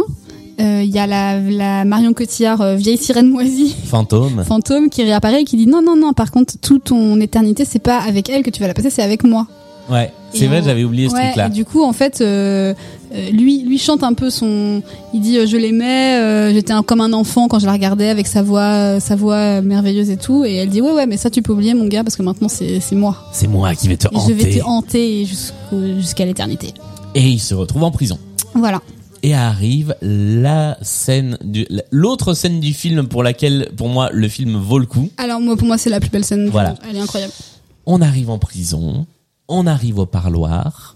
euh, 0.62 0.82
il 0.82 0.90
y 0.92 1.00
a 1.00 1.08
la, 1.08 1.38
la 1.42 1.84
Marion 1.84 2.14
Cotillard 2.14 2.62
euh, 2.62 2.76
vieille 2.76 2.98
sirène 2.98 3.28
moisie 3.28 3.76
fantôme. 3.86 4.44
fantôme 4.48 4.90
qui 4.90 5.04
réapparaît 5.04 5.42
et 5.42 5.46
qui 5.46 5.58
dit 5.58 5.68
non 5.68 5.82
non 5.82 5.98
non 5.98 6.14
par 6.14 6.32
contre 6.32 6.54
toute 6.62 6.86
ton 6.86 7.20
éternité 7.20 7.66
c'est 7.66 7.80
pas 7.80 7.98
avec 7.98 8.30
elle 8.30 8.44
que 8.44 8.50
tu 8.50 8.62
vas 8.62 8.68
la 8.68 8.74
passer 8.74 8.90
c'est 8.92 9.04
avec 9.04 9.26
moi 9.26 9.46
Ouais, 9.90 10.14
c'est 10.32 10.46
vrai, 10.46 10.62
j'avais 10.64 10.86
oublié 10.86 11.10
ce 11.10 11.16
Ouais, 11.16 11.26
truc-là. 11.32 11.48
et 11.48 11.50
du 11.50 11.66
coup, 11.66 11.84
en 11.84 11.92
fait, 11.92 12.22
euh, 12.22 12.74
euh, 13.14 13.30
lui, 13.32 13.64
lui 13.64 13.78
chante 13.78 14.04
un 14.04 14.14
peu 14.14 14.30
son. 14.30 14.82
Il 15.14 15.22
dit 15.22 15.38
euh, 15.38 15.46
je 15.48 15.58
l'aimais, 15.58 16.16
euh, 16.20 16.54
j'étais 16.54 16.74
un- 16.74 16.84
comme 16.84 17.02
un 17.02 17.14
enfant 17.14 17.48
quand 17.48 17.60
je 17.60 17.66
la 17.66 17.74
regardais 17.74 18.10
avec 18.10 18.28
sa 18.28 18.42
voix, 18.42 19.00
sa 19.00 19.16
voix 19.16 19.62
merveilleuse 19.62 20.10
et 20.10 20.18
tout. 20.18 20.44
Et 20.46 20.56
elle 20.56 20.70
dit 20.70 20.82
ouais 20.82 20.92
ouais, 20.92 21.06
mais 21.08 21.18
ça 21.18 21.30
tu 21.30 21.42
peux 21.42 21.54
oublier 21.54 21.74
mon 21.74 21.88
gars 21.88 22.04
parce 22.04 22.16
que 22.16 22.24
maintenant 22.24 22.48
c'est 22.50 22.80
c'est 22.80 22.96
moi. 22.96 23.18
C'est 23.34 23.48
moi 23.48 23.74
qui 23.76 23.88
vais 23.88 23.98
te 23.98 24.08
Et 24.08 24.20
je 24.28 24.34
vais 24.34 24.44
te 24.44 24.48
hanter. 24.48 24.62
hanter 24.64 25.26
jusqu'au- 25.26 25.96
jusqu'à 25.98 26.26
l'éternité. 26.26 26.74
Et 27.16 27.28
il 27.28 27.40
se 27.40 27.54
retrouve 27.54 27.84
en 27.84 27.92
prison. 27.92 28.18
Voilà. 28.56 28.82
Et 29.24 29.36
arrive 29.36 29.96
la 30.02 30.78
scène 30.82 31.38
du, 31.44 31.68
l'autre 31.92 32.34
scène 32.34 32.60
du 32.60 32.74
film 32.74 33.08
pour 33.08 33.22
laquelle, 33.22 33.70
pour 33.78 33.88
moi, 33.88 34.10
le 34.12 34.28
film 34.28 34.58
vaut 34.58 34.80
le 34.80 34.88
coup. 34.88 35.10
Alors 35.18 35.40
moi, 35.40 35.56
pour 35.56 35.68
moi, 35.68 35.78
c'est 35.78 35.92
la 35.92 36.00
plus 36.00 36.10
belle 36.10 36.26
scène. 36.26 36.46
du 36.46 36.50
Voilà. 36.52 36.74
Elle 36.90 36.96
est 36.96 37.02
incroyable. 37.02 37.32
On 37.86 38.02
arrive 38.02 38.30
en 38.32 38.40
prison, 38.40 39.06
on 39.48 39.68
arrive 39.68 40.00
au 40.00 40.06
parloir 40.08 40.96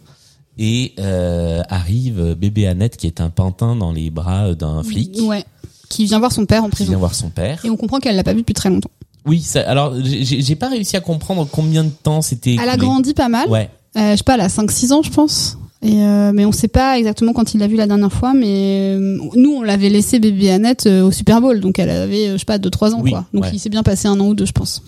et 0.57 0.93
euh, 0.99 1.61
arrive 1.69 2.35
bébé 2.37 2.67
Annette 2.67 2.97
qui 2.97 3.07
est 3.07 3.21
un 3.21 3.29
pantin 3.29 3.75
dans 3.75 3.91
les 3.91 4.09
bras 4.09 4.53
d'un 4.53 4.83
flic 4.83 5.17
Ouais. 5.21 5.43
Qui 5.89 6.05
vient 6.05 6.19
voir 6.19 6.31
son 6.31 6.45
père 6.45 6.63
en 6.63 6.69
qui 6.69 6.77
vient 6.77 6.85
prison. 6.87 6.99
voir 6.99 7.13
son 7.15 7.29
père. 7.29 7.63
Et 7.63 7.69
on 7.69 7.77
comprend 7.77 7.99
qu'elle 7.99 8.15
l'a 8.15 8.23
pas 8.23 8.33
vu 8.33 8.39
depuis 8.39 8.53
très 8.53 8.69
longtemps. 8.69 8.89
Oui, 9.25 9.41
ça, 9.41 9.61
alors 9.69 9.93
j'ai 10.03 10.55
pas 10.55 10.69
réussi 10.69 10.95
à 10.97 11.01
comprendre 11.01 11.47
combien 11.51 11.83
de 11.83 11.89
temps 11.89 12.21
c'était. 12.21 12.57
Elle 12.61 12.69
a 12.69 12.77
grandi 12.77 13.13
pas 13.13 13.29
mal. 13.29 13.49
Ouais. 13.49 13.69
Euh, 13.97 14.11
je 14.11 14.17
sais 14.17 14.23
pas, 14.23 14.35
elle 14.35 14.41
a 14.41 14.47
5-6 14.47 14.93
ans, 14.93 15.01
je 15.03 15.09
pense. 15.09 15.57
Et 15.81 16.01
euh, 16.03 16.31
mais 16.33 16.45
on 16.45 16.51
sait 16.51 16.67
pas 16.67 16.97
exactement 16.97 17.33
quand 17.33 17.53
il 17.53 17.59
l'a 17.59 17.67
vu 17.67 17.75
la 17.75 17.85
dernière 17.87 18.11
fois, 18.11 18.33
mais 18.33 18.95
nous 18.97 19.55
on 19.57 19.61
l'avait 19.61 19.89
laissé 19.89 20.19
bébé 20.19 20.49
Annette 20.51 20.87
au 20.87 21.11
Super 21.11 21.41
Bowl, 21.41 21.59
donc 21.59 21.77
elle 21.79 21.89
avait, 21.91 22.31
je 22.33 22.37
sais 22.37 22.45
pas, 22.45 22.57
2-3 22.57 22.93
ans 22.93 23.01
Oui, 23.03 23.11
quoi. 23.11 23.25
Donc 23.33 23.43
ouais. 23.43 23.51
il 23.53 23.59
s'est 23.59 23.69
bien 23.69 23.83
passé 23.83 24.07
un 24.07 24.19
an 24.19 24.27
ou 24.27 24.33
deux, 24.33 24.45
je 24.45 24.51
pense. 24.51 24.81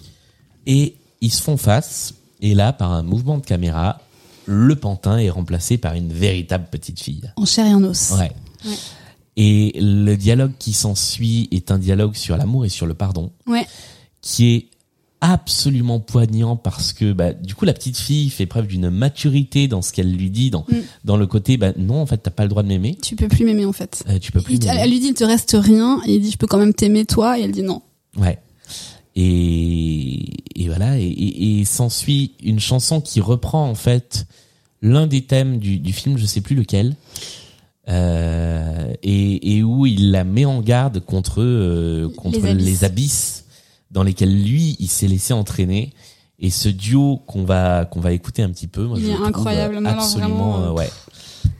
Et 0.65 0.95
ils 1.21 1.31
se 1.31 1.41
font 1.41 1.57
face. 1.57 2.13
Et 2.41 2.53
là, 2.55 2.73
par 2.73 2.91
un 2.93 3.03
mouvement 3.03 3.37
de 3.37 3.45
caméra, 3.45 3.99
le 4.47 4.75
pantin 4.75 5.17
est 5.19 5.29
remplacé 5.29 5.77
par 5.77 5.93
une 5.93 6.11
véritable 6.11 6.67
petite 6.71 6.99
fille. 6.99 7.31
En 7.35 7.45
chair 7.45 7.65
et 7.67 7.73
en 7.73 7.83
os. 7.83 8.11
Ouais. 8.17 8.31
Ouais. 8.65 8.75
Et 9.35 9.73
le 9.79 10.15
dialogue 10.15 10.53
qui 10.57 10.73
s'ensuit 10.73 11.47
est 11.51 11.69
un 11.69 11.77
dialogue 11.77 12.15
sur 12.15 12.37
l'amour 12.37 12.65
et 12.65 12.69
sur 12.69 12.87
le 12.87 12.95
pardon, 12.95 13.31
Ouais. 13.45 13.67
qui 14.21 14.55
est 14.55 14.67
absolument 15.21 15.99
poignant 15.99 16.55
parce 16.55 16.93
que 16.93 17.11
bah, 17.11 17.33
du 17.33 17.55
coup 17.55 17.65
la 17.65 17.73
petite 17.73 17.97
fille 17.97 18.29
fait 18.29 18.45
preuve 18.45 18.67
d'une 18.67 18.89
maturité 18.91 19.67
dans 19.67 19.81
ce 19.81 19.91
qu'elle 19.91 20.11
lui 20.15 20.29
dit, 20.29 20.49
dans, 20.51 20.65
Mm. 20.69 20.75
dans 21.05 21.17
le 21.17 21.25
côté 21.27 21.57
bah, 21.57 21.71
non 21.77 22.01
en 22.01 22.05
fait 22.05 22.17
t'as 22.17 22.29
pas 22.31 22.43
le 22.43 22.49
droit 22.49 22.61
de 22.63 22.67
m'aimer, 22.67 22.95
Tu 23.01 23.15
peux 23.15 23.27
plus 23.27 23.43
m'aimer 23.43 23.65
en 23.65 23.73
fait. 23.73 24.03
Euh, 24.09 24.19
tu 24.19 24.31
peux 24.31 24.41
plus 24.41 24.59
elle, 24.67 24.77
elle 24.79 24.89
lui 24.91 24.99
dit 24.99 25.07
il 25.07 25.13
te 25.15 25.23
reste 25.23 25.55
rien, 25.59 25.99
et 26.05 26.15
il 26.15 26.21
dit 26.21 26.31
je 26.31 26.37
peux 26.37 26.45
quand 26.47 26.59
même 26.59 26.73
t'aimer 26.73 27.05
toi, 27.05 27.37
et 27.39 27.43
elle 27.43 27.51
dit 27.51 27.63
non. 27.63 27.81
Ouais. 28.15 28.39
Et, 29.19 30.29
et 30.55 30.67
voilà, 30.67 30.99
et, 30.99 31.05
et, 31.05 31.59
et 31.59 31.65
s'ensuit 31.65 32.33
une 32.43 32.59
chanson 32.59 33.01
qui 33.01 33.19
reprend 33.19 33.67
en 33.67 33.73
fait 33.73 34.27
l'un 34.83 35.07
des 35.07 35.23
thèmes 35.23 35.57
du, 35.57 35.79
du 35.79 35.91
film, 35.91 36.19
je 36.19 36.25
sais 36.27 36.41
plus 36.41 36.55
lequel, 36.55 36.95
euh, 37.89 38.93
et, 39.01 39.55
et 39.55 39.63
où 39.63 39.87
il 39.87 40.11
la 40.11 40.23
met 40.23 40.45
en 40.45 40.61
garde 40.61 40.99
contre 40.99 41.41
euh, 41.41 42.09
contre 42.15 42.41
Les 42.41 42.53
les 42.53 42.83
abysses. 42.83 43.45
dans 43.89 44.03
lesquels 44.03 44.43
lui 44.43 44.75
il 44.79 44.87
s'est 44.87 45.07
laissé 45.07 45.33
entraîner. 45.33 45.93
Et 46.39 46.51
ce 46.51 46.69
duo 46.69 47.17
qu'on 47.25 47.43
va 47.43 47.85
qu'on 47.85 47.99
va 48.01 48.11
écouter 48.11 48.43
un 48.43 48.51
petit 48.51 48.67
peu, 48.67 48.85
moi, 48.85 48.99
Il 48.99 49.05
je 49.05 49.09
est 49.09 49.15
incroyable, 49.15 49.77
absolument 49.87 50.51
vraiment, 50.51 50.61
euh, 50.61 50.67
euh, 50.67 50.73
ouais. 50.73 50.89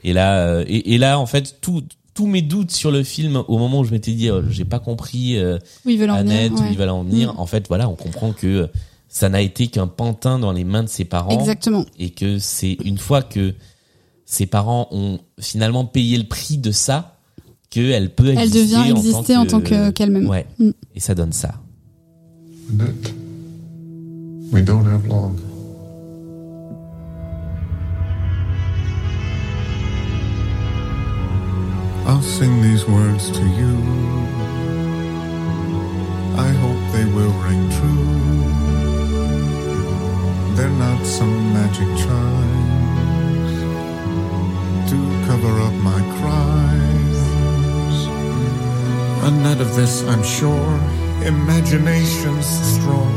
Et 0.04 0.14
là 0.14 0.42
euh, 0.42 0.64
et, 0.68 0.94
et 0.94 0.98
là 1.00 1.18
en 1.18 1.26
fait 1.26 1.60
tout 1.62 1.84
tous 2.18 2.26
mes 2.26 2.42
doutes 2.42 2.72
sur 2.72 2.90
le 2.90 3.04
film 3.04 3.44
au 3.48 3.60
moment 3.60 3.82
où 3.82 3.84
je 3.84 3.92
m'étais 3.92 4.12
dit 4.12 4.32
oh, 4.32 4.42
j'ai 4.50 4.66
pas 4.66 4.80
compris 4.80 5.38
euh, 5.38 5.60
Où 5.86 5.90
ils 5.92 6.00
veulent 6.00 6.10
en 6.10 6.16
Annette, 6.16 6.50
venir. 6.52 6.60
où 6.60 6.64
ouais. 6.66 6.72
ils 6.72 6.78
veulent 6.78 6.90
en 6.90 7.04
venir. 7.04 7.34
Mm. 7.36 7.40
En 7.40 7.46
fait, 7.46 7.68
voilà, 7.68 7.88
on 7.88 7.94
comprend 7.96 8.32
que 8.32 8.70
ça 9.08 9.30
n'a 9.30 9.42
été 9.42 9.68
qu'un 9.68 9.86
pantin 9.86 10.40
dans 10.40 10.52
les 10.52 10.64
mains 10.64 10.82
de 10.84 10.90
ses 10.90 11.06
parents 11.06 11.30
Exactement. 11.30 11.86
et 12.00 12.10
que 12.10 12.40
c'est 12.40 12.74
une 12.84 12.98
fois 12.98 13.22
que 13.22 13.54
ses 14.26 14.48
parents 14.48 14.88
ont 14.92 15.20
finalement 15.40 15.86
payé 15.86 16.18
le 16.18 16.24
prix 16.24 16.58
de 16.58 16.72
ça, 16.72 17.18
qu'elle 17.70 18.10
peut 18.16 18.30
Elle 18.30 18.40
exister 18.40 18.62
devient 18.62 18.76
en 18.78 18.82
tant 18.96 18.98
exister 18.98 19.34
que- 19.34 19.38
en 19.40 19.46
tant 19.46 19.62
que- 19.62 19.90
qu'elle-même. 19.92 20.28
Ouais. 20.28 20.48
Mm. 20.58 20.72
Et 20.96 21.00
ça 21.00 21.14
donne 21.14 21.34
ça. 21.34 21.54
Annette, 22.72 23.14
we 24.52 24.64
don't 24.64 24.88
have 24.88 25.06
long. 25.08 25.36
I'll 32.08 32.22
sing 32.22 32.62
these 32.62 32.86
words 32.86 33.30
to 33.32 33.44
you. 33.60 33.76
I 36.38 36.50
hope 36.64 36.80
they 36.94 37.04
will 37.04 37.34
ring 37.44 37.70
true. 37.78 38.06
They're 40.56 40.70
not 40.70 41.06
some 41.06 41.54
magic 41.54 41.90
chimes 42.04 43.56
to 44.90 44.98
cover 45.28 45.60
up 45.60 45.74
my 45.74 46.00
crimes. 46.20 47.18
Annette 49.28 49.60
of 49.60 49.76
this, 49.76 50.04
I'm 50.08 50.24
sure. 50.24 50.80
Imagination's 51.26 52.48
strong, 52.76 53.14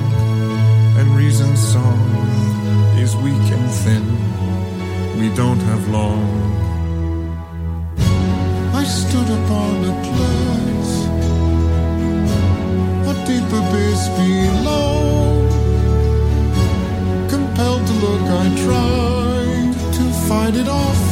and 0.99 1.15
reason's 1.15 1.61
song 1.61 2.11
is 2.99 3.15
weak 3.15 3.47
and 3.57 3.71
thin. 3.71 4.07
We 5.21 5.33
don't 5.37 5.61
have 5.61 5.89
long. 5.91 6.70
I 8.81 8.85
stood 8.85 9.31
upon 9.41 9.77
a 9.93 9.95
place, 10.09 10.95
a 13.11 13.15
deep 13.27 13.51
abyss 13.61 14.03
below. 14.17 15.45
Compelled 17.29 17.85
to 17.87 17.95
look, 18.05 18.25
I 18.43 18.47
tried 18.65 19.73
to 19.97 20.05
fight 20.27 20.55
it 20.57 20.69
off. 20.69 21.05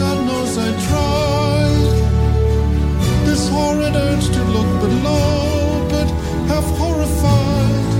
God 0.00 0.18
knows 0.26 0.58
I 0.58 0.70
tried 0.88 1.94
this 3.24 3.48
horrid 3.48 3.94
urge 3.94 4.26
to 4.36 4.42
look 4.56 4.70
below, 4.86 5.86
but 5.94 6.08
half 6.50 6.66
horrified 6.80 7.90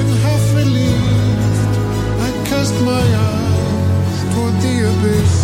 and 0.00 0.10
half 0.26 0.44
relieved, 0.56 1.72
I 2.26 2.28
cast 2.50 2.74
my 2.82 3.06
eyes 3.30 4.18
toward 4.34 4.54
the 4.64 4.76
abyss, 4.90 5.34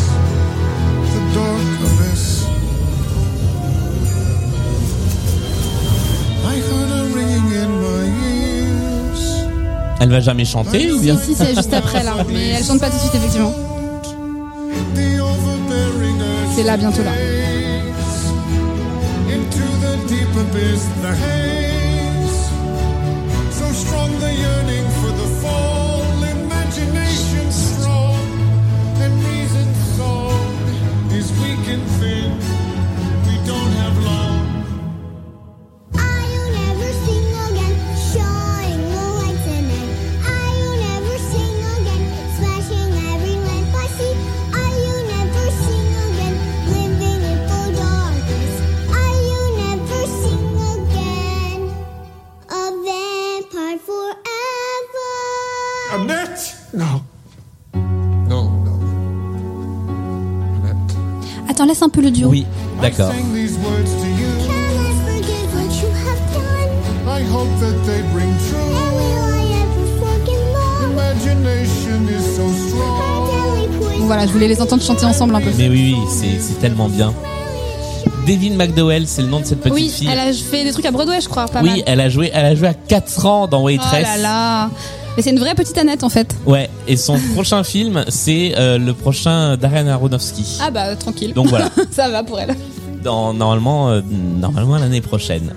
the 1.14 1.20
dark 1.38 1.83
Elle 10.00 10.10
va 10.10 10.20
jamais 10.20 10.44
chanter 10.44 10.92
ou 10.92 11.00
bien 11.00 11.16
Si, 11.16 11.28
si, 11.28 11.34
c'est 11.34 11.54
juste 11.54 11.72
après 11.72 12.02
là. 12.02 12.12
Mais 12.28 12.50
elle 12.58 12.64
chante 12.64 12.80
pas 12.80 12.90
tout 12.90 12.96
de 12.96 13.00
suite, 13.00 13.14
effectivement. 13.14 13.54
C'est 16.54 16.62
là, 16.62 16.76
bientôt 16.76 17.02
là. 17.02 17.12
So 72.36 72.42
Her 72.42 72.52
strong. 72.68 73.26
deadly 73.30 73.78
poison 73.78 73.98
Bon, 74.00 74.06
voilà, 74.06 74.26
je 74.26 74.32
voulais 74.32 74.48
les 74.48 74.60
entendre 74.60 74.82
chanter 74.82 75.04
ensemble 75.06 75.34
un 75.34 75.40
peu. 75.40 75.50
Mais 75.56 75.68
oui, 75.68 75.96
oui, 75.98 76.28
c'est 76.40 76.60
tellement 76.60 76.88
bien. 76.88 77.12
Devin 78.26 78.54
McDowell, 78.56 79.06
c'est 79.06 79.22
le 79.22 79.28
nom 79.28 79.40
de 79.40 79.44
cette 79.46 79.60
petite 79.60 79.74
Oui, 79.74 79.88
fille. 79.90 80.08
elle 80.10 80.18
a 80.18 80.32
fait 80.32 80.64
des 80.64 80.72
trucs 80.72 80.86
à 80.86 80.90
Broadway, 80.90 81.20
je 81.20 81.28
crois, 81.28 81.46
pas 81.46 81.60
oui, 81.62 81.68
mal. 81.70 81.82
elle 81.86 82.00
a 82.00 82.08
joué, 82.08 82.30
elle 82.32 82.44
a 82.46 82.54
joué 82.54 82.68
à 82.68 82.74
4 82.74 83.26
ans 83.26 83.46
dans 83.46 83.60
Oh 83.62 83.66
Waitress. 83.66 84.02
là 84.02 84.16
là. 84.18 84.70
Mais 85.16 85.22
c'est 85.22 85.30
une 85.30 85.38
vraie 85.38 85.54
petite 85.54 85.76
Annette 85.78 86.02
en 86.04 86.08
fait. 86.08 86.34
Ouais, 86.46 86.68
et 86.88 86.96
son 86.96 87.18
prochain 87.34 87.62
film, 87.64 88.04
c'est 88.08 88.54
euh, 88.56 88.78
le 88.78 88.92
prochain 88.94 89.56
Darren 89.56 89.86
Aronofsky. 89.88 90.58
Ah 90.60 90.70
bah 90.70 90.94
tranquille. 90.96 91.32
Donc 91.34 91.46
voilà, 91.48 91.68
Ça 91.90 92.08
va 92.08 92.22
pour 92.24 92.40
elle. 92.40 92.56
dans, 93.02 93.32
normalement, 93.34 93.90
euh, 93.90 94.00
normalement 94.40 94.76
l'année 94.78 95.00
prochaine. 95.00 95.52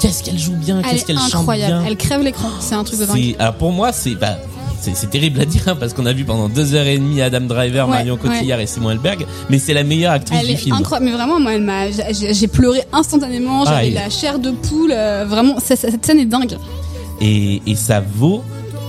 Qu'est-ce 0.00 0.22
qu'elle 0.24 0.38
joue 0.38 0.56
bien, 0.56 0.78
Elle 0.80 0.84
qu'est-ce 0.84 1.02
est 1.02 1.06
qu'elle 1.06 1.18
chante 1.18 1.34
incroyable. 1.36 1.74
bien. 1.80 1.84
Elle 1.86 1.96
crève 1.96 2.22
l'écran. 2.22 2.48
C'est 2.60 2.74
un 2.74 2.82
truc 2.84 2.98
de 3.00 3.04
dingue. 3.06 3.16
C'est- 3.16 3.36
Alors 3.40 3.54
pour 3.54 3.70
moi, 3.72 3.92
c'est 3.92 4.14
bah, 4.16 4.36
c'est 4.80 4.96
c'est 4.96 5.06
terrible 5.08 5.40
à 5.40 5.44
dire 5.44 5.62
hein, 5.68 5.76
parce 5.78 5.94
qu'on 5.94 6.06
a 6.06 6.12
vu 6.12 6.24
pendant 6.24 6.48
deux 6.48 6.74
heures 6.74 6.86
et 6.88 6.98
demie 6.98 7.22
Adam 7.22 7.42
Driver, 7.42 7.86
Ouais, 7.86 7.94
Marion 7.98 8.16
Cotillard 8.16 8.58
et 8.58 8.66
Simon 8.66 8.90
Helberg, 8.90 9.24
mais 9.48 9.60
c'est 9.60 9.74
la 9.74 9.84
meilleure 9.84 10.12
actrice 10.12 10.38
Elle 10.40 10.48
du 10.48 10.52
est 10.54 10.56
film. 10.56 10.74
incroyable. 10.74 11.06
Mais 11.06 11.12
vraiment, 11.16 11.38
moi, 11.38 11.54
elle 11.54 11.62
m'a, 11.62 11.88
j'ai 11.90 12.34
j'ai 12.34 12.46
pleuré 12.48 12.82
instantanément. 12.92 13.60
J'avais 13.64 13.76
Pareil. 13.76 13.92
la 13.94 14.10
chair 14.10 14.40
de 14.40 14.50
poule. 14.50 14.90
euh, 14.92 15.24
vraiment, 15.26 15.60
ça- 15.60 15.76
ça- 15.76 15.88
cette 15.90 16.04
scène 16.04 16.18
est 16.18 16.26
dingue. 16.26 16.56
et, 17.20 17.62
et 17.64 17.76
ça 17.76 18.00
vaut 18.00 18.42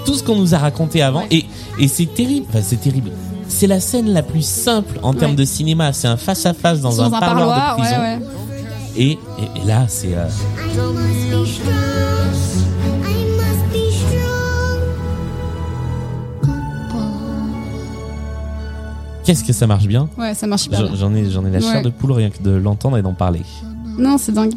tout 0.06 0.14
ce 0.16 0.24
qu'on 0.24 0.36
nous 0.36 0.54
a 0.56 0.58
raconté 0.58 1.02
avant. 1.02 1.22
Ouais. 1.22 1.28
Et, 1.32 1.46
et 1.80 1.88
c'est 1.88 2.06
terrible, 2.14 2.46
enfin 2.50 2.60
c'est 2.64 2.80
terrible. 2.82 3.12
C'est 3.48 3.68
la 3.68 3.80
scène 3.80 4.12
la 4.12 4.24
plus 4.24 4.46
simple 4.46 5.00
en 5.04 5.14
termes 5.14 5.32
Ouais. 5.32 5.38
de 5.38 5.46
cinéma. 5.46 5.94
C'est 5.94 6.08
un 6.08 6.18
face 6.18 6.46
à 6.46 6.54
face 6.54 6.82
dans, 6.82 7.02
un, 7.02 7.10
parloir, 7.12 7.76
de 7.78 7.82
prison. 7.82 8.00
ouais. 8.00 8.20
Et, 8.96 9.12
et, 9.12 9.18
et 9.64 9.66
là, 9.68 9.86
c'est 9.88 10.16
euh, 10.16 10.28
qu'est-ce 19.24 19.44
que 19.44 19.54
ça 19.54 19.68
marche 19.68 19.86
bien? 19.88 20.10
Ouais, 20.18 20.34
ça 20.34 20.48
marche 20.48 20.70
bien. 20.70 20.90
J'en 20.96 21.14
ai, 21.14 21.30
j'en 21.30 21.46
ai 21.46 21.52
la 21.52 21.60
chair 21.60 21.82
de 21.82 21.90
poule 21.90 22.12
rien 22.14 22.30
que 22.30 22.42
de 22.42 22.52
l'entendre 22.52 22.98
et 22.98 23.02
d'en 23.02 23.14
parler. 23.14 23.42
Non, 23.98 24.18
c'est 24.18 24.32
dingue. 24.34 24.54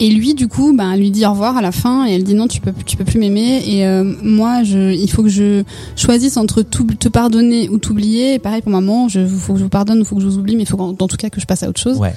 Et 0.00 0.10
lui, 0.10 0.34
du 0.34 0.46
coup, 0.46 0.72
ben, 0.76 0.96
lui 0.96 1.10
dit 1.10 1.26
au 1.26 1.30
revoir 1.30 1.56
à 1.56 1.62
la 1.62 1.72
fin 1.72 2.06
et 2.06 2.12
elle 2.12 2.22
dit 2.22 2.34
non, 2.34 2.46
tu 2.46 2.60
peux, 2.60 2.72
tu 2.86 2.96
peux 2.96 3.04
plus 3.04 3.18
m'aimer. 3.18 3.62
Et 3.66 3.84
euh, 3.86 4.04
moi, 4.22 4.62
je, 4.62 4.92
il 4.94 5.10
faut 5.10 5.22
que 5.24 5.28
je 5.28 5.64
choisisse 5.96 6.36
entre 6.36 6.62
tout- 6.62 6.84
te 6.84 7.08
pardonner 7.08 7.68
ou 7.68 7.78
t'oublier. 7.78 8.34
Et 8.34 8.38
pareil 8.38 8.62
pour 8.62 8.70
maman, 8.70 9.08
je, 9.08 9.26
faut 9.26 9.54
que 9.54 9.58
je 9.58 9.64
vous 9.64 9.68
pardonne 9.70 10.04
faut 10.04 10.14
que 10.16 10.22
je 10.22 10.26
vous 10.28 10.38
oublie, 10.38 10.54
mais 10.56 10.62
il 10.62 10.68
faut 10.68 10.76
qu'en- 10.76 10.92
dans 10.92 11.08
tout 11.08 11.16
cas 11.16 11.30
que 11.30 11.40
je 11.40 11.46
passe 11.46 11.62
à 11.64 11.68
autre 11.68 11.80
chose. 11.80 11.98
Ouais. 11.98 12.14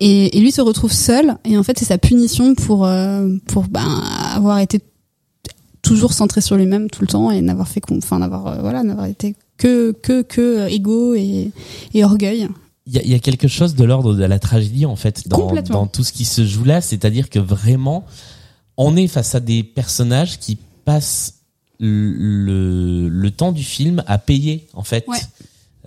Et, 0.00 0.36
et 0.36 0.40
lui 0.40 0.52
se 0.52 0.60
retrouve 0.62 0.92
seul. 0.92 1.36
Et 1.44 1.58
en 1.58 1.62
fait, 1.62 1.78
c'est 1.78 1.84
sa 1.84 1.98
punition 1.98 2.54
pour, 2.54 2.86
euh, 2.86 3.28
pour 3.46 3.64
ben, 3.64 4.02
avoir 4.34 4.58
été 4.60 4.80
toujours 5.82 6.12
centré 6.14 6.40
sur 6.40 6.56
lui-même 6.56 6.88
tout 6.90 7.02
le 7.02 7.06
temps 7.06 7.30
et 7.30 7.40
n'avoir 7.42 7.68
fait, 7.68 7.80
enfin, 7.92 8.18
n'avoir, 8.18 8.46
euh, 8.46 8.56
voilà, 8.60 8.82
n'avoir 8.82 9.06
été 9.06 9.36
que, 9.58 9.92
que, 10.02 10.22
que 10.22 10.40
euh, 10.40 10.66
égo 10.68 11.14
et, 11.14 11.50
et 11.94 12.04
orgueil. 12.04 12.48
Il 12.88 13.02
y 13.04 13.08
y 13.10 13.14
a 13.14 13.18
quelque 13.18 13.48
chose 13.48 13.74
de 13.74 13.84
l'ordre 13.84 14.14
de 14.14 14.24
la 14.24 14.38
tragédie 14.38 14.86
en 14.86 14.94
fait 14.96 15.26
dans, 15.28 15.52
dans 15.52 15.86
tout 15.88 16.04
ce 16.04 16.12
qui 16.12 16.24
se 16.24 16.44
joue 16.46 16.64
là, 16.64 16.80
c'est-à-dire 16.80 17.28
que 17.30 17.38
vraiment, 17.40 18.04
on 18.76 18.96
est 18.96 19.08
face 19.08 19.34
à 19.34 19.40
des 19.40 19.62
personnages 19.64 20.38
qui 20.38 20.56
passent 20.84 21.34
le, 21.80 23.08
le 23.08 23.30
temps 23.30 23.52
du 23.52 23.62
film 23.64 24.02
à 24.06 24.18
payer 24.18 24.66
en 24.74 24.82
fait. 24.84 25.04
Ouais. 25.08 25.18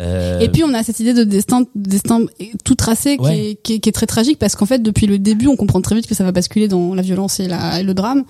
Euh, 0.02 0.40
Et 0.40 0.50
puis 0.50 0.64
on 0.64 0.74
a 0.74 0.84
cette 0.84 1.00
idée 1.00 1.14
de 1.14 1.24
destin, 1.24 1.64
destin 1.76 2.22
tout 2.64 2.76
tracé 2.76 3.18
qui, 3.18 3.24
Ouais. 3.24 3.52
est, 3.52 3.56
qui, 3.62 3.74
est, 3.74 3.80
qui 3.80 3.90
est 3.90 3.94
très 3.94 4.06
tragique 4.06 4.40
parce 4.40 4.56
qu'en 4.56 4.66
fait 4.66 4.80
depuis 4.80 5.08
le 5.08 5.20
début 5.20 5.48
on 5.48 5.56
comprend 5.58 5.82
très 5.82 5.96
vite 5.96 6.08
que 6.08 6.16
ça 6.16 6.24
va 6.24 6.32
basculer 6.32 6.68
dans 6.68 6.94
la 6.94 7.02
violence 7.02 7.40
et, 7.40 7.48
la, 7.48 7.80
et 7.80 7.84
le 7.84 7.94
drame. 7.94 8.24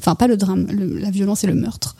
Enfin 0.00 0.14
pas 0.14 0.26
le 0.26 0.36
drame, 0.36 0.66
le- 0.70 0.98
la 0.98 1.10
violence 1.10 1.44
et 1.44 1.46
le 1.46 1.54
meurtre. 1.54 1.96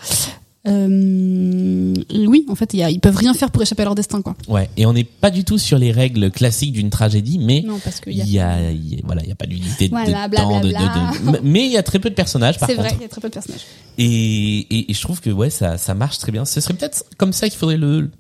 Euh, 0.68 1.93
oui, 2.26 2.47
en 2.48 2.55
fait 2.55 2.72
y 2.74 2.82
a, 2.82 2.90
ils 2.90 3.01
peuvent 3.01 3.16
rien 3.16 3.34
faire 3.34 3.51
pour 3.51 3.62
échapper 3.62 3.82
à 3.82 3.86
leur 3.86 3.94
destin 3.94 4.22
quoi. 4.22 4.34
ouais. 4.48 4.70
Et 4.76 4.86
on 4.86 4.93
n'est 4.93 5.02
pas 5.05 5.30
du 5.30 5.44
tout 5.44 5.59
sur 5.59 5.78
les 5.78 5.90
règles 5.90 6.30
classiques 6.30 6.72
d'une 6.72 6.90
tragédie, 6.90 7.39
mais 7.40 7.64
il 8.06 8.16
y 8.16 8.20
a. 8.20 8.24
y 8.24 8.39
a, 8.39 8.70
y 8.70 8.94
a- 8.97 9.01
voilà, 9.05 9.22
il 9.22 9.28
y 9.28 9.32
a 9.32 9.34
pas 9.34 9.47
d'unité 9.47 9.86
de, 9.86 9.90
Voilà, 9.90 10.28
de 10.28 10.36
temps, 10.36 10.60
de, 10.60 10.68
de- 10.68 11.40
mais 11.43 11.66
il 11.66 11.72
y 11.72 11.76
a 11.76 11.82
très 11.82 11.98
peu 11.98 12.10
de 12.10 12.14
personnages 12.14 12.59
par 12.59 12.68
C'est 12.68 12.76
vrai, 12.76 12.90
il 12.97 13.02
y 13.02 13.05
a 13.05 13.09
très 13.09 13.20
peu 13.20 13.28
de 13.28 13.34
personnages. 13.34 13.62
Et, 13.98 14.59
et, 14.70 14.90
et 14.90 14.94
je 14.94 15.01
trouve 15.01 15.20
que 15.20 15.30
ouais, 15.30 15.51
ça, 15.51 15.78
ça 15.78 15.94
marche 15.94 16.18
très 16.18 16.30
bien. 16.32 16.44
Ce 16.44 16.60
serait 16.60 16.74
peut-être 16.74 17.05
comme 17.18 17.32
ça 17.32 17.48
qu'il 17.48 17.59
faudrait 17.59 17.76
le 17.76 18.10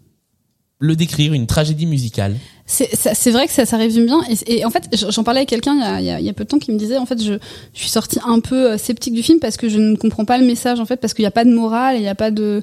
le 0.80 0.96
décrire, 0.96 1.32
une 1.32 1.46
tragédie 1.46 1.86
musicale. 1.86 2.36
C'est 2.72 3.30
vrai 3.30 3.46
que 3.46 3.52
ça, 3.52 3.66
ça 3.66 3.76
résume 3.76 4.06
bien. 4.06 4.22
Et, 4.46 4.64
en 4.64 4.70
fait, 4.70 4.84
j'en 5.10 5.22
parlais 5.24 5.40
avec 5.40 5.50
quelqu'un 5.50 5.74
il, 6.00 6.04
y 6.06 6.10
a- 6.10 6.18
il 6.20 6.22
il 6.22 6.26
y 6.26 6.30
a 6.30 6.32
peu 6.32 6.44
de 6.44 6.48
temps 6.48 6.58
qui 6.58 6.72
me 6.72 6.78
disait, 6.78 6.96
en 6.96 7.04
fait, 7.06 7.22
je, 7.22 7.34
je 7.74 7.78
suis 7.80 7.90
sortie 7.90 8.18
un 8.26 8.40
peu 8.40 8.72
euh, 8.72 8.78
sceptique 8.78 9.12
du 9.12 9.22
film 9.22 9.38
parce 9.40 9.56
que 9.58 9.68
je 9.68 9.78
ne 9.78 9.96
comprends 9.96 10.24
pas 10.24 10.38
le 10.38 10.46
message, 10.46 10.80
en 10.80 10.86
fait, 10.86 10.96
parce 10.96 11.12
qu'il 11.14 11.22
n'y 11.24 11.26
a 11.28 11.32
pas 11.32 11.44
de 11.44 11.52
morale, 11.52 11.96
et 11.96 11.98
il 11.98 12.02
n'y 12.02 12.08
a 12.08 12.14
pas 12.14 12.30
de, 12.30 12.62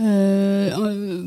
euh, 0.00 0.70
euh, 0.78 1.22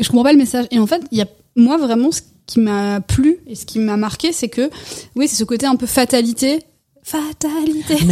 je 0.00 0.08
comprends 0.08 0.24
pas 0.24 0.32
le 0.32 0.38
message. 0.38 0.66
Et 0.70 0.78
en 0.78 0.86
fait, 0.86 1.02
il 1.10 1.18
y 1.18 1.22
a 1.22 1.26
moi 1.56 1.78
vraiment 1.78 2.10
ce 2.12 2.20
qui 2.46 2.60
m'a 2.60 3.00
plu 3.00 3.38
et 3.46 3.54
ce 3.54 3.64
qui 3.64 3.78
m'a 3.78 3.96
marqué, 3.96 4.32
c'est 4.32 4.48
que 4.48 4.70
oui, 5.16 5.28
c'est 5.28 5.36
ce 5.36 5.44
côté 5.44 5.66
un 5.66 5.76
peu 5.76 5.86
fatalité. 5.86 6.60
Fatalité. 7.10 7.96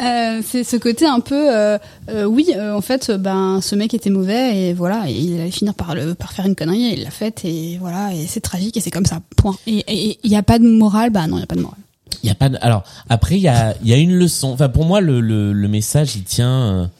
Euh, 0.00 0.42
c'est 0.44 0.64
ce 0.64 0.76
côté 0.76 1.06
un 1.06 1.20
peu 1.20 1.54
euh, 1.54 1.78
euh, 2.08 2.24
oui 2.24 2.48
en 2.58 2.80
fait 2.80 3.12
ben 3.12 3.60
ce 3.62 3.76
mec 3.76 3.94
était 3.94 4.10
mauvais 4.10 4.56
et 4.56 4.72
voilà 4.72 5.08
et 5.08 5.12
il 5.12 5.40
allait 5.40 5.50
finir 5.50 5.72
par 5.74 5.94
le 5.94 6.14
par 6.14 6.32
faire 6.32 6.46
une 6.46 6.56
connerie 6.56 6.86
et 6.86 6.92
il 6.94 7.04
l'a 7.04 7.10
faite 7.10 7.44
et 7.44 7.78
voilà 7.80 8.12
et 8.12 8.26
c'est 8.26 8.40
tragique 8.40 8.76
et 8.76 8.80
c'est 8.80 8.90
comme 8.90 9.06
ça 9.06 9.20
point 9.36 9.56
et 9.66 10.18
il 10.22 10.30
y 10.30 10.36
a 10.36 10.42
pas 10.42 10.58
de 10.58 10.66
morale? 10.66 11.10
Bah 11.10 11.26
non 11.28 11.36
il 11.36 11.40
y 11.40 11.44
a 11.44 11.46
pas 11.46 11.54
de 11.54 11.60
morale 11.60 11.78
Il 12.22 12.28
y 12.28 12.32
a 12.32 12.34
pas 12.34 12.48
de... 12.48 12.58
alors 12.60 12.82
après 13.08 13.36
il 13.36 13.42
y 13.42 13.48
a 13.48 13.74
il 13.82 13.88
y 13.88 13.92
a 13.92 13.96
une 13.96 14.14
leçon. 14.14 14.48
Enfin 14.48 14.68
pour 14.68 14.84
moi 14.84 15.00
le 15.00 15.20
le, 15.20 15.52
le 15.52 15.68
message 15.68 16.16
il 16.16 16.24
tient 16.24 16.90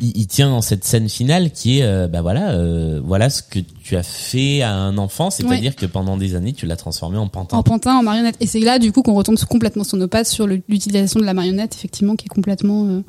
il, 0.00 0.16
il 0.16 0.26
tient 0.26 0.48
dans 0.50 0.62
cette 0.62 0.84
scène 0.84 1.08
finale 1.08 1.50
qui 1.50 1.78
est 1.78 1.82
euh, 1.82 2.08
bah 2.08 2.22
voilà 2.22 2.50
euh, 2.52 3.00
voilà 3.04 3.30
ce 3.30 3.42
que 3.42 3.58
tu 3.58 3.96
as 3.96 4.02
fait 4.02 4.62
à 4.62 4.72
un 4.74 4.98
enfant, 4.98 5.30
c'est-à-dire 5.30 5.76
que 5.76 5.86
pendant 5.86 6.16
des 6.16 6.34
années 6.34 6.52
tu 6.52 6.66
l'as 6.66 6.76
transformé 6.76 7.18
en 7.18 7.28
pantin. 7.28 7.56
en 7.58 7.62
pantin 7.62 7.96
en 7.96 8.02
marionnette 8.02 8.36
et 8.40 8.46
c'est 8.46 8.60
là 8.60 8.78
du 8.78 8.92
coup 8.92 9.02
qu'on 9.02 9.14
retombe 9.14 9.38
complètement 9.48 9.84
sur 9.84 9.96
nos 9.98 10.08
pattes 10.08 10.26
sur 10.26 10.46
l'utilisation 10.46 11.20
de 11.20 11.24
la 11.24 11.34
marionnette 11.34 11.74
effectivement 11.74 12.16
qui 12.16 12.26
est 12.26 12.34
complètement 12.34 12.86
euh, 12.86 13.02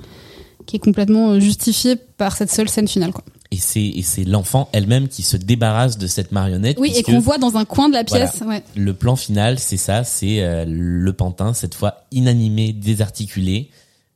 qui 0.65 0.76
est 0.76 0.80
complètement 0.80 1.31
euh, 1.31 1.39
justifiée 1.39 1.95
par 1.95 2.35
cette 2.38 2.51
seule 2.51 2.69
scène 2.69 2.88
finale 2.88 3.11
quoi. 3.11 3.23
Et 3.53 3.57
c'est 3.57 3.84
et 3.84 4.01
c'est 4.01 4.23
l'enfant 4.23 4.69
elle-même 4.72 5.09
qui 5.09 5.23
se 5.23 5.35
débarrasse 5.35 5.97
de 5.97 6.07
cette 6.07 6.31
marionnette. 6.31 6.77
Oui 6.80 6.93
et 6.95 7.03
qu'on 7.03 7.19
voit 7.19 7.38
dans 7.38 7.57
un 7.57 7.65
coin 7.65 7.89
de 7.89 7.93
la 7.93 8.03
Voilà. 8.07 8.27
pièce 8.27 8.41
ouais. 8.47 8.63
Le 8.77 8.93
plan 8.93 9.18
final, 9.18 9.59
c'est 9.59 9.76
ça, 9.76 10.05
c'est 10.05 10.41
euh, 10.41 10.63
le 10.65 11.11
pantin 11.11 11.53
cette 11.53 11.76
fois 11.76 12.05
inanimé, 12.11 12.72
désarticulé, 12.72 13.69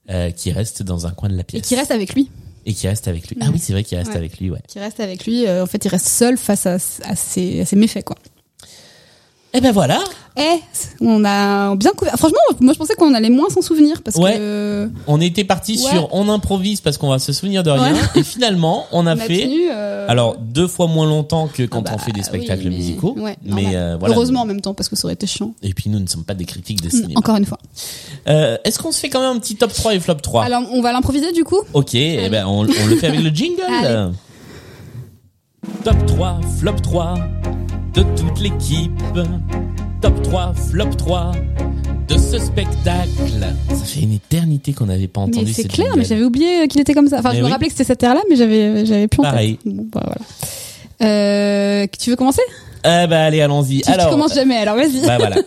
euh, 0.10 0.31
qui 0.31 0.53
reste 0.53 0.84
dans 0.84 1.06
un 1.06 1.11
coin 1.11 1.27
de 1.27 1.34
la 1.35 1.41
et 1.41 1.43
pièce 1.43 1.68
qui 1.68 1.76
reste 1.76 1.91
avec 1.91 2.14
lui 2.15 2.30
et 2.65 2.73
qui 2.73 2.87
reste 2.87 3.07
avec 3.07 3.27
lui. 3.29 3.37
Ah 3.41 3.47
oui, 3.51 3.59
c'est 3.59 3.73
vrai 3.73 3.83
qu'il 3.83 3.97
reste 3.97 4.09
Ouais. 4.11 4.17
avec 4.17 4.39
lui, 4.39 4.49
ouais. 4.49 4.59
qui 4.67 4.79
reste 4.79 4.99
avec 4.99 5.25
lui 5.25 5.45
euh, 5.47 5.63
en 5.63 5.65
fait 5.67 5.83
il 5.85 5.87
reste 5.89 6.07
seul 6.07 6.37
face 6.37 6.65
à, 6.65 6.73
à 6.75 7.15
ses, 7.15 7.61
à 7.61 7.65
ses 7.65 7.75
méfaits 7.75 8.03
quoi. 8.03 8.15
Et 9.56 9.61
ben 9.61 9.72
voilà. 9.72 9.99
Eh, 10.38 10.60
on 10.99 11.23
a 11.23 11.76
bien 11.77 11.91
couvert. 11.91 12.15
Franchement, 12.18 12.38
moi 12.60 12.73
je 12.73 12.77
pensais 12.77 12.94
qu'on 12.95 13.14
allait 13.14 13.30
moins 13.30 13.49
s'en 13.49 13.61
souvenir 13.61 14.02
parce 14.02 14.18
Ouais. 14.18 14.36
que 14.38 14.90
On 15.07 15.22
était 15.22 15.45
parti 15.45 15.73
Ouais. 15.82 15.91
sur 15.91 16.10
on 16.14 16.27
improvise 16.27 16.82
parce 16.82 16.98
qu'on 16.98 17.07
va 17.07 17.19
se 17.19 17.32
souvenir 17.32 17.64
de 17.64 17.69
rien 17.72 17.94
Ouais. 17.94 17.99
et 18.15 18.23
finalement 18.23 18.86
on 18.91 19.07
a 19.07 19.15
on 19.15 19.18
a 19.18 19.22
fait 19.22 19.44
tenu. 19.44 19.69
euh, 19.72 20.06
alors 20.10 20.36
deux 20.38 20.68
fois 20.68 20.88
moins 20.88 21.06
longtemps 21.06 21.48
que 21.48 21.64
quand 21.64 21.84
ah 21.88 21.91
on 21.94 21.95
bah, 21.95 22.02
fait 22.03 22.11
des 22.11 22.23
spectacles 22.23 22.65
mais- 22.65 22.72
musicaux. 22.76 23.15
ouais, 23.18 23.38
mais 23.45 23.61
normal. 23.61 23.72
euh, 23.76 23.98
voilà. 23.98 24.15
Heureusement 24.15 24.41
en 24.41 24.45
même 24.45 24.60
temps 24.60 24.73
parce 24.73 24.90
que 24.90 24.98
ça 24.98 25.06
aurait 25.06 25.14
été 25.14 25.26
chiant. 25.26 25.53
Et 25.64 25.73
puis 25.73 25.90
nous 25.90 25.99
ne 25.99 26.07
sommes 26.07 26.26
pas 26.26 26.34
des 26.34 26.44
critiques 26.45 26.82
de 26.82 26.90
cinéma. 26.90 27.14
Encore 27.15 27.38
une 27.38 27.45
fois. 27.45 27.60
Euh, 28.27 28.57
Est-ce 28.65 28.77
qu'on 28.80 28.91
se 28.91 28.99
fait 28.99 29.10
quand 29.10 29.22
même 29.22 29.38
un 29.38 29.40
petit 29.40 29.56
top 29.56 29.72
3 29.72 29.95
et 29.95 29.99
flop 30.02 30.15
3 30.15 30.44
Alors 30.44 30.64
on 30.73 30.82
va 30.82 30.91
l'improviser 30.91 31.32
du 31.32 31.45
coup? 31.45 31.61
Ok, 31.73 31.95
eh 31.95 32.27
ben 32.30 32.45
on, 32.45 32.60
on 32.60 32.64
le 32.64 32.95
fait 32.98 33.07
avec 33.07 33.22
le 33.22 33.30
jingle. 33.30 33.61
Allez. 33.69 34.10
Top 35.83 36.05
3, 36.07 36.39
flop 36.59 36.75
3 36.81 37.15
de 37.93 38.03
toute 38.15 38.39
l'équipe. 38.39 38.91
Top 40.01 40.21
3, 40.23 40.53
flop 40.53 40.89
3 40.97 41.31
de 42.07 42.17
ce 42.17 42.37
spectacle. 42.39 43.09
Ça 43.69 43.75
fait 43.85 44.01
une 44.01 44.13
éternité 44.13 44.73
qu'on 44.73 44.85
n'avait 44.85 45.07
pas 45.07 45.21
entendu 45.21 45.53
c'est 45.53 45.63
ce 45.63 45.67
clair, 45.67 45.93
mais 45.97 46.03
j'avais 46.05 46.23
oublié 46.23 46.67
qu'il 46.67 46.81
était 46.81 46.93
comme 46.93 47.07
ça. 47.07 47.19
Enfin, 47.19 47.31
Mais 47.31 47.39
je 47.39 47.43
me 47.43 47.49
rappelais 47.49 47.67
que 47.67 47.73
c'était 47.73 47.83
cette 47.83 47.99
terre-là, 47.99 48.21
mais 48.29 48.35
j'avais 48.35 48.85
j'avais 48.85 49.07
plus 49.07 49.19
en 49.19 49.23
tête. 49.23 49.31
Pareil. 49.31 49.59
Bon, 49.65 49.87
bah, 49.91 50.01
voilà. 50.03 50.21
Euh, 51.01 51.87
tu 51.99 52.09
veux 52.09 52.15
commencer? 52.15 52.41
Eh 52.87 53.07
ben 53.07 53.11
allez, 53.13 53.41
allons-y. 53.41 53.77
tu, 53.77 53.81
tu 53.81 53.91
Alors, 53.91 54.09
commences 54.09 54.33
jamais, 54.35 54.57
alors 54.57 54.75
vas-y. 54.75 55.05
bah 55.05 55.17
voilà. 55.17 55.37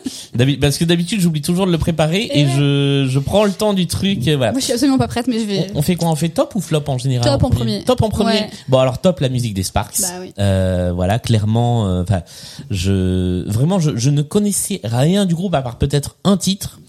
Parce 0.61 0.77
que 0.79 0.85
d'habitude 0.85 1.21
j'oublie 1.21 1.41
toujours 1.43 1.67
de 1.67 1.73
le 1.73 1.79
préparer 1.79 2.23
et, 2.23 2.41
Et 2.41 2.45
ouais. 2.47 2.53
je, 2.57 3.07
je 3.09 3.19
prends 3.19 3.45
le 3.45 3.53
temps 3.53 3.73
du 3.75 3.87
truc. 3.87 4.27
et 4.27 4.35
Voilà. 4.37 4.53
Moi, 4.53 4.61
je 4.61 4.65
suis 4.65 4.73
absolument 4.75 4.99
pas 4.99 5.09
prête, 5.09 5.27
mais 5.29 5.39
je 5.39 5.45
vais. 5.45 5.67
On, 5.75 5.79
on 5.79 5.83
fait 5.83 5.95
quoi? 5.97 6.09
On 6.09 6.15
fait 6.17 6.29
top 6.29 6.55
ou 6.55 6.61
flop 6.61 6.83
en 6.89 6.99
général 6.99 7.29
Top 7.31 7.45
en 7.45 7.51
premier. 7.51 7.83
Top 7.85 8.03
en 8.03 8.09
premier. 8.09 8.33
Ouais. 8.33 8.51
Bon 8.69 8.79
alors 8.79 8.99
top 8.99 9.21
la 9.21 9.29
musique 9.29 9.55
des 9.55 9.63
Sparks. 9.63 10.01
Bah 10.01 10.09
oui. 10.21 10.33
Euh, 10.39 10.93
voilà 10.95 11.19
clairement. 11.19 11.87
euh, 11.89 12.03
Enfin, 12.03 12.23
je 12.71 13.49
vraiment 13.49 13.79
je, 13.81 13.97
je 13.97 14.11
ne 14.11 14.23
connaissais 14.23 14.81
rien 14.85 15.27
du 15.27 15.35
groupe 15.35 15.55
à 15.55 15.63
part 15.63 15.77
peut-être 15.77 16.17
un 16.25 16.37
titre. 16.37 16.81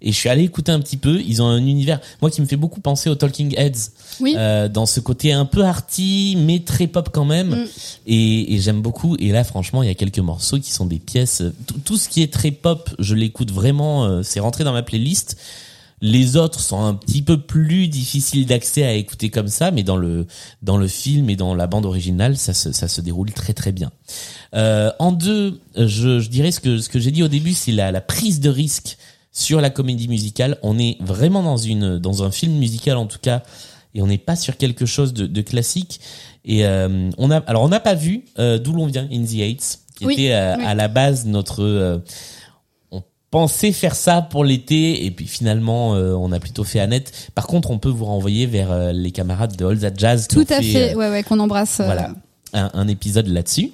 Et 0.00 0.12
je 0.12 0.16
suis 0.16 0.28
allé 0.28 0.44
écouter 0.44 0.70
un 0.70 0.80
petit 0.80 0.96
peu. 0.96 1.20
Ils 1.20 1.42
ont 1.42 1.46
un 1.46 1.58
univers, 1.66 2.00
moi 2.22 2.30
qui 2.30 2.40
me 2.40 2.46
fait 2.46 2.56
beaucoup 2.56 2.80
penser 2.80 3.10
aux 3.10 3.16
Talking 3.16 3.54
Heads, 3.56 3.90
Oui. 4.20 4.34
euh, 4.38 4.68
dans 4.68 4.86
ce 4.86 5.00
côté 5.00 5.32
un 5.32 5.44
peu 5.44 5.64
arty 5.64 6.36
mais 6.38 6.60
très 6.60 6.86
pop 6.86 7.08
quand 7.12 7.24
même. 7.24 7.50
Mm. 7.50 7.66
Et, 8.06 8.54
et 8.54 8.60
j'aime 8.60 8.80
beaucoup. 8.80 9.16
Et 9.18 9.30
là, 9.30 9.42
franchement, 9.44 9.82
il 9.82 9.86
y 9.88 9.90
a 9.90 9.94
quelques 9.94 10.20
morceaux 10.20 10.58
qui 10.60 10.70
sont 10.72 10.86
des 10.86 10.98
pièces. 11.00 11.42
Tout, 11.84 11.96
ce 11.96 12.08
qui 12.08 12.22
est 12.22 12.32
très 12.32 12.50
pop, 12.52 12.90
je 12.98 13.14
l'écoute 13.14 13.50
vraiment. 13.50 14.04
euh, 14.04 14.22
c'est 14.22 14.40
rentré 14.40 14.62
dans 14.64 14.72
ma 14.72 14.82
playlist. 14.82 15.36
Les 16.00 16.36
autres 16.36 16.60
sont 16.60 16.80
un 16.80 16.94
petit 16.94 17.22
peu 17.22 17.40
plus 17.40 17.88
difficiles 17.88 18.46
d'accès 18.46 18.84
à 18.84 18.92
écouter 18.94 19.30
comme 19.30 19.48
ça, 19.48 19.72
mais 19.72 19.82
dans 19.82 19.96
le 19.96 20.28
dans 20.62 20.76
le 20.76 20.86
film 20.86 21.28
et 21.28 21.34
dans 21.34 21.56
la 21.56 21.66
bande 21.66 21.86
originale, 21.86 22.36
ça 22.36 22.54
se 22.54 22.70
ça 22.70 22.86
se 22.86 23.00
déroule 23.00 23.32
très 23.32 23.52
très 23.52 23.72
bien. 23.72 23.90
Euh, 24.54 24.92
en 25.00 25.10
deux, 25.10 25.58
je, 25.76 26.20
je 26.20 26.28
dirais 26.28 26.52
ce 26.52 26.60
que 26.60 26.78
ce 26.78 26.88
que 26.88 27.00
j'ai 27.00 27.10
dit 27.10 27.24
au 27.24 27.28
début, 27.28 27.52
c'est 27.52 27.72
la, 27.72 27.90
la 27.90 28.00
prise 28.00 28.38
de 28.38 28.48
risque 28.48 28.96
sur 29.32 29.60
la 29.60 29.70
comédie 29.70 30.08
musicale. 30.08 30.58
On 30.62 30.78
est 30.78 30.96
vraiment 31.00 31.42
dans 31.42 31.56
une 31.58 31.98
dans 31.98 32.22
un 32.22 32.30
film 32.30 32.54
musical 32.58 32.96
en 32.96 33.06
tout 33.06 33.18
cas, 33.20 33.42
et 33.94 34.02
on 34.02 34.06
n'est 34.06 34.18
pas 34.18 34.36
sur 34.36 34.56
quelque 34.56 34.86
chose 34.86 35.12
de, 35.12 35.26
de 35.26 35.40
classique. 35.42 36.00
Et 36.44 36.64
euh, 36.66 37.10
on 37.18 37.30
a 37.30 37.38
alors 37.46 37.62
on 37.62 37.68
n'a 37.68 37.80
pas 37.80 37.94
vu 37.94 38.24
euh, 38.38 38.58
d'où 38.58 38.72
l'on 38.72 38.86
vient 38.86 39.06
In 39.12 39.24
the 39.24 39.34
Heights, 39.34 39.80
qui 39.96 40.06
Oui, 40.06 40.14
était 40.14 40.32
euh, 40.32 40.56
oui. 40.56 40.64
à 40.64 40.74
la 40.74 40.88
base 40.88 41.26
notre 41.26 41.62
euh, 41.62 41.98
on 42.90 43.02
pensait 43.30 43.72
faire 43.72 43.94
ça 43.94 44.22
pour 44.22 44.44
l'été 44.44 45.04
et 45.04 45.10
puis 45.10 45.26
finalement 45.26 45.94
euh, 45.94 46.14
on 46.14 46.32
a 46.32 46.40
plutôt 46.40 46.64
fait 46.64 46.80
Annette. 46.80 47.30
Par 47.34 47.46
contre, 47.46 47.70
on 47.70 47.78
peut 47.78 47.90
vous 47.90 48.06
renvoyer 48.06 48.46
vers 48.46 48.70
euh, 48.72 48.92
les 48.92 49.10
camarades 49.10 49.56
de 49.56 49.66
All 49.66 49.78
That 49.78 49.92
Jazz 49.96 50.26
Tout 50.28 50.40
à 50.48 50.62
fait, 50.62 50.62
fait. 50.62 50.94
Ouais, 50.94 51.10
ouais, 51.10 51.22
qu'on 51.22 51.38
embrasse. 51.38 51.80
euh, 51.80 51.84
voilà 51.84 52.12
un, 52.54 52.70
un 52.72 52.88
épisode 52.88 53.26
là-dessus. 53.26 53.72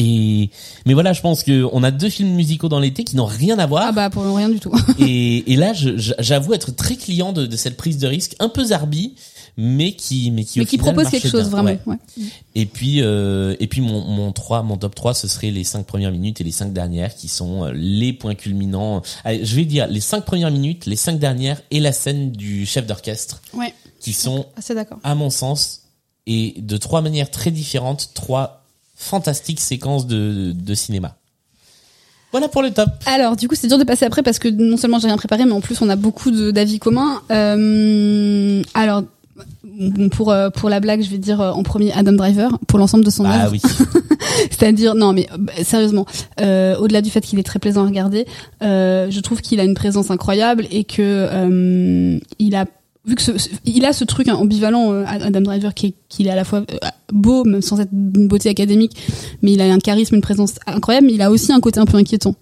Et 0.00 0.50
mais 0.86 0.94
voilà, 0.94 1.12
je 1.12 1.20
pense 1.20 1.42
que 1.42 1.66
on 1.72 1.82
a 1.82 1.90
deux 1.90 2.08
films 2.08 2.34
musicaux 2.34 2.68
dans 2.68 2.78
l'été 2.78 3.02
qui 3.02 3.16
n'ont 3.16 3.24
rien 3.26 3.58
à 3.58 3.66
voir. 3.66 3.82
Ah 3.88 3.92
bah 3.92 4.10
pour 4.10 4.22
rien 4.24 4.48
du 4.48 4.60
tout. 4.60 4.72
et, 5.00 5.52
et 5.52 5.56
là, 5.56 5.72
j'avoue 5.74 6.54
être 6.54 6.70
très 6.70 6.94
client 6.94 7.32
de, 7.32 7.46
de 7.46 7.56
cette 7.56 7.76
prise 7.76 7.98
de 7.98 8.06
risque, 8.06 8.36
un 8.38 8.48
peu 8.48 8.64
zarbi, 8.66 9.14
mais 9.56 9.92
qui 9.92 10.30
mais 10.30 10.44
qui 10.44 10.60
Mais 10.60 10.66
qui 10.66 10.78
propose 10.78 11.08
quelque 11.10 11.28
chose 11.28 11.48
bien. 11.48 11.62
vraiment. 11.62 11.78
Ouais. 11.86 11.96
Ouais. 12.16 12.24
Et 12.54 12.64
puis 12.66 13.02
euh, 13.02 13.56
et 13.58 13.66
puis 13.66 13.80
mon 13.80 14.02
mon 14.04 14.30
3, 14.30 14.62
mon 14.62 14.76
top 14.76 14.94
3 14.94 15.14
ce 15.14 15.26
serait 15.26 15.50
les 15.50 15.64
cinq 15.64 15.84
premières 15.84 16.12
minutes 16.12 16.40
et 16.40 16.44
les 16.44 16.52
cinq 16.52 16.72
dernières 16.72 17.16
qui 17.16 17.26
sont 17.26 17.64
euh, 17.64 17.72
les 17.74 18.12
points 18.12 18.36
culminants. 18.36 19.02
Allez, 19.24 19.44
je 19.44 19.56
vais 19.56 19.64
dire 19.64 19.88
les 19.88 20.00
cinq 20.00 20.24
premières 20.24 20.52
minutes, 20.52 20.86
les 20.86 20.94
cinq 20.94 21.18
dernières 21.18 21.60
et 21.72 21.80
la 21.80 21.90
scène 21.90 22.30
du 22.30 22.66
chef 22.66 22.86
d'orchestre 22.86 23.42
Ouais. 23.52 23.74
qui 23.98 24.12
sont 24.12 24.46
Assez 24.56 24.76
d'accord. 24.76 24.98
à 25.02 25.16
mon 25.16 25.28
sens, 25.30 25.80
et 26.28 26.54
de 26.58 26.76
trois 26.76 27.00
manières 27.02 27.30
très 27.32 27.50
différentes, 27.50 28.10
trois 28.14 28.57
fantastiques 28.98 29.60
séquences 29.60 30.06
de, 30.06 30.52
de 30.52 30.74
cinéma. 30.74 31.14
Voilà 32.32 32.48
pour 32.48 32.60
le 32.60 32.70
top. 32.70 32.90
Alors, 33.06 33.36
du 33.36 33.48
coup, 33.48 33.54
c'est 33.54 33.68
dur 33.68 33.78
de 33.78 33.84
passer 33.84 34.04
après 34.04 34.22
parce 34.22 34.38
que 34.38 34.48
non 34.48 34.76
seulement 34.76 34.98
j'ai 34.98 35.06
rien 35.06 35.16
préparé, 35.16 35.46
mais 35.46 35.52
en 35.52 35.62
plus 35.62 35.80
on 35.80 35.88
a 35.88 35.96
beaucoup 35.96 36.30
d'avis 36.30 36.78
communs. 36.78 37.22
Euh, 37.30 38.62
alors, 38.74 39.02
bon, 39.64 40.10
pour 40.10 40.30
euh, 40.30 40.50
pour 40.50 40.68
la 40.68 40.80
blague, 40.80 41.00
je 41.02 41.08
vais 41.08 41.16
dire 41.16 41.40
euh, 41.40 41.52
en 41.52 41.62
premier 41.62 41.90
Adam 41.92 42.12
Driver 42.12 42.58
pour 42.66 42.78
l'ensemble 42.78 43.04
de 43.04 43.10
son 43.10 43.24
Ah 43.24 43.44
œuvre. 43.44 43.52
oui. 43.52 43.62
C'est-à-dire, 44.50 44.94
non, 44.94 45.14
mais 45.14 45.26
bah, 45.38 45.52
sérieusement, 45.62 46.04
euh, 46.40 46.76
au-delà 46.76 47.00
du 47.00 47.08
fait 47.08 47.22
qu'il 47.22 47.38
est 47.38 47.44
très 47.44 47.58
plaisant 47.60 47.84
à 47.84 47.86
regarder, 47.86 48.26
euh, 48.62 49.10
je 49.10 49.20
trouve 49.20 49.40
qu'il 49.40 49.58
a 49.60 49.64
une 49.64 49.74
présence 49.74 50.10
incroyable 50.10 50.66
et 50.70 50.84
que 50.84 51.00
euh, 51.00 52.18
il 52.38 52.54
a 52.56 52.66
vu 53.06 53.14
que 53.14 53.22
ce, 53.22 53.32
il 53.64 53.86
a 53.86 53.94
ce 53.94 54.04
truc 54.04 54.28
hein, 54.28 54.34
ambivalent 54.34 54.92
euh, 54.92 55.04
Adam 55.06 55.40
Driver 55.40 55.72
qui 55.72 55.86
est 55.86 55.94
qu'il 56.10 56.26
est 56.26 56.30
à 56.30 56.36
la 56.36 56.44
fois 56.44 56.58
euh, 56.58 56.76
beau 57.12 57.44
même 57.44 57.62
sans 57.62 57.80
être 57.80 57.90
d'une 57.92 58.28
beauté 58.28 58.48
académique 58.48 58.92
mais 59.42 59.52
il 59.52 59.60
a 59.60 59.72
un 59.72 59.78
charisme 59.78 60.14
une 60.16 60.20
présence 60.22 60.54
incroyable 60.66 61.06
mais 61.06 61.14
il 61.14 61.22
a 61.22 61.30
aussi 61.30 61.52
un 61.52 61.60
côté 61.60 61.80
un 61.80 61.86
peu 61.86 61.96
inquiétant 61.96 62.34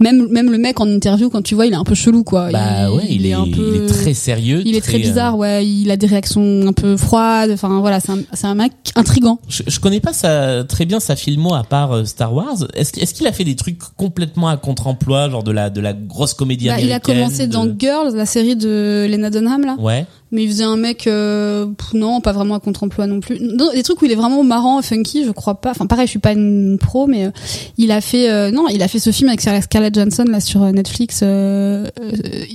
même 0.00 0.26
même 0.30 0.50
le 0.50 0.56
mec 0.58 0.80
en 0.80 0.86
interview 0.88 1.28
quand 1.28 1.42
tu 1.42 1.54
vois 1.54 1.66
il 1.66 1.74
est 1.74 1.76
un 1.76 1.84
peu 1.84 1.94
chelou 1.94 2.24
quoi 2.24 2.50
Bah 2.50 2.90
ouais, 2.90 3.04
il, 3.10 3.26
est, 3.26 3.34
un 3.34 3.44
peu 3.44 3.72
il 3.76 3.82
est 3.82 3.86
très 3.86 4.14
sérieux. 4.14 4.62
il 4.64 4.74
est 4.74 4.80
très 4.80 4.96
euh, 4.96 5.00
bizarre 5.00 5.36
ouais 5.36 5.66
il 5.66 5.90
a 5.90 5.96
des 5.98 6.06
réactions 6.06 6.66
un 6.66 6.72
peu 6.72 6.96
froides 6.96 7.50
enfin 7.52 7.78
voilà 7.80 8.00
c'est 8.00 8.10
un, 8.12 8.18
c'est 8.32 8.46
un 8.46 8.54
mec 8.54 8.72
intrigant 8.96 9.38
Je, 9.48 9.62
je 9.66 9.80
connais 9.80 10.00
pas 10.00 10.12
sa, 10.14 10.64
très 10.64 10.86
bien 10.86 10.98
sa 10.98 11.14
filmo 11.14 11.54
à 11.54 11.62
part 11.62 11.92
euh, 11.92 12.04
Star 12.04 12.34
Wars. 12.34 12.56
Est-ce 12.74 12.98
est-ce 13.00 13.12
qu'il 13.14 13.26
a 13.26 13.32
fait 13.32 13.44
des 13.44 13.54
trucs 13.54 13.78
complètement 13.96 14.48
à 14.48 14.56
contre-emploi, 14.56 15.28
genre 15.30 15.42
de 15.44 15.52
la 15.52 15.68
de 15.70 15.80
la 15.80 15.92
grosse 15.92 16.34
comédie 16.34 16.68
Bah, 16.68 16.76
il 16.80 16.84
américaine 16.84 17.16
a 17.16 17.20
commencé 17.20 17.46
de- 17.46 17.52
dans 17.52 17.66
Girls 17.78 18.14
la 18.16 18.26
série 18.26 18.56
de 18.56 19.06
Lena 19.10 19.28
Dunham 19.30 19.64
là 19.64 19.76
Ouais. 19.78 20.06
Mais 20.34 20.44
il 20.44 20.48
faisait 20.48 20.64
un 20.64 20.76
mec, 20.76 21.06
euh, 21.06 21.66
non, 21.92 22.22
pas 22.22 22.32
vraiment 22.32 22.54
à 22.54 22.60
contre-emploi 22.60 23.06
non 23.06 23.20
plus. 23.20 23.38
Non, 23.38 23.70
des 23.74 23.82
trucs 23.82 24.00
où 24.00 24.06
il 24.06 24.12
est 24.12 24.16
vraiment 24.16 24.42
marrant, 24.42 24.80
funky, 24.80 25.24
je 25.26 25.30
crois 25.30 25.60
pas. 25.60 25.72
Enfin, 25.72 25.84
pareil, 25.86 26.06
je 26.06 26.10
suis 26.12 26.18
pas 26.18 26.32
une 26.32 26.78
pro, 26.80 27.06
mais 27.06 27.26
euh, 27.26 27.30
il 27.76 27.92
a 27.92 28.00
fait, 28.00 28.30
euh, 28.30 28.50
non, 28.50 28.66
il 28.68 28.82
a 28.82 28.88
fait 28.88 28.98
ce 28.98 29.10
film 29.12 29.28
avec 29.28 29.42
Scar- 29.42 29.62
Scarlett 29.62 29.94
Johansson 29.94 30.24
là 30.26 30.40
sur 30.40 30.62
euh, 30.62 30.72
Netflix, 30.72 31.20
euh, 31.22 31.86
euh, 32.00 32.10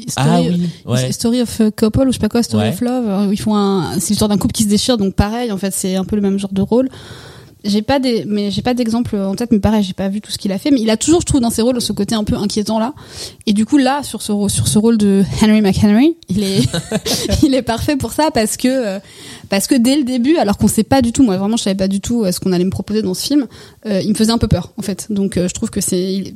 Story, 0.07 0.27
Ah 0.27 0.41
oui. 0.41 0.69
Ouais. 0.85 1.11
Story 1.11 1.41
of 1.41 1.61
a 1.61 1.69
Couple 1.69 2.01
ou 2.07 2.11
je 2.11 2.13
sais 2.13 2.19
pas 2.19 2.29
quoi, 2.29 2.41
Story 2.41 2.63
Ouais. 2.63 2.73
of 2.73 2.81
Love. 2.81 3.07
euh, 3.07 3.27
où 3.27 3.31
Ils 3.31 3.39
font 3.39 3.55
un, 3.55 3.99
c'est 3.99 4.09
l'histoire 4.09 4.29
d'un 4.29 4.37
couple 4.39 4.53
qui 4.53 4.63
se 4.63 4.69
déchire, 4.69 4.97
donc 4.97 5.13
pareil, 5.13 5.51
en 5.51 5.57
fait, 5.57 5.71
c'est 5.71 5.95
un 5.95 6.03
peu 6.03 6.15
le 6.15 6.23
même 6.23 6.39
genre 6.39 6.51
de 6.53 6.61
rôle. 6.63 6.89
J'ai 7.67 7.81
pas 7.81 7.99
des, 7.99 8.25
mais 8.25 8.51
j'ai 8.51 8.61
pas 8.61 8.73
d'exemple 8.73 9.15
en 9.15 9.35
tête, 9.35 9.51
mais 9.51 9.59
pareil, 9.59 9.83
j'ai 9.83 9.93
pas 9.93 10.09
vu 10.09 10.21
tout 10.21 10.31
ce 10.31 10.37
qu'il 10.37 10.51
a 10.51 10.57
fait, 10.57 10.71
mais 10.71 10.81
il 10.81 10.89
a 10.89 10.97
toujours, 10.97 11.21
je 11.21 11.25
trouve, 11.25 11.41
dans 11.41 11.49
ses 11.49 11.61
rôles, 11.61 11.81
ce 11.81 11.93
côté 11.93 12.15
un 12.15 12.23
peu 12.23 12.35
inquiétant 12.35 12.79
là. 12.79 12.93
Et 13.45 13.53
du 13.53 13.65
coup, 13.65 13.77
là, 13.77 14.03
sur 14.03 14.21
ce, 14.21 14.33
sur 14.47 14.67
ce 14.67 14.77
rôle 14.79 14.97
de 14.97 15.23
Henry 15.41 15.61
McHenry, 15.61 16.17
il 16.29 16.43
est, 16.43 16.63
il 17.43 17.53
est 17.53 17.61
parfait 17.61 17.95
pour 17.95 18.13
ça 18.13 18.31
parce 18.31 18.57
que, 18.57 18.67
euh, 18.67 18.99
parce 19.49 19.67
que 19.67 19.75
dès 19.75 19.95
le 19.95 20.03
début, 20.03 20.37
alors 20.37 20.57
qu'on 20.57 20.67
sait 20.67 20.83
pas 20.83 21.01
du 21.01 21.11
tout, 21.11 21.23
moi 21.23 21.37
vraiment, 21.37 21.57
je 21.57 21.63
savais 21.63 21.75
pas 21.75 21.87
du 21.87 22.01
tout 22.01 22.23
euh, 22.23 22.31
ce 22.31 22.39
qu'on 22.39 22.51
allait 22.51 22.65
me 22.65 22.71
proposer 22.71 23.01
dans 23.01 23.13
ce 23.13 23.23
film, 23.23 23.47
euh, 23.85 24.01
il 24.01 24.09
me 24.09 24.15
faisait 24.15 24.31
un 24.31 24.37
peu 24.37 24.47
peur, 24.47 24.73
en 24.77 24.81
fait. 24.81 25.07
Donc, 25.09 25.37
euh, 25.37 25.47
je 25.47 25.53
trouve 25.53 25.69
que 25.69 25.81
c'est, 25.81 26.33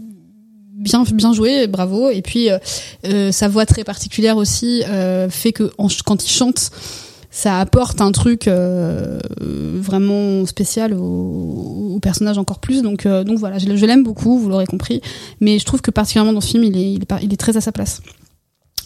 bien, 0.74 1.04
bien 1.04 1.34
joué, 1.34 1.68
bravo. 1.68 2.10
Et 2.10 2.22
puis, 2.22 2.50
euh, 2.50 3.32
sa 3.32 3.48
voix 3.48 3.66
très 3.66 3.84
particulière 3.84 4.38
aussi 4.38 4.84
fait 5.30 5.54
que 5.54 5.72
en 5.78 5.88
quand 6.06 6.24
il 6.24 6.30
chante, 6.30 6.72
ça 7.32 7.60
apporte 7.60 8.02
un 8.02 8.12
truc 8.12 8.48
euh, 8.48 9.20
vraiment 9.40 10.46
spécial 10.46 10.94
au, 10.94 11.94
au 11.96 12.00
personnage 12.02 12.38
encore 12.38 12.60
plus. 12.60 12.82
Donc, 12.82 13.06
euh, 13.06 13.24
donc 13.24 13.40
voilà, 13.40 13.58
je, 13.58 13.76
je 13.76 13.86
l'aime 13.86 14.04
beaucoup, 14.04 14.38
vous 14.38 14.50
l'aurez 14.50 14.68
compris. 14.68 15.02
Mais 15.40 15.58
je 15.58 15.66
trouve 15.66 15.82
que 15.82 15.92
particulièrement 15.92 16.34
dans 16.34 16.42
ce 16.42 16.50
film, 16.50 16.66
il 16.66 16.78
est, 16.78 16.94
il 16.94 17.02
est, 17.02 17.24
il 17.24 17.34
est 17.34 17.38
très 17.38 17.56
à 17.56 17.62
sa 17.62 17.72
place. 17.72 18.02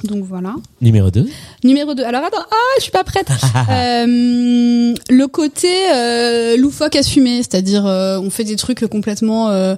Donc 0.03 0.23
voilà. 0.23 0.55
Numéro 0.81 1.09
2. 1.09 1.27
Numéro 1.63 1.95
2. 1.95 2.03
Alors 2.03 2.23
attends, 2.23 2.43
ah, 2.51 2.73
je 2.77 2.83
suis 2.83 2.91
pas 2.91 3.03
prête. 3.03 3.27
Euh, 3.67 4.93
le 5.09 5.25
côté 5.25 5.73
euh, 5.93 6.55
loufoque 6.57 6.95
assumé, 6.95 7.37
c'est-à-dire 7.37 7.85
euh, 7.85 8.19
on 8.19 8.29
fait 8.29 8.43
des 8.43 8.55
trucs 8.57 8.85
complètement 8.87 9.49
euh, 9.49 9.75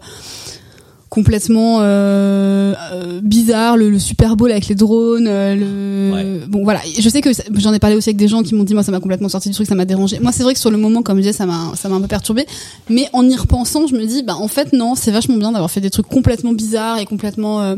complètement 1.10 1.80
euh, 1.82 2.74
euh, 2.94 3.22
bizarres, 3.22 3.78
le, 3.78 3.90
le 3.90 4.00
Super 4.00 4.36
Bowl 4.36 4.52
avec 4.52 4.68
les 4.68 4.76
drones, 4.76 5.28
euh, 5.28 5.56
le 5.56 6.46
bon 6.48 6.64
voilà. 6.64 6.82
Je 7.00 7.08
sais 7.10 7.22
que 7.22 7.30
j'en 7.56 7.74
ai 7.74 7.80
parlé 7.80 7.96
aussi 7.96 8.10
avec 8.10 8.18
des 8.18 8.28
gens 8.28 8.44
qui 8.44 8.56
m'ont 8.56 8.64
dit 8.64 8.74
moi 8.74 8.84
ça 8.84 8.92
m'a 8.92 9.00
complètement 9.00 9.30
sorti 9.30 9.50
du 9.50 9.56
truc, 9.56 9.68
ça 9.68 9.76
m'a 9.76 9.86
dérangé. 9.86 10.20
Moi 10.20 10.32
c'est 10.32 10.44
vrai 10.44 10.54
que 10.54 10.60
sur 10.60 10.72
le 10.72 10.78
moment 10.78 11.02
comme 11.02 11.18
je 11.18 11.24
disais 11.24 11.34
ça 11.34 11.46
m'a 11.46 11.74
ça 11.76 11.88
m'a 11.90 11.96
un 11.96 12.02
peu 12.02 12.08
perturbé, 12.08 12.46
mais 12.90 13.08
en 13.14 13.28
y 13.28 13.36
repensant 13.36 13.88
je 13.88 13.96
me 13.96 14.06
dis 14.06 14.24
bah 14.24 14.36
en 14.36 14.48
fait 14.48 14.74
non 14.74 14.96
c'est 14.96 15.12
vachement 15.12 15.38
bien 15.38 15.52
d'avoir 15.52 15.72
fait 15.72 15.82
des 15.82 15.90
trucs 15.90 16.08
complètement 16.08 16.54
bizarres 16.54 17.00
et 17.00 17.06
complètement 17.06 17.62
euh, 17.62 17.76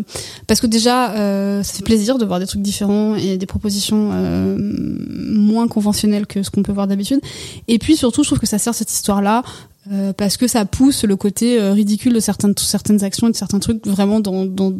parce 0.47 0.59
que 0.59 0.67
déjà 0.67 1.11
euh, 1.11 1.63
ça 1.63 1.73
fait 1.73 1.83
plaisir 1.83 2.17
de 2.17 2.25
voir 2.25 2.39
des 2.39 2.47
trucs 2.47 2.61
différents 2.61 3.15
et 3.15 3.37
des 3.37 3.45
propositions 3.45 4.09
euh, 4.13 4.57
moins 4.59 5.67
conventionnelles 5.67 6.25
que 6.25 6.43
ce 6.43 6.49
qu'on 6.49 6.63
peut 6.63 6.71
voir 6.71 6.87
d'habitude. 6.87 7.19
Et 7.67 7.79
puis 7.79 7.95
surtout, 7.95 8.23
je 8.23 8.29
trouve 8.29 8.39
que 8.39 8.47
ça 8.47 8.57
sert 8.57 8.73
cette 8.73 8.91
histoire-là 8.91 9.43
euh, 9.91 10.11
parce 10.13 10.35
que 10.35 10.47
ça 10.47 10.65
pousse 10.65 11.05
le 11.05 11.15
côté 11.15 11.57
euh, 11.59 11.71
ridicule 11.71 12.13
de 12.13 12.19
certaines 12.19 12.53
certaines 12.57 13.03
actions 13.03 13.27
et 13.29 13.31
de 13.31 13.35
certains 13.35 13.59
trucs 13.59 13.87
vraiment 13.87 14.19
dans, 14.19 14.45
dans 14.45 14.73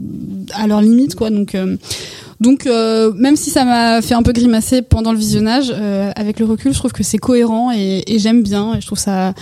à 0.54 0.68
leur 0.68 0.82
limite 0.82 1.16
quoi. 1.16 1.30
Donc 1.30 1.56
euh, 1.56 1.78
donc 2.42 2.68
euh, 2.68 3.14
même 3.14 3.38
si 3.38 3.50
ça 3.50 3.64
m'a 3.64 4.02
fait 4.02 4.14
un 4.14 4.24
peu 4.24 4.34
grimacer 4.34 4.82
pendant 4.82 5.14
le 5.14 5.18
visionnage, 5.18 5.74
euh, 5.74 6.12
avec 6.16 6.40
le 6.40 6.46
recul, 6.46 6.74
je 6.74 6.80
trouve 6.80 6.92
que 6.92 7.04
c'est 7.04 7.18
cohérent 7.18 7.72
et, 7.72 8.04
et 8.08 8.20
j'aime 8.20 8.44
bien 8.44 8.76
et 8.76 8.82
je 8.82 8.86
trouve 8.86 9.00
ça 9.00 9.34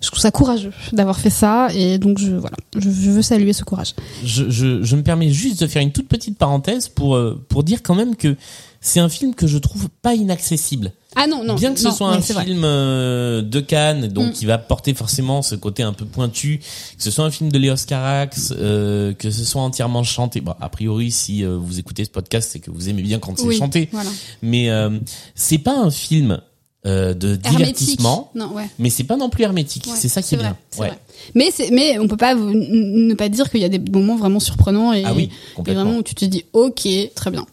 je 0.00 0.06
trouve 0.06 0.20
ça 0.20 0.30
courageux 0.30 0.72
d'avoir 0.92 1.18
fait 1.18 1.30
ça 1.30 1.68
et 1.74 1.98
donc 1.98 2.18
je 2.18 2.32
voilà 2.32 2.56
je, 2.76 2.88
je 2.88 3.10
veux 3.10 3.22
saluer 3.22 3.52
ce 3.52 3.64
courage. 3.64 3.94
je, 4.24 4.48
je, 4.48 4.82
je 4.82 4.96
me 4.96 5.02
permets 5.02 5.28
juste 5.28 5.60
de 5.60 5.66
faire 5.66 5.82
une 5.82 5.92
toute 5.92 6.08
petite 6.08 6.38
parenthèse 6.38 6.88
pour, 6.88 7.18
pour 7.48 7.62
dire 7.62 7.82
quand 7.82 7.94
même 7.94 8.16
que 8.16 8.36
c'est 8.80 9.00
un 9.00 9.08
film 9.08 9.34
que 9.34 9.46
je 9.46 9.58
trouve 9.58 9.88
pas 10.02 10.14
inaccessible. 10.14 10.92
Ah 11.16 11.26
non 11.26 11.42
non 11.42 11.54
Bien 11.54 11.72
que 11.72 11.80
ce 11.80 11.84
non, 11.86 11.90
soit 11.92 12.10
un 12.10 12.20
film 12.20 12.62
euh, 12.64 13.42
de 13.42 13.60
Cannes, 13.60 14.08
donc 14.08 14.28
Mm. 14.28 14.32
qui 14.32 14.44
va 14.46 14.58
porter 14.58 14.92
forcément 14.94 15.40
ce 15.42 15.54
côté 15.54 15.82
un 15.82 15.92
peu 15.94 16.04
pointu, 16.04 16.58
que 16.58 17.02
ce 17.02 17.10
soit 17.10 17.24
un 17.24 17.30
film 17.30 17.50
de 17.50 17.58
Léos 17.58 17.76
Carax, 17.86 18.52
euh, 18.56 19.14
que 19.14 19.30
ce 19.30 19.44
soit 19.44 19.62
entièrement 19.62 20.04
chanté. 20.04 20.40
Bon, 20.42 20.54
a 20.60 20.68
priori, 20.68 21.10
si 21.10 21.44
euh, 21.44 21.56
vous 21.56 21.78
écoutez 21.78 22.04
ce 22.04 22.10
podcast, 22.10 22.50
c'est 22.52 22.58
que 22.60 22.70
vous 22.70 22.88
aimez 22.90 23.02
bien 23.02 23.18
quand 23.18 23.38
c'est 23.38 23.52
chanté. 23.56 23.88
voilà. 23.90 24.10
Mais 24.42 24.68
euh, 24.70 24.98
c'est 25.34 25.58
pas 25.58 25.76
un 25.78 25.90
film 25.90 26.40
euh, 26.88 27.14
de 27.14 27.36
divertissement, 27.36 28.30
Non 28.34 28.52
ouais. 28.54 28.68
mais 28.78 28.90
c'est 28.90 29.04
pas 29.04 29.16
non 29.16 29.28
plus 29.30 29.44
hermétique. 29.44 29.86
Ouais, 29.86 29.92
c'est 29.96 30.08
ça 30.08 30.22
qui 30.22 30.34
est, 30.34 30.38
bien. 30.38 30.56
vrai. 30.76 30.98
Mais 31.34 31.50
mais 31.72 31.98
on 31.98 32.08
peut 32.08 32.16
pas 32.16 32.34
ne 32.34 33.14
pas 33.14 33.28
dire 33.28 33.50
qu'il 33.50 33.60
y 33.60 33.64
a 33.64 33.68
des 33.68 33.78
moments 33.78 34.16
vraiment 34.16 34.40
surprenants 34.40 34.92
et, 34.92 35.04
Ah 35.04 35.12
oui, 35.14 35.30
et 35.66 35.72
vraiment 35.74 35.96
où 35.98 36.02
tu 36.02 36.14
te 36.14 36.24
dis 36.24 36.44
OK, 36.52 36.88
très 37.14 37.30
bien. 37.30 37.44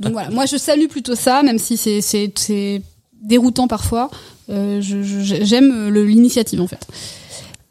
Donc 0.00 0.12
voilà, 0.12 0.30
moi 0.30 0.46
je 0.46 0.56
salue 0.56 0.86
plutôt 0.86 1.14
ça 1.14 1.42
même 1.42 1.58
si 1.58 1.76
c'est 1.76 2.82
déroutant 3.22 3.68
parfois. 3.68 4.10
Euh, 4.48 4.80
j'aime 4.80 5.88
le- 5.90 6.04
l'initiative 6.06 6.60
en 6.60 6.66
fait. 6.66 6.84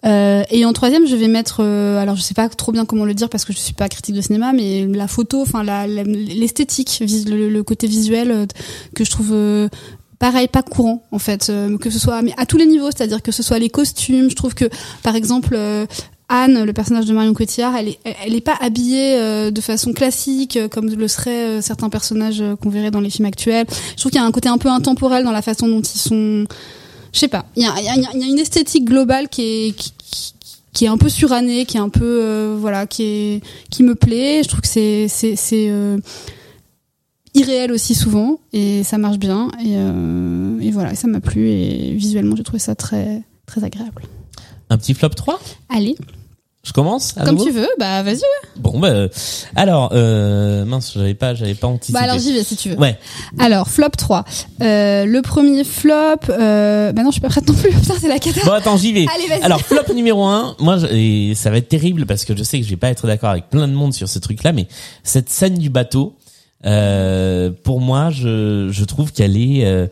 Euh, 0.05 0.43
et 0.49 0.63
en 0.63 0.71
troisième, 0.71 1.05
je 1.07 1.15
vais 1.17 1.27
mettre, 1.27 1.57
euh, 1.61 1.97
alors 2.01 2.15
je 2.15 2.21
sais 2.21 2.33
pas 2.33 2.47
trop 2.47 2.71
bien 2.71 2.85
comment 2.85 3.03
le 3.03 3.13
dire 3.13 3.27
parce 3.29 3.43
que 3.43 3.51
je 3.51 3.57
suis 3.57 3.73
pas 3.73 3.89
critique 3.89 4.15
de 4.15 4.21
cinéma, 4.21 4.53
mais 4.53 4.85
la 4.87 5.09
photo, 5.09 5.41
enfin 5.41 5.61
l'esthétique, 5.85 7.01
le, 7.01 7.49
le 7.49 7.63
côté 7.63 7.85
visuel 7.87 8.31
euh, 8.31 8.45
que 8.95 9.03
je 9.03 9.11
trouve 9.11 9.31
euh, 9.33 9.67
pareil 10.19 10.47
pas 10.47 10.61
courant 10.63 11.01
en 11.11 11.19
fait, 11.19 11.49
euh, 11.49 11.77
que 11.77 11.89
ce 11.89 11.97
soit 11.99 12.21
mais 12.21 12.33
à 12.37 12.45
tous 12.45 12.57
les 12.57 12.65
niveaux, 12.65 12.91
c'est-à-dire 12.91 13.21
que 13.21 13.31
ce 13.31 13.41
soit 13.41 13.57
les 13.59 13.69
costumes, 13.69 14.29
je 14.29 14.35
trouve 14.35 14.53
que 14.53 14.65
par 15.01 15.15
exemple 15.15 15.53
euh, 15.55 15.85
Anne, 16.31 16.63
le 16.63 16.73
personnage 16.73 17.05
de 17.05 17.13
Marion 17.13 17.33
Cotillard, 17.33 17.75
elle 17.75 17.87
est, 17.87 17.99
elle 18.23 18.35
est 18.35 18.41
pas 18.41 18.55
habillée 18.61 19.17
euh, 19.17 19.49
de 19.49 19.61
façon 19.61 19.93
classique 19.93 20.57
euh, 20.57 20.67
comme 20.67 20.87
le 20.89 21.07
seraient 21.07 21.45
euh, 21.57 21.61
certains 21.61 21.89
personnages 21.89 22.41
euh, 22.41 22.55
qu'on 22.55 22.69
verrait 22.69 22.91
dans 22.91 23.01
les 23.01 23.09
films 23.09 23.25
actuels. 23.25 23.65
Je 23.95 23.95
trouve 24.01 24.11
qu'il 24.11 24.21
y 24.21 24.23
a 24.23 24.27
un 24.27 24.31
côté 24.31 24.47
un 24.47 24.59
peu 24.59 24.69
intemporel 24.69 25.23
dans 25.23 25.31
la 25.31 25.41
façon 25.41 25.67
dont 25.67 25.81
ils 25.81 25.99
sont 25.99 26.45
je 27.11 27.17
sais 27.19 27.27
pas, 27.29 27.45
il 27.55 27.63
y 27.63 27.65
a, 27.65 27.81
y, 27.81 27.87
a, 27.89 27.95
y 27.95 28.23
a 28.23 28.27
une 28.27 28.37
esthétique 28.37 28.85
globale 28.85 29.29
qui 29.29 29.41
est 29.41 29.71
qui, 29.75 29.93
qui- 30.73 30.85
est 30.85 30.87
un 30.89 30.97
peu 30.97 31.09
surannée, 31.09 31.65
qui 31.65 31.77
est 31.77 31.79
un 31.79 31.89
peu 31.89 32.21
euh, 32.23 32.55
voilà, 32.59 32.85
qui 32.85 33.03
est 33.03 33.41
qui 33.71 33.81
me 33.81 33.95
plaît. 33.95 34.41
Je 34.43 34.47
trouve 34.49 34.61
que 34.61 34.67
c'est 34.67 35.07
c'est 35.07 35.35
c'est 35.35 35.67
irréel 37.33 37.71
aussi 37.71 37.95
souvent 37.95 38.39
et 38.53 38.83
ça 38.83 38.97
marche 38.97 39.17
bien 39.19 39.49
et, 39.63 39.73
euh, 39.75 40.59
et 40.61 40.71
voilà, 40.71 40.95
ça 40.95 41.07
m'a 41.07 41.19
plu 41.19 41.49
et 41.49 41.93
visuellement 41.93 42.35
j'ai 42.35 42.43
trouvé 42.43 42.59
ça 42.59 42.75
très 42.75 43.21
très 43.45 43.63
agréable. 43.63 44.03
Un 44.69 44.77
petit 44.77 44.93
flop 44.93 45.09
3 45.09 45.39
Allez, 45.69 45.95
Je 46.63 46.73
commence 46.73 47.17
à 47.17 47.25
comme 47.25 47.35
nouveau 47.35 47.45
tu 47.47 47.51
veux, 47.55 47.67
bah 47.79 48.03
vas-y 48.03 48.17
ouais. 48.17 48.49
Bon 48.57 48.79
bah 48.79 48.89
euh, 48.89 49.07
alors 49.55 49.89
euh, 49.93 50.65
mince, 50.65 50.91
j'avais 50.93 51.13
pas 51.15 51.33
j'avais 51.33 51.55
pas 51.55 51.65
anticipé. 51.67 51.97
Bah 51.97 52.03
alors 52.05 52.19
j'y 52.19 52.33
vais 52.33 52.43
si 52.43 52.55
tu 52.55 52.69
veux. 52.69 52.77
Ouais. 52.77 52.99
Alors 53.39 53.67
flop 53.69 53.89
3. 53.97 54.25
Euh, 54.61 55.05
le 55.05 55.21
premier 55.23 55.63
flop 55.63 55.93
euh, 56.29 56.91
bah 56.91 57.01
non, 57.01 57.09
je 57.09 57.13
suis 57.13 57.21
pas 57.21 57.29
prête 57.29 57.47
non 57.47 57.55
plus. 57.55 57.69
Putain, 57.81 57.95
c'est 57.99 58.07
la 58.09 58.19
cata. 58.19 58.41
Bon 58.45 58.51
attends, 58.51 58.77
j'y 58.77 58.91
vais. 58.93 59.05
Allez, 59.15 59.27
vas-y. 59.27 59.41
Alors 59.41 59.61
flop 59.61 59.91
numéro 59.95 60.25
un, 60.25 60.55
moi 60.59 60.77
je- 60.77 60.87
et 60.87 61.33
ça 61.35 61.49
va 61.49 61.57
être 61.57 61.69
terrible 61.69 62.05
parce 62.05 62.25
que 62.25 62.35
je 62.37 62.43
sais 62.43 62.59
que 62.59 62.65
je 62.65 62.69
vais 62.69 62.75
pas 62.77 62.89
être 62.89 63.07
d'accord 63.07 63.29
avec 63.29 63.49
plein 63.49 63.67
de 63.67 63.73
monde 63.73 63.93
sur 63.93 64.07
ce 64.09 64.19
truc-là, 64.19 64.51
mais 64.51 64.67
cette 65.03 65.29
scène 65.29 65.57
du 65.57 65.69
bateau, 65.71 66.13
euh, 66.65 67.51
pour 67.63 67.81
moi, 67.81 68.09
je 68.09 68.69
je 68.71 68.85
trouve 68.85 69.11
qu'elle 69.11 69.37
est, 69.37 69.65
euh, 69.65 69.87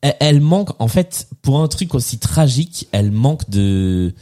elle, 0.00 0.16
elle 0.20 0.40
manque 0.40 0.70
en 0.80 0.88
fait 0.88 1.28
pour 1.42 1.60
un 1.60 1.68
truc 1.68 1.94
aussi 1.94 2.18
tragique, 2.18 2.88
elle 2.92 3.12
manque 3.12 3.48
de 3.50 4.14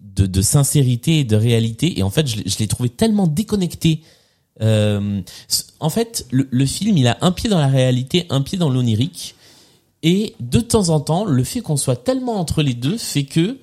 de, 0.00 0.26
de 0.26 0.42
sincérité 0.42 1.20
et 1.20 1.24
de 1.24 1.36
réalité. 1.36 1.98
Et 1.98 2.02
en 2.02 2.10
fait, 2.10 2.26
je, 2.26 2.42
je 2.46 2.58
l'ai 2.58 2.68
trouvé 2.68 2.88
tellement 2.88 3.26
déconnecté. 3.26 4.02
Euh, 4.60 5.20
en 5.80 5.90
fait, 5.90 6.26
le, 6.30 6.46
le 6.50 6.66
film, 6.66 6.96
il 6.96 7.08
a 7.08 7.18
un 7.20 7.32
pied 7.32 7.50
dans 7.50 7.58
la 7.58 7.66
réalité, 7.66 8.26
un 8.30 8.40
pied 8.40 8.58
dans 8.58 8.70
l'onirique. 8.70 9.34
Et 10.02 10.34
de 10.38 10.60
temps 10.60 10.90
en 10.90 11.00
temps, 11.00 11.24
le 11.24 11.42
fait 11.44 11.62
qu'on 11.62 11.78
soit 11.78 11.96
tellement 11.96 12.38
entre 12.38 12.62
les 12.62 12.74
deux 12.74 12.98
fait 12.98 13.24
que 13.24 13.58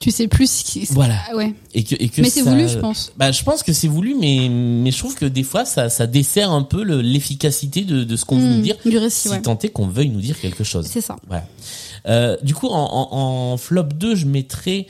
Tu 0.00 0.12
sais 0.12 0.28
plus 0.28 0.48
ce 0.48 0.64
qui 0.64 0.84
Voilà. 0.90 1.16
Ah 1.28 1.34
ouais. 1.34 1.54
et 1.74 1.82
que 1.82 1.96
et 1.98 2.08
que 2.08 2.20
Mais 2.22 2.30
c'est 2.30 2.44
ça- 2.44 2.50
voulu, 2.50 2.68
je 2.68 2.78
pense. 2.78 3.10
Bah, 3.16 3.32
je 3.32 3.42
pense 3.42 3.64
que 3.64 3.72
c'est 3.72 3.88
voulu, 3.88 4.14
mais 4.14 4.48
mais 4.48 4.92
je 4.92 4.98
trouve 4.98 5.16
que 5.16 5.24
des 5.24 5.42
fois 5.42 5.64
ça 5.64 5.88
ça 5.88 6.06
dessert 6.06 6.52
un 6.52 6.62
peu 6.62 6.84
le- 6.84 7.00
l'efficacité 7.02 7.82
de 7.82 8.04
de 8.04 8.16
ce 8.16 8.24
qu'on 8.24 8.38
veut 8.38 8.46
Mm, 8.46 8.56
nous 8.56 8.62
dire, 8.62 8.76
du 8.86 8.96
récit, 8.96 9.22
si 9.22 9.28
ouais. 9.30 9.42
tant 9.42 9.58
est 9.58 9.70
qu'on 9.70 9.88
veuille 9.88 10.10
nous 10.10 10.20
dire 10.20 10.38
quelque 10.40 10.62
chose. 10.62 10.86
C'est 10.88 11.00
ça. 11.00 11.16
Voilà. 11.26 11.44
Euh, 12.06 12.36
du 12.42 12.54
coup, 12.54 12.68
en, 12.68 12.78
en, 13.10 13.52
en 13.52 13.56
flop 13.56 13.82
2, 13.94 14.14
je 14.14 14.26
mettrais 14.26 14.86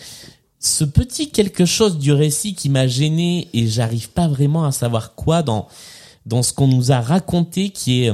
ce 0.60 0.84
petit 0.84 1.30
quelque 1.30 1.64
chose 1.64 1.96
du 1.98 2.12
récit 2.12 2.54
qui 2.54 2.68
m'a 2.68 2.86
gêné 2.86 3.48
et 3.54 3.66
j'arrive 3.66 4.10
pas 4.10 4.28
vraiment 4.28 4.64
à 4.64 4.72
savoir 4.72 5.14
quoi 5.14 5.42
dans 5.42 5.68
dans 6.26 6.42
ce 6.42 6.52
qu'on 6.52 6.66
nous 6.68 6.92
a 6.92 7.00
raconté, 7.00 7.70
qui 7.70 8.04
est 8.04 8.12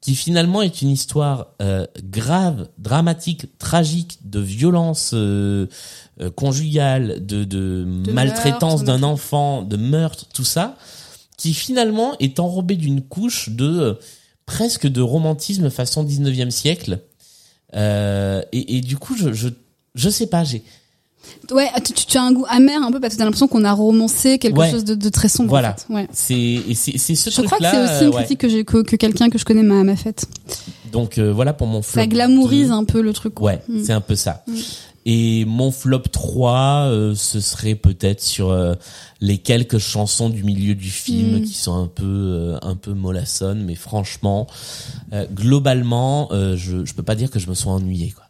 qui 0.00 0.16
finalement 0.16 0.62
est 0.62 0.82
une 0.82 0.90
histoire 0.90 1.46
euh, 1.62 1.86
grave, 2.02 2.66
dramatique, 2.78 3.56
tragique, 3.60 4.18
de 4.24 4.40
violence 4.40 5.12
euh, 5.14 5.68
euh, 6.20 6.30
conjugale, 6.30 7.24
de, 7.24 7.44
de, 7.44 7.84
maltraitance 8.12 8.84
d'un 8.84 9.02
enfant, 9.02 9.62
de 9.62 9.76
meurtre, 9.76 10.26
tout 10.34 10.44
ça, 10.44 10.76
qui 11.36 11.54
finalement 11.54 12.12
est 12.20 12.38
enrobé 12.40 12.76
d'une 12.76 13.02
couche 13.02 13.48
de 13.48 13.66
euh, 13.66 13.94
presque 14.46 14.86
de 14.86 15.00
romantisme 15.00 15.70
façon 15.70 16.04
19e 16.04 16.50
siècle. 16.50 17.00
Euh, 17.74 18.42
et, 18.52 18.76
et 18.76 18.80
du 18.80 18.96
coup, 18.98 19.16
je, 19.16 19.32
je, 19.32 19.48
je 19.94 20.10
sais 20.10 20.26
pas, 20.26 20.44
j'ai, 20.44 20.62
Ouais, 21.52 21.68
tu, 21.84 21.92
tu- 21.92 22.18
as 22.18 22.22
un 22.22 22.32
goût 22.32 22.44
amer 22.48 22.82
un 22.82 22.90
peu 22.90 22.98
parce 22.98 23.14
que 23.14 23.18
t'as 23.18 23.24
l'impression 23.24 23.46
qu'on 23.46 23.62
a 23.64 23.72
romancé 23.72 24.38
quelque 24.40 24.58
Ouais. 24.58 24.70
chose 24.72 24.84
de, 24.84 24.96
de 24.96 25.08
très 25.08 25.28
sombre. 25.28 25.50
voilà. 25.50 25.70
En 25.70 25.76
fait. 25.76 25.94
Ouais. 25.94 26.08
C'est, 26.12 26.60
c'est, 26.74 27.14
ce 27.14 27.30
Je 27.30 27.42
crois 27.42 27.58
que 27.58 27.64
c'est 27.64 27.80
aussi 27.80 28.02
une 28.04 28.08
euh, 28.08 28.10
ouais. 28.10 28.16
critique 28.24 28.40
que 28.40 28.62
que, 28.62 28.82
que 28.82 28.96
quelqu'un 28.96 29.30
que 29.30 29.38
je 29.38 29.44
connais 29.44 29.62
m'a 29.62 29.84
m'a 29.84 29.94
faite. 29.94 30.26
Donc 30.90 31.18
euh, 31.18 31.32
voilà 31.32 31.52
pour 31.52 31.68
mon 31.68 31.80
flop. 31.80 32.00
Ça 32.02 32.06
glamourise 32.08 32.68
2. 32.68 32.72
un 32.74 32.82
peu 32.84 33.00
le 33.02 33.12
truc. 33.12 33.40
Ouais, 33.40 33.62
Mm. 33.68 33.84
c'est 33.84 33.92
un 33.92 34.00
peu 34.00 34.16
ça. 34.16 34.42
Mm. 34.48 34.52
Et 35.04 35.44
mon 35.46 35.72
flop 35.72 36.02
3, 36.12 36.86
euh, 36.86 37.14
ce 37.16 37.40
serait 37.40 37.74
peut-être 37.74 38.20
sur 38.20 38.50
euh, 38.50 38.74
les 39.20 39.38
quelques 39.38 39.78
chansons 39.78 40.28
du 40.30 40.44
milieu 40.44 40.74
du 40.74 40.90
film 40.90 41.38
Mm. 41.38 41.42
qui 41.42 41.54
sont 41.54 41.74
un 41.74 41.88
peu 41.88 42.04
euh, 42.04 42.58
un 42.62 42.76
peu 42.76 42.92
mollassonnes, 42.92 43.64
mais 43.64 43.74
franchement, 43.74 44.46
euh, 45.12 45.26
globalement, 45.32 46.28
euh, 46.32 46.56
je 46.56 46.84
je 46.84 46.94
peux 46.94 47.02
pas 47.02 47.14
dire 47.16 47.30
que 47.30 47.38
je 47.38 47.48
me 47.48 47.54
sois 47.54 47.72
ennuyé 47.72 48.10
quoi. 48.12 48.24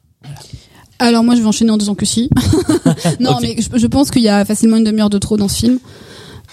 Alors 0.98 1.24
moi 1.24 1.34
je 1.34 1.40
vais 1.40 1.46
enchaîner 1.46 1.70
en 1.72 1.76
disant 1.76 1.94
que 1.94 2.06
si. 2.06 2.30
non 3.20 3.36
mais 3.42 3.56
je, 3.58 3.76
je 3.76 3.86
pense 3.86 4.10
qu'il 4.10 4.22
y 4.22 4.28
a 4.28 4.44
facilement 4.44 4.76
une 4.76 4.84
demi-heure 4.84 5.10
de 5.10 5.18
trop 5.18 5.36
dans 5.36 5.48
ce 5.48 5.56
film. 5.58 5.78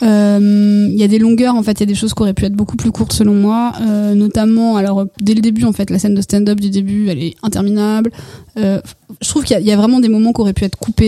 Euh, 0.01 0.88
Il 0.91 0.97
y 0.99 1.03
a 1.03 1.07
des 1.07 1.19
longueurs 1.19 1.55
en 1.55 1.63
fait, 1.63 1.73
il 1.73 1.80
y 1.81 1.84
a 1.84 1.85
des 1.85 1.95
choses 1.95 2.13
qui 2.13 2.21
auraient 2.21 2.34
pu 2.34 2.45
être 2.45 2.53
beaucoup 2.53 2.76
plus 2.77 2.91
courtes 2.91 3.13
selon 3.13 3.34
moi, 3.34 3.73
Euh, 3.81 4.15
notamment 4.15 4.76
alors 4.77 5.05
dès 5.21 5.34
le 5.34 5.41
début 5.41 5.63
en 5.65 5.73
fait 5.73 5.89
la 5.89 5.99
scène 5.99 6.15
de 6.15 6.21
stand-up 6.21 6.59
du 6.59 6.69
début 6.69 7.09
elle 7.09 7.19
est 7.21 7.35
interminable. 7.43 8.11
Euh, 8.57 8.81
je 9.21 9.30
trouve 9.30 9.43
qu'il 9.43 9.53
y, 9.53 9.57
a- 9.57 9.59
il 9.61 9.65
y 9.67 9.71
a 9.71 9.77
vraiment 9.77 9.99
des 9.99 10.09
moments 10.09 10.34
qui 10.34 10.41
auraient 10.41 10.53
pu 10.53 10.65
être 10.65 10.77
coupés 10.77 11.05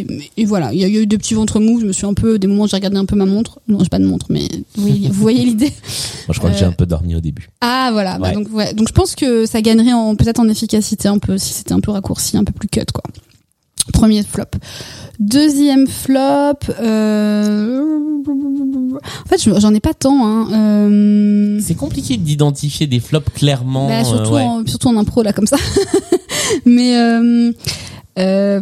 et, 0.00 0.06
et 0.36 0.44
voilà 0.44 0.72
il 0.72 0.78
y 0.80 0.84
a 0.84 0.88
eu 0.88 1.06
des 1.06 1.18
petits 1.18 1.34
ventres 1.34 1.60
mous. 1.60 1.80
Je 1.80 1.86
me 1.86 1.92
suis 1.92 2.06
un 2.06 2.14
peu 2.14 2.38
des 2.38 2.46
moments 2.46 2.66
j'ai 2.66 2.76
regardé 2.76 2.96
un 2.98 3.04
peu 3.06 3.16
ma 3.16 3.26
montre. 3.26 3.60
Non 3.68 3.78
j'ai 3.82 3.88
pas 3.88 3.98
de 3.98 4.06
montre 4.06 4.26
mais 4.30 4.46
oui 4.78 5.08
vous 5.12 5.20
voyez 5.20 5.44
l'idée. 5.44 5.72
Moi, 6.26 6.32
je 6.34 6.38
crois 6.38 6.50
que 6.50 6.56
j'ai 6.56 6.64
Euh, 6.64 6.68
un 6.68 6.72
peu 6.72 6.86
dormi 6.86 7.14
au 7.16 7.20
début. 7.20 7.48
Ah 7.60 7.90
voilà, 7.92 8.18
bah, 8.18 8.32
donc 8.32 8.48
ouais. 8.52 8.74
donc 8.74 8.88
je 8.88 8.92
pense 8.92 9.14
que 9.14 9.46
ça 9.46 9.60
gagnerait 9.62 9.92
en 9.92 10.14
peut-être 10.16 10.40
en 10.40 10.48
efficacité 10.48 11.08
un 11.08 11.18
peu 11.18 11.38
si 11.38 11.52
c'était 11.52 11.72
un 11.72 11.80
peu 11.80 11.90
raccourci, 11.92 12.36
un 12.36 12.44
peu 12.44 12.52
plus 12.52 12.68
cut 12.68 12.80
quoi. 12.92 13.04
Premier 13.92 14.22
flop. 14.22 14.44
Deuxième 15.20 15.86
flop. 15.86 16.18
Euh... 16.80 17.80
En 18.26 19.28
fait, 19.28 19.42
je- 19.42 19.60
j'en 19.60 19.74
ai 19.74 19.80
pas 19.80 19.94
tant. 19.94 20.26
Hein. 20.26 20.48
Euh... 20.52 21.58
C'est 21.62 21.74
compliqué 21.74 22.16
d'identifier 22.16 22.86
des 22.86 23.00
flops 23.00 23.30
clairement. 23.34 23.88
Bah, 23.88 24.00
euh, 24.00 24.04
surtout, 24.04 24.30
ouais. 24.34 24.42
en, 24.42 24.66
surtout 24.66 24.88
en 24.88 24.96
impro 24.96 25.22
là 25.22 25.32
comme 25.32 25.46
ça. 25.46 25.56
Mais 26.64 26.96
euh... 26.96 27.52
Euh... 28.18 28.60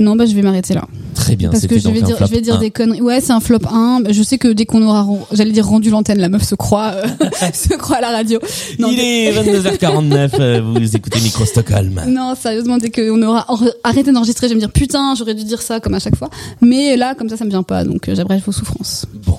non, 0.00 0.16
bah 0.16 0.26
je 0.26 0.34
vais 0.34 0.42
m'arrêter 0.42 0.74
là. 0.74 0.86
Très 1.14 1.36
bien. 1.36 1.50
Parce 1.50 1.66
que 1.66 1.78
je 1.78 1.88
vais 1.88 2.02
dire, 2.02 2.16
je 2.18 2.30
vais 2.30 2.40
dire 2.40 2.58
des 2.58 2.70
conneries. 2.70 3.00
Ouais, 3.02 3.20
c'est 3.20 3.32
un 3.32 3.40
flop 3.40 3.58
1. 3.70 4.02
Je 4.10 4.22
sais 4.22 4.38
que 4.38 4.48
dès 4.48 4.64
qu'on 4.64 4.82
aura, 4.82 5.06
j'allais 5.32 5.52
dire 5.52 5.66
rendu 5.66 5.90
l'antenne, 5.90 6.18
la 6.18 6.28
meuf 6.28 6.42
se 6.42 6.54
croit, 6.54 6.92
euh, 6.94 7.06
se 7.52 7.74
croit 7.76 7.96
à 7.98 8.00
la 8.00 8.10
radio. 8.10 8.38
Non, 8.78 8.88
Il 8.90 8.98
est 8.98 9.32
22h49. 9.32 10.30
euh, 10.40 10.62
vous 10.62 10.96
écoutez 10.96 11.20
Micro 11.20 11.44
Stockholm. 11.44 12.00
Non, 12.08 12.34
sérieusement, 12.40 12.78
dès 12.78 12.90
qu'on 12.90 13.22
aura 13.22 13.46
arrêté 13.84 14.12
d'enregistrer, 14.12 14.46
je 14.48 14.52
vais 14.52 14.56
me 14.56 14.60
dire 14.60 14.72
putain, 14.72 15.14
j'aurais 15.14 15.34
dû 15.34 15.44
dire 15.44 15.62
ça 15.62 15.78
comme 15.80 15.94
à 15.94 15.98
chaque 15.98 16.16
fois. 16.16 16.30
Mais 16.60 16.96
là, 16.96 17.14
comme 17.14 17.28
ça, 17.28 17.36
ça 17.36 17.44
me 17.44 17.50
vient 17.50 17.62
pas, 17.62 17.84
donc 17.84 18.08
euh, 18.08 18.14
j'abrège 18.14 18.42
vos 18.42 18.52
souffrances. 18.52 19.06
Bon, 19.26 19.38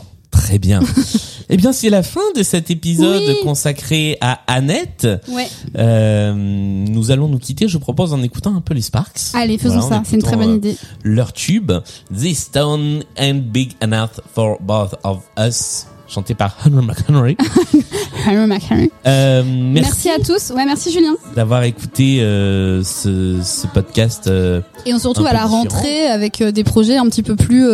très 0.52 0.60
bien. 0.60 0.82
eh 1.50 1.56
bien, 1.56 1.72
c'est 1.72 1.90
la 1.90 2.04
fin 2.04 2.20
de 2.36 2.44
cet 2.44 2.70
épisode 2.72 3.24
Oui. 3.26 3.38
consacré 3.42 4.18
à 4.20 4.42
Annette. 4.48 5.08
Ouais. 5.30 5.48
Euh, 5.78 6.34
nous 6.36 7.10
allons 7.12 7.30
nous 7.30 7.40
quitter. 7.40 7.70
Je 7.70 7.78
propose 7.78 8.12
en 8.14 8.22
écoutant 8.22 8.54
un 8.54 8.60
peu 8.60 8.74
les 8.74 8.82
Sparks. 8.82 9.32
Allez, 9.34 9.58
faisons 9.58 9.80
Voilà, 9.80 9.98
ça. 9.98 10.04
C'est 10.06 10.18
une 10.18 10.22
très 10.24 10.36
bonne 10.36 10.52
euh, 10.52 10.58
idée. 10.58 10.78
Leur 11.06 11.32
tube, 11.32 11.72
This 12.14 12.52
Town 12.52 13.02
and 13.18 13.40
Big 13.46 13.72
Enough 13.82 14.20
for 14.36 14.58
Both 14.62 14.96
of 15.06 15.20
Us, 15.40 15.86
chanté 16.10 16.34
par 16.36 16.58
Henry 16.66 16.86
McHenry. 16.86 17.38
Harry 18.28 18.46
McHenry. 18.46 18.92
Euh, 19.08 19.42
Merci. 19.46 20.10
merci, 20.10 20.10
à 20.10 20.20
tous. 20.24 20.52
Ouais, 20.54 20.66
merci 20.66 20.92
Julien. 20.92 21.16
d'avoir 21.34 21.64
écouté 21.64 22.22
euh, 22.22 22.84
ce, 22.84 23.40
ce 23.42 23.68
podcast. 23.68 24.28
euh, 24.28 24.60
Et 24.86 24.94
on 24.94 25.00
se 25.00 25.08
retrouve 25.08 25.28
à 25.28 25.32
la 25.34 25.44
différent. 25.44 25.60
rentrée 25.62 26.08
avec 26.08 26.44
des 26.44 26.64
projets 26.66 26.98
un 26.98 27.06
petit 27.06 27.24
peu 27.24 27.38
plus 27.38 27.66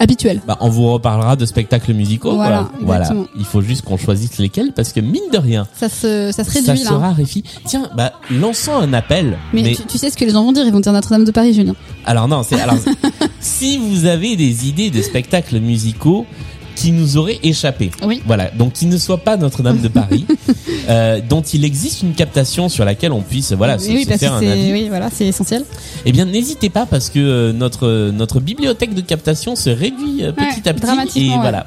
habituels. 0.00 0.40
bah, 0.46 0.56
on 0.60 0.68
vous 0.68 0.92
reparlera 0.92 1.36
de 1.36 1.46
spectacles 1.46 1.92
musicaux. 1.94 2.34
Voilà, 2.34 2.68
voilà. 2.80 3.08
Il 3.38 3.44
faut 3.44 3.62
juste 3.62 3.82
qu'on 3.82 3.96
choisisse 3.96 4.38
lesquels 4.38 4.72
parce 4.74 4.92
que 4.92 5.00
mine 5.00 5.22
de 5.32 5.38
rien, 5.38 5.66
Ça 5.74 5.88
se, 5.88 6.30
ça 6.32 6.44
se 6.44 6.50
ça 6.50 6.60
réduit 6.72 6.84
se 6.84 6.92
là. 6.92 6.98
raréfie. 6.98 7.44
Tiens, 7.66 7.88
bah, 7.96 8.12
lançons 8.30 8.74
un 8.76 8.92
appel. 8.92 9.38
Mais, 9.52 9.62
mais 9.62 9.74
Tu, 9.74 9.82
tu 9.84 9.98
sais 9.98 10.10
ce 10.10 10.16
que 10.16 10.24
les 10.24 10.30
gens 10.32 10.44
vont 10.44 10.52
dire? 10.52 10.64
Ils 10.66 10.72
vont 10.72 10.80
dire 10.80 10.92
Notre-Dame 10.92 11.24
de 11.24 11.30
Paris, 11.30 11.54
Julien. 11.54 11.74
Alors 12.04 12.28
non, 12.28 12.42
c'est 12.42 12.60
alors 12.60 12.76
si 13.40 13.78
vous 13.78 14.06
avez 14.06 14.36
des 14.36 14.68
idées 14.68 14.90
de 14.90 15.02
spectacles 15.02 15.58
musicaux 15.60 16.26
qui 16.76 16.92
nous 16.92 17.16
auraient 17.16 17.38
échappé. 17.42 17.90
Oui. 18.04 18.22
Voilà, 18.26 18.50
donc 18.50 18.72
qui 18.72 18.86
ne 18.86 18.96
soient 18.98 19.18
pas 19.18 19.36
Notre-Dame 19.36 19.80
de 19.80 19.88
Paris, 19.88 20.26
euh, 20.88 21.20
dont 21.28 21.42
il 21.42 21.64
existe 21.64 22.02
une 22.02 22.14
captation 22.14 22.68
sur 22.68 22.84
laquelle 22.84 23.12
on 23.12 23.22
puisse 23.22 23.52
voilà 23.52 23.78
se, 23.78 23.88
oui, 23.90 24.04
se 24.04 24.16
faire 24.16 24.34
un 24.34 24.46
avis. 24.46 24.72
oui, 24.72 24.88
voilà, 24.88 25.08
c'est 25.12 25.26
essentiel. 25.26 25.64
Eh 26.04 26.12
bien, 26.12 26.24
n'hésitez 26.24 26.70
pas 26.70 26.86
parce 26.86 27.10
que 27.10 27.18
euh, 27.18 27.52
notre 27.52 28.10
notre 28.10 28.40
bibliothèque 28.40 28.94
de 28.94 29.00
captation 29.00 29.56
se 29.56 29.70
réduit 29.70 30.22
euh, 30.24 30.32
petit 30.32 30.68
à 30.68 30.74
petit 30.74 30.82
dramatiquement, 30.86 31.34
et 31.34 31.36
ouais. 31.36 31.40
voilà. 31.42 31.66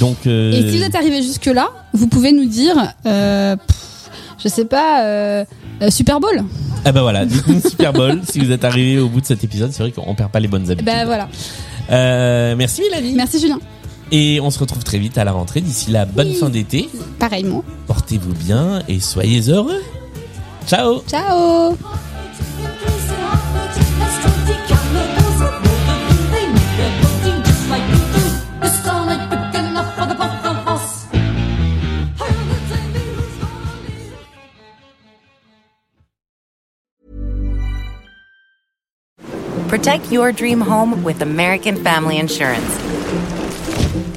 Donc 0.00 0.16
euh, 0.26 0.52
Et 0.52 0.70
si 0.70 0.78
vous 0.78 0.84
êtes 0.84 0.94
arrivé 0.94 1.22
jusque 1.22 1.46
là, 1.46 1.68
vous 1.92 2.06
pouvez 2.06 2.32
nous 2.32 2.46
dire, 2.46 2.74
euh, 3.06 3.56
pff, 3.56 3.76
je 4.42 4.48
sais 4.48 4.64
pas, 4.64 5.04
euh, 5.04 5.44
euh, 5.82 5.90
Super 5.90 6.20
Bowl. 6.20 6.42
ah 6.84 6.92
bah 6.92 7.02
voilà, 7.02 7.24
dites-nous 7.26 7.60
Super 7.70 7.92
Bowl 7.92 8.20
si 8.28 8.38
vous 8.40 8.50
êtes 8.50 8.64
arrivé 8.64 8.98
au 8.98 9.08
bout 9.08 9.20
de 9.20 9.26
cet 9.26 9.44
épisode, 9.44 9.72
c'est 9.72 9.82
vrai 9.82 9.92
qu'on 9.92 10.14
perd 10.14 10.30
pas 10.30 10.40
les 10.40 10.48
bonnes 10.48 10.64
habitudes. 10.70 10.86
Ben 10.86 11.04
voilà. 11.06 11.28
Euh, 11.90 12.54
merci 12.56 12.82
Mélanie. 12.82 13.14
Merci 13.14 13.40
Julien. 13.40 13.58
Et 14.12 14.40
on 14.40 14.50
se 14.50 14.58
retrouve 14.58 14.82
très 14.84 14.98
vite 14.98 15.18
à 15.18 15.24
la 15.24 15.32
rentrée. 15.32 15.60
D'ici 15.60 15.90
là, 15.90 16.04
bonne 16.04 16.28
Oui. 16.28 16.34
fin 16.34 16.50
d'été. 16.50 16.88
Pareillement. 17.18 17.64
Portez-vous 17.86 18.34
bien 18.34 18.82
et 18.88 19.00
soyez 19.00 19.48
heureux. 19.48 19.82
Ciao 20.66 21.00
Ciao. 21.08 21.76
Protect 39.68 40.10
your 40.10 40.32
dream 40.32 40.60
home 40.60 41.04
with 41.04 41.22
American 41.22 41.76
Family 41.76 42.18
Insurance. 42.18 42.99